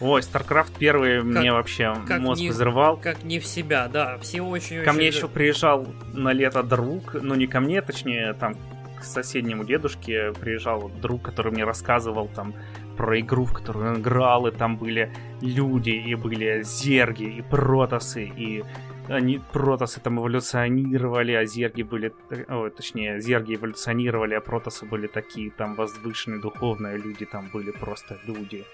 Ой, 0.00 0.20
StarCraft 0.20 0.72
первый 0.78 1.16
как, 1.16 1.24
мне 1.24 1.52
вообще 1.52 1.96
как 2.06 2.20
мозг 2.20 2.40
не, 2.40 2.50
взрывал. 2.50 2.98
Как 2.98 3.24
не 3.24 3.40
в 3.40 3.46
себя, 3.46 3.88
да. 3.88 4.18
Все 4.18 4.42
очень 4.42 4.82
Ко 4.84 4.90
очень... 4.90 4.98
мне 4.98 5.06
еще 5.08 5.28
приезжал 5.28 5.88
на 6.12 6.32
лето 6.32 6.62
друг, 6.62 7.14
ну 7.14 7.34
не 7.34 7.46
ко 7.46 7.60
мне, 7.60 7.82
точнее, 7.82 8.34
там 8.34 8.54
к 9.00 9.04
соседнему 9.04 9.64
дедушке 9.64 10.32
приезжал 10.38 10.88
друг, 10.88 11.22
который 11.22 11.52
мне 11.52 11.64
рассказывал 11.64 12.28
там 12.28 12.54
про 12.98 13.20
игру, 13.20 13.44
в 13.44 13.52
которую 13.52 13.94
он 13.94 14.00
играл, 14.00 14.48
и 14.48 14.50
там 14.50 14.76
были 14.76 15.10
люди, 15.40 15.90
и 15.90 16.14
были 16.16 16.62
зерги, 16.64 17.38
и 17.38 17.42
протасы, 17.42 18.24
и 18.24 18.64
они 19.08 19.40
протасы 19.52 20.00
там 20.00 20.18
эволюционировали, 20.18 21.32
а 21.32 21.46
зерги 21.46 21.82
были, 21.82 22.12
о, 22.48 22.68
точнее, 22.68 23.20
зерги 23.20 23.54
эволюционировали, 23.54 24.34
а 24.34 24.40
протасы 24.40 24.84
были 24.84 25.06
такие 25.06 25.50
там 25.50 25.76
возвышенные, 25.76 26.40
духовные 26.40 26.98
люди, 26.98 27.24
там 27.24 27.48
были 27.52 27.70
просто 27.70 28.18
люди. 28.26 28.64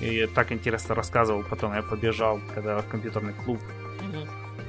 И 0.00 0.26
так 0.34 0.52
интересно 0.52 0.94
рассказывал, 0.94 1.42
потом 1.50 1.74
я 1.74 1.82
побежал, 1.82 2.40
когда 2.54 2.78
в 2.78 2.88
компьютерный 2.88 3.34
клуб. 3.44 3.58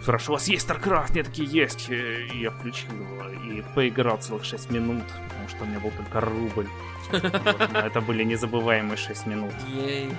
Спрашиваю, 0.01 0.31
у 0.31 0.37
вас 0.39 0.49
есть 0.49 0.69
StarCraft? 0.69 1.11
Мне 1.13 1.23
такие, 1.23 1.47
есть. 1.47 1.89
И 1.89 2.39
я 2.41 2.49
включил 2.49 2.89
его 2.91 3.29
и 3.29 3.63
поиграл 3.75 4.17
целых 4.17 4.43
6 4.43 4.71
минут, 4.71 5.03
потому 5.29 5.47
что 5.47 5.63
у 5.63 5.67
меня 5.67 5.79
был 5.79 5.91
только 5.91 6.19
рубль. 6.19 6.67
Это 7.13 8.01
были 8.01 8.23
незабываемые 8.23 8.97
6 8.97 9.25
минут. 9.27 9.53
Ей, 9.67 10.09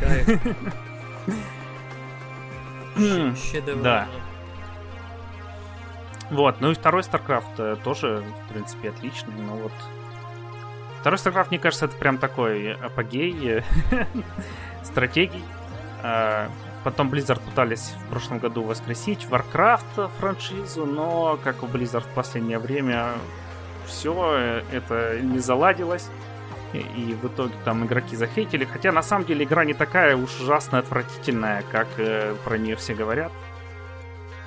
кайф. 0.00 0.40
Да. 3.82 4.08
Вот, 6.30 6.60
ну 6.60 6.70
и 6.70 6.74
второй 6.74 7.02
StarCraft 7.02 7.54
э, 7.58 7.76
тоже, 7.84 8.24
в 8.44 8.52
принципе, 8.52 8.88
отличный, 8.90 9.34
но 9.34 9.56
вот... 9.56 9.72
Второй 11.00 11.18
StarCraft, 11.18 11.48
мне 11.50 11.58
кажется, 11.58 11.84
это 11.84 11.96
прям 11.96 12.18
такой 12.18 12.74
апогей 12.74 13.62
стратегий. 14.82 15.44
А, 16.02 16.50
потом 16.82 17.10
Blizzard 17.10 17.40
пытались 17.44 17.94
в 18.06 18.10
прошлом 18.10 18.38
году 18.38 18.62
воскресить 18.62 19.26
Warcraft 19.30 20.10
франшизу, 20.18 20.86
но, 20.86 21.38
как 21.44 21.62
у 21.62 21.66
Blizzard 21.66 22.04
в 22.04 22.14
последнее 22.14 22.58
время, 22.58 23.12
все 23.86 24.34
э, 24.36 24.62
это 24.72 25.20
не 25.20 25.40
заладилось 25.40 26.08
и 26.80 27.14
в 27.14 27.26
итоге 27.26 27.54
там 27.64 27.84
игроки 27.84 28.16
захейтили. 28.16 28.64
Хотя 28.64 28.92
на 28.92 29.02
самом 29.02 29.26
деле 29.26 29.44
игра 29.44 29.64
не 29.64 29.74
такая 29.74 30.16
уж 30.16 30.40
ужасно 30.40 30.78
отвратительная, 30.78 31.62
как 31.70 31.88
э, 31.98 32.34
про 32.44 32.58
нее 32.58 32.76
все 32.76 32.94
говорят. 32.94 33.32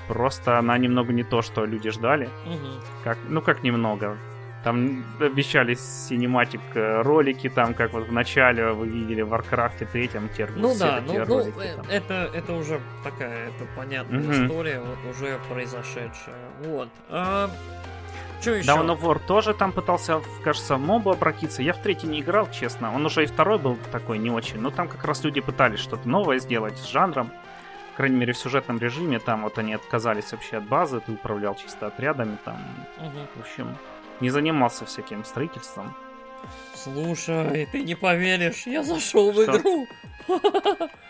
Просто 0.07 0.57
она 0.57 0.77
немного 0.77 1.11
не 1.11 1.23
то, 1.23 1.41
что 1.41 1.65
люди 1.65 1.89
ждали. 1.89 2.29
Угу. 2.45 2.83
Как, 3.03 3.17
ну 3.27 3.41
как 3.41 3.63
немного. 3.63 4.17
Там 4.63 5.05
обещали 5.19 5.75
синематик 5.75 6.61
э, 6.73 7.01
ролики, 7.01 7.47
там, 7.47 7.73
как 7.73 7.93
вот 7.93 8.07
в 8.07 8.11
начале 8.11 8.71
вы 8.71 8.87
видели 8.87 9.21
в 9.21 9.33
Warcraft 9.33 9.87
3, 9.91 10.07
те 10.07 10.47
Ну 10.55 10.75
да, 10.77 11.01
ну, 11.05 11.25
ну 11.25 11.39
э, 11.39 11.75
это, 11.89 12.29
это 12.33 12.53
уже 12.53 12.81
такая, 13.03 13.49
это 13.49 13.65
понятная 13.75 14.19
угу. 14.19 14.31
история, 14.31 14.81
вот 14.81 15.15
уже 15.15 15.39
произошедшая. 15.49 16.49
Вот. 16.65 16.89
А, 17.09 17.49
что 18.41 18.55
еще? 18.55 18.69
Dawn 18.69 18.87
of 18.87 19.01
War 19.01 19.19
тоже 19.25 19.53
там 19.53 19.71
пытался, 19.71 20.21
кажется, 20.43 20.75
в 20.75 20.79
мобу 20.79 21.11
обратиться. 21.11 21.61
Я 21.61 21.73
в 21.73 21.81
третий 21.81 22.07
не 22.07 22.21
играл, 22.21 22.49
честно. 22.51 22.93
Он 22.93 23.05
уже 23.05 23.23
и 23.23 23.27
второй 23.27 23.57
был 23.57 23.77
такой 23.91 24.17
не 24.17 24.29
очень. 24.29 24.59
Но 24.59 24.71
там 24.71 24.87
как 24.87 25.03
раз 25.05 25.23
люди 25.23 25.41
пытались 25.41 25.79
что-то 25.79 26.07
новое 26.07 26.39
сделать 26.39 26.77
с 26.77 26.85
жанром. 26.87 27.31
По 27.91 27.97
крайней 27.97 28.17
мере, 28.17 28.33
в 28.33 28.37
сюжетном 28.37 28.79
режиме. 28.79 29.19
Там 29.19 29.43
вот 29.43 29.57
они 29.57 29.73
отказались 29.73 30.31
вообще 30.31 30.57
от 30.57 30.67
базы. 30.67 30.99
Ты 30.99 31.13
управлял 31.13 31.55
чисто 31.55 31.87
отрядами 31.87 32.37
там. 32.45 32.59
Угу. 32.97 33.27
В 33.35 33.41
общем, 33.41 33.77
не 34.21 34.29
занимался 34.29 34.85
всяким 34.85 35.23
строительством. 35.25 35.95
Слушай, 36.75 37.67
ты 37.71 37.81
не 37.81 37.95
поверишь, 37.95 38.67
я 38.67 38.83
зашел 38.83 39.31
в 39.31 39.43
игру. 39.43 39.87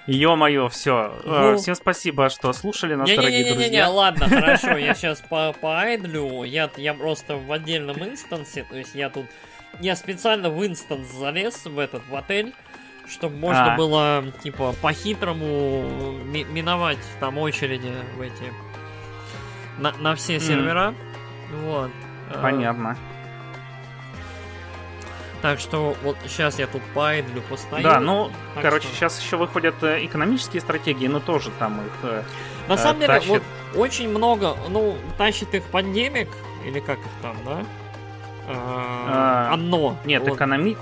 Ё-моё, 0.07 0.69
все. 0.69 1.13
Э. 1.23 1.55
Всем 1.57 1.75
спасибо, 1.75 2.29
что 2.29 2.53
слушали 2.53 2.95
нас, 2.95 3.07
не, 3.07 3.15
дорогие 3.15 3.39
не, 3.39 3.43
не, 3.43 3.51
друзья. 3.51 3.69
Не-не-не, 3.69 3.87
ладно, 3.87 4.29
хорошо, 4.29 4.77
я 4.77 4.93
сейчас 4.93 5.21
по 5.21 5.53
поайдлю. 5.59 6.43
Я, 6.43 6.69
я 6.77 6.93
просто 6.93 7.35
в 7.35 7.51
отдельном 7.51 7.97
инстансе, 8.03 8.63
то 8.63 8.77
есть 8.77 8.95
я 8.95 9.09
тут... 9.09 9.25
Я 9.79 9.95
специально 9.95 10.49
в 10.49 10.65
инстанс 10.65 11.07
залез 11.11 11.65
в 11.65 11.77
этот, 11.77 12.07
в 12.07 12.15
отель, 12.15 12.53
чтобы 13.07 13.35
можно 13.37 13.73
а. 13.73 13.77
было, 13.77 14.23
типа, 14.43 14.73
по-хитрому 14.81 16.13
ми 16.25 16.43
миновать 16.45 16.97
там 17.19 17.37
очереди 17.37 17.93
в 18.15 18.21
эти... 18.21 18.53
На, 19.77 19.91
на 19.99 20.15
все 20.15 20.39
сервера. 20.39 20.93
Mm. 21.51 21.65
Вот. 21.65 21.91
Понятно. 22.41 22.97
Так 25.41 25.59
что 25.59 25.95
вот 26.03 26.17
сейчас 26.27 26.57
я 26.59 26.67
тут 26.67 26.81
пайдлю 26.93 27.41
постою. 27.49 27.83
Да, 27.83 27.99
ну, 27.99 28.31
короче, 28.61 28.87
что... 28.87 28.95
сейчас 28.95 29.21
еще 29.21 29.37
выходят 29.37 29.75
э, 29.83 30.03
экономические 30.05 30.61
стратегии, 30.61 31.07
но 31.07 31.19
тоже 31.19 31.51
там 31.59 31.79
их 31.85 31.93
э, 32.03 32.23
На 32.67 32.73
э, 32.73 32.77
самом 32.77 32.99
деле, 32.99 33.13
тащит... 33.13 33.29
вот 33.29 33.43
очень 33.75 34.09
много, 34.09 34.55
ну, 34.69 34.95
тащит 35.17 35.53
их 35.53 35.63
пандемик, 35.65 36.29
или 36.65 36.79
как 36.79 36.97
их 36.97 37.11
там, 37.21 37.37
да? 37.45 37.63
А, 38.47 39.53
Оно. 39.53 39.97
Нет, 40.05 40.23
вот. 40.23 40.37
экономик. 40.37 40.77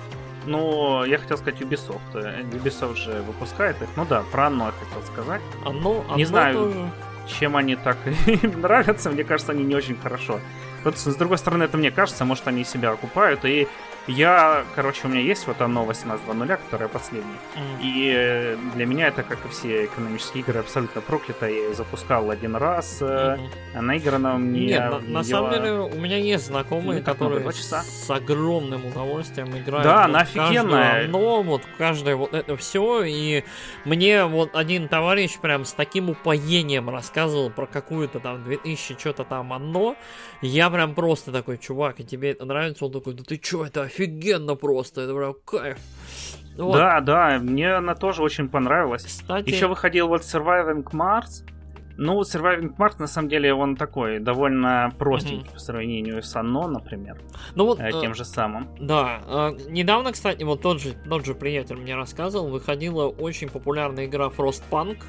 Ну, 0.45 1.03
я 1.03 1.17
хотел 1.17 1.37
сказать 1.37 1.59
Ubisoft. 1.59 2.13
Ubisoft 2.13 2.95
же 2.97 3.23
выпускает 3.23 3.81
их. 3.81 3.89
Ну 3.95 4.05
да, 4.05 4.23
про 4.31 4.47
Оно 4.47 4.67
я 4.67 4.71
хотел 4.71 5.03
сказать. 5.11 5.41
Оно, 5.65 6.05
Не 6.15 6.25
знаю, 6.25 6.55
тоже. 6.55 6.89
чем 7.27 7.57
они 7.57 7.75
так 7.75 7.97
нравятся. 8.43 9.09
Мне 9.09 9.23
кажется, 9.23 9.51
они 9.51 9.63
не 9.63 9.75
очень 9.75 9.97
хорошо. 9.97 10.39
Вот, 10.83 10.99
с 10.99 11.15
другой 11.15 11.39
стороны, 11.39 11.63
это 11.63 11.77
мне 11.77 11.89
кажется, 11.89 12.25
может, 12.25 12.47
они 12.47 12.63
себя 12.63 12.91
окупают. 12.91 13.43
И 13.43 13.67
я, 14.07 14.63
короче, 14.75 15.07
у 15.07 15.09
меня 15.09 15.21
есть 15.21 15.47
вот 15.47 15.61
оно 15.61 15.83
18.2.0, 15.85 16.57
которая 16.57 16.87
последняя. 16.87 17.39
Mm. 17.55 17.81
И 17.81 18.13
э, 18.15 18.57
для 18.75 18.85
меня 18.85 19.07
это, 19.07 19.23
как 19.23 19.45
и 19.45 19.49
все 19.49 19.85
экономические 19.85 20.43
игры, 20.43 20.59
абсолютно 20.59 21.01
проклято. 21.01 21.47
Я 21.47 21.55
ее 21.55 21.73
запускал 21.73 22.29
один 22.29 22.55
раз, 22.55 23.01
mm-hmm. 23.01 23.49
она 23.75 23.97
играна 23.97 24.37
мне... 24.37 24.67
Нет, 24.67 24.91
на, 24.91 24.99
на 24.99 25.23
самом 25.23 25.51
деле 25.51 25.71
у 25.71 25.95
меня 25.95 26.17
есть 26.17 26.45
знакомые, 26.47 27.01
которые 27.01 27.45
с 27.51 28.09
огромным 28.09 28.85
удовольствием 28.85 29.47
играют. 29.57 29.83
Да, 29.85 29.95
вот 29.97 30.05
она 30.05 30.19
офигенная. 30.19 31.07
Но 31.07 31.41
вот 31.41 31.61
каждое 31.77 32.15
вот 32.15 32.33
это 32.33 32.55
все. 32.57 33.03
И 33.03 33.43
мне 33.85 34.25
вот 34.25 34.55
один 34.55 34.87
товарищ 34.87 35.37
прям 35.39 35.65
с 35.65 35.73
таким 35.73 36.09
упоением 36.09 36.89
рассказывал 36.89 37.49
про 37.49 37.65
какую-то 37.65 38.19
там 38.19 38.43
2000 38.43 38.97
что-то 38.99 39.23
там 39.23 39.53
оно. 39.53 39.95
Я 40.41 40.69
прям 40.69 40.93
просто 40.93 41.31
такой, 41.31 41.57
чувак, 41.57 41.99
и 41.99 42.03
тебе 42.03 42.31
это 42.31 42.45
нравится? 42.45 42.85
Он 42.85 42.91
такой, 42.91 43.13
да 43.13 43.23
ты 43.23 43.37
чё, 43.37 43.65
это 43.65 43.87
офигенно 43.95 44.55
просто, 44.55 45.01
это 45.01 45.15
прям 45.15 45.35
кайф. 45.45 45.77
Вот. 46.57 46.77
Да, 46.77 47.01
да, 47.01 47.39
мне 47.39 47.73
она 47.73 47.95
тоже 47.95 48.23
очень 48.23 48.47
понравилась. 48.47 49.03
Кстати... 49.03 49.49
Еще 49.49 49.67
выходил 49.67 50.07
вот 50.07 50.21
Surviving 50.21 50.83
Mars. 50.91 51.45
Ну, 51.97 52.19
Surviving 52.21 52.75
Mars, 52.77 52.95
на 52.99 53.07
самом 53.07 53.29
деле, 53.29 53.53
он 53.53 53.75
такой, 53.75 54.19
довольно 54.19 54.91
простенький 54.97 55.47
mm-hmm. 55.47 55.53
по 55.53 55.59
сравнению 55.59 56.23
с 56.23 56.35
Anno, 56.35 56.67
например. 56.67 57.21
Ну 57.55 57.65
вот, 57.65 57.79
э, 57.79 57.89
тем 57.91 58.11
э, 58.11 58.15
же 58.15 58.25
самым. 58.25 58.67
Да. 58.79 59.21
Э, 59.27 59.51
недавно, 59.69 60.11
кстати, 60.11 60.43
вот 60.43 60.61
тот 60.61 60.81
же, 60.81 60.93
тот 61.09 61.25
же 61.25 61.35
приятель 61.35 61.77
мне 61.77 61.95
рассказывал, 61.95 62.49
выходила 62.49 63.07
очень 63.07 63.49
популярная 63.49 64.05
игра 64.05 64.27
Frostpunk. 64.27 65.03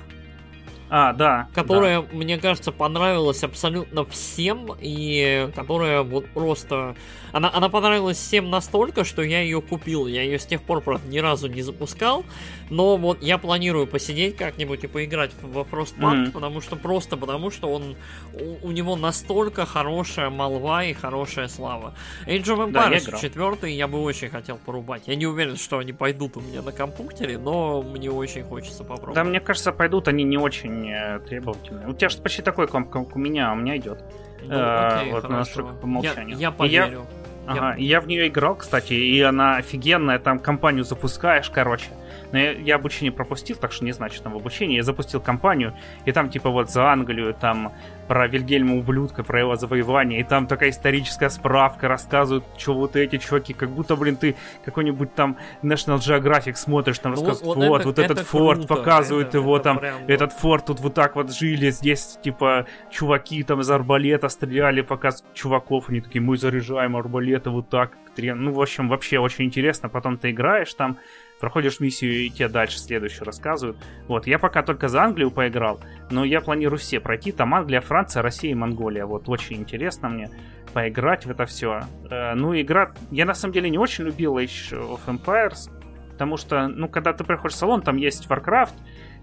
А, 0.89 1.13
да. 1.13 1.49
Которая, 1.55 2.03
да. 2.03 2.09
мне 2.13 2.39
кажется, 2.39 2.73
понравилась 2.73 3.43
абсолютно 3.43 4.05
всем, 4.05 4.71
и 4.81 5.51
которая 5.55 6.03
вот 6.03 6.29
просто... 6.31 6.97
Она, 7.33 7.51
она 7.53 7.69
понравилась 7.69 8.17
всем 8.17 8.51
настолько, 8.51 9.05
что 9.05 9.23
я 9.23 9.43
ее 9.43 9.61
купил. 9.61 10.07
Я 10.07 10.23
ее 10.23 10.39
с 10.39 10.47
тех 10.47 10.63
пор, 10.63 10.81
правда, 10.81 11.07
ни 11.09 11.19
разу 11.19 11.49
не 11.49 11.61
запускал, 11.61 12.25
но 12.71 12.97
вот 12.97 13.23
я 13.23 13.37
планирую 13.37 13.87
посидеть 13.87 14.37
как-нибудь 14.37 14.85
и 14.85 14.87
поиграть 14.87 15.33
во 15.43 15.63
Frostpunk, 15.63 16.27
mm-hmm. 16.27 16.31
потому 16.33 16.61
что 16.61 16.77
просто 16.77 17.17
потому, 17.17 17.51
что 17.51 17.69
он 17.69 17.97
у, 18.33 18.69
у 18.69 18.71
него 18.71 18.97
настолько 18.97 19.67
хорошая 19.67 20.31
молва 20.31 20.85
и 20.85 20.95
хорошая 20.95 21.49
слава. 21.49 21.95
Age 22.27 22.45
of 22.45 22.73
Empires 22.73 23.11
да, 23.11 23.19
4 23.19 23.75
я 23.75 23.89
бы 23.89 24.01
очень 24.01 24.29
хотел 24.31 24.57
порубать. 24.57 25.03
Я 25.07 25.17
не 25.17 25.27
уверен, 25.27 25.57
что 25.57 25.79
они 25.79 25.93
пойдут 25.93 26.37
у 26.37 26.41
меня 26.41 26.63
на 26.63 26.73
компьютере, 26.73 27.39
но 27.39 27.83
мне 27.83 28.11
очень 28.11 28.45
хочется 28.45 28.83
попробовать. 28.83 29.15
Да, 29.15 29.25
мне 29.25 29.41
кажется, 29.41 29.73
пойдут 29.73 30.09
они 30.09 30.25
не 30.25 30.39
очень 30.39 30.76
очень 30.83 31.27
требовательный. 31.27 31.87
У 31.87 31.95
тебя 31.95 32.09
же 32.09 32.19
почти 32.19 32.43
такой 32.43 32.67
комп, 32.67 32.91
как 32.91 33.17
у 33.17 33.19
меня, 33.19 33.51
а 33.51 33.53
у 33.53 33.57
меня 33.57 33.77
идет. 33.77 34.05
Ну, 34.43 34.55
окей, 34.55 35.13
вот 35.13 35.23
хорошо. 35.23 35.39
настройка 35.39 35.73
по 35.75 35.85
умолчанию. 35.85 36.37
Я, 36.37 36.49
я 36.49 36.51
поверю. 36.51 37.07
Я, 37.47 37.53
ага, 37.53 37.75
я... 37.77 37.87
я 37.97 38.01
в 38.01 38.07
нее 38.07 38.29
играл, 38.29 38.57
кстати, 38.57 38.93
и 38.93 39.21
она 39.21 39.57
офигенная, 39.57 40.19
там 40.19 40.39
компанию 40.39 40.85
запускаешь, 40.85 41.51
короче. 41.51 41.89
Но 42.33 42.39
я, 42.39 42.53
я 42.53 42.75
обучение 42.77 43.13
пропустил, 43.13 43.57
так 43.57 43.73
что 43.73 43.85
не 43.85 43.93
знаю, 43.93 44.13
что 44.13 44.25
там 44.25 44.33
в 44.33 44.37
обучении. 44.37 44.77
Я 44.77 44.83
запустил 44.83 45.21
компанию, 45.21 45.75
и 46.05 46.13
там 46.13 46.29
типа 46.29 46.51
вот 46.51 46.71
за 46.71 46.91
Англию, 46.91 47.35
там 47.35 47.73
про 48.07 48.27
Вильгельма 48.27 48.77
Ублюдка, 48.77 49.23
про 49.23 49.41
его 49.41 49.57
завоевание, 49.57 50.21
и 50.21 50.25
там 50.25 50.47
такая 50.47 50.71
историческая 50.71 51.31
справка, 51.31 51.89
рассказывают, 51.89 52.45
что 52.57 52.75
вот 52.75 52.97
эти 52.97 53.19
чуваки, 53.19 53.53
как 53.53 53.71
будто, 53.71 53.97
блин, 53.97 54.17
ты 54.17 54.37
какой-нибудь 54.65 55.15
там 55.15 55.37
National 55.63 55.99
Geographic 55.99 56.55
смотришь, 56.55 56.99
там 56.99 57.13
ну, 57.13 57.21
рассказывают, 57.21 57.57
вот, 57.57 57.69
вот, 57.69 57.81
это, 57.81 57.89
вот 57.89 57.99
этот 57.99 58.19
это 58.19 58.27
форт, 58.27 58.59
круто. 58.59 58.75
показывают 58.75 59.29
это, 59.29 59.39
его 59.39 59.57
это 59.57 59.65
там, 59.65 59.79
прям, 59.79 59.97
этот 60.07 60.33
форт 60.33 60.67
тут 60.67 60.81
вот 60.81 60.95
так 60.95 61.17
вот 61.17 61.33
жили, 61.33 61.71
здесь, 61.71 62.19
типа, 62.23 62.67
чуваки 62.91 63.43
там 63.43 63.61
из 63.61 63.71
арбалета 63.71 64.29
стреляли, 64.29 64.81
показывают 64.81 65.35
чуваков, 65.35 65.89
они 65.89 66.01
такие, 66.01 66.21
мы 66.21 66.37
заряжаем 66.37 66.97
арбалеты 66.97 67.51
вот 67.51 67.69
так, 67.69 67.93
ну, 68.17 68.53
в 68.53 68.61
общем, 68.61 68.89
вообще 68.89 69.19
очень 69.19 69.45
интересно, 69.45 69.89
потом 69.89 70.17
ты 70.17 70.31
играешь 70.31 70.73
там, 70.75 70.99
проходишь 71.41 71.81
миссию 71.81 72.25
и 72.25 72.31
тебе 72.31 72.49
дальше 72.49 72.79
следующую 72.79 73.25
рассказывают. 73.25 73.77
Вот, 74.09 74.27
я 74.27 74.39
пока 74.39 74.63
только 74.63 74.89
за 74.89 75.03
Англию 75.03 75.31
поиграл, 75.31 75.81
но 76.11 76.25
я 76.25 76.41
планирую 76.41 76.79
все 76.79 77.01
пройти. 77.01 77.33
Там 77.33 77.55
Англия, 77.55 77.81
Франция, 77.81 78.23
Россия 78.23 78.53
и 78.53 78.55
Монголия. 78.55 79.07
Вот, 79.07 79.29
очень 79.29 79.57
интересно 79.57 80.09
мне 80.09 80.31
поиграть 80.73 81.27
в 81.27 81.31
это 81.31 81.47
все. 81.47 81.83
Э, 82.11 82.35
ну, 82.35 82.59
игра... 82.59 82.93
Я 83.11 83.25
на 83.25 83.35
самом 83.35 83.55
деле 83.55 83.71
не 83.71 83.79
очень 83.79 84.05
любил 84.05 84.39
Age 84.39 84.73
of 84.73 85.01
Empires, 85.07 85.71
потому 86.13 86.37
что, 86.37 86.69
ну, 86.69 86.89
когда 86.89 87.13
ты 87.13 87.25
приходишь 87.25 87.57
в 87.57 87.59
салон, 87.59 87.83
там 87.83 87.97
есть 87.97 88.27
Warcraft, 88.27 88.75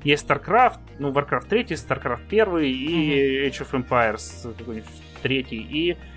есть 0.03 0.27
StarCraft, 0.27 0.79
ну, 0.99 1.11
Warcraft 1.11 1.47
3, 1.47 1.63
StarCraft 1.63 2.27
1 2.27 2.57
и 2.59 3.47
Age 3.47 3.67
of 3.67 3.87
Empires 3.87 4.53
3. 5.21 5.41
И 5.49 5.91
Э, 5.91 6.12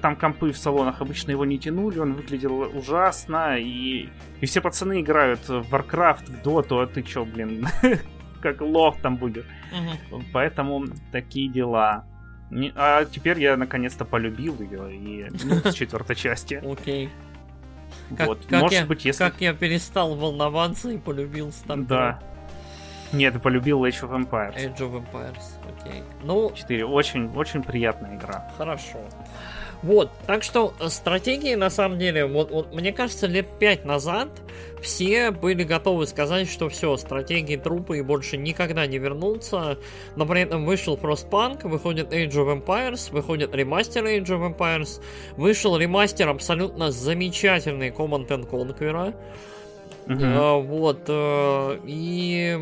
там 0.00 0.16
компы 0.16 0.52
в 0.52 0.58
салонах 0.58 1.00
обычно 1.00 1.32
его 1.32 1.44
не 1.44 1.58
тянули, 1.58 1.98
он 1.98 2.14
выглядел 2.14 2.60
ужасно, 2.76 3.58
и, 3.58 4.08
и 4.40 4.46
все 4.46 4.60
пацаны 4.60 5.00
играют 5.00 5.48
в 5.48 5.72
Warcraft, 5.72 6.26
в 6.26 6.46
Dota, 6.46 6.82
а 6.82 6.86
ты 6.86 7.02
чё, 7.02 7.24
блин, 7.24 7.66
как 8.40 8.60
лох 8.60 9.00
там 9.00 9.16
будет. 9.16 9.44
Угу. 10.10 10.22
Поэтому 10.32 10.86
такие 11.12 11.48
дела. 11.48 12.04
А 12.76 13.04
теперь 13.04 13.40
я 13.40 13.56
наконец-то 13.56 14.04
полюбил 14.04 14.60
ее 14.60 14.94
и 14.94 15.26
ну, 15.44 15.56
с 15.56 15.74
четвертой 15.74 16.16
части. 16.16 16.54
Окей. 16.64 17.10
Вот. 18.10 18.46
Как, 18.48 18.62
Может 18.62 18.80
я, 18.80 18.86
быть, 18.86 19.04
если... 19.04 19.24
Как 19.24 19.40
я 19.40 19.52
перестал 19.52 20.14
волноваться 20.14 20.90
и 20.90 20.98
полюбил 20.98 21.48
StarCraft. 21.48 21.86
Да. 21.86 22.22
Нет, 23.12 23.40
полюбил 23.42 23.84
Age 23.84 24.02
of 24.02 24.28
Empires. 24.28 24.56
Age 24.56 24.78
of 24.78 25.04
Empires, 25.04 25.44
окей. 25.80 26.02
Ну... 26.22 26.52
4. 26.54 26.84
Очень, 26.84 27.28
очень 27.34 27.62
приятная 27.62 28.16
игра. 28.16 28.50
Хорошо. 28.56 28.98
Вот, 29.82 30.10
так 30.26 30.42
что 30.42 30.74
э, 30.80 30.88
стратегии, 30.88 31.54
на 31.54 31.70
самом 31.70 31.98
деле, 31.98 32.26
вот, 32.26 32.50
вот 32.50 32.74
мне 32.74 32.92
кажется, 32.92 33.26
лет 33.26 33.46
пять 33.58 33.84
назад 33.84 34.28
все 34.80 35.30
были 35.30 35.64
готовы 35.64 36.06
сказать, 36.06 36.50
что 36.50 36.68
все, 36.68 36.96
стратегии 36.96 37.56
трупы 37.56 37.98
и 37.98 38.02
больше 38.02 38.36
никогда 38.36 38.86
не 38.86 38.98
вернутся, 38.98 39.78
но 40.16 40.26
при 40.26 40.42
этом 40.42 40.64
вышел 40.64 40.96
Frostpunk, 40.96 41.68
выходит 41.68 42.12
Age 42.12 42.32
of 42.32 42.64
Empires, 42.64 43.12
выходит 43.12 43.54
ремастер 43.54 44.04
Age 44.04 44.26
of 44.26 44.56
Empires, 44.56 45.02
вышел 45.36 45.76
ремастер 45.76 46.28
абсолютно 46.28 46.90
замечательный 46.90 47.90
Command 47.90 48.28
Conqueror, 48.48 49.14
Uh-huh. 50.06 50.18
А, 50.22 50.58
вот. 50.58 51.00
А, 51.08 51.80
и 51.84 52.56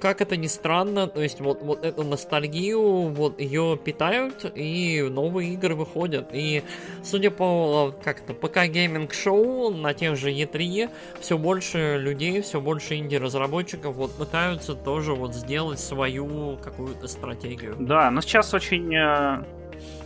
как 0.00 0.20
это 0.20 0.36
ни 0.36 0.48
странно, 0.48 1.06
то 1.06 1.22
есть 1.22 1.40
вот, 1.40 1.62
вот 1.62 1.82
эту 1.82 2.04
ностальгию, 2.04 3.08
вот 3.08 3.40
ее 3.40 3.78
питают, 3.82 4.44
и 4.54 5.02
новые 5.10 5.54
игры 5.54 5.74
выходят. 5.74 6.28
И 6.32 6.62
судя 7.02 7.30
по 7.30 7.94
как-то 8.04 8.34
ПК 8.34 8.66
гейминг 8.66 9.14
шоу 9.14 9.70
на 9.70 9.94
тех 9.94 10.16
же 10.16 10.30
E3, 10.30 10.90
все 11.20 11.38
больше 11.38 11.96
людей, 11.98 12.42
все 12.42 12.60
больше 12.60 12.96
инди-разработчиков 12.96 13.94
вот 13.94 14.12
пытаются 14.12 14.74
тоже 14.74 15.14
вот 15.14 15.34
сделать 15.34 15.80
свою 15.80 16.58
какую-то 16.62 17.08
стратегию. 17.08 17.74
Да, 17.78 18.10
но 18.10 18.20
сейчас 18.20 18.52
очень 18.52 18.94
э, 18.94 19.42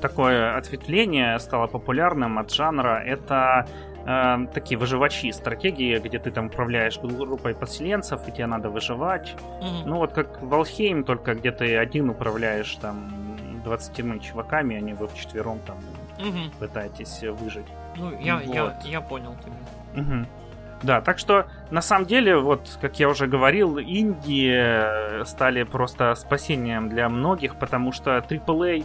такое 0.01 0.57
ответвление 0.57 1.39
стало 1.41 1.67
популярным 1.67 2.39
от 2.39 2.53
жанра. 2.53 3.03
Это 3.05 3.67
э, 4.07 4.47
такие 4.53 4.79
выживачи 4.79 5.31
стратегии, 5.33 5.99
где 5.99 6.19
ты 6.19 6.31
там 6.31 6.47
управляешь 6.47 6.99
группой 6.99 7.55
подселенцев, 7.55 8.27
и 8.29 8.33
тебе 8.33 8.47
надо 8.47 8.71
выживать. 8.71 9.35
Mm-hmm. 9.61 9.83
Ну 9.87 9.97
вот 9.97 10.13
как 10.13 10.43
Валхейм, 10.43 11.05
только 11.05 11.35
где 11.35 11.53
ты 11.53 11.77
один 11.77 12.11
управляешь 12.11 12.75
там 12.77 13.11
20 13.65 14.23
чуваками, 14.23 14.81
не 14.81 14.95
вы 14.95 15.09
вчетвером 15.09 15.61
там 15.67 15.79
mm-hmm. 16.19 16.59
пытаетесь 16.59 17.23
выжить. 17.23 17.67
Ну, 17.97 18.19
я, 18.21 18.37
вот. 18.37 18.55
я, 18.55 18.77
я 18.85 19.01
понял 19.01 19.35
тебя. 19.43 20.03
Угу. 20.03 20.27
Да, 20.83 21.01
так 21.01 21.19
что 21.19 21.47
на 21.71 21.83
самом 21.83 22.07
деле, 22.07 22.39
вот 22.39 22.79
как 22.81 23.01
я 23.01 23.09
уже 23.09 23.27
говорил, 23.27 23.79
Индии 23.79 25.25
стали 25.25 25.65
просто 25.65 26.15
спасением 26.15 26.89
для 26.89 27.09
многих, 27.09 27.57
потому 27.57 27.91
что 27.91 28.19
AAA 28.19 28.85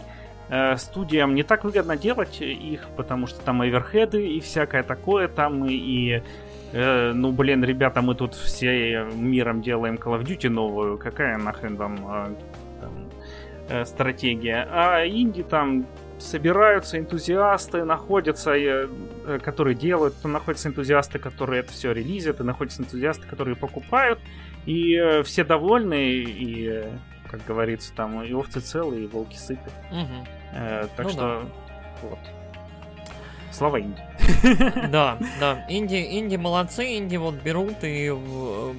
студиям 0.76 1.34
не 1.34 1.42
так 1.42 1.64
выгодно 1.64 1.96
делать 1.96 2.40
их, 2.40 2.88
потому 2.96 3.26
что 3.26 3.40
там 3.40 3.62
оверхеды 3.62 4.26
и 4.26 4.40
всякое 4.40 4.82
такое, 4.82 5.28
там 5.28 5.64
и, 5.64 5.72
и 5.72 6.22
э, 6.72 7.12
ну 7.12 7.32
блин, 7.32 7.64
ребята, 7.64 8.02
мы 8.02 8.14
тут 8.14 8.34
все 8.34 9.04
миром 9.14 9.62
делаем 9.62 9.94
Call 9.94 10.20
of 10.20 10.24
Duty 10.24 10.50
новую, 10.50 10.98
какая 10.98 11.38
нахрен 11.38 11.76
вам 11.76 11.94
э, 11.94 12.34
там, 12.80 13.10
э, 13.70 13.84
стратегия? 13.86 14.68
А 14.70 15.06
инди 15.06 15.42
там 15.42 15.86
собираются 16.18 16.98
энтузиасты, 16.98 17.84
находятся, 17.84 18.52
э, 18.54 18.88
которые 19.42 19.74
делают, 19.74 20.14
там 20.20 20.32
находятся 20.32 20.68
энтузиасты, 20.68 21.18
которые 21.18 21.60
это 21.60 21.72
все 21.72 21.92
релизят, 21.92 22.40
и 22.40 22.44
находятся 22.44 22.82
энтузиасты, 22.82 23.26
которые 23.26 23.56
покупают, 23.56 24.18
и 24.66 24.94
э, 24.94 25.22
все 25.22 25.44
довольны, 25.44 26.08
и 26.08 26.68
э, 26.68 26.90
как 27.30 27.44
говорится, 27.44 27.92
там 27.94 28.22
и 28.22 28.32
овцы 28.32 28.60
целые, 28.60 29.04
и 29.04 29.06
волки 29.06 29.36
сыты. 29.36 29.70
Угу. 29.90 30.28
Э, 30.54 30.86
так 30.96 31.06
ну, 31.06 31.12
что, 31.12 31.20
да. 31.20 32.08
вот. 32.08 32.18
Слава 33.54 33.80
Инди. 33.80 34.02
Да, 34.88 35.18
да. 35.38 35.64
Инди, 35.68 36.18
инди 36.18 36.36
молодцы, 36.36 36.96
инди 36.96 37.16
вот 37.16 37.34
берут 37.36 37.84
и 37.84 38.10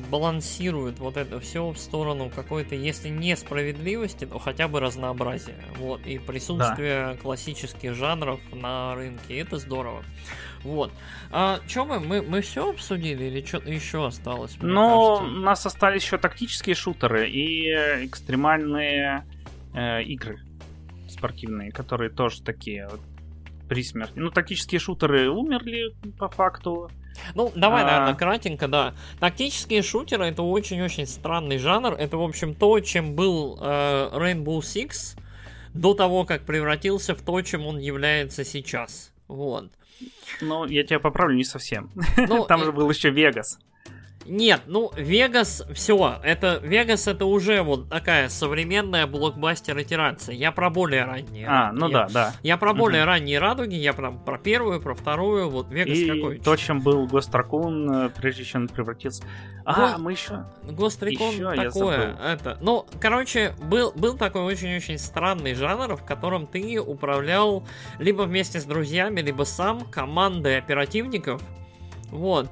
балансируют 0.10 1.00
вот 1.00 1.16
это 1.16 1.40
все 1.40 1.70
в 1.70 1.78
сторону 1.78 2.30
какой-то, 2.34 2.76
если 2.76 3.08
не 3.08 3.38
справедливости, 3.38 4.26
то 4.26 4.38
хотя 4.38 4.68
бы 4.68 4.82
разнообразия. 4.82 5.56
Вот, 5.78 6.06
и 6.06 6.18
присутствие 6.18 7.14
да. 7.14 7.16
классических 7.16 7.94
жанров 7.94 8.42
на 8.52 8.96
рынке. 8.96 9.40
Это 9.40 9.58
здорово. 9.60 10.04
Вот. 10.64 10.92
А 11.32 11.60
что 11.68 11.86
мы, 11.86 12.00
мы, 12.00 12.22
мы 12.22 12.42
все 12.42 12.70
обсудили 12.70 13.26
или 13.26 13.46
что-то 13.46 13.72
еще 13.72 14.06
осталось? 14.06 14.58
Ну, 14.62 15.20
у 15.22 15.22
нас 15.22 15.66
остались 15.66 16.04
еще 16.04 16.18
тактические 16.18 16.76
шутеры 16.76 17.30
и 17.30 17.70
экстремальные 18.06 19.24
э, 19.74 20.04
игры 20.04 20.40
спортивные, 21.16 21.72
которые 21.72 22.10
тоже 22.10 22.42
такие 22.42 22.88
вот 22.88 23.00
при 23.68 23.84
смерти. 23.84 24.14
Ну, 24.16 24.30
тактические 24.30 24.80
шутеры 24.80 25.30
умерли 25.30 25.96
по 26.18 26.30
факту. 26.30 26.90
Ну, 27.34 27.52
давай, 27.56 27.84
а... 27.84 27.86
наверное, 27.86 28.16
кратенько, 28.16 28.68
да. 28.68 28.94
Тактические 29.20 29.82
шутеры 29.82 30.26
это 30.26 30.44
очень-очень 30.44 31.08
странный 31.08 31.58
жанр. 31.58 31.94
Это, 31.94 32.18
в 32.18 32.22
общем, 32.22 32.54
то, 32.54 32.80
чем 32.80 33.16
был 33.16 33.58
э, 33.60 34.10
Rainbow 34.14 34.60
Six 34.60 35.18
до 35.74 35.94
того, 35.94 36.26
как 36.26 36.46
превратился 36.46 37.16
в 37.16 37.22
то, 37.22 37.42
чем 37.42 37.66
он 37.66 37.80
является 37.80 38.44
сейчас. 38.44 39.12
Вот. 39.28 39.72
Ну, 40.42 40.66
я 40.66 40.84
тебя 40.84 41.00
поправлю, 41.00 41.36
не 41.36 41.44
совсем. 41.44 41.90
Ну, 42.18 42.46
Там 42.48 42.64
же 42.64 42.72
был 42.72 42.90
еще 42.90 43.10
Вегас. 43.10 43.60
Нет, 44.26 44.62
ну, 44.66 44.92
Вегас, 44.96 45.64
все, 45.74 46.16
это, 46.24 46.60
Вегас 46.64 47.08
это 47.08 47.26
уже 47.26 47.62
вот 47.62 47.90
такая 47.90 48.30
современная 48.30 49.06
блокбастер 49.08 49.80
итерация. 49.80 50.36
Я 50.36 50.52
про 50.52 50.70
более 50.70 51.06
ранние. 51.06 51.48
А, 51.48 51.72
ну 51.72 51.88
я, 51.88 51.94
да, 51.94 52.08
да. 52.12 52.34
Я 52.42 52.58
про 52.58 52.74
более 52.74 53.04
угу. 53.04 53.08
ранние 53.08 53.40
радуги, 53.40 53.76
я 53.76 53.94
про, 53.94 54.12
про 54.12 54.38
первую, 54.38 54.82
про 54.82 54.96
вторую, 54.96 55.50
вот 55.50 55.72
Вегас 55.72 55.98
И 55.98 56.10
какой. 56.10 56.40
то, 56.40 56.56
чем 56.56 56.82
был 56.82 57.06
Гостракун, 57.08 57.92
э, 57.92 58.10
прежде 58.10 58.44
чем 58.44 58.64
он 58.64 58.68
превратился. 58.68 59.24
А, 59.64 59.94
Го... 59.94 60.02
мы 60.02 60.12
еще... 60.12 60.46
Гострикон 60.64 61.32
еще 61.32 61.56
такое, 61.56 62.18
это... 62.24 62.58
Ну, 62.62 62.86
короче, 63.00 63.56
был, 63.64 63.92
был 63.96 64.18
такой 64.18 64.42
очень-очень 64.42 64.98
странный 64.98 65.54
жанр, 65.54 65.96
в 65.96 66.04
котором 66.04 66.48
ты 66.48 66.80
управлял 66.80 67.66
либо 68.00 68.24
вместе 68.24 68.60
с 68.60 68.66
друзьями, 68.66 69.22
либо 69.22 69.44
сам 69.44 69.82
командой 69.82 70.58
оперативников, 70.58 71.42
вот. 72.16 72.50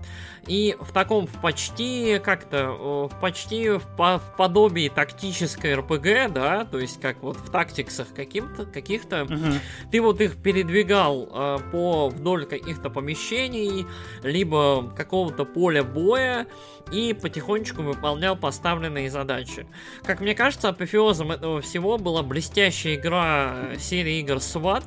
И 0.48 0.76
в 0.81 0.91
таком, 0.91 1.26
в 1.26 1.40
почти, 1.41 2.19
как-то, 2.19 3.07
в 3.10 3.19
почти 3.22 3.69
в, 3.69 3.84
по, 3.95 4.19
в 4.19 4.35
подобии 4.35 4.90
тактической 4.94 5.73
РПГ, 5.76 6.34
да, 6.34 6.65
то 6.65 6.80
есть 6.80 6.99
как 6.99 7.23
вот 7.23 7.38
в 7.38 7.49
тактиксах 7.49 8.14
каким-то, 8.14 8.65
каких-то, 8.65 9.23
угу. 9.23 9.53
ты 9.90 10.02
вот 10.02 10.19
их 10.19 10.35
передвигал 10.35 11.30
э, 11.31 11.57
по 11.72 12.10
вдоль 12.10 12.45
каких-то 12.45 12.90
помещений, 12.90 13.85
либо 14.22 14.91
какого-то 14.98 15.45
поля 15.45 15.84
боя, 15.84 16.45
и 16.91 17.14
потихонечку 17.14 17.81
выполнял 17.81 18.35
поставленные 18.35 19.10
задачи. 19.10 19.65
Как 20.03 20.19
мне 20.19 20.35
кажется, 20.35 20.68
апофеозом 20.68 21.31
этого 21.31 21.61
всего 21.61 21.98
была 21.98 22.22
блестящая 22.22 22.95
игра 22.95 23.76
серии 23.80 24.19
игр 24.19 24.35
SWAT, 24.35 24.84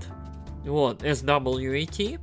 вот, 0.66 1.02
SWAT, 1.02 2.20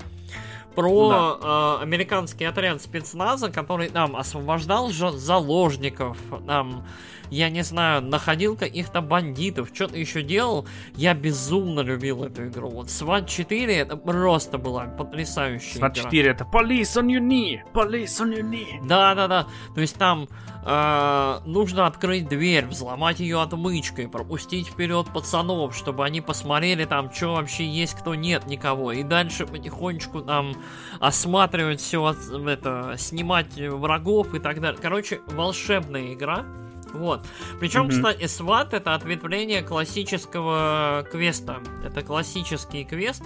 про 0.75 1.09
да. 1.09 1.77
э, 1.79 1.83
американский 1.83 2.45
отряд 2.45 2.81
спецназа, 2.81 3.49
который 3.49 3.89
там 3.89 4.15
освобождал 4.15 4.89
заложников, 4.89 6.17
там 6.47 6.85
я 7.33 7.49
не 7.49 7.63
знаю, 7.63 8.01
находил 8.01 8.55
каких-то 8.55 9.01
бандитов, 9.01 9.69
что-то 9.73 9.97
еще 9.97 10.21
делал. 10.21 10.67
Я 10.95 11.15
безумно 11.15 11.79
любил 11.79 12.23
эту 12.23 12.47
игру. 12.47 12.69
Вот 12.69 12.87
SWAT 12.87 13.27
4 13.27 13.75
это 13.75 13.97
просто 13.97 14.59
была 14.59 14.85
потрясающая 14.85 15.81
SWAT 15.81 15.93
игра. 15.93 16.03
4 16.03 16.29
это 16.29 16.43
Police 16.43 17.01
on 17.01 17.07
your 17.07 17.21
knee, 17.21 17.59
Police 17.73 18.21
on 18.21 18.37
your 18.37 18.47
knee. 18.47 18.87
Да, 18.87 19.15
да, 19.15 19.27
да. 19.27 19.47
То 19.73 19.81
есть 19.81 19.95
там 19.97 20.27
э, 20.63 21.39
нужно 21.45 21.87
открыть 21.87 22.29
дверь, 22.29 22.67
взломать 22.67 23.19
ее 23.19 23.41
отмычкой, 23.41 24.07
пропустить 24.07 24.67
вперед 24.67 25.07
пацанов, 25.11 25.75
чтобы 25.75 26.05
они 26.05 26.21
посмотрели 26.21 26.85
там, 26.85 27.11
что 27.11 27.33
вообще 27.33 27.65
есть, 27.65 27.95
кто 27.95 28.13
нет 28.13 28.45
никого. 28.45 28.91
И 28.91 29.01
дальше 29.01 29.47
потихонечку 29.47 30.21
там 30.21 30.53
осматривать 30.99 31.81
все, 31.81 32.15
это, 32.47 32.93
снимать 32.99 33.55
врагов 33.55 34.35
и 34.35 34.39
так 34.39 34.61
далее. 34.61 34.79
Короче, 34.79 35.21
волшебная 35.27 36.13
игра. 36.13 36.45
Вот. 36.93 37.25
Причем, 37.59 37.87
mm-hmm. 37.87 37.89
кстати, 37.89 38.23
SWAT 38.23 38.69
это 38.71 38.93
ответвление 38.93 39.61
классического 39.61 41.05
квеста. 41.11 41.61
Это 41.83 42.01
классический 42.01 42.83
квест. 42.85 43.23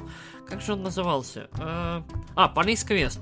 Как 0.48 0.62
же 0.62 0.74
он 0.74 0.84
назывался? 0.84 1.50
Э, 1.60 2.02
а, 2.36 2.54
Police 2.56 2.88
Quest. 2.88 3.20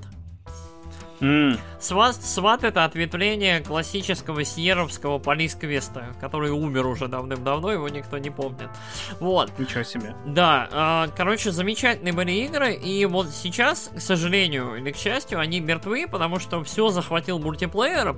Mm. 1.20 1.58
SWAT, 1.80 2.20
SWAT 2.20 2.66
это 2.66 2.84
ответвление 2.84 3.60
классического 3.60 4.44
сьеровского 4.44 5.18
полис-квеста, 5.18 6.14
который 6.20 6.50
умер 6.50 6.86
уже 6.86 7.08
давным-давно, 7.08 7.72
его 7.72 7.88
никто 7.88 8.18
не 8.18 8.30
помнит. 8.30 8.68
Вот. 9.20 9.58
Ничего 9.58 9.82
себе. 9.82 10.14
Да, 10.26 11.06
э, 11.06 11.16
короче, 11.16 11.52
замечательные 11.52 12.12
были 12.12 12.32
игры, 12.32 12.74
и 12.74 13.06
вот 13.06 13.30
сейчас, 13.30 13.90
к 13.94 14.00
сожалению 14.00 14.76
или 14.76 14.92
к 14.92 14.96
счастью, 14.96 15.40
они 15.40 15.60
мертвы, 15.60 16.06
потому 16.06 16.38
что 16.38 16.62
все 16.64 16.88
захватил 16.88 17.38
мультиплеер. 17.38 18.16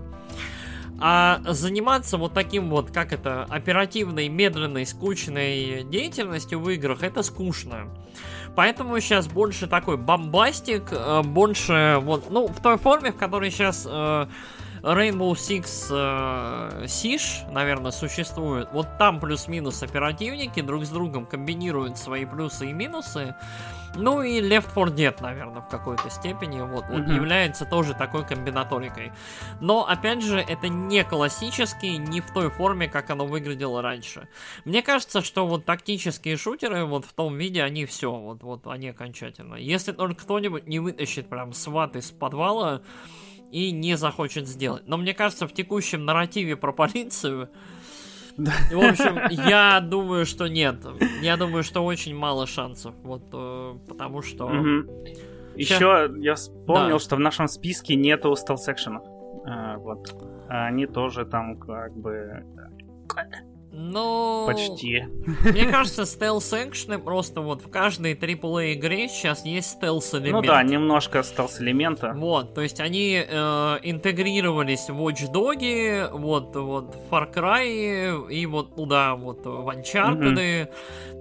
А 1.00 1.40
заниматься 1.46 2.16
вот 2.16 2.34
таким 2.34 2.70
вот, 2.70 2.90
как 2.90 3.12
это, 3.12 3.44
оперативной, 3.44 4.28
медленной, 4.28 4.84
скучной 4.84 5.84
деятельностью 5.84 6.60
в 6.60 6.68
играх, 6.70 7.02
это 7.02 7.22
скучно. 7.22 7.88
Поэтому 8.56 8.98
сейчас 8.98 9.28
больше 9.28 9.68
такой 9.68 9.96
бомбастик, 9.96 10.88
э, 10.90 11.22
больше 11.22 11.98
вот, 12.02 12.30
ну, 12.30 12.48
в 12.48 12.60
той 12.60 12.76
форме, 12.76 13.12
в 13.12 13.16
которой 13.16 13.52
сейчас 13.52 13.86
э, 13.88 14.26
Rainbow 14.82 15.32
Six 15.34 15.88
э, 15.90 16.84
Siege, 16.86 17.52
наверное, 17.52 17.92
существует. 17.92 18.68
Вот 18.72 18.88
там 18.98 19.20
плюс-минус 19.20 19.82
оперативники 19.84 20.60
друг 20.60 20.84
с 20.84 20.88
другом 20.88 21.26
комбинируют 21.26 21.98
свои 21.98 22.24
плюсы 22.24 22.70
и 22.70 22.72
минусы. 22.72 23.36
Ну 23.98 24.22
и 24.22 24.40
Left 24.40 24.68
4 24.74 25.10
Dead, 25.10 25.20
наверное, 25.20 25.60
в 25.60 25.68
какой-то 25.68 26.08
степени 26.08 26.60
вот, 26.60 26.84
mm-hmm. 26.84 27.04
вот 27.04 27.12
является 27.12 27.64
тоже 27.64 27.94
такой 27.94 28.24
комбинаторикой. 28.24 29.10
Но, 29.60 29.86
опять 29.86 30.22
же, 30.22 30.38
это 30.38 30.68
не 30.68 31.02
классический, 31.02 31.98
не 31.98 32.20
в 32.20 32.30
той 32.32 32.48
форме, 32.48 32.88
как 32.88 33.10
оно 33.10 33.26
выглядело 33.26 33.82
раньше. 33.82 34.28
Мне 34.64 34.82
кажется, 34.82 35.20
что 35.20 35.46
вот 35.48 35.64
тактические 35.64 36.36
шутеры 36.36 36.84
вот 36.84 37.04
в 37.06 37.12
том 37.12 37.36
виде, 37.36 37.60
они 37.60 37.86
все, 37.86 38.12
вот, 38.12 38.44
вот 38.44 38.68
они 38.68 38.90
окончательно. 38.90 39.56
Если 39.56 39.90
только 39.90 40.22
кто-нибудь 40.22 40.68
не 40.68 40.78
вытащит 40.78 41.28
прям 41.28 41.52
сват 41.52 41.96
из 41.96 42.12
подвала 42.12 42.82
и 43.50 43.72
не 43.72 43.96
захочет 43.96 44.46
сделать. 44.46 44.86
Но 44.86 44.96
мне 44.96 45.12
кажется, 45.12 45.48
в 45.48 45.52
текущем 45.52 46.04
нарративе 46.04 46.54
про 46.56 46.72
полицию 46.72 47.50
в 48.39 48.90
общем, 48.90 49.19
я 49.48 49.81
думаю, 49.81 50.24
что 50.24 50.47
нет. 50.48 50.77
Я 51.20 51.36
думаю, 51.36 51.65
что 51.65 51.85
очень 51.85 52.15
мало 52.16 52.47
шансов. 52.47 52.94
Вот 53.02 53.24
э, 53.32 53.74
потому 53.89 54.23
что. 54.23 54.47
Угу. 54.47 55.06
Еще 55.56 56.10
я 56.19 56.35
вспомнил, 56.36 56.97
да. 56.97 56.98
что 57.01 57.16
в 57.16 57.20
нашем 57.20 57.48
списке 57.48 57.97
нету 57.97 58.32
стелс-экшенов. 58.35 59.02
А, 59.44 59.77
вот. 59.78 60.15
Они 60.48 60.86
тоже 60.86 61.27
там 61.27 61.56
как 61.59 61.97
бы 61.97 62.44
ну... 63.78 64.44
Почти. 64.46 65.06
Мне 65.44 65.66
кажется, 65.66 66.02
стелс-экшены 66.02 66.98
просто 66.98 67.40
вот 67.40 67.62
в 67.62 67.70
каждой 67.70 68.14
AAA 68.14 68.74
игре 68.74 69.09
сейчас 69.09 69.44
есть 69.44 69.70
стелс-элемент. 69.70 70.32
Ну 70.32 70.42
да, 70.42 70.62
немножко 70.62 71.22
стелс-элемента. 71.22 72.12
Вот, 72.16 72.55
то 72.55 72.60
есть 72.60 72.80
они 72.80 73.24
э, 73.26 73.78
интегрировались 73.82 74.90
в 74.90 75.00
Watch 75.00 75.32
Dogs, 75.32 76.10
вот, 76.12 76.56
вот 76.56 76.96
в 76.96 77.12
Far 77.12 77.32
Cry 77.32 78.28
и 78.28 78.46
вот 78.46 78.74
туда, 78.74 79.14
вот 79.14 79.46
в 79.46 79.68
Uncharted. 79.68 80.34
Mm-hmm. 80.34 80.68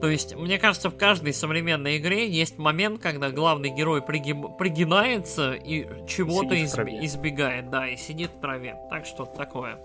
То 0.01 0.09
есть, 0.09 0.35
мне 0.35 0.59
кажется, 0.59 0.89
в 0.89 0.97
каждой 0.97 1.33
современной 1.33 1.97
игре 1.97 2.29
есть 2.29 2.57
момент, 2.59 3.01
когда 3.01 3.31
главный 3.31 3.69
герой 3.69 4.01
пригиб... 4.01 4.57
пригинается 4.57 5.53
и 5.53 5.87
чего-то 6.07 6.55
изб... 6.63 6.79
избегает, 7.03 7.71
да, 7.71 7.87
и 7.87 7.95
сидит 7.95 8.31
в 8.31 8.39
траве. 8.39 8.75
Так 8.89 9.05
что 9.05 9.25
такое. 9.25 9.79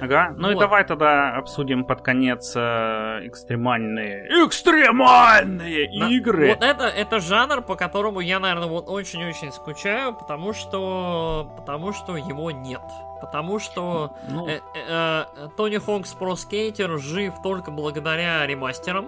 Ага, 0.00 0.34
ну 0.36 0.48
вот. 0.48 0.56
и 0.56 0.58
давай 0.58 0.84
тогда 0.84 1.36
обсудим 1.36 1.84
под 1.96 2.04
конец 2.04 2.52
э, 2.54 3.20
экстремальные... 3.24 4.26
Экстремальные 4.46 5.88
да. 5.98 6.08
игры! 6.08 6.48
Вот 6.48 6.62
это, 6.62 6.84
это 6.84 7.20
жанр, 7.20 7.62
по 7.62 7.74
которому 7.74 8.20
я, 8.20 8.38
наверное, 8.38 8.68
вот 8.68 8.88
очень-очень 8.88 9.50
скучаю, 9.50 10.14
потому 10.14 10.52
что... 10.52 11.50
Потому 11.56 11.92
что 11.92 12.16
его 12.16 12.50
нет. 12.50 12.82
Потому 13.20 13.58
что 13.58 14.14
ну... 14.28 14.46
э, 14.46 14.60
э, 14.74 15.24
э, 15.36 15.48
Тони 15.56 15.78
Хокс 15.78 16.12
Про 16.12 16.36
Скейтер 16.36 16.98
жив 16.98 17.32
только 17.42 17.70
благодаря 17.70 18.46
ремастерам 18.46 19.06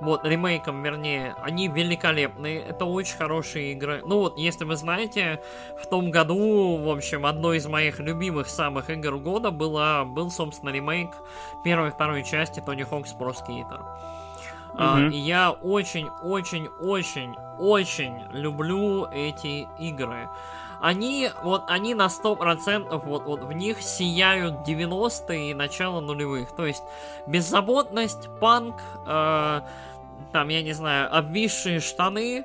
вот, 0.00 0.24
ремейком, 0.24 0.82
вернее, 0.82 1.34
они 1.42 1.68
великолепные, 1.68 2.60
это 2.60 2.84
очень 2.84 3.16
хорошие 3.16 3.72
игры. 3.72 4.02
Ну 4.04 4.18
вот, 4.18 4.38
если 4.38 4.64
вы 4.64 4.76
знаете, 4.76 5.40
в 5.82 5.86
том 5.86 6.10
году, 6.10 6.76
в 6.76 6.90
общем, 6.90 7.24
одной 7.24 7.56
из 7.58 7.66
моих 7.66 7.98
любимых 7.98 8.48
самых 8.48 8.90
игр 8.90 9.16
года 9.18 9.50
была, 9.50 10.04
был, 10.04 10.30
собственно, 10.30 10.70
ремейк 10.70 11.10
первой 11.64 11.88
и 11.88 11.92
второй 11.92 12.24
части 12.24 12.60
Тони 12.60 12.82
Хокс 12.82 13.12
Про 13.12 13.30
Skater. 13.30 13.80
Uh, 14.74 15.10
я 15.10 15.52
очень-очень-очень-очень 15.52 18.24
люблю 18.32 19.06
эти 19.06 19.66
игры. 19.78 20.28
Они, 20.80 21.30
вот, 21.42 21.64
они 21.68 21.94
на 21.94 22.06
100% 22.06 23.04
вот, 23.04 23.24
вот 23.24 23.40
в 23.42 23.52
них 23.52 23.80
сияют 23.80 24.66
90-е 24.66 25.50
и 25.50 25.54
начало 25.54 26.00
нулевых. 26.00 26.54
То 26.54 26.66
есть 26.66 26.82
беззаботность, 27.26 28.28
панк, 28.40 28.76
э, 29.06 29.60
там, 30.32 30.48
я 30.48 30.62
не 30.62 30.72
знаю, 30.72 31.16
обвисшие 31.16 31.80
штаны, 31.80 32.44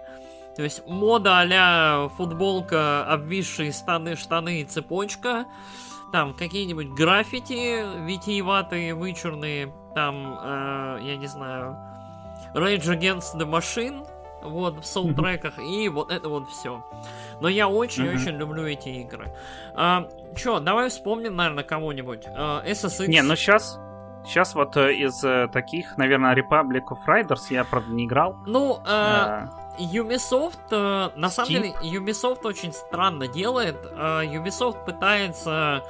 то 0.56 0.64
есть 0.64 0.86
мода 0.88 1.42
а 1.42 2.10
футболка, 2.10 3.06
обвисшие 3.06 3.72
штаны, 3.72 4.16
штаны 4.16 4.62
и 4.62 4.66
цепочка, 4.66 5.46
там 6.12 6.34
какие-нибудь 6.34 6.90
граффити 6.90 7.86
витиеватые, 8.06 8.94
вычурные, 8.94 9.74
там, 9.96 10.38
э, 10.42 11.00
я 11.04 11.18
не 11.18 11.28
знаю, 11.28 11.78
Rage 12.54 12.88
Against 12.88 13.38
the 13.38 13.50
Machine, 13.50 14.06
вот, 14.44 14.80
в 14.80 14.86
саундтреках, 14.86 15.60
и 15.60 15.90
вот 15.90 16.12
это 16.12 16.30
вот 16.30 16.50
все. 16.50 16.84
Но 17.40 17.50
я 17.50 17.68
очень-очень 17.68 18.38
люблю 18.38 18.66
эти 18.66 18.90
игры. 18.90 19.34
А, 19.74 20.08
чё, 20.36 20.60
давай 20.60 20.90
вспомним, 20.90 21.36
наверное, 21.36 21.64
кого-нибудь. 21.64 22.26
А, 22.28 22.64
SSX. 22.66 23.08
Не, 23.08 23.22
ну 23.22 23.36
сейчас... 23.36 23.80
Сейчас 24.24 24.54
вот 24.54 24.78
э, 24.78 24.94
из 24.94 25.24
э, 25.24 25.48
таких, 25.52 25.98
наверное, 25.98 26.36
Republic 26.36 26.84
of 26.92 27.00
Riders 27.08 27.42
я, 27.50 27.64
правда, 27.64 27.92
не 27.92 28.06
играл. 28.06 28.36
Ну, 28.46 28.80
э, 28.86 29.48
Ubisoft, 29.80 30.60
э, 30.70 31.10
на 31.16 31.30
самом 31.30 31.50
деле, 31.50 31.74
Ubisoft 31.82 32.42
очень 32.44 32.72
странно 32.72 33.28
делает. 33.28 33.78
Э, 33.92 34.22
Ubisoft 34.26 34.86
пытается 34.86 35.84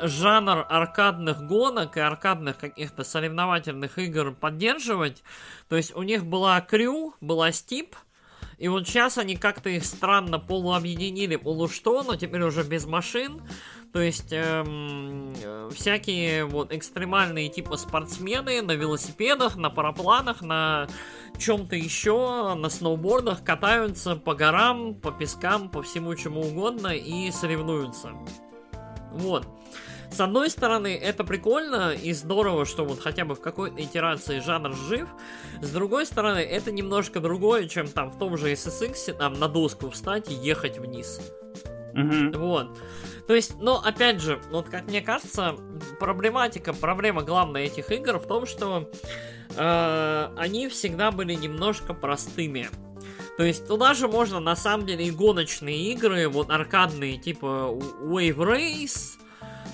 жанр 0.00 0.66
аркадных 0.68 1.46
гонок 1.46 1.96
и 1.96 2.00
аркадных 2.00 2.58
каких-то 2.58 3.04
соревновательных 3.04 3.98
игр 3.98 4.32
поддерживать. 4.32 5.22
То 5.68 5.76
есть 5.76 5.94
у 5.94 6.02
них 6.02 6.24
была 6.24 6.60
Крю, 6.60 7.14
была 7.20 7.50
Steep, 7.50 7.94
и 8.58 8.68
вот 8.68 8.86
сейчас 8.88 9.18
они 9.18 9.36
как-то 9.36 9.68
их 9.68 9.84
странно 9.84 10.38
полуобъединили, 10.38 11.36
полушто, 11.36 12.02
но 12.02 12.16
теперь 12.16 12.42
уже 12.42 12.62
без 12.62 12.86
машин. 12.86 13.42
То 13.92 14.00
есть 14.00 14.32
эм, 14.32 15.34
всякие 15.74 16.44
вот 16.44 16.72
экстремальные 16.72 17.48
типа 17.48 17.76
спортсмены 17.76 18.62
на 18.62 18.72
велосипедах, 18.72 19.56
на 19.56 19.70
парапланах, 19.70 20.40
на 20.40 20.88
чем-то 21.38 21.76
еще, 21.76 22.54
на 22.54 22.68
сноубордах 22.70 23.44
катаются 23.44 24.16
по 24.16 24.34
горам, 24.34 24.94
по 24.94 25.12
пескам, 25.12 25.70
по 25.70 25.82
всему 25.82 26.14
чему 26.14 26.40
угодно 26.40 26.88
и 26.88 27.30
соревнуются. 27.30 28.12
Вот. 29.12 29.46
С 30.10 30.20
одной 30.20 30.50
стороны, 30.50 30.96
это 30.96 31.24
прикольно 31.24 31.92
и 31.92 32.12
здорово, 32.12 32.64
что 32.64 32.84
вот 32.84 33.00
хотя 33.00 33.24
бы 33.24 33.34
в 33.34 33.40
какой-то 33.40 33.82
итерации 33.82 34.40
жанр 34.40 34.74
жив. 34.74 35.08
С 35.60 35.70
другой 35.70 36.06
стороны, 36.06 36.38
это 36.38 36.72
немножко 36.72 37.20
другое, 37.20 37.68
чем 37.68 37.88
там 37.88 38.10
в 38.10 38.18
том 38.18 38.36
же 38.36 38.52
SSX, 38.52 39.12
там 39.14 39.34
на 39.34 39.48
доску 39.48 39.90
встать 39.90 40.30
и 40.30 40.34
ехать 40.34 40.78
вниз. 40.78 41.20
Mm-hmm. 41.94 42.36
Вот. 42.38 42.78
То 43.26 43.34
есть, 43.34 43.58
но 43.58 43.82
опять 43.82 44.20
же, 44.20 44.40
вот 44.50 44.68
как 44.68 44.84
мне 44.84 45.00
кажется, 45.00 45.56
проблематика, 45.98 46.72
проблема 46.72 47.22
главная 47.22 47.64
этих 47.64 47.90
игр 47.90 48.18
в 48.18 48.26
том, 48.26 48.46
что 48.46 48.90
э, 49.56 50.28
они 50.36 50.68
всегда 50.68 51.10
были 51.10 51.34
немножко 51.34 51.94
простыми. 51.94 52.68
То 53.36 53.44
есть 53.44 53.66
туда 53.66 53.94
же 53.94 54.08
можно 54.08 54.40
на 54.40 54.56
самом 54.56 54.86
деле 54.86 55.06
и 55.06 55.10
гоночные 55.10 55.92
игры, 55.92 56.28
вот 56.28 56.50
аркадные, 56.50 57.18
типа 57.18 57.76
Wave 58.02 58.36
Race, 58.36 59.18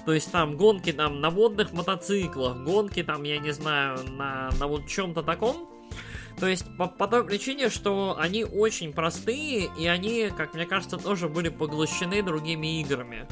то 0.04 0.12
есть 0.12 0.30
там 0.32 0.56
гонки 0.56 0.92
там 0.92 1.20
на 1.20 1.30
водных 1.30 1.72
мотоциклах, 1.72 2.56
гонки 2.64 3.02
там, 3.02 3.22
я 3.22 3.38
не 3.38 3.52
знаю, 3.52 3.98
на, 4.10 4.50
на 4.58 4.66
вот 4.66 4.86
чем-то 4.86 5.22
таком. 5.22 5.68
То 6.38 6.46
есть 6.46 6.64
по, 6.76 6.88
по 6.88 7.06
той 7.06 7.24
причине, 7.24 7.68
что 7.68 8.16
они 8.18 8.44
очень 8.44 8.92
простые, 8.92 9.70
и 9.78 9.86
они, 9.86 10.30
как 10.36 10.54
мне 10.54 10.66
кажется, 10.66 10.96
тоже 10.96 11.28
были 11.28 11.48
поглощены 11.50 12.22
другими 12.22 12.80
играми. 12.80 13.26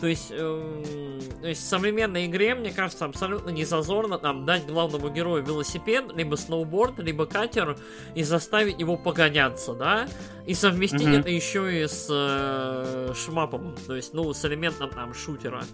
То 0.00 0.06
есть, 0.06 0.28
э, 0.30 1.20
то 1.40 1.48
есть 1.48 1.60
в 1.62 1.64
современной 1.64 2.26
игре, 2.26 2.54
мне 2.54 2.70
кажется, 2.70 3.04
абсолютно 3.04 3.50
не 3.50 3.64
зазорно 3.64 4.18
там 4.18 4.46
дать 4.46 4.66
главному 4.66 5.08
герою 5.10 5.44
велосипед, 5.44 6.04
либо 6.14 6.36
сноуборд, 6.36 6.98
либо 7.00 7.26
катер 7.26 7.76
и 8.14 8.22
заставить 8.22 8.78
его 8.78 8.96
погоняться, 8.96 9.74
да? 9.74 10.08
И 10.46 10.54
совместить 10.54 11.02
mm-hmm. 11.02 11.20
это 11.20 11.30
еще 11.30 11.82
и 11.82 11.86
с 11.86 12.06
э, 12.08 13.12
шмапом, 13.14 13.74
то 13.86 13.96
есть, 13.96 14.14
ну, 14.14 14.32
с 14.32 14.44
элементом 14.44 14.90
там 14.90 15.14
шутера. 15.14 15.64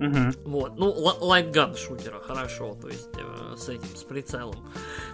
Угу. 0.00 0.50
Вот, 0.50 0.76
ну, 0.76 0.90
лайтган 1.20 1.74
шутера, 1.74 2.20
хорошо, 2.20 2.76
то 2.80 2.88
есть 2.88 3.08
э, 3.14 3.56
с 3.56 3.68
этим, 3.68 3.96
с 3.96 4.02
прицелом. 4.02 4.56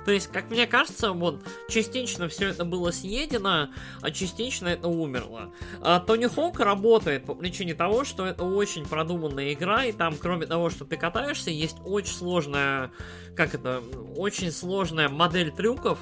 То 0.05 0.11
есть, 0.11 0.27
как 0.27 0.51
мне 0.51 0.67
кажется, 0.67 1.13
вот, 1.13 1.41
частично 1.69 2.29
все 2.29 2.49
это 2.49 2.65
было 2.65 2.91
съедено, 2.91 3.69
а 4.01 4.11
частично 4.11 4.69
это 4.69 4.89
умерло. 4.89 5.53
А 5.81 6.01
Тони 6.01 6.27
Хоук 6.27 6.59
работает 6.59 7.27
по 7.27 7.35
причине 7.35 7.75
того, 7.75 8.05
что 8.05 8.27
это 8.27 8.45
очень 8.45 8.85
продуманная 8.85 9.53
игра, 9.53 9.85
и 9.85 9.93
там, 9.93 10.17
кроме 10.21 10.47
того, 10.47 10.69
что 10.69 10.85
ты 10.85 10.97
катаешься, 10.97 11.51
есть 11.51 11.77
очень 11.85 12.13
сложная, 12.13 12.91
как 13.37 13.55
это, 13.55 13.83
очень 14.17 14.51
сложная 14.51 15.09
модель 15.09 15.53
трюков, 15.53 16.01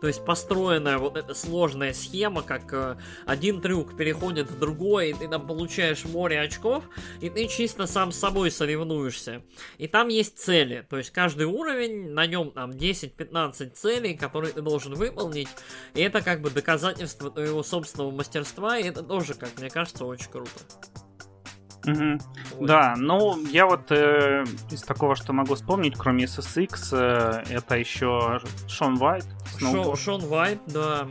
то 0.00 0.06
есть 0.06 0.24
построенная 0.24 0.98
вот 0.98 1.16
эта 1.16 1.34
сложная 1.34 1.92
схема, 1.92 2.42
как 2.42 2.72
э, 2.72 2.96
один 3.26 3.60
трюк 3.60 3.96
переходит 3.96 4.50
в 4.50 4.58
другой, 4.58 5.10
и 5.10 5.14
ты 5.14 5.28
там 5.28 5.46
получаешь 5.46 6.04
море 6.04 6.40
очков, 6.40 6.84
и 7.20 7.30
ты 7.30 7.48
чисто 7.48 7.86
сам 7.86 8.12
с 8.12 8.18
собой 8.18 8.50
соревнуешься. 8.50 9.42
И 9.78 9.88
там 9.88 10.08
есть 10.08 10.38
цели, 10.38 10.86
то 10.88 10.98
есть 10.98 11.10
каждый 11.10 11.46
уровень, 11.46 12.10
на 12.10 12.26
нем 12.26 12.52
там 12.52 12.70
10-15 12.70 13.70
целей, 13.70 14.16
которые 14.16 14.52
ты 14.52 14.62
должен 14.62 14.94
выполнить, 14.94 15.48
и 15.94 16.00
это 16.00 16.22
как 16.22 16.40
бы 16.42 16.50
доказательство 16.50 17.30
твоего 17.30 17.62
собственного 17.62 18.10
мастерства, 18.10 18.78
и 18.78 18.84
это 18.84 19.02
тоже, 19.02 19.34
как 19.34 19.58
мне 19.58 19.70
кажется, 19.70 20.04
очень 20.04 20.30
круто. 20.30 20.50
Угу. 21.88 22.66
Да, 22.66 22.94
ну 22.96 23.38
я 23.46 23.66
вот 23.66 23.90
э, 23.90 24.44
из 24.70 24.82
такого, 24.82 25.16
что 25.16 25.32
могу 25.32 25.54
вспомнить, 25.54 25.94
кроме 25.96 26.24
SSX, 26.24 26.88
э, 26.92 27.44
это 27.50 27.76
еще 27.76 28.40
Шон 28.68 28.96
Вайт. 28.96 29.26
Шо, 29.58 29.96
Шон 29.96 30.20
Вайт, 30.26 30.60
да. 30.66 31.08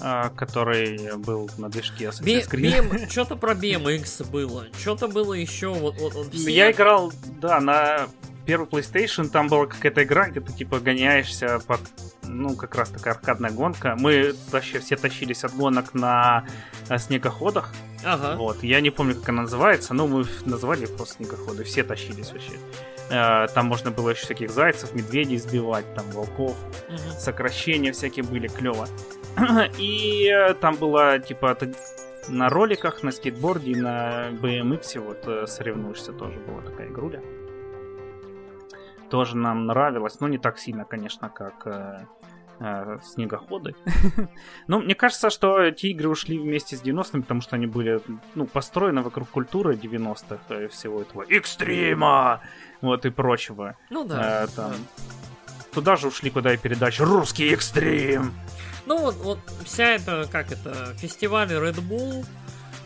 Э, 0.00 0.30
который 0.36 1.16
был 1.16 1.50
на 1.58 1.68
движке 1.68 2.06
Assassin's 2.06 2.50
Creed. 2.50 3.08
что-то 3.10 3.36
про 3.36 3.54
BMX 3.54 4.28
было, 4.30 4.66
что-то 4.78 5.08
было 5.08 5.32
еще. 5.32 5.68
Вот, 5.68 5.98
вот, 5.98 6.14
вот 6.14 6.34
все... 6.34 6.50
Я 6.50 6.70
играл, 6.70 7.12
да, 7.40 7.60
на 7.60 8.06
первый 8.46 8.68
PlayStation, 8.68 9.28
там 9.28 9.48
была 9.48 9.66
какая-то 9.66 10.04
игра, 10.04 10.28
где 10.28 10.40
ты 10.40 10.52
типа 10.52 10.78
гоняешься 10.78 11.58
под 11.66 11.80
ну, 12.22 12.56
как 12.56 12.74
раз 12.74 12.90
такая 12.90 13.14
аркадная 13.14 13.50
гонка. 13.50 13.96
Мы 13.98 14.34
вообще 14.50 14.78
все 14.78 14.96
тащились 14.96 15.44
от 15.44 15.54
гонок 15.54 15.94
на 15.94 16.44
э, 16.88 16.98
снегоходах. 16.98 17.72
Ага. 18.04 18.36
Вот. 18.36 18.62
Я 18.62 18.80
не 18.80 18.90
помню, 18.90 19.14
как 19.14 19.28
она 19.28 19.42
называется, 19.42 19.94
но 19.94 20.06
мы 20.06 20.24
назвали 20.44 20.86
просто 20.86 21.16
снегоходы. 21.16 21.64
Все 21.64 21.82
тащились 21.82 22.32
вообще. 22.32 22.52
Э, 23.10 23.46
там 23.54 23.66
можно 23.66 23.90
было 23.90 24.10
еще 24.10 24.22
всяких 24.22 24.50
зайцев, 24.50 24.94
медведей 24.94 25.38
сбивать, 25.38 25.92
там 25.94 26.10
волков. 26.10 26.56
Угу. 26.88 27.18
Сокращения 27.18 27.92
всякие 27.92 28.24
были, 28.24 28.48
клево. 28.48 28.88
И 29.78 30.28
э, 30.28 30.54
там 30.54 30.76
было, 30.76 31.18
типа, 31.18 31.56
на 32.28 32.48
роликах, 32.48 33.02
на 33.02 33.12
скейтборде 33.12 33.70
и 33.70 33.76
на 33.76 34.30
BMX 34.30 34.98
вот 34.98 35.48
соревнуешься 35.48 36.12
тоже 36.12 36.40
была 36.40 36.60
такая 36.60 36.88
игруля 36.88 37.22
тоже 39.10 39.36
нам 39.36 39.66
нравилось, 39.66 40.20
но 40.20 40.28
не 40.28 40.38
так 40.38 40.58
сильно, 40.58 40.84
конечно, 40.84 41.28
как 41.28 41.66
э, 41.66 42.06
э, 42.60 42.98
снегоходы. 43.02 43.74
Но 44.66 44.80
мне 44.80 44.94
кажется, 44.94 45.30
что 45.30 45.60
эти 45.60 45.86
игры 45.86 46.08
ушли 46.08 46.38
вместе 46.38 46.76
с 46.76 46.82
90-ми, 46.82 47.22
потому 47.22 47.40
что 47.40 47.56
они 47.56 47.66
были 47.66 48.00
ну, 48.34 48.46
построены 48.46 49.02
вокруг 49.02 49.28
культуры 49.28 49.74
90-х, 49.74 50.38
э, 50.48 50.68
всего 50.68 51.02
этого 51.02 51.24
экстрима, 51.28 52.40
вот 52.80 53.06
и 53.06 53.10
прочего. 53.10 53.76
Ну 53.90 54.04
да. 54.04 54.44
Э, 54.44 54.46
там. 54.54 54.72
Туда 55.72 55.96
же 55.96 56.08
ушли, 56.08 56.30
куда 56.30 56.54
и 56.54 56.56
передача 56.56 57.04
«Русский 57.04 57.52
экстрим». 57.52 58.32
Ну 58.86 58.98
вот, 58.98 59.16
вот 59.16 59.38
вся 59.64 59.90
эта, 59.90 60.26
как 60.30 60.52
это, 60.52 60.94
фестиваль 60.94 61.48
Red 61.48 61.80
Bull, 61.80 62.24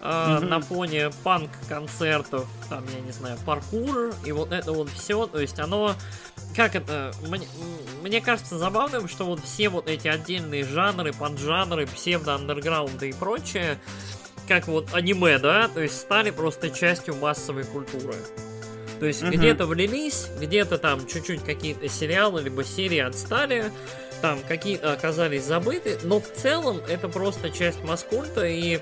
mm-hmm. 0.00 0.48
на 0.48 0.60
фоне 0.60 1.10
панк-концертов, 1.22 2.46
там, 2.68 2.84
я 2.94 3.00
не 3.00 3.12
знаю, 3.12 3.38
паркур, 3.44 4.14
и 4.24 4.32
вот 4.32 4.52
это 4.52 4.72
вот 4.72 4.88
все, 4.90 5.26
то 5.26 5.40
есть 5.40 5.58
оно, 5.58 5.94
как 6.56 6.74
это, 6.74 7.12
мне, 7.26 7.46
мне 8.02 8.20
кажется 8.20 8.58
забавным, 8.58 9.08
что 9.08 9.24
вот 9.24 9.40
все 9.40 9.68
вот 9.68 9.88
эти 9.88 10.08
отдельные 10.08 10.64
жанры, 10.64 11.12
поджанры, 11.12 11.86
псевдо-андерграунды 11.86 13.10
и 13.10 13.12
прочее, 13.12 13.78
как 14.48 14.66
вот 14.66 14.88
аниме, 14.92 15.38
да, 15.38 15.68
то 15.68 15.80
есть 15.80 16.00
стали 16.00 16.30
просто 16.30 16.70
частью 16.70 17.16
массовой 17.16 17.64
культуры. 17.64 18.16
То 18.98 19.06
есть 19.06 19.22
mm-hmm. 19.22 19.30
где-то 19.30 19.66
влились, 19.66 20.26
где-то 20.38 20.76
там 20.76 21.06
чуть-чуть 21.06 21.42
какие-то 21.42 21.88
сериалы 21.88 22.42
либо 22.42 22.64
серии 22.64 22.98
отстали, 22.98 23.72
там 24.20 24.40
какие-то 24.46 24.92
оказались 24.92 25.44
забыты, 25.44 25.98
но 26.02 26.20
в 26.20 26.30
целом 26.30 26.80
это 26.86 27.08
просто 27.08 27.50
часть 27.50 27.82
маскульта, 27.82 28.46
и 28.46 28.80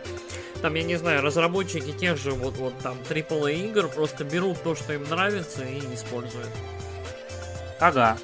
там, 0.60 0.74
я 0.74 0.82
не 0.82 0.96
знаю, 0.96 1.22
разработчики 1.22 1.92
тех 1.92 2.16
же 2.16 2.32
вот, 2.32 2.56
вот 2.56 2.78
там 2.78 2.96
AAA 3.08 3.68
игр 3.68 3.88
просто 3.88 4.24
берут 4.24 4.62
то, 4.62 4.74
что 4.74 4.92
им 4.92 5.04
нравится 5.04 5.62
и 5.62 5.78
используют. 5.94 6.50
Ага. 7.80 8.18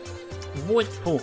Вот. 0.67 0.87
Фух. 1.05 1.23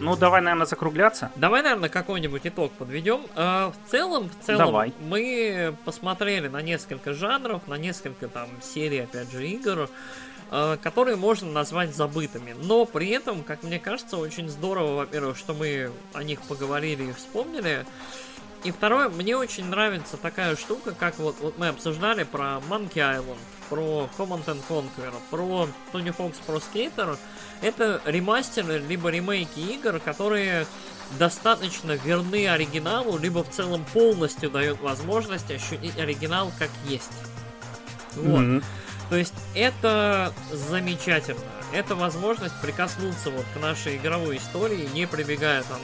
Ну, 0.00 0.16
давай, 0.16 0.40
наверное, 0.40 0.64
закругляться. 0.64 1.30
Давай, 1.36 1.62
наверное, 1.62 1.90
какой-нибудь 1.90 2.40
итог 2.44 2.72
подведем. 2.72 3.26
А, 3.34 3.70
в 3.70 3.90
целом, 3.90 4.30
в 4.30 4.46
целом, 4.46 4.66
давай. 4.66 4.94
мы 4.98 5.76
посмотрели 5.84 6.48
на 6.48 6.62
несколько 6.62 7.12
жанров, 7.12 7.68
на 7.68 7.74
несколько 7.74 8.28
там 8.28 8.48
серий, 8.62 9.00
опять 9.00 9.30
же, 9.30 9.46
игр, 9.46 9.90
а, 10.50 10.78
которые 10.78 11.16
можно 11.16 11.50
назвать 11.52 11.94
забытыми. 11.94 12.56
Но 12.62 12.86
при 12.86 13.10
этом, 13.10 13.44
как 13.44 13.62
мне 13.62 13.78
кажется, 13.78 14.16
очень 14.16 14.48
здорово, 14.48 14.96
во-первых, 14.96 15.36
что 15.36 15.52
мы 15.52 15.92
о 16.14 16.24
них 16.24 16.40
поговорили 16.42 17.10
и 17.10 17.12
вспомнили. 17.12 17.84
И 18.62 18.70
второе, 18.72 19.08
мне 19.08 19.36
очень 19.36 19.64
нравится 19.66 20.18
такая 20.18 20.54
штука, 20.54 20.92
как 20.92 21.18
вот, 21.18 21.36
вот 21.40 21.56
мы 21.56 21.68
обсуждали 21.68 22.24
про 22.24 22.60
Monkey 22.68 22.96
Island, 22.96 23.38
про 23.70 24.08
Command 24.18 24.44
and 24.44 24.62
Conquer, 24.68 25.14
про 25.30 25.66
Tony 25.92 26.14
Hawk's 26.14 26.36
Pro 26.46 26.62
Skater. 26.62 27.16
Это 27.62 28.02
ремастеры, 28.04 28.78
либо 28.78 29.08
ремейки 29.08 29.60
игр, 29.60 29.98
которые 29.98 30.66
достаточно 31.18 31.92
верны 31.92 32.48
оригиналу, 32.48 33.16
либо 33.16 33.42
в 33.42 33.50
целом 33.50 33.84
полностью 33.92 34.50
дают 34.50 34.80
возможность 34.80 35.50
ощутить 35.50 35.98
оригинал 35.98 36.52
как 36.58 36.70
есть. 36.86 37.10
Вот. 38.14 38.40
Mm-hmm. 38.40 38.64
То 39.08 39.16
есть 39.16 39.34
это 39.54 40.34
замечательно. 40.52 41.40
Это 41.72 41.94
возможность 41.94 42.60
прикоснуться 42.60 43.30
вот 43.30 43.44
к 43.54 43.60
нашей 43.60 43.96
игровой 43.96 44.36
истории, 44.36 44.88
не 44.92 45.06
прибегая 45.06 45.62
там 45.62 45.80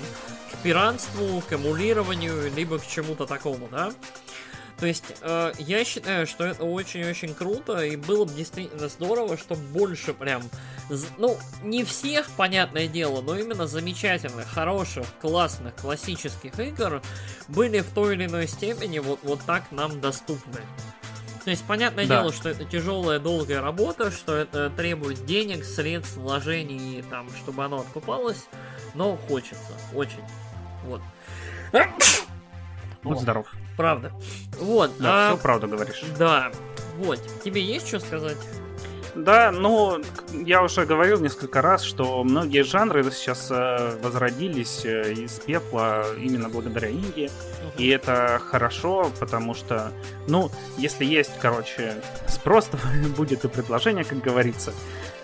к 0.52 0.62
пиратству, 0.62 1.42
к 1.48 1.52
эмулированию, 1.52 2.52
либо 2.54 2.78
к 2.78 2.86
чему-то 2.86 3.26
такому, 3.26 3.68
да? 3.70 3.92
То 4.78 4.86
есть 4.86 5.04
э, 5.22 5.52
я 5.58 5.84
считаю, 5.84 6.26
что 6.26 6.44
это 6.44 6.64
очень-очень 6.64 7.34
круто, 7.34 7.82
и 7.82 7.96
было 7.96 8.26
бы 8.26 8.34
действительно 8.34 8.88
здорово, 8.88 9.38
чтобы 9.38 9.62
больше 9.62 10.12
прям, 10.12 10.42
ну, 11.16 11.38
не 11.62 11.82
всех, 11.82 12.28
понятное 12.32 12.86
дело, 12.86 13.22
но 13.22 13.38
именно 13.38 13.66
замечательных, 13.66 14.46
хороших, 14.46 15.06
классных, 15.20 15.74
классических 15.76 16.58
игр 16.60 17.00
были 17.48 17.80
в 17.80 17.90
той 17.94 18.16
или 18.16 18.26
иной 18.26 18.46
степени 18.48 18.98
вот, 18.98 19.20
вот 19.22 19.40
так 19.46 19.72
нам 19.72 19.98
доступны. 20.00 20.60
То 21.46 21.50
есть, 21.50 21.64
понятное 21.64 22.06
да. 22.06 22.18
дело, 22.18 22.32
что 22.32 22.48
это 22.48 22.64
тяжелая, 22.64 23.18
долгая 23.18 23.62
работа, 23.62 24.10
что 24.10 24.34
это 24.34 24.68
требует 24.68 25.24
денег, 25.24 25.64
средств, 25.64 26.16
вложений, 26.16 27.04
там, 27.08 27.30
чтобы 27.36 27.64
оно 27.64 27.78
окупалось, 27.78 28.46
но 28.96 29.16
хочется, 29.28 29.72
очень. 29.94 30.22
Вот. 30.84 31.00
Будь 33.02 33.20
здоров. 33.20 33.46
Правда. 33.76 34.12
Вот. 34.58 34.90
Да, 34.98 35.30
а, 35.30 35.34
все 35.34 35.42
правду 35.42 35.68
говоришь. 35.68 36.02
Да. 36.18 36.50
Вот. 36.96 37.20
Тебе 37.44 37.60
есть 37.60 37.86
что 37.86 38.00
сказать? 38.00 38.38
Да, 39.14 39.50
ну, 39.50 40.02
я 40.32 40.62
уже 40.62 40.84
говорил 40.84 41.18
несколько 41.20 41.62
раз, 41.62 41.82
что 41.82 42.22
многие 42.22 42.62
жанры 42.62 43.02
сейчас 43.10 43.50
э, 43.50 43.96
возродились 44.02 44.84
э, 44.84 45.12
из 45.14 45.40
пепла 45.40 46.04
именно 46.18 46.50
благодаря 46.50 46.88
Индии. 46.88 47.30
Uh-huh. 47.30 47.78
И 47.78 47.88
это 47.88 48.38
хорошо, 48.44 49.10
потому 49.18 49.54
что, 49.54 49.90
ну, 50.28 50.50
если 50.76 51.06
есть, 51.06 51.32
короче, 51.40 51.94
спрос, 52.28 52.66
то 52.70 52.78
будет 53.16 53.44
и 53.46 53.48
предложение, 53.48 54.04
как 54.04 54.20
говорится. 54.20 54.74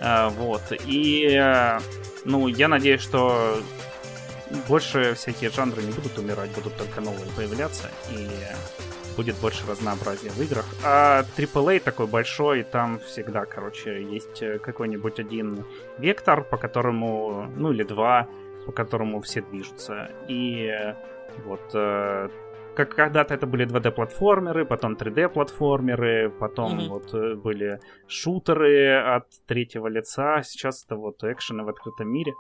Э, 0.01 0.31
вот. 0.31 0.62
И, 0.86 1.28
э, 1.39 1.78
ну, 2.24 2.49
я 2.49 2.69
надеюсь, 2.69 3.01
что 3.01 3.59
больше 4.69 5.15
всякие 5.15 5.51
жанры 5.51 5.82
не 5.82 5.93
будут 5.93 6.19
умирать, 6.19 6.51
будут 6.51 6.77
только 6.77 7.01
новые 7.01 7.31
появляться. 7.36 7.90
И 8.11 8.28
будет 9.16 9.36
больше 9.36 9.66
разнообразия 9.69 10.31
в 10.31 10.40
играх. 10.40 10.65
А 10.85 11.24
AAA 11.36 11.81
такой 11.81 12.07
большой, 12.07 12.62
там 12.62 12.99
всегда, 13.01 13.44
короче, 13.44 14.03
есть 14.03 14.43
э, 14.43 14.59
какой-нибудь 14.59 15.20
один 15.20 15.65
вектор, 15.99 16.43
по 16.43 16.57
которому, 16.57 17.51
ну 17.57 17.73
или 17.73 17.82
два, 17.82 18.28
по 18.66 18.73
которому 18.73 19.20
все 19.20 19.43
движутся. 19.43 20.11
И 20.28 20.70
вот 21.44 21.61
э, 21.74 22.28
как 22.74 22.94
когда-то 22.94 23.35
это 23.35 23.47
были 23.47 23.66
2D-платформеры, 23.66 24.65
потом 24.65 24.94
3D-платформеры, 24.94 26.31
потом 26.31 26.78
mm-hmm. 26.78 26.89
вот 26.89 27.43
были 27.43 27.81
шутеры 28.09 28.97
от 29.16 29.27
третьего 29.47 29.89
лица, 29.89 30.43
сейчас 30.43 30.85
это 30.85 30.97
вот 30.97 31.23
экшены 31.24 31.65
в 31.65 31.69
открытом 31.69 32.09
мире. 32.09 32.35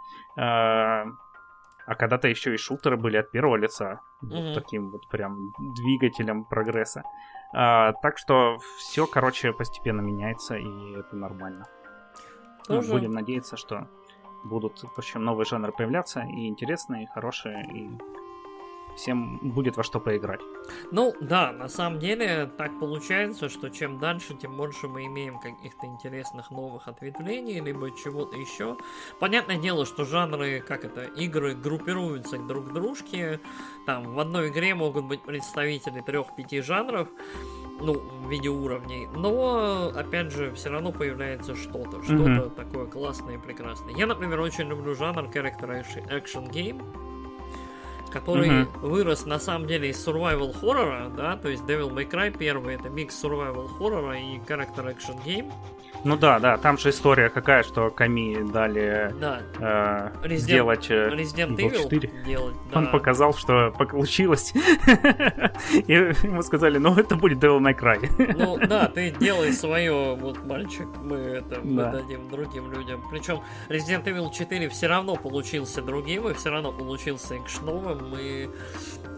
А 1.84 1.96
когда-то 1.96 2.28
еще 2.28 2.54
и 2.54 2.56
шутеры 2.56 2.96
были 2.96 3.16
от 3.16 3.30
первого 3.30 3.56
лица. 3.56 4.00
Mm-hmm. 4.22 4.28
Вот 4.28 4.54
таким 4.54 4.90
вот 4.90 5.08
прям 5.10 5.52
двигателем 5.76 6.44
прогресса. 6.44 7.02
А, 7.54 7.92
так 7.92 8.18
что 8.18 8.58
все, 8.78 9.06
короче, 9.06 9.52
постепенно 9.52 10.00
меняется, 10.00 10.56
и 10.56 10.96
это 10.96 11.16
нормально. 11.16 11.66
Ну, 12.68 12.76
Тоже... 12.76 12.88
Ну, 12.88 12.94
будем 12.94 13.10
надеяться, 13.10 13.56
что 13.56 13.88
будут, 14.44 14.78
в 14.78 14.98
общем, 14.98 15.24
новые 15.24 15.44
жанры 15.44 15.72
появляться, 15.72 16.20
и 16.20 16.46
интересные, 16.46 17.04
и 17.04 17.08
хорошие, 17.08 17.64
и 17.74 17.90
всем 18.96 19.38
будет 19.38 19.76
во 19.76 19.82
что 19.82 20.00
поиграть. 20.00 20.40
Ну 20.90 21.14
да, 21.20 21.52
на 21.52 21.68
самом 21.68 21.98
деле 21.98 22.50
так 22.56 22.78
получается, 22.78 23.48
что 23.48 23.70
чем 23.70 23.98
дальше, 23.98 24.34
тем 24.34 24.56
больше 24.56 24.88
мы 24.88 25.06
имеем 25.06 25.38
каких-то 25.38 25.86
интересных 25.86 26.50
новых 26.50 26.88
ответвлений, 26.88 27.60
либо 27.60 27.90
чего-то 27.90 28.36
еще. 28.36 28.76
Понятное 29.20 29.58
дело, 29.58 29.86
что 29.86 30.04
жанры, 30.04 30.60
как 30.60 30.84
это, 30.84 31.04
игры 31.04 31.54
группируются 31.54 32.38
друг 32.38 32.68
к 32.68 32.72
дружке. 32.72 33.40
Там 33.86 34.14
в 34.14 34.20
одной 34.20 34.48
игре 34.48 34.74
могут 34.74 35.06
быть 35.06 35.22
представители 35.22 36.00
трех-пяти 36.00 36.60
жанров, 36.60 37.08
ну, 37.80 37.94
в 37.94 38.30
виде 38.30 38.48
уровней. 38.48 39.08
Но, 39.14 39.92
опять 39.94 40.32
же, 40.32 40.52
все 40.54 40.70
равно 40.70 40.92
появляется 40.92 41.56
что-то, 41.56 42.02
что-то 42.02 42.30
mm-hmm. 42.30 42.54
такое 42.54 42.86
классное 42.86 43.34
и 43.34 43.38
прекрасное. 43.38 43.94
Я, 43.94 44.06
например, 44.06 44.40
очень 44.40 44.68
люблю 44.68 44.94
жанр 44.94 45.24
character 45.24 45.84
action 46.08 46.50
game 46.50 47.11
который 48.12 48.62
угу. 48.62 48.88
вырос 48.88 49.26
на 49.26 49.38
самом 49.38 49.66
деле 49.66 49.90
из 49.90 50.06
survival 50.06 50.52
хоррора, 50.52 51.10
да, 51.16 51.36
то 51.36 51.48
есть 51.48 51.62
Devil 51.64 51.90
May 51.92 52.08
Cry 52.08 52.36
первый 52.36 52.74
это 52.74 52.88
микс 52.88 53.22
survival 53.22 53.68
хоррора 53.68 54.18
и 54.18 54.38
character 54.38 54.94
action 54.94 55.18
game. 55.24 55.52
Ну 56.04 56.16
да, 56.16 56.38
да, 56.38 56.56
там 56.56 56.78
же 56.78 56.90
история 56.90 57.28
какая, 57.28 57.62
что 57.62 57.90
Ками 57.90 58.50
дали 58.52 59.14
да. 59.20 59.40
э, 59.58 60.26
Resident, 60.26 60.36
сделать 60.36 60.90
э, 60.90 61.08
Resident 61.10 61.56
Evil 61.56 61.82
4. 61.82 62.10
делать. 62.24 62.56
Да. 62.72 62.78
Он 62.78 62.90
показал, 62.90 63.34
что 63.34 63.70
получилось. 63.70 64.52
И 65.86 65.92
ему 65.92 66.42
сказали, 66.42 66.78
ну 66.78 66.94
это 66.96 67.14
будет 67.14 67.38
Devil 67.38 67.60
May 67.60 67.78
Cry. 67.78 68.34
Ну 68.36 68.58
да, 68.66 68.88
ты 68.88 69.10
делай 69.12 69.52
свое, 69.52 70.16
вот 70.16 70.44
мальчик, 70.44 70.88
мы 71.02 71.16
это 71.16 71.60
да. 71.62 71.92
дадим 71.92 72.28
другим 72.30 72.72
людям. 72.72 73.02
Причем 73.10 73.40
Resident 73.68 74.04
Evil 74.04 74.32
4 74.32 74.68
все 74.70 74.86
равно 74.88 75.16
получился 75.16 75.82
другим, 75.82 76.28
и 76.28 76.34
все 76.34 76.50
равно 76.50 76.72
получился 76.72 77.36
экшновым, 77.38 78.14
и 78.18 78.50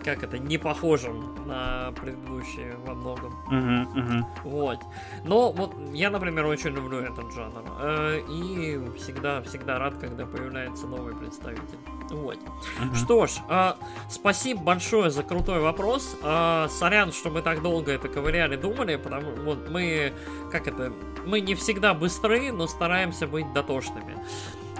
как 0.04 0.22
это, 0.22 0.38
не 0.38 0.58
похожим 0.58 1.46
на 1.46 1.92
предыдущие 1.92 2.76
во 2.84 2.94
многом. 2.94 3.32
Uh-huh, 3.50 3.94
uh-huh. 3.94 4.24
Вот. 4.44 4.80
Но 5.24 5.50
вот 5.50 5.74
я, 5.92 6.10
например, 6.10 6.44
очень 6.46 6.70
люблю 6.70 6.98
этот 6.98 7.32
жанр. 7.32 7.64
Э, 7.80 8.20
и 8.28 8.78
всегда, 8.98 9.42
всегда 9.42 9.78
рад, 9.78 9.96
когда 9.96 10.26
появляется 10.26 10.86
новый 10.86 11.14
представитель. 11.14 11.78
Вот. 12.10 12.36
Uh-huh. 12.36 12.94
Что 12.94 13.26
ж, 13.26 13.30
э, 13.48 13.72
спасибо 14.10 14.62
большое 14.62 15.10
за 15.10 15.22
крутой 15.22 15.60
вопрос. 15.60 16.16
Э, 16.22 16.68
сорян, 16.70 17.12
что 17.12 17.30
мы 17.30 17.40
так 17.40 17.62
долго 17.62 17.92
это 17.92 18.08
ковыряли, 18.08 18.56
думали, 18.56 18.96
потому 18.96 19.32
вот 19.44 19.70
мы, 19.70 20.12
как 20.52 20.68
это, 20.68 20.92
мы 21.24 21.40
не 21.40 21.54
всегда 21.54 21.94
быстры, 21.94 22.52
но 22.52 22.66
стараемся 22.66 23.26
быть 23.26 23.50
дотошными. 23.54 24.16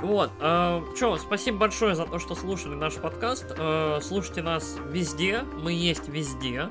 Вот, 0.02 0.30
э, 0.40 0.82
чё, 0.98 1.16
спасибо 1.16 1.58
большое 1.58 1.94
за 1.94 2.04
то, 2.04 2.18
что 2.18 2.34
слушали 2.34 2.74
наш 2.74 2.94
подкаст. 2.94 3.54
Э, 3.56 4.00
слушайте 4.02 4.42
нас 4.42 4.78
везде, 4.88 5.42
мы 5.62 5.72
есть 5.72 6.08
везде. 6.08 6.70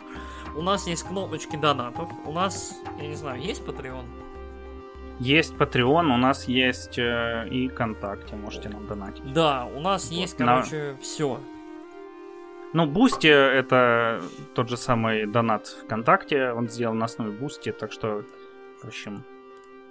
У 0.56 0.62
нас 0.62 0.88
есть 0.88 1.04
кнопочки 1.04 1.56
донатов. 1.56 2.10
У 2.26 2.32
нас, 2.32 2.76
я 3.00 3.08
не 3.08 3.16
знаю, 3.16 3.42
есть 3.42 3.64
Patreon? 3.64 4.06
Есть 5.20 5.54
Patreon, 5.54 6.14
у 6.14 6.18
нас 6.18 6.48
есть 6.48 6.98
э, 6.98 7.48
и 7.50 7.70
ВКонтакте, 7.70 8.36
можете 8.36 8.70
нам 8.70 8.86
донатить. 8.88 9.32
Да, 9.34 9.66
у 9.66 9.80
нас 9.80 10.10
вот, 10.10 10.16
есть, 10.16 10.38
короче, 10.38 10.92
на... 10.92 10.98
все. 10.98 11.40
Ну, 12.74 12.88
Boosty 12.88 13.28
это 13.28 14.22
тот 14.56 14.70
же 14.70 14.78
самый 14.78 15.28
донат 15.28 15.68
ВКонтакте, 15.86 16.52
он 16.52 16.68
сделан 16.70 16.98
на 16.98 17.06
основе 17.06 17.32
Boosty, 17.32 17.72
так 17.72 17.92
что, 17.92 18.24
в 18.82 18.88
общем, 18.88 19.24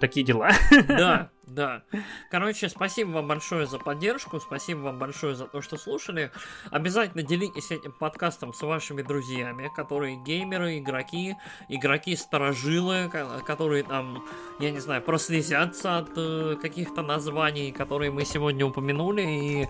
такие 0.01 0.25
дела. 0.25 0.51
Да, 0.87 1.29
да. 1.47 1.83
Короче, 2.31 2.69
спасибо 2.69 3.09
вам 3.09 3.27
большое 3.27 3.67
за 3.67 3.77
поддержку, 3.77 4.39
спасибо 4.39 4.79
вам 4.79 4.99
большое 4.99 5.35
за 5.35 5.45
то, 5.45 5.61
что 5.61 5.77
слушали. 5.77 6.31
Обязательно 6.71 7.23
делитесь 7.23 7.71
этим 7.71 7.91
подкастом 7.91 8.53
с 8.53 8.61
вашими 8.61 9.01
друзьями, 9.01 9.69
которые 9.75 10.15
геймеры, 10.23 10.79
игроки, 10.79 11.35
игроки-старожилы, 11.69 13.09
которые 13.45 13.83
там, 13.83 14.23
я 14.59 14.71
не 14.71 14.79
знаю, 14.79 15.01
прослезятся 15.01 15.97
от 15.97 16.11
э, 16.15 16.55
каких-то 16.61 17.01
названий, 17.01 17.71
которые 17.71 18.11
мы 18.11 18.23
сегодня 18.25 18.65
упомянули, 18.65 19.21
и 19.21 19.67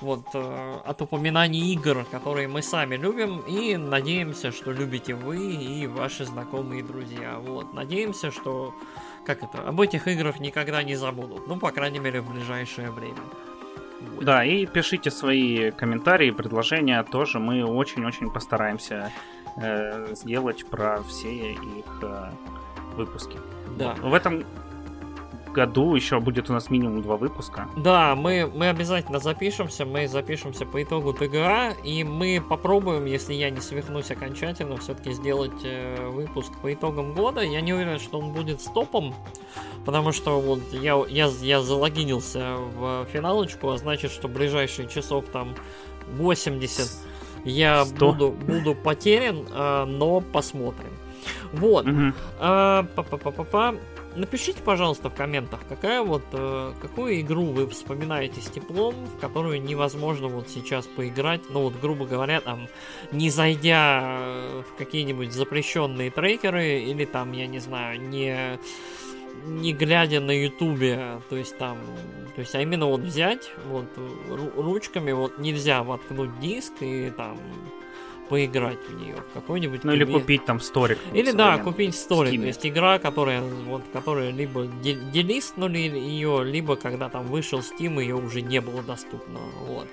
вот 0.00 0.26
э, 0.34 0.74
от 0.84 1.00
упоминаний 1.00 1.72
игр, 1.72 2.04
которые 2.10 2.48
мы 2.48 2.62
сами 2.62 2.96
любим, 2.96 3.40
и 3.40 3.76
надеемся, 3.76 4.52
что 4.52 4.72
любите 4.72 5.14
вы 5.14 5.54
и 5.54 5.86
ваши 5.86 6.24
знакомые 6.26 6.82
друзья. 6.82 7.38
Вот, 7.38 7.72
надеемся, 7.72 8.30
что 8.30 8.74
как 9.24 9.42
это, 9.42 9.68
об 9.68 9.80
этих 9.80 10.08
играх 10.08 10.40
никогда 10.40 10.82
не 10.82 10.96
забудут. 10.96 11.46
Ну, 11.46 11.56
по 11.56 11.70
крайней 11.70 11.98
мере, 11.98 12.20
в 12.20 12.32
ближайшее 12.32 12.90
время. 12.90 13.20
Да, 14.20 14.44
и 14.44 14.66
пишите 14.66 15.10
свои 15.10 15.70
комментарии, 15.70 16.30
предложения 16.30 17.02
тоже. 17.02 17.38
Мы 17.38 17.64
очень-очень 17.64 18.30
постараемся 18.30 19.10
э, 19.56 20.14
сделать 20.14 20.66
про 20.66 21.02
все 21.02 21.52
их 21.52 22.02
э, 22.02 22.30
выпуски. 22.96 23.38
Да. 23.78 23.94
В 23.94 24.14
этом 24.14 24.44
году 25.54 25.94
еще 25.94 26.20
будет 26.20 26.50
у 26.50 26.52
нас 26.52 26.68
минимум 26.68 27.00
два 27.00 27.16
выпуска. 27.16 27.68
Да, 27.76 28.14
мы, 28.14 28.50
мы 28.54 28.68
обязательно 28.68 29.20
запишемся, 29.20 29.86
мы 29.86 30.06
запишемся 30.08 30.66
по 30.66 30.82
итогу 30.82 31.14
ТГА, 31.14 31.72
и 31.82 32.04
мы 32.04 32.42
попробуем, 32.46 33.06
если 33.06 33.32
я 33.32 33.50
не 33.50 33.60
свихнусь 33.60 34.10
окончательно, 34.10 34.76
все-таки 34.76 35.12
сделать 35.12 35.64
э, 35.64 36.08
выпуск 36.10 36.52
по 36.60 36.72
итогам 36.72 37.14
года. 37.14 37.40
Я 37.40 37.60
не 37.60 37.72
уверен, 37.72 37.98
что 37.98 38.18
он 38.18 38.32
будет 38.32 38.60
стопом, 38.60 39.14
потому 39.86 40.12
что 40.12 40.40
вот 40.40 40.60
я, 40.72 41.02
я, 41.08 41.30
я 41.40 41.62
залогинился 41.62 42.56
в 42.76 43.06
финалочку, 43.12 43.70
а 43.70 43.78
значит, 43.78 44.10
что 44.10 44.28
ближайшие 44.28 44.88
часов 44.88 45.24
там 45.32 45.54
80 46.16 46.90
я 47.44 47.84
буду, 47.98 48.30
буду 48.30 48.74
потерян, 48.74 49.46
э, 49.50 49.84
но 49.86 50.20
посмотрим. 50.20 50.90
Вот. 51.52 51.86
Угу. 51.86 52.12
А, 52.40 52.86
па 52.94 53.02
-па 53.02 53.18
-па 53.18 53.32
-па 53.32 53.50
-па. 53.50 53.78
Напишите, 54.16 54.62
пожалуйста, 54.62 55.10
в 55.10 55.14
комментах, 55.14 55.60
какая 55.68 56.00
вот, 56.00 56.22
э, 56.32 56.72
какую 56.80 57.20
игру 57.20 57.46
вы 57.46 57.68
вспоминаете 57.68 58.40
с 58.40 58.46
теплом, 58.46 58.94
в 59.06 59.18
которую 59.18 59.60
невозможно 59.60 60.28
вот 60.28 60.48
сейчас 60.48 60.86
поиграть, 60.86 61.40
ну 61.50 61.62
вот, 61.62 61.74
грубо 61.80 62.06
говоря, 62.06 62.40
там, 62.40 62.68
не 63.10 63.28
зайдя 63.28 64.36
в 64.62 64.78
какие-нибудь 64.78 65.32
запрещенные 65.32 66.12
трекеры, 66.12 66.80
или 66.80 67.04
там, 67.04 67.32
я 67.32 67.48
не 67.48 67.58
знаю, 67.58 68.00
не, 68.00 68.60
не 69.46 69.72
глядя 69.72 70.20
на 70.20 70.30
ютубе, 70.30 71.20
то 71.28 71.36
есть 71.36 71.58
там, 71.58 71.78
то 72.36 72.40
есть, 72.40 72.54
а 72.54 72.60
именно 72.60 72.86
вот 72.86 73.00
взять, 73.00 73.50
вот, 73.66 73.86
ручками 74.28 75.10
вот 75.10 75.38
нельзя 75.38 75.82
воткнуть 75.82 76.38
диск 76.38 76.74
и 76.80 77.10
там 77.10 77.36
поиграть 78.28 78.78
в 78.88 78.94
нее. 79.00 79.16
Какой-нибудь. 79.34 79.84
Ну 79.84 79.92
или 79.92 80.04
купить 80.04 80.44
там 80.44 80.60
сторик. 80.60 80.98
Или 81.12 81.32
да, 81.32 81.58
купить 81.58 81.94
сторик. 81.94 82.40
То 82.40 82.46
есть 82.46 82.66
игра, 82.66 82.98
которая 82.98 83.42
вот 83.42 83.82
которая 83.92 84.30
либо 84.30 84.66
делистнули 84.66 85.78
ее, 85.78 86.42
либо 86.44 86.76
когда 86.76 87.08
там 87.08 87.26
вышел 87.26 87.60
Steam, 87.60 88.00
ее 88.00 88.16
уже 88.16 88.42
не 88.42 88.60
было 88.60 88.82
доступно. 88.82 89.40
Вот. 89.66 89.88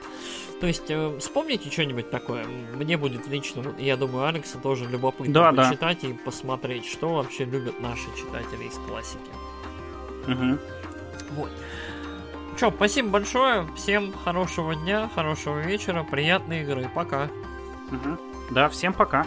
То 0.62 0.68
есть 0.68 0.90
э, 0.90 1.18
вспомните 1.20 1.72
что-нибудь 1.72 2.12
такое. 2.12 2.46
Мне 2.76 2.96
будет 2.96 3.28
лично, 3.28 3.74
я 3.80 3.98
думаю, 3.98 4.28
Алекса 4.28 4.60
тоже 4.60 4.86
любопытно 4.86 5.34
да, 5.34 5.52
почитать 5.52 6.00
да. 6.04 6.08
и 6.08 6.14
посмотреть, 6.14 6.86
что 6.86 7.16
вообще 7.16 7.46
любят 7.46 7.82
наши 7.82 8.06
читатели 8.16 8.68
из 8.68 8.76
классики. 8.88 9.32
Угу. 10.28 10.60
Вот. 11.32 11.50
Че, 12.60 12.72
спасибо 12.72 13.10
большое. 13.10 13.68
Всем 13.76 14.14
хорошего 14.14 14.76
дня, 14.76 15.10
хорошего 15.16 15.60
вечера, 15.60 16.04
приятной 16.04 16.62
игры. 16.62 16.88
Пока. 16.94 17.28
Угу. 17.92 18.18
Да, 18.52 18.70
всем 18.70 18.94
пока. 18.94 19.26